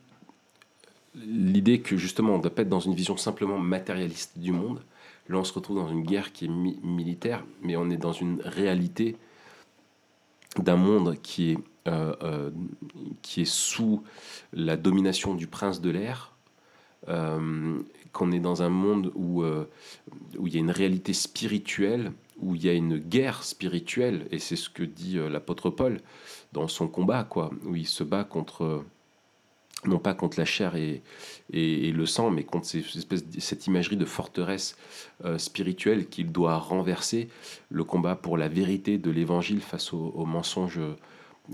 l'idée 1.16 1.80
que 1.80 1.96
justement 1.98 2.34
on 2.34 2.38
ne 2.38 2.42
doit 2.44 2.54
pas 2.54 2.64
être 2.64 2.70
dans 2.70 2.80
une 2.80 2.94
vision 2.94 3.18
simplement 3.18 3.58
matérialiste 3.58 4.38
du 4.38 4.52
monde. 4.52 4.84
Là, 5.30 5.38
on 5.38 5.44
se 5.44 5.54
retrouve 5.54 5.78
dans 5.78 5.90
une 5.90 6.04
guerre 6.04 6.32
qui 6.32 6.46
est 6.46 6.50
mi- 6.50 6.80
militaire, 6.84 7.44
mais 7.62 7.76
on 7.76 7.90
est 7.90 7.98
dans 7.98 8.14
une 8.14 8.42
réalité 8.42 9.18
d'un 10.58 10.76
monde 10.76 11.18
qui 11.22 11.52
est, 11.52 11.58
euh, 11.88 12.14
euh, 12.24 12.52
qui 13.22 13.42
est 13.42 13.46
sous 13.46 14.04
la 14.54 14.78
domination 14.78 15.34
du 15.34 15.48
prince 15.48 15.82
de 15.82 15.90
l'air, 15.90 16.34
qu'on 18.18 18.32
est 18.32 18.40
dans 18.40 18.64
un 18.64 18.70
monde 18.70 19.12
où, 19.14 19.44
euh, 19.44 19.70
où 20.40 20.48
il 20.48 20.56
y 20.56 20.58
a 20.58 20.60
une 20.60 20.72
réalité 20.72 21.14
spirituelle, 21.14 22.12
où 22.40 22.56
il 22.56 22.66
y 22.66 22.70
a 22.70 22.74
une 22.74 22.98
guerre 22.98 23.44
spirituelle, 23.44 24.28
et 24.32 24.40
c'est 24.40 24.56
ce 24.56 24.72
que 24.72 24.82
dit 24.82 25.20
euh, 25.20 25.30
l'apôtre 25.30 25.70
Paul 25.70 26.02
dans 26.52 26.68
son 26.68 26.88
combat, 26.88 27.24
quoi, 27.24 27.52
où 27.64 27.76
il 27.76 27.86
se 27.86 28.04
bat 28.04 28.24
contre, 28.24 28.64
euh, 28.64 28.86
non 29.86 30.00
pas 30.00 30.16
contre 30.16 30.40
la 30.40 30.46
chair 30.46 30.76
et, 30.76 31.04
et, 31.54 31.92
le 31.92 32.06
sang, 32.08 32.32
mais 32.32 32.44
contre 32.44 32.66
ces, 32.66 32.80
espèces, 32.80 33.24
cette 33.38 33.68
imagerie 33.68 33.98
de 33.98 34.06
forteresse 34.06 34.76
spirituelle 35.38 36.08
qu'il 36.08 36.32
doit 36.32 36.58
renverser, 36.58 37.30
le 37.70 37.84
combat 37.84 38.16
pour 38.16 38.38
la 38.38 38.48
vérité 38.48 38.98
de 38.98 39.12
l'évangile 39.12 39.62
face 39.62 39.94
au, 39.94 40.12
au 40.16 40.26
mensonge 40.26 40.80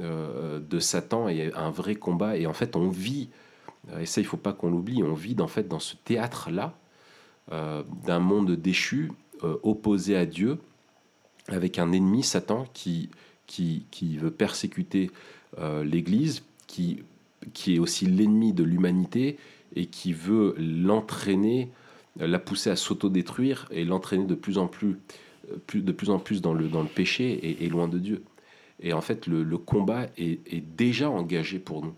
euh, 0.02 0.60
de 0.60 0.80
Satan, 0.80 1.28
et 1.28 1.52
un 1.54 1.70
vrai 1.70 1.94
combat, 1.94 2.36
et 2.36 2.48
en 2.48 2.54
fait 2.54 2.76
on 2.76 2.90
vit, 2.90 3.30
et 4.00 4.06
ça 4.06 4.22
il 4.22 4.26
faut 4.26 4.38
pas 4.38 4.54
qu'on 4.54 4.70
l'oublie, 4.70 5.04
on 5.04 5.14
vit 5.14 5.36
en 5.40 5.48
fait 5.48 5.68
dans 5.68 5.80
ce 5.80 5.96
théâtre-là, 5.96 6.74
euh, 7.52 7.84
d'un 8.06 8.20
monde 8.20 8.52
déchu, 8.52 9.12
euh, 9.44 9.58
opposé 9.64 10.16
à 10.16 10.26
Dieu, 10.26 10.60
avec 11.48 11.80
un 11.80 11.92
ennemi, 11.92 12.24
Satan, 12.24 12.66
qui, 12.74 13.10
veut 14.18 14.32
persécuter 14.32 15.12
euh, 15.60 15.84
l'Église, 15.84 16.44
qui, 16.68 17.04
est 17.68 17.80
aussi 17.80 18.06
l'ennemi 18.06 18.54
de 18.54 18.64
l'humanité 18.64 19.38
et 19.76 19.88
qui 19.88 20.14
veut 20.14 20.56
l'entraîner, 20.58 21.70
euh, 22.22 22.28
la 22.28 22.40
pousser 22.40 22.70
à 22.70 22.76
s'autodétruire 22.76 23.68
et 23.72 23.84
l'entraîner 23.84 24.26
de 24.26 24.36
plus 24.36 24.58
en 24.58 24.68
plus, 24.68 24.98
euh, 25.52 25.58
de 25.74 25.92
plus 25.92 26.10
en 26.10 26.20
plus 26.20 26.42
dans 26.42 26.54
le, 26.54 26.70
péché 26.86 27.64
et, 27.64 27.70
loin 27.70 27.88
de 27.88 28.00
Dieu. 28.00 28.24
Et 28.82 28.94
en 28.94 29.02
fait, 29.02 29.28
le, 29.28 29.58
combat 29.58 30.08
est 30.18 30.64
déjà 30.76 31.10
engagé 31.10 31.60
pour 31.60 31.84
nous. 31.84 31.94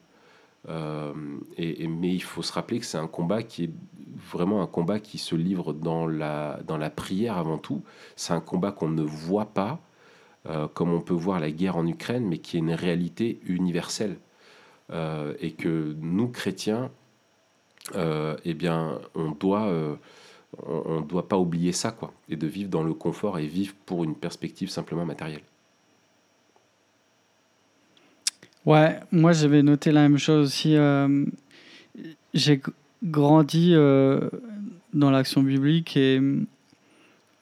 Euh, 0.69 1.13
et, 1.57 1.87
mais 1.87 2.13
il 2.13 2.23
faut 2.23 2.41
se 2.41 2.51
rappeler 2.53 2.79
que 2.79 2.85
c'est 2.85 2.97
un 2.97 3.07
combat 3.07 3.43
qui 3.43 3.65
est 3.65 3.71
vraiment 4.15 4.61
un 4.61 4.67
combat 4.67 4.99
qui 4.99 5.17
se 5.17 5.35
livre 5.35 5.73
dans 5.73 6.07
la, 6.07 6.59
dans 6.65 6.77
la 6.77 6.89
prière 6.89 7.37
avant 7.37 7.57
tout. 7.57 7.83
C'est 8.15 8.33
un 8.33 8.41
combat 8.41 8.71
qu'on 8.71 8.89
ne 8.89 9.03
voit 9.03 9.47
pas, 9.47 9.79
euh, 10.47 10.67
comme 10.67 10.91
on 10.91 11.01
peut 11.01 11.13
voir 11.13 11.39
la 11.39 11.51
guerre 11.51 11.77
en 11.77 11.85
Ukraine, 11.85 12.25
mais 12.27 12.39
qui 12.39 12.57
est 12.57 12.59
une 12.59 12.73
réalité 12.73 13.39
universelle. 13.45 14.17
Euh, 14.91 15.33
et 15.39 15.51
que 15.53 15.95
nous, 15.99 16.29
chrétiens, 16.29 16.91
eh 17.93 18.53
bien, 18.53 18.99
on 19.13 19.31
doit, 19.31 19.71
on, 20.65 20.83
on 20.85 21.01
doit 21.01 21.27
pas 21.27 21.37
oublier 21.37 21.71
ça, 21.71 21.91
quoi, 21.91 22.13
et 22.29 22.35
de 22.35 22.47
vivre 22.47 22.69
dans 22.69 22.83
le 22.83 22.93
confort 22.93 23.37
et 23.37 23.45
vivre 23.45 23.75
pour 23.85 24.03
une 24.03 24.15
perspective 24.15 24.69
simplement 24.69 25.05
matérielle. 25.05 25.43
Ouais, 28.65 28.99
moi 29.11 29.31
j'avais 29.31 29.61
noté 29.61 29.91
la 29.91 30.01
même 30.01 30.17
chose 30.17 30.47
aussi. 30.47 30.75
euh, 30.75 31.25
j'ai 32.33 32.61
grandi 33.03 33.71
euh, 33.73 34.19
dans 34.93 35.11
l'action 35.11 35.43
biblique 35.43 35.95
et, 35.97 36.19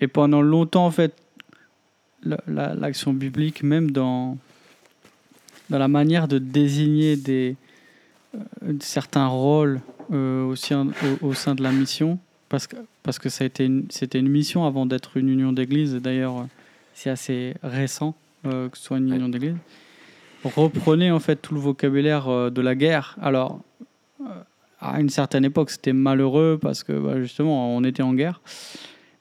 et 0.02 0.08
pendant 0.08 0.42
longtemps, 0.42 0.86
en 0.86 0.92
fait, 0.92 1.14
la- 2.24 2.42
la- 2.48 2.76
l'action 2.76 3.14
biblique, 3.14 3.64
même 3.64 3.92
dans, 3.92 4.38
dans 5.70 5.80
la 5.80 5.88
manière 5.88 6.28
de 6.28 6.38
désigner 6.40 7.16
des, 7.16 7.56
euh, 8.36 8.74
certains 8.82 9.28
rôles 9.28 9.80
euh, 10.12 10.44
au, 10.46 10.56
sein, 10.56 10.88
au, 11.22 11.28
au 11.28 11.34
sein 11.34 11.56
de 11.56 11.64
la 11.64 11.72
mission, 11.72 12.20
parce 12.50 12.68
que, 12.68 12.76
parce 13.02 13.18
que 13.18 13.30
ça 13.30 13.44
a 13.46 13.48
été 13.48 13.66
une- 13.66 13.86
c'était 13.90 14.20
une 14.20 14.30
mission 14.30 14.66
avant 14.66 14.86
d'être 14.86 15.16
une 15.18 15.30
union 15.30 15.54
d'église. 15.54 15.96
D'ailleurs, 15.96 16.48
c'est 16.94 17.10
assez 17.10 17.56
récent 17.64 18.14
que 18.44 18.70
ce 18.74 18.84
soit 18.84 18.98
une 18.98 19.14
union 19.14 19.30
d'église 19.30 19.56
reprenait 20.50 21.12
en 21.12 21.20
fait 21.20 21.38
tout 21.38 21.54
le 21.54 21.60
vocabulaire 21.60 22.28
euh, 22.30 22.50
de 22.50 22.62
la 22.62 22.76
guerre. 22.76 23.16
Alors, 23.22 23.60
euh, 24.22 24.26
à 24.80 25.00
une 25.00 25.10
certaine 25.10 25.46
époque, 25.46 25.70
c'était 25.70 25.94
malheureux 25.94 26.60
parce 26.62 26.84
que 26.84 26.94
bah, 26.94 27.22
justement, 27.22 27.76
on 27.76 27.84
était 27.84 28.04
en 28.04 28.14
guerre. 28.14 28.42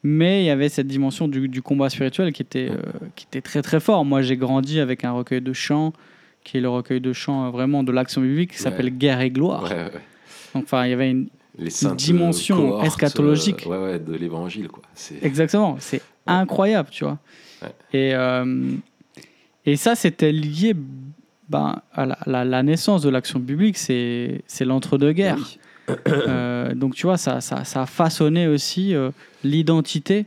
Mais 0.05 0.43
il 0.43 0.47
y 0.47 0.51
avait 0.51 0.69
cette 0.69 0.89
dimension 0.89 1.29
du, 1.29 1.47
du 1.49 1.63
combat 1.63 1.89
spirituel 1.89 2.33
qui 2.33 2.43
était, 2.43 2.71
euh, 2.71 2.83
qui 3.15 3.25
était 3.27 3.41
très 3.41 3.63
très 3.63 3.79
fort. 3.79 4.05
Moi, 4.05 4.21
j'ai 4.23 4.37
grandi 4.37 4.81
avec 4.81 5.05
un 5.05 5.13
recueil 5.13 5.41
de 5.41 5.53
chants, 5.53 5.93
qui 6.43 6.59
est 6.59 6.61
le 6.61 6.69
recueil 6.69 7.01
de 7.01 7.13
chants 7.13 7.47
euh, 7.47 7.51
vraiment 7.51 7.85
de 7.85 7.93
l'action 7.93 8.21
biblique, 8.21 8.51
qui 8.51 8.57
Ouais. 8.57 8.63
s'appelle 8.65 8.91
Guerre 8.91 9.21
et 9.21 9.31
gloire. 9.31 9.63
Ouais, 9.63 9.71
ouais, 9.71 9.77
ouais. 9.85 10.01
Donc, 10.55 10.65
enfin, 10.65 10.85
il 10.87 10.91
y 10.91 10.93
avait 10.93 11.11
une. 11.11 11.29
Les 11.59 11.71
dimension 11.97 12.57
cohortes, 12.57 12.87
eschatologique. 12.87 13.65
euh, 13.69 13.99
de 13.99 14.15
l'évangile, 14.17 14.69
quoi. 14.69 14.83
Exactement, 15.21 15.77
c'est 15.79 16.01
incroyable, 16.27 16.89
tu 16.91 17.05
vois. 17.05 17.19
Et, 17.93 18.13
et 19.67 19.77
ça, 19.77 19.95
c'était 19.95 20.33
lié 20.33 20.75
ben, 21.49 21.81
à 21.93 22.07
la, 22.07 22.19
la- 22.27 22.45
la 22.45 22.63
naissance 22.63 23.03
de 23.03 23.11
l'action 23.11 23.39
biblique, 23.39 23.77
c'est 23.79 24.43
l'entre-deux-guerres. 24.61 25.37
Oui. 25.39 25.59
Euh, 26.09 26.75
donc, 26.75 26.95
tu 26.95 27.07
vois, 27.07 27.17
ça, 27.19 27.41
ça, 27.41 27.65
ça 27.65 27.83
a 27.83 27.87
façonné 27.87 28.47
aussi 28.47 28.95
euh, 28.95 29.11
l'identité 29.45 30.27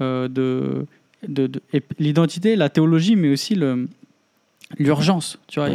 euh, 0.00 0.28
de, 0.28 0.84
de, 1.26 1.46
de- 1.46 1.62
et 1.72 1.82
l'identité, 1.98 2.56
la 2.56 2.68
théologie, 2.68 3.16
mais 3.16 3.30
aussi 3.30 3.56
l'urgence. 4.78 5.38
Tu 5.46 5.60
vois, 5.60 5.70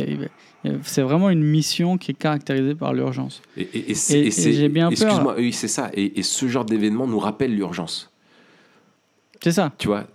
c'est 0.83 1.01
vraiment 1.01 1.29
une 1.29 1.43
mission 1.43 1.97
qui 1.97 2.11
est 2.11 2.15
caractérisée 2.15 2.75
par 2.75 2.93
l'urgence. 2.93 3.41
Et, 3.57 3.67
et- 3.91 4.31
j'ai 4.31 4.69
bien 4.69 4.89
peur. 4.89 4.91
Excuse-moi, 5.07 5.35
oui, 5.37 5.53
c'est 5.53 5.67
ça. 5.69 5.89
Et 5.93 6.21
ce 6.21 6.47
genre 6.47 6.65
d'événement 6.65 7.07
nous 7.07 7.19
rappelle 7.19 7.55
l'urgence. 7.55 8.11
C'est 9.41 9.51
ça. 9.53 9.71
Tu 9.77 9.87
vois? 9.87 10.05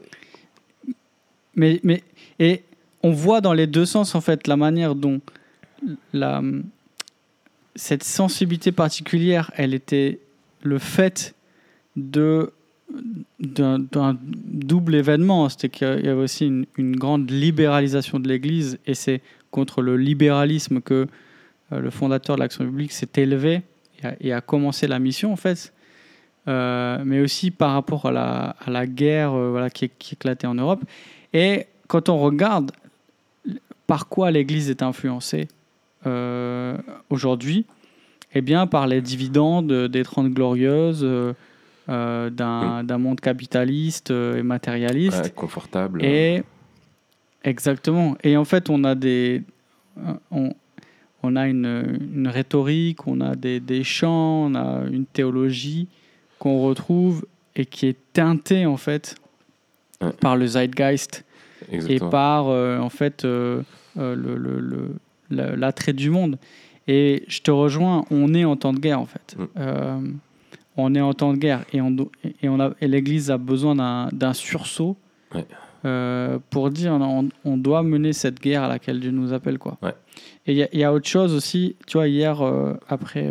Mais, 1.55 1.81
mais, 1.83 2.03
et 2.39 2.63
on 3.03 3.13
voit 3.13 3.41
dans 3.41 3.53
les 3.53 3.67
deux 3.67 3.87
sens, 3.87 4.15
en 4.15 4.21
fait, 4.21 4.47
la 4.47 4.57
manière 4.57 4.95
dont 4.95 5.21
cette 7.75 8.05
sensibilité 8.05 8.73
particulière, 8.73 9.51
elle 9.57 9.75
était 9.75 10.21
le 10.63 10.79
fait 10.79 11.35
d'un 11.97 12.51
double 13.39 14.95
événement. 14.95 15.49
C'était 15.49 15.71
qu'il 15.71 16.05
y 16.05 16.09
avait 16.09 16.23
aussi 16.23 16.47
une, 16.77 16.97
grande 16.97 17.31
libéralisation 17.31 18.21
de 18.21 18.29
l'Église, 18.29 18.79
et 18.87 18.95
c'est 18.95 19.23
contre 19.51 19.83
le 19.83 19.97
libéralisme 19.97 20.81
que 20.81 21.07
euh, 21.73 21.81
le 21.81 21.91
fondateur 21.91 22.37
de 22.37 22.41
l'Action 22.41 22.65
publique 22.65 22.93
s'est 22.93 23.09
élevé 23.17 23.63
et 24.21 24.33
a, 24.33 24.41
commencé 24.41 24.87
la 24.87 24.99
mission, 24.99 25.33
en 25.33 25.37
fait. 25.37 25.73
Euh, 26.49 27.03
mais 27.05 27.21
aussi 27.21 27.51
par 27.51 27.75
rapport 27.75 28.07
à 28.07 28.13
la, 28.13 28.57
à 28.65 28.71
la 28.71 28.87
guerre 28.87 29.35
euh, 29.35 29.51
voilà, 29.51 29.69
qui, 29.69 29.91
qui 29.99 30.15
éclatait 30.15 30.47
en 30.47 30.55
Europe. 30.55 30.83
Et 31.35 31.67
quand 31.87 32.09
on 32.09 32.19
regarde 32.19 32.73
par 33.91 34.07
quoi 34.07 34.31
l'Église 34.31 34.71
est 34.71 34.85
influencée 34.85 35.49
euh, 36.07 36.79
aujourd'hui, 37.11 37.67
eh 38.35 38.41
bien 38.41 38.69
par 38.69 38.87
les 38.87 39.01
dividendes 39.01 39.89
des 39.89 40.05
Trente 40.05 40.31
Glorieuses, 40.31 41.01
euh, 41.03 41.33
euh, 41.89 42.31
d'un 42.31 42.99
monde 42.99 43.21
capitaliste 43.21 44.11
et 44.13 44.45
matérialiste. 44.45 45.25
Ouais, 45.25 45.31
Confortable. 45.31 46.05
Et 46.05 46.45
Exactement. 47.43 48.17
Et 48.23 48.37
en 48.37 48.45
fait, 48.45 48.71
on 48.71 48.85
a 48.85 48.95
des, 48.95 49.43
on, 50.31 50.55
on 51.25 51.35
a 51.35 51.49
une, 51.49 51.99
une, 52.15 52.29
rhétorique, 52.29 53.09
on 53.09 53.21
a 53.21 53.35
des, 53.35 53.59
des, 53.59 53.83
chants, 53.83 54.45
on 54.47 54.55
a 54.55 54.85
une 54.89 55.07
théologie 55.07 55.89
qu'on 56.39 56.63
retrouve 56.63 57.27
et 57.57 57.67
qui 57.67 57.87
est 57.87 57.99
teintée 58.13 58.67
en 58.67 58.77
fait 58.77 59.17
Ouais. 60.03 60.13
par 60.19 60.35
le 60.35 60.47
zeitgeist 60.47 61.27
Exactement. 61.71 62.09
et 62.09 62.11
par 62.11 62.49
euh, 62.49 62.79
en 62.79 62.89
fait 62.89 63.27
euh, 63.27 63.61
euh, 63.99 64.15
le- 64.15 64.37
le- 64.37 64.61
le- 64.61 64.97
le- 65.31 65.55
l'attrait 65.57 65.93
du 65.93 66.11
monde. 66.11 66.39
Et 66.89 67.25
je 67.29 67.41
te 67.41 67.51
rejoins, 67.51 68.05
on 68.11 68.35
est 68.35 68.45
en 68.45 68.57
temps 68.57 68.73
de 68.73 68.79
guerre 68.81 69.01
en 69.01 69.07
fait. 69.07 69.37
Mm. 69.39 69.45
Euh, 69.59 70.01
on 70.77 70.95
est 70.95 71.01
en 71.01 71.13
temps 71.13 71.33
de 71.33 71.39
guerre 71.39 71.65
et, 71.73 71.81
on, 71.81 71.95
et, 72.43 72.49
on 72.49 72.59
a, 72.61 72.73
et 72.81 72.89
l'Église 72.89 73.31
a 73.31 73.39
besoin 73.39 73.75
d'un, 74.13 74.33
sursaut 74.35 74.97
Ouais. 75.35 75.47
euh, 75.85 76.39
pour 76.51 76.71
dire 76.71 76.93
on, 76.93 77.29
on 77.45 77.57
doit 77.57 77.83
mener 77.83 78.13
cette 78.13 78.41
guerre 78.41 78.63
à 78.65 78.69
laquelle 78.69 78.99
Dieu 78.99 79.11
nous 79.11 79.33
appelle. 79.33 79.59
Quoi. 79.59 79.77
Ouais. 79.83 79.95
Et 80.47 80.53
il 80.53 80.59
y, 80.59 80.63
a- 80.63 80.69
il 80.73 80.79
y 80.81 80.85
a 80.85 80.93
autre 80.93 81.07
chose 81.09 81.35
aussi, 81.35 81.77
tu 81.87 81.99
vois, 81.99 82.09
hier, 82.09 82.41
euh, 82.41 82.75
après, 82.89 83.29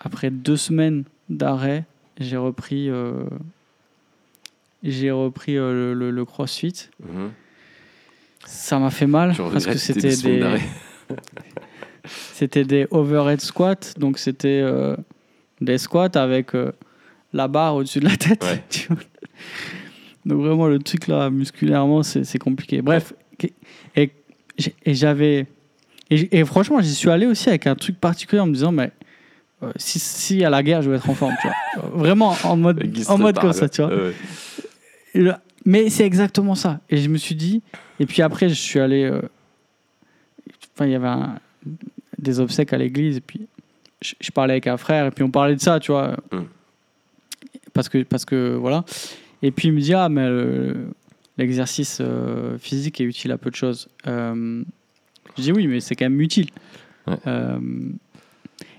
après 0.00 0.30
deux 0.30 0.56
semaines 0.56 1.04
d'arrêt, 1.28 1.84
j'ai 2.18 2.36
repris, 2.38 2.90
j'ai 4.82 5.10
repris 5.10 5.54
le, 5.54 5.94
le- 5.94 6.10
le 6.10 6.24
crossfit. 6.24 6.88
Mhm. 7.02 7.30
Ça 8.50 8.78
m'a 8.78 8.88
fait 8.90 9.06
mal 9.06 9.34
parce 9.36 9.66
que 9.66 9.76
c'était 9.76 10.16
des, 10.16 10.58
c'était 12.32 12.64
des 12.64 12.86
overhead 12.90 13.42
squats, 13.42 13.92
donc 13.98 14.18
c'était 14.18 14.62
euh, 14.62 14.96
des 15.60 15.76
squats 15.76 16.08
avec 16.14 16.54
euh, 16.54 16.72
la 17.34 17.46
barre 17.46 17.74
au-dessus 17.74 18.00
de 18.00 18.06
la 18.06 18.16
tête. 18.16 18.42
Ouais. 18.42 18.96
donc 20.24 20.40
vraiment 20.40 20.66
le 20.66 20.78
truc 20.78 21.08
là 21.08 21.28
musculairement 21.28 22.02
c'est 22.02 22.38
compliqué. 22.38 22.80
Bref, 22.80 23.12
et, 23.94 24.10
j'avais 24.86 25.46
et, 26.08 26.44
franchement 26.46 26.80
j'y 26.80 26.94
suis 26.94 27.10
allé 27.10 27.26
aussi 27.26 27.50
avec 27.50 27.66
un 27.66 27.74
truc 27.74 28.00
particulier 28.00 28.40
en 28.40 28.46
me 28.46 28.54
disant 28.54 28.72
mais 28.72 28.92
euh, 29.62 29.72
si, 29.76 29.98
si 29.98 30.42
à 30.42 30.48
la 30.48 30.62
guerre 30.62 30.80
je 30.80 30.90
vais 30.90 30.96
être 30.96 31.10
en 31.10 31.14
forme, 31.14 31.34
tu 31.42 31.48
vois. 31.48 31.90
Vraiment 31.90 32.34
en 32.44 32.56
mode 32.56 32.82
en 33.08 33.18
mode 33.18 33.38
comme 33.38 33.52
ça, 33.52 33.68
tu 33.68 33.82
vois. 33.82 33.90
Ouais, 33.94 34.00
ouais. 34.00 34.14
Et 35.14 35.20
là- 35.20 35.42
mais 35.64 35.90
c'est 35.90 36.04
exactement 36.06 36.54
ça. 36.54 36.80
Et 36.90 36.98
je 36.98 37.08
me 37.08 37.16
suis 37.18 37.34
dit, 37.34 37.62
et 38.00 38.06
puis 38.06 38.22
après, 38.22 38.48
je 38.48 38.54
suis 38.54 38.80
allé. 38.80 39.04
euh, 39.04 39.20
Enfin, 40.74 40.86
il 40.86 40.92
y 40.92 40.94
avait 40.94 41.08
un- 41.08 41.38
des 42.18 42.38
obsèques 42.40 42.72
à 42.72 42.78
l'église, 42.78 43.16
et 43.16 43.20
puis 43.20 43.46
je, 44.00 44.14
je 44.20 44.30
parlais 44.30 44.54
avec 44.54 44.66
un 44.68 44.76
frère, 44.76 45.06
et 45.06 45.10
puis 45.10 45.24
on 45.24 45.30
parlait 45.30 45.56
de 45.56 45.60
ça, 45.60 45.80
tu 45.80 45.90
vois. 45.92 46.16
Mm. 46.32 46.42
Parce, 47.72 47.88
que, 47.88 48.02
parce 48.04 48.24
que, 48.24 48.54
voilà. 48.54 48.84
Et 49.42 49.50
puis 49.50 49.68
il 49.68 49.74
me 49.74 49.80
dit, 49.80 49.92
ah, 49.94 50.08
mais 50.08 50.28
l'exercice 51.36 51.98
euh, 52.00 52.58
physique 52.58 53.00
est 53.00 53.04
utile 53.04 53.32
à 53.32 53.38
peu 53.38 53.50
de 53.50 53.56
choses. 53.56 53.88
Euh, 54.06 54.62
je 55.36 55.42
dis, 55.42 55.52
oui, 55.52 55.66
mais 55.66 55.80
c'est 55.80 55.94
quand 55.94 56.06
même 56.06 56.20
utile. 56.20 56.48
Ouais. 57.06 57.16
Euh, 57.26 57.58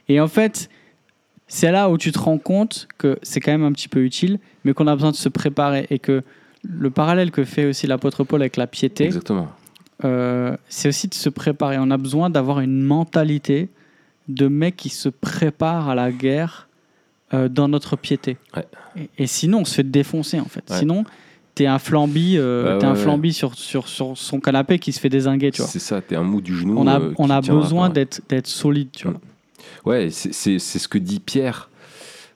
et 0.08 0.20
en 0.20 0.28
fait, 0.28 0.70
c'est 1.48 1.72
là 1.72 1.90
où 1.90 1.98
tu 1.98 2.12
te 2.12 2.20
rends 2.20 2.38
compte 2.38 2.88
que 2.98 3.18
c'est 3.24 3.40
quand 3.40 3.52
même 3.52 3.64
un 3.64 3.72
petit 3.72 3.88
peu 3.88 4.04
utile, 4.04 4.40
mais 4.64 4.74
qu'on 4.74 4.88
a 4.88 4.96
besoin 4.96 5.12
de 5.12 5.16
se 5.16 5.30
préparer 5.30 5.86
et 5.90 6.00
que 6.00 6.24
le 6.64 6.90
parallèle 6.90 7.32
que 7.32 7.44
fait 7.44 7.66
aussi 7.66 7.88
l'apôtre 7.88 8.24
Paul 8.24 8.42
avec 8.42 8.58
la 8.58 8.68
piété, 8.68 9.06
Exactement. 9.06 9.50
euh, 10.04 10.56
c'est 10.68 10.90
aussi 10.90 11.08
de 11.08 11.14
se 11.14 11.30
préparer. 11.30 11.78
On 11.80 11.92
a 11.92 11.98
besoin 11.98 12.30
d'avoir 12.30 12.60
une 12.60 12.82
mentalité 12.82 13.70
de 14.28 14.48
mec 14.48 14.76
qui 14.76 14.90
se 14.90 15.10
prépare 15.10 15.90
à 15.90 15.96
la 15.96 16.12
guerre 16.12 16.68
euh, 17.34 17.48
dans 17.50 17.68
notre 17.68 17.96
piété. 17.96 18.38
Ouais. 18.56 18.66
Et, 18.98 19.24
et 19.24 19.28
sinon, 19.28 19.60
on 19.60 19.66
se 19.66 19.76
fait 19.76 19.90
défoncer 19.90 20.40
en 20.40 20.46
fait. 20.46 20.64
Ouais. 20.70 20.78
Sinon, 20.80 21.04
t'es 21.56 21.66
un 21.66 21.80
flambi, 21.80 22.36
euh, 22.38 22.74
Ouais, 22.74 22.80
t'es 22.80 22.86
un 22.86 22.94
ouais, 22.94 23.00
flambi 23.00 23.34
sur, 23.34 23.56
sur, 23.56 23.88
sur 23.88 24.18
son 24.18 24.40
canapé 24.40 24.80
qui 24.80 24.92
se 24.92 25.00
fait 25.00 25.10
désinguer, 25.10 25.52
tu 25.52 25.62
vois. 25.62 25.70
C'est 25.70 25.80
ça, 25.80 26.02
t'es 26.02 26.16
un 26.16 26.24
mou 26.24 26.42
du 26.42 26.56
genou. 26.58 26.76
On 26.78 26.88
a, 26.88 27.00
on 27.18 27.30
a 27.30 27.42
besoin 27.42 27.90
d'être 27.90 28.48
solide, 28.48 28.90
tu 28.92 29.08
vois. 29.08 29.20
Ouais, 29.86 30.10
c'est 30.12 30.60
ce 30.60 30.88
que 30.88 30.98
dit 30.98 31.20
Pierre 31.20 31.69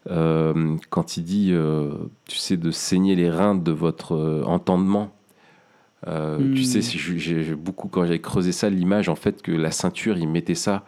euh, 0.09 0.75
quand 0.89 1.17
il 1.17 1.23
dit, 1.23 1.49
euh, 1.51 1.91
tu 2.27 2.37
sais, 2.37 2.57
de 2.57 2.71
saigner 2.71 3.15
les 3.15 3.29
reins 3.29 3.55
de 3.55 3.71
votre 3.71 4.15
euh, 4.15 4.43
entendement. 4.45 5.11
Euh, 6.07 6.37
Hmm. 6.37 6.53
Tu 6.53 6.63
sais, 6.63 6.81
j'ai 6.81 7.55
beaucoup, 7.55 7.87
quand 7.87 8.05
j'ai 8.05 8.19
creusé 8.19 8.51
ça, 8.51 8.69
l'image, 8.69 9.07
en 9.07 9.15
fait, 9.15 9.41
que 9.41 9.51
la 9.51 9.71
ceinture, 9.71 10.17
ils 10.17 10.27
mettaient 10.27 10.55
ça 10.55 10.83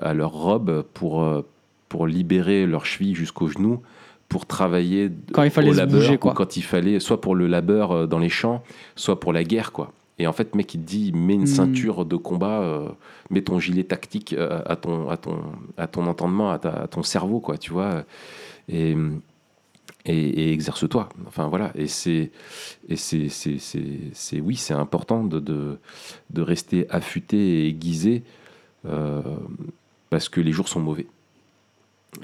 à 0.00 0.12
leur 0.12 0.32
robe 0.32 0.84
pour, 0.92 1.26
pour 1.88 2.06
libérer 2.06 2.66
leurs 2.66 2.84
chevilles 2.84 3.14
jusqu'aux 3.14 3.48
genoux, 3.48 3.80
pour 4.28 4.44
travailler 4.46 5.10
Quand 5.32 5.42
il 5.42 5.50
fallait 5.50 5.70
au 5.70 5.72
labeur, 5.72 6.00
bouger, 6.00 6.14
ou 6.14 6.18
quoi. 6.18 6.34
quand 6.34 6.56
il 6.56 6.62
fallait, 6.62 7.00
soit 7.00 7.20
pour 7.20 7.34
le 7.34 7.46
labeur 7.46 8.06
dans 8.06 8.18
les 8.18 8.28
champs, 8.28 8.62
soit 8.94 9.18
pour 9.18 9.32
la 9.32 9.42
guerre, 9.42 9.72
quoi. 9.72 9.92
Et 10.22 10.28
en 10.28 10.32
fait, 10.32 10.54
mec, 10.54 10.72
il 10.74 10.80
te 10.80 10.86
dit, 10.86 11.10
mets 11.12 11.34
une 11.34 11.42
Hmm. 11.42 11.46
ceinture 11.46 12.04
de 12.04 12.14
combat, 12.14 12.60
euh, 12.62 12.88
mets 13.30 13.42
ton 13.42 13.58
gilet 13.58 13.82
tactique 13.82 14.34
euh, 14.34 14.62
à 14.66 14.76
ton, 14.76 15.10
à 15.10 15.16
ton, 15.16 15.36
à 15.76 15.88
ton 15.88 16.06
entendement, 16.06 16.52
à, 16.52 16.60
ta- 16.60 16.82
à 16.84 16.86
ton 16.86 17.02
cerveau, 17.02 17.40
quoi, 17.40 17.58
tu 17.58 17.72
vois. 17.72 18.04
Et, 18.68 18.94
et, 20.04 20.16
et 20.16 20.52
exerce-toi. 20.52 21.08
Enfin, 21.26 21.48
voilà. 21.48 21.72
Et 21.74 21.88
c'est, 21.88 22.30
et 22.88 22.94
c'est, 22.94 23.28
c'est, 23.30 23.58
c'est, 23.58 23.98
c'est- 24.12 24.40
oui, 24.40 24.54
c'est 24.54 24.74
important 24.74 25.24
de, 25.24 25.40
de, 25.40 25.78
de 26.30 26.40
rester 26.42 26.88
affûté 26.88 27.64
et 27.64 27.68
aiguisé 27.70 28.22
euh, 28.86 29.22
parce 30.08 30.28
que 30.28 30.40
les 30.40 30.52
jours 30.52 30.68
sont 30.68 30.78
mauvais. 30.80 31.06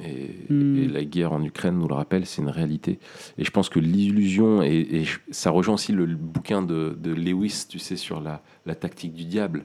Et, 0.05 0.53
Hmm. 0.53 0.77
et 0.77 0.87
la 0.87 1.05
guerre 1.05 1.33
en 1.33 1.43
Ukraine 1.43 1.79
nous 1.79 1.89
le 1.89 1.95
rappelle, 1.95 2.27
c'est 2.27 2.43
une 2.43 2.51
réalité. 2.51 2.99
Et 3.39 3.45
je 3.45 3.51
pense 3.51 3.69
que 3.71 3.79
l'illusion, 3.79 4.63
et, 4.63 5.05
ça 5.31 5.51
rejoint 5.51 5.75
aussi 5.75 5.93
le, 5.93 6.05
le 6.05 6.15
bouquin 6.17 6.63
de, 6.63 6.97
de 7.01 7.11
Lewis, 7.13 7.65
tu 7.69 7.79
sais, 7.79 7.97
sur 7.97 8.21
la, 8.21 8.43
la 8.67 8.75
tactique 8.75 9.15
du 9.15 9.25
diable. 9.25 9.65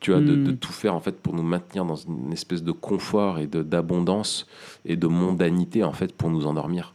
Tu 0.00 0.10
vois, 0.10 0.20
de, 0.20 0.34
Hmm. 0.34 0.44
de 0.44 0.50
tout 0.52 0.72
faire 0.72 0.94
en 0.96 1.00
fait 1.00 1.20
pour 1.20 1.34
nous 1.34 1.44
maintenir 1.44 1.84
dans 1.84 1.94
une 1.94 2.32
espèce 2.32 2.64
de 2.64 2.72
confort 2.72 3.38
et 3.38 3.46
d'abondance 3.46 4.46
et 4.84 4.96
de 4.96 5.06
mondanité 5.06 5.84
en 5.84 5.92
fait 5.92 6.12
pour 6.12 6.28
nous 6.30 6.46
endormir. 6.46 6.92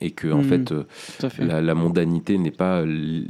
Et 0.00 0.10
que 0.10 0.28
en 0.32 0.38
Hmm. 0.40 0.44
fait, 0.44 0.72
euh, 0.72 0.84
fait. 0.88 1.44
la, 1.44 1.60
la 1.60 1.74
mondanité 1.74 2.36
n'est 2.38 2.50
pas 2.50 2.80
euh, 2.80 3.24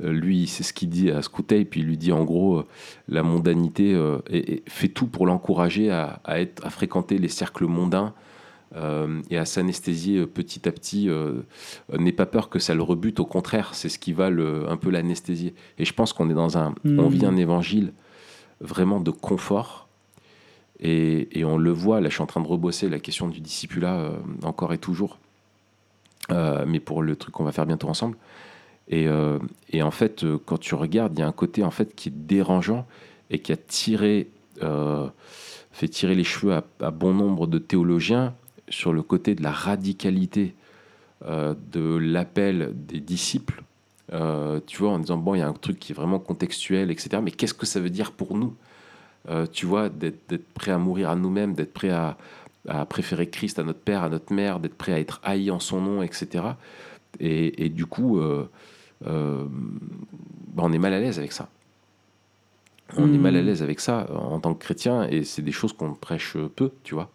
lui, 0.00 0.46
c'est 0.46 0.62
ce 0.64 0.72
qu'il 0.72 0.88
dit 0.88 1.10
à 1.10 1.22
Scoutet, 1.22 1.64
puis 1.64 1.80
il 1.80 1.86
lui 1.86 1.96
dit 1.98 2.12
en 2.12 2.24
gros, 2.24 2.58
euh, 2.58 2.66
la 3.08 3.22
mondanité 3.22 3.94
euh, 3.94 4.18
et- 4.30 4.54
et 4.54 4.62
fait 4.66 4.88
tout 4.88 5.06
pour 5.06 5.26
l'encourager 5.26 5.90
à, 5.90 6.20
à 6.24 6.40
être, 6.40 6.64
à 6.66 6.70
fréquenter 6.70 7.18
les 7.18 7.28
cercles 7.28 7.66
mondains 7.66 8.14
euh, 8.74 9.20
et 9.30 9.38
à 9.38 9.44
s'anesthésier 9.44 10.26
petit 10.26 10.66
à 10.68 10.72
petit. 10.72 11.08
euh, 11.08 11.42
N'aie 11.98 12.12
pas 12.12 12.26
peur 12.26 12.48
que 12.48 12.58
ça 12.58 12.74
le 12.74 12.82
rebute, 12.82 13.20
au 13.20 13.24
contraire, 13.26 13.74
c'est 13.74 13.88
ce 13.90 13.98
qui 13.98 14.12
va 14.12 14.28
le, 14.30 14.68
un 14.68 14.76
peu 14.76 14.90
l'anesthésier. 14.90 15.54
Et 15.78 15.84
je 15.84 15.92
pense 15.92 16.12
qu'on 16.12 16.28
est 16.30 16.34
dans 16.34 16.58
un, 16.58 16.74
on 16.84 17.08
vit 17.08 17.24
un 17.26 17.36
évangile 17.36 17.92
vraiment 18.60 18.98
de 19.00 19.10
confort. 19.10 19.88
Et, 20.80 21.28
et 21.38 21.44
on 21.44 21.58
le 21.58 21.70
voit, 21.70 22.00
là 22.00 22.08
je 22.08 22.14
suis 22.14 22.22
en 22.22 22.26
train 22.26 22.40
de 22.40 22.46
rebosser 22.48 22.88
la 22.88 22.98
question 22.98 23.28
du 23.28 23.40
discipulat 23.40 24.12
encore 24.42 24.72
et 24.72 24.78
toujours, 24.78 25.18
mais 26.30 26.80
pour 26.80 27.02
le 27.02 27.16
truc 27.16 27.34
qu'on 27.34 27.44
va 27.44 27.52
faire 27.52 27.66
bientôt 27.66 27.88
ensemble. 27.88 28.16
Et, 28.88 29.06
euh, 29.06 29.38
en 29.80 29.90
fait, 29.90 30.24
euh, 30.24 30.38
quand 30.44 30.58
tu 30.58 30.74
regardes, 30.74 31.16
il 31.16 31.20
y 31.20 31.22
a 31.22 31.28
un 31.28 31.32
côté 31.32 31.62
en 31.62 31.70
fait 31.70 31.94
qui 31.94 32.08
est 32.08 32.12
dérangeant 32.14 32.86
et 33.30 33.38
qui 33.38 33.52
a 33.52 33.56
tiré, 33.56 34.28
euh, 34.62 35.06
fait 35.72 35.88
tirer 35.88 36.14
les 36.14 36.24
cheveux 36.24 36.54
à, 36.80 36.90
bon 36.90 37.12
nombre 37.12 37.46
de 37.46 37.58
théologiens 37.58 38.34
sur 38.68 38.92
le 38.92 39.02
côté 39.02 39.34
de 39.34 39.42
la 39.42 39.52
radicalité 39.52 40.54
euh, 41.26 41.54
de 41.70 41.96
l'appel 41.96 42.72
des 42.74 43.00
disciples. 43.00 43.62
Euh, 44.14 44.60
tu 44.66 44.78
vois, 44.78 44.90
en 44.90 44.98
disant 44.98 45.18
bon, 45.18 45.34
il 45.34 45.40
y 45.40 45.42
a 45.42 45.48
un 45.48 45.52
truc 45.52 45.78
qui 45.78 45.92
est 45.92 45.94
vraiment 45.94 46.18
contextuel, 46.18 46.90
etc. 46.90 47.20
Mais 47.22 47.30
qu'est-ce 47.30 47.54
que 47.54 47.66
ça 47.66 47.80
veut 47.80 47.90
dire 47.90 48.12
pour 48.12 48.34
nous? 48.36 48.54
Euh, 49.28 49.46
Tu 49.52 49.66
vois, 49.66 49.90
d'être 49.90 50.38
prêt 50.54 50.70
à 50.70 50.78
mourir 50.78 51.10
à 51.10 51.16
nous-mêmes, 51.16 51.52
d'être 51.52 51.74
prêt 51.74 51.90
à, 51.90 52.16
à 52.66 52.84
préférer 52.86 53.28
Christ 53.28 53.58
à 53.58 53.64
notre 53.64 53.80
père, 53.80 54.02
à 54.02 54.08
notre 54.08 54.32
mère, 54.32 54.60
d'être 54.60 54.76
prêt 54.76 54.92
à 54.92 55.00
être 55.00 55.20
haï 55.22 55.50
en 55.50 55.60
son 55.60 55.80
nom, 55.80 56.02
etc. 56.02 56.44
Et, 57.20 57.68
du 57.68 57.86
coup, 57.86 58.18
euh, 58.18 58.48
euh, 59.06 59.44
bah, 60.54 60.62
on 60.66 60.72
est 60.72 60.78
mal 60.78 60.92
à 60.92 61.00
l'aise 61.00 61.18
avec 61.18 61.32
ça. 61.32 61.48
On 62.96 63.12
est 63.12 63.18
mal 63.18 63.36
à 63.36 63.42
l'aise 63.42 63.62
avec 63.62 63.80
ça 63.80 64.06
en 64.14 64.40
tant 64.40 64.54
que 64.54 64.60
chrétien, 64.64 65.06
et 65.08 65.22
c'est 65.24 65.42
des 65.42 65.52
choses 65.52 65.74
qu'on 65.74 65.92
prêche 65.94 66.36
peu, 66.56 66.70
tu 66.84 66.94
vois. 66.94 67.10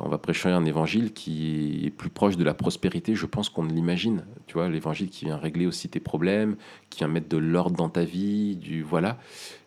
On 0.00 0.08
va 0.08 0.18
prêcher 0.18 0.48
un 0.50 0.64
évangile 0.64 1.12
qui 1.12 1.82
est 1.84 1.90
plus 1.90 2.10
proche 2.10 2.36
de 2.36 2.44
la 2.44 2.54
prospérité, 2.54 3.14
je 3.14 3.26
pense 3.26 3.48
qu'on 3.48 3.64
ne 3.64 3.72
l'imagine. 3.72 4.24
Tu 4.46 4.54
vois, 4.54 4.68
l'évangile 4.68 5.08
qui 5.08 5.24
vient 5.24 5.36
régler 5.36 5.66
aussi 5.66 5.88
tes 5.88 6.00
problèmes, 6.00 6.56
qui 6.90 6.98
vient 6.98 7.08
mettre 7.08 7.28
de 7.28 7.36
l'ordre 7.36 7.76
dans 7.76 7.88
ta 7.88 8.04
vie, 8.04 8.56
du 8.56 8.82
voilà. 8.82 9.18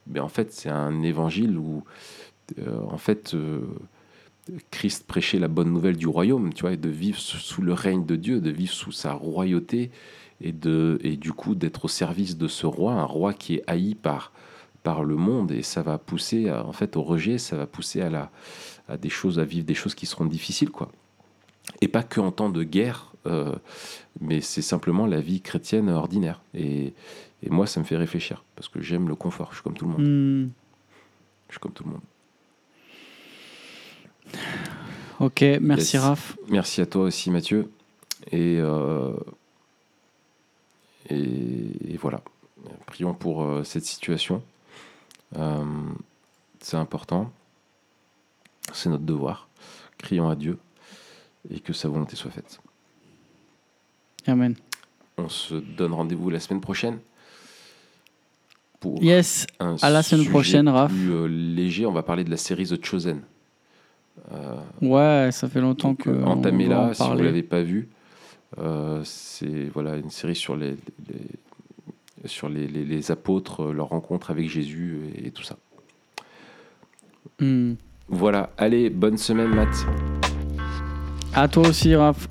Mais 0.08 0.20
en 0.20 0.30
fait, 0.30 0.54
c'est 0.54 0.70
un 0.70 1.02
évangile 1.02 1.58
où, 1.58 1.84
euh, 2.60 2.80
en 2.90 2.98
fait, 2.98 3.36
Christ 4.70 5.06
prêchait 5.08 5.40
la 5.40 5.48
bonne 5.48 5.72
nouvelle 5.72 5.98
du 5.98 6.08
royaume, 6.08 6.54
tu 6.54 6.62
vois, 6.62 6.74
et 6.74 6.78
de 6.78 6.90
vivre 6.90 7.18
sous 7.20 7.62
le 7.62 7.74
règne 7.74 8.06
de 8.06 8.16
Dieu, 8.16 8.42
de 8.42 8.50
vivre 8.50 8.74
sous 8.74 8.92
sa 8.92 9.14
royauté, 9.14 9.92
et, 10.42 10.52
de, 10.52 11.00
et 11.04 11.18
du 11.18 11.32
coup 11.34 11.56
d'être 11.56 11.86
au 11.86 11.88
service 11.88 12.38
de 12.38 12.48
ce 12.48 12.66
roi, 12.66 12.94
un 12.94 13.06
roi 13.06 13.34
qui 13.34 13.56
est 13.56 13.64
haï 13.68 13.96
par, 13.96 14.32
par 14.84 15.04
le 15.04 15.16
monde, 15.16 15.52
et 15.52 15.62
ça 15.62 15.82
va 15.84 15.98
pousser 15.98 16.50
à- 16.50 16.66
en 16.66 16.74
fait 16.74 16.98
au 16.98 17.04
rejet, 17.04 17.38
ça 17.38 17.56
va 17.56 17.68
pousser 17.68 18.02
à, 18.02 18.10
la, 18.10 18.32
à 18.90 18.98
des 18.98 19.10
choses, 19.10 19.40
à 19.40 19.46
vivre 19.46 19.66
des 19.66 19.76
choses 19.76 19.96
qui 19.96 20.06
seront 20.06 20.26
difficiles, 20.26 20.72
quoi. 20.72 20.92
Et 21.82 21.88
pas 21.88 22.04
que 22.04 22.20
en 22.20 22.32
temps 22.32 22.50
de 22.50 22.64
guerre, 22.64 23.14
euh, 23.28 23.56
mais 24.20 24.42
c'est 24.42 24.64
simplement 24.64 25.06
la 25.06 25.22
vie 25.22 25.42
chrétienne 25.42 25.90
ordinaire. 25.90 26.42
Et, 26.56 26.94
Et 27.44 27.50
moi, 27.50 27.66
ça 27.68 27.80
me 27.80 27.86
fait 27.86 27.98
réfléchir 27.98 28.44
parce 28.56 28.68
que 28.68 28.82
j'aime 28.82 29.08
le 29.08 29.16
confort. 29.16 29.50
Je 29.52 29.56
suis 29.58 29.64
comme 29.64 29.74
tout 29.76 29.86
le 29.86 29.92
monde. 29.92 30.02
Hmm. 30.02 30.50
Je 31.48 31.54
suis 31.54 31.60
comme 31.60 31.72
tout 31.72 31.84
le 31.84 31.92
monde. 31.92 32.02
Ok, 35.20 35.44
merci 35.62 35.96
Yes. 35.98 36.04
Raph. 36.04 36.38
Merci 36.50 36.82
à 36.82 36.86
toi 36.86 37.04
aussi, 37.04 37.30
Mathieu. 37.30 37.72
Et, 38.32 38.58
euh, 38.60 39.14
et, 41.10 41.94
et 41.94 41.98
voilà. 41.98 42.22
Prions 42.88 43.14
pour 43.14 43.44
euh, 43.44 43.64
cette 43.64 43.86
situation. 43.86 44.44
Euh, 45.38 45.64
c'est 46.60 46.78
important. 46.78 47.32
C'est 48.74 48.90
notre 48.90 49.04
devoir. 49.04 49.48
Crions 49.98 50.30
à 50.30 50.36
Dieu 50.36 50.58
et 51.50 51.60
que 51.60 51.74
sa 51.74 51.88
volonté 51.88 52.16
soit 52.16 52.32
faite. 52.32 52.60
Amen. 54.28 54.56
On 55.18 55.30
se 55.30 55.56
donne 55.56 55.94
rendez-vous 55.94 56.30
la 56.30 56.40
semaine 56.40 56.62
prochaine 56.62 57.00
pour 58.80 59.02
Yes, 59.04 59.46
un 59.60 59.76
à 59.82 59.90
la 59.92 60.02
semaine 60.04 60.28
prochaine, 60.30 60.68
Raph. 60.70 60.92
plus 60.92 61.28
léger. 61.30 61.86
On 61.86 61.92
va 61.92 62.02
parler 62.04 62.24
de 62.24 62.30
la 62.32 62.38
série 62.38 62.66
The 62.68 62.84
Chosen. 62.84 63.22
Euh, 64.34 64.56
ouais, 64.82 65.32
ça 65.32 65.48
fait 65.50 65.62
longtemps 65.62 65.96
que. 65.96 66.10
entamez-la 66.24 66.80
en 66.82 66.94
si 66.94 67.02
vous 67.02 67.08
parler. 67.10 67.24
l'avez 67.24 67.44
pas 67.44 67.62
vu. 67.62 67.90
Euh, 68.60 69.02
c'est 69.06 69.70
voilà 69.74 69.96
une 69.96 70.10
série 70.10 70.36
sur 70.36 70.56
les, 70.56 70.72
les- 71.10 72.28
sur 72.28 72.50
les, 72.50 72.68
les- 72.68 72.86
les 72.86 73.12
apôtres, 73.12 73.64
euh, 73.64 73.74
leur 73.74 73.88
rencontre 73.90 74.30
avec 74.30 74.50
Jésus 74.50 75.00
et, 75.16 75.28
et 75.28 75.32
tout 75.32 75.44
ça. 75.44 75.58
Hmm. 77.40 77.74
Voilà, 78.10 78.52
allez, 78.58 78.90
bonne 78.90 79.18
semaine 79.18 79.50
Matt. 79.56 79.74
À 81.34 81.48
toi 81.48 81.68
aussi, 81.68 81.96
Raph. 81.96 82.28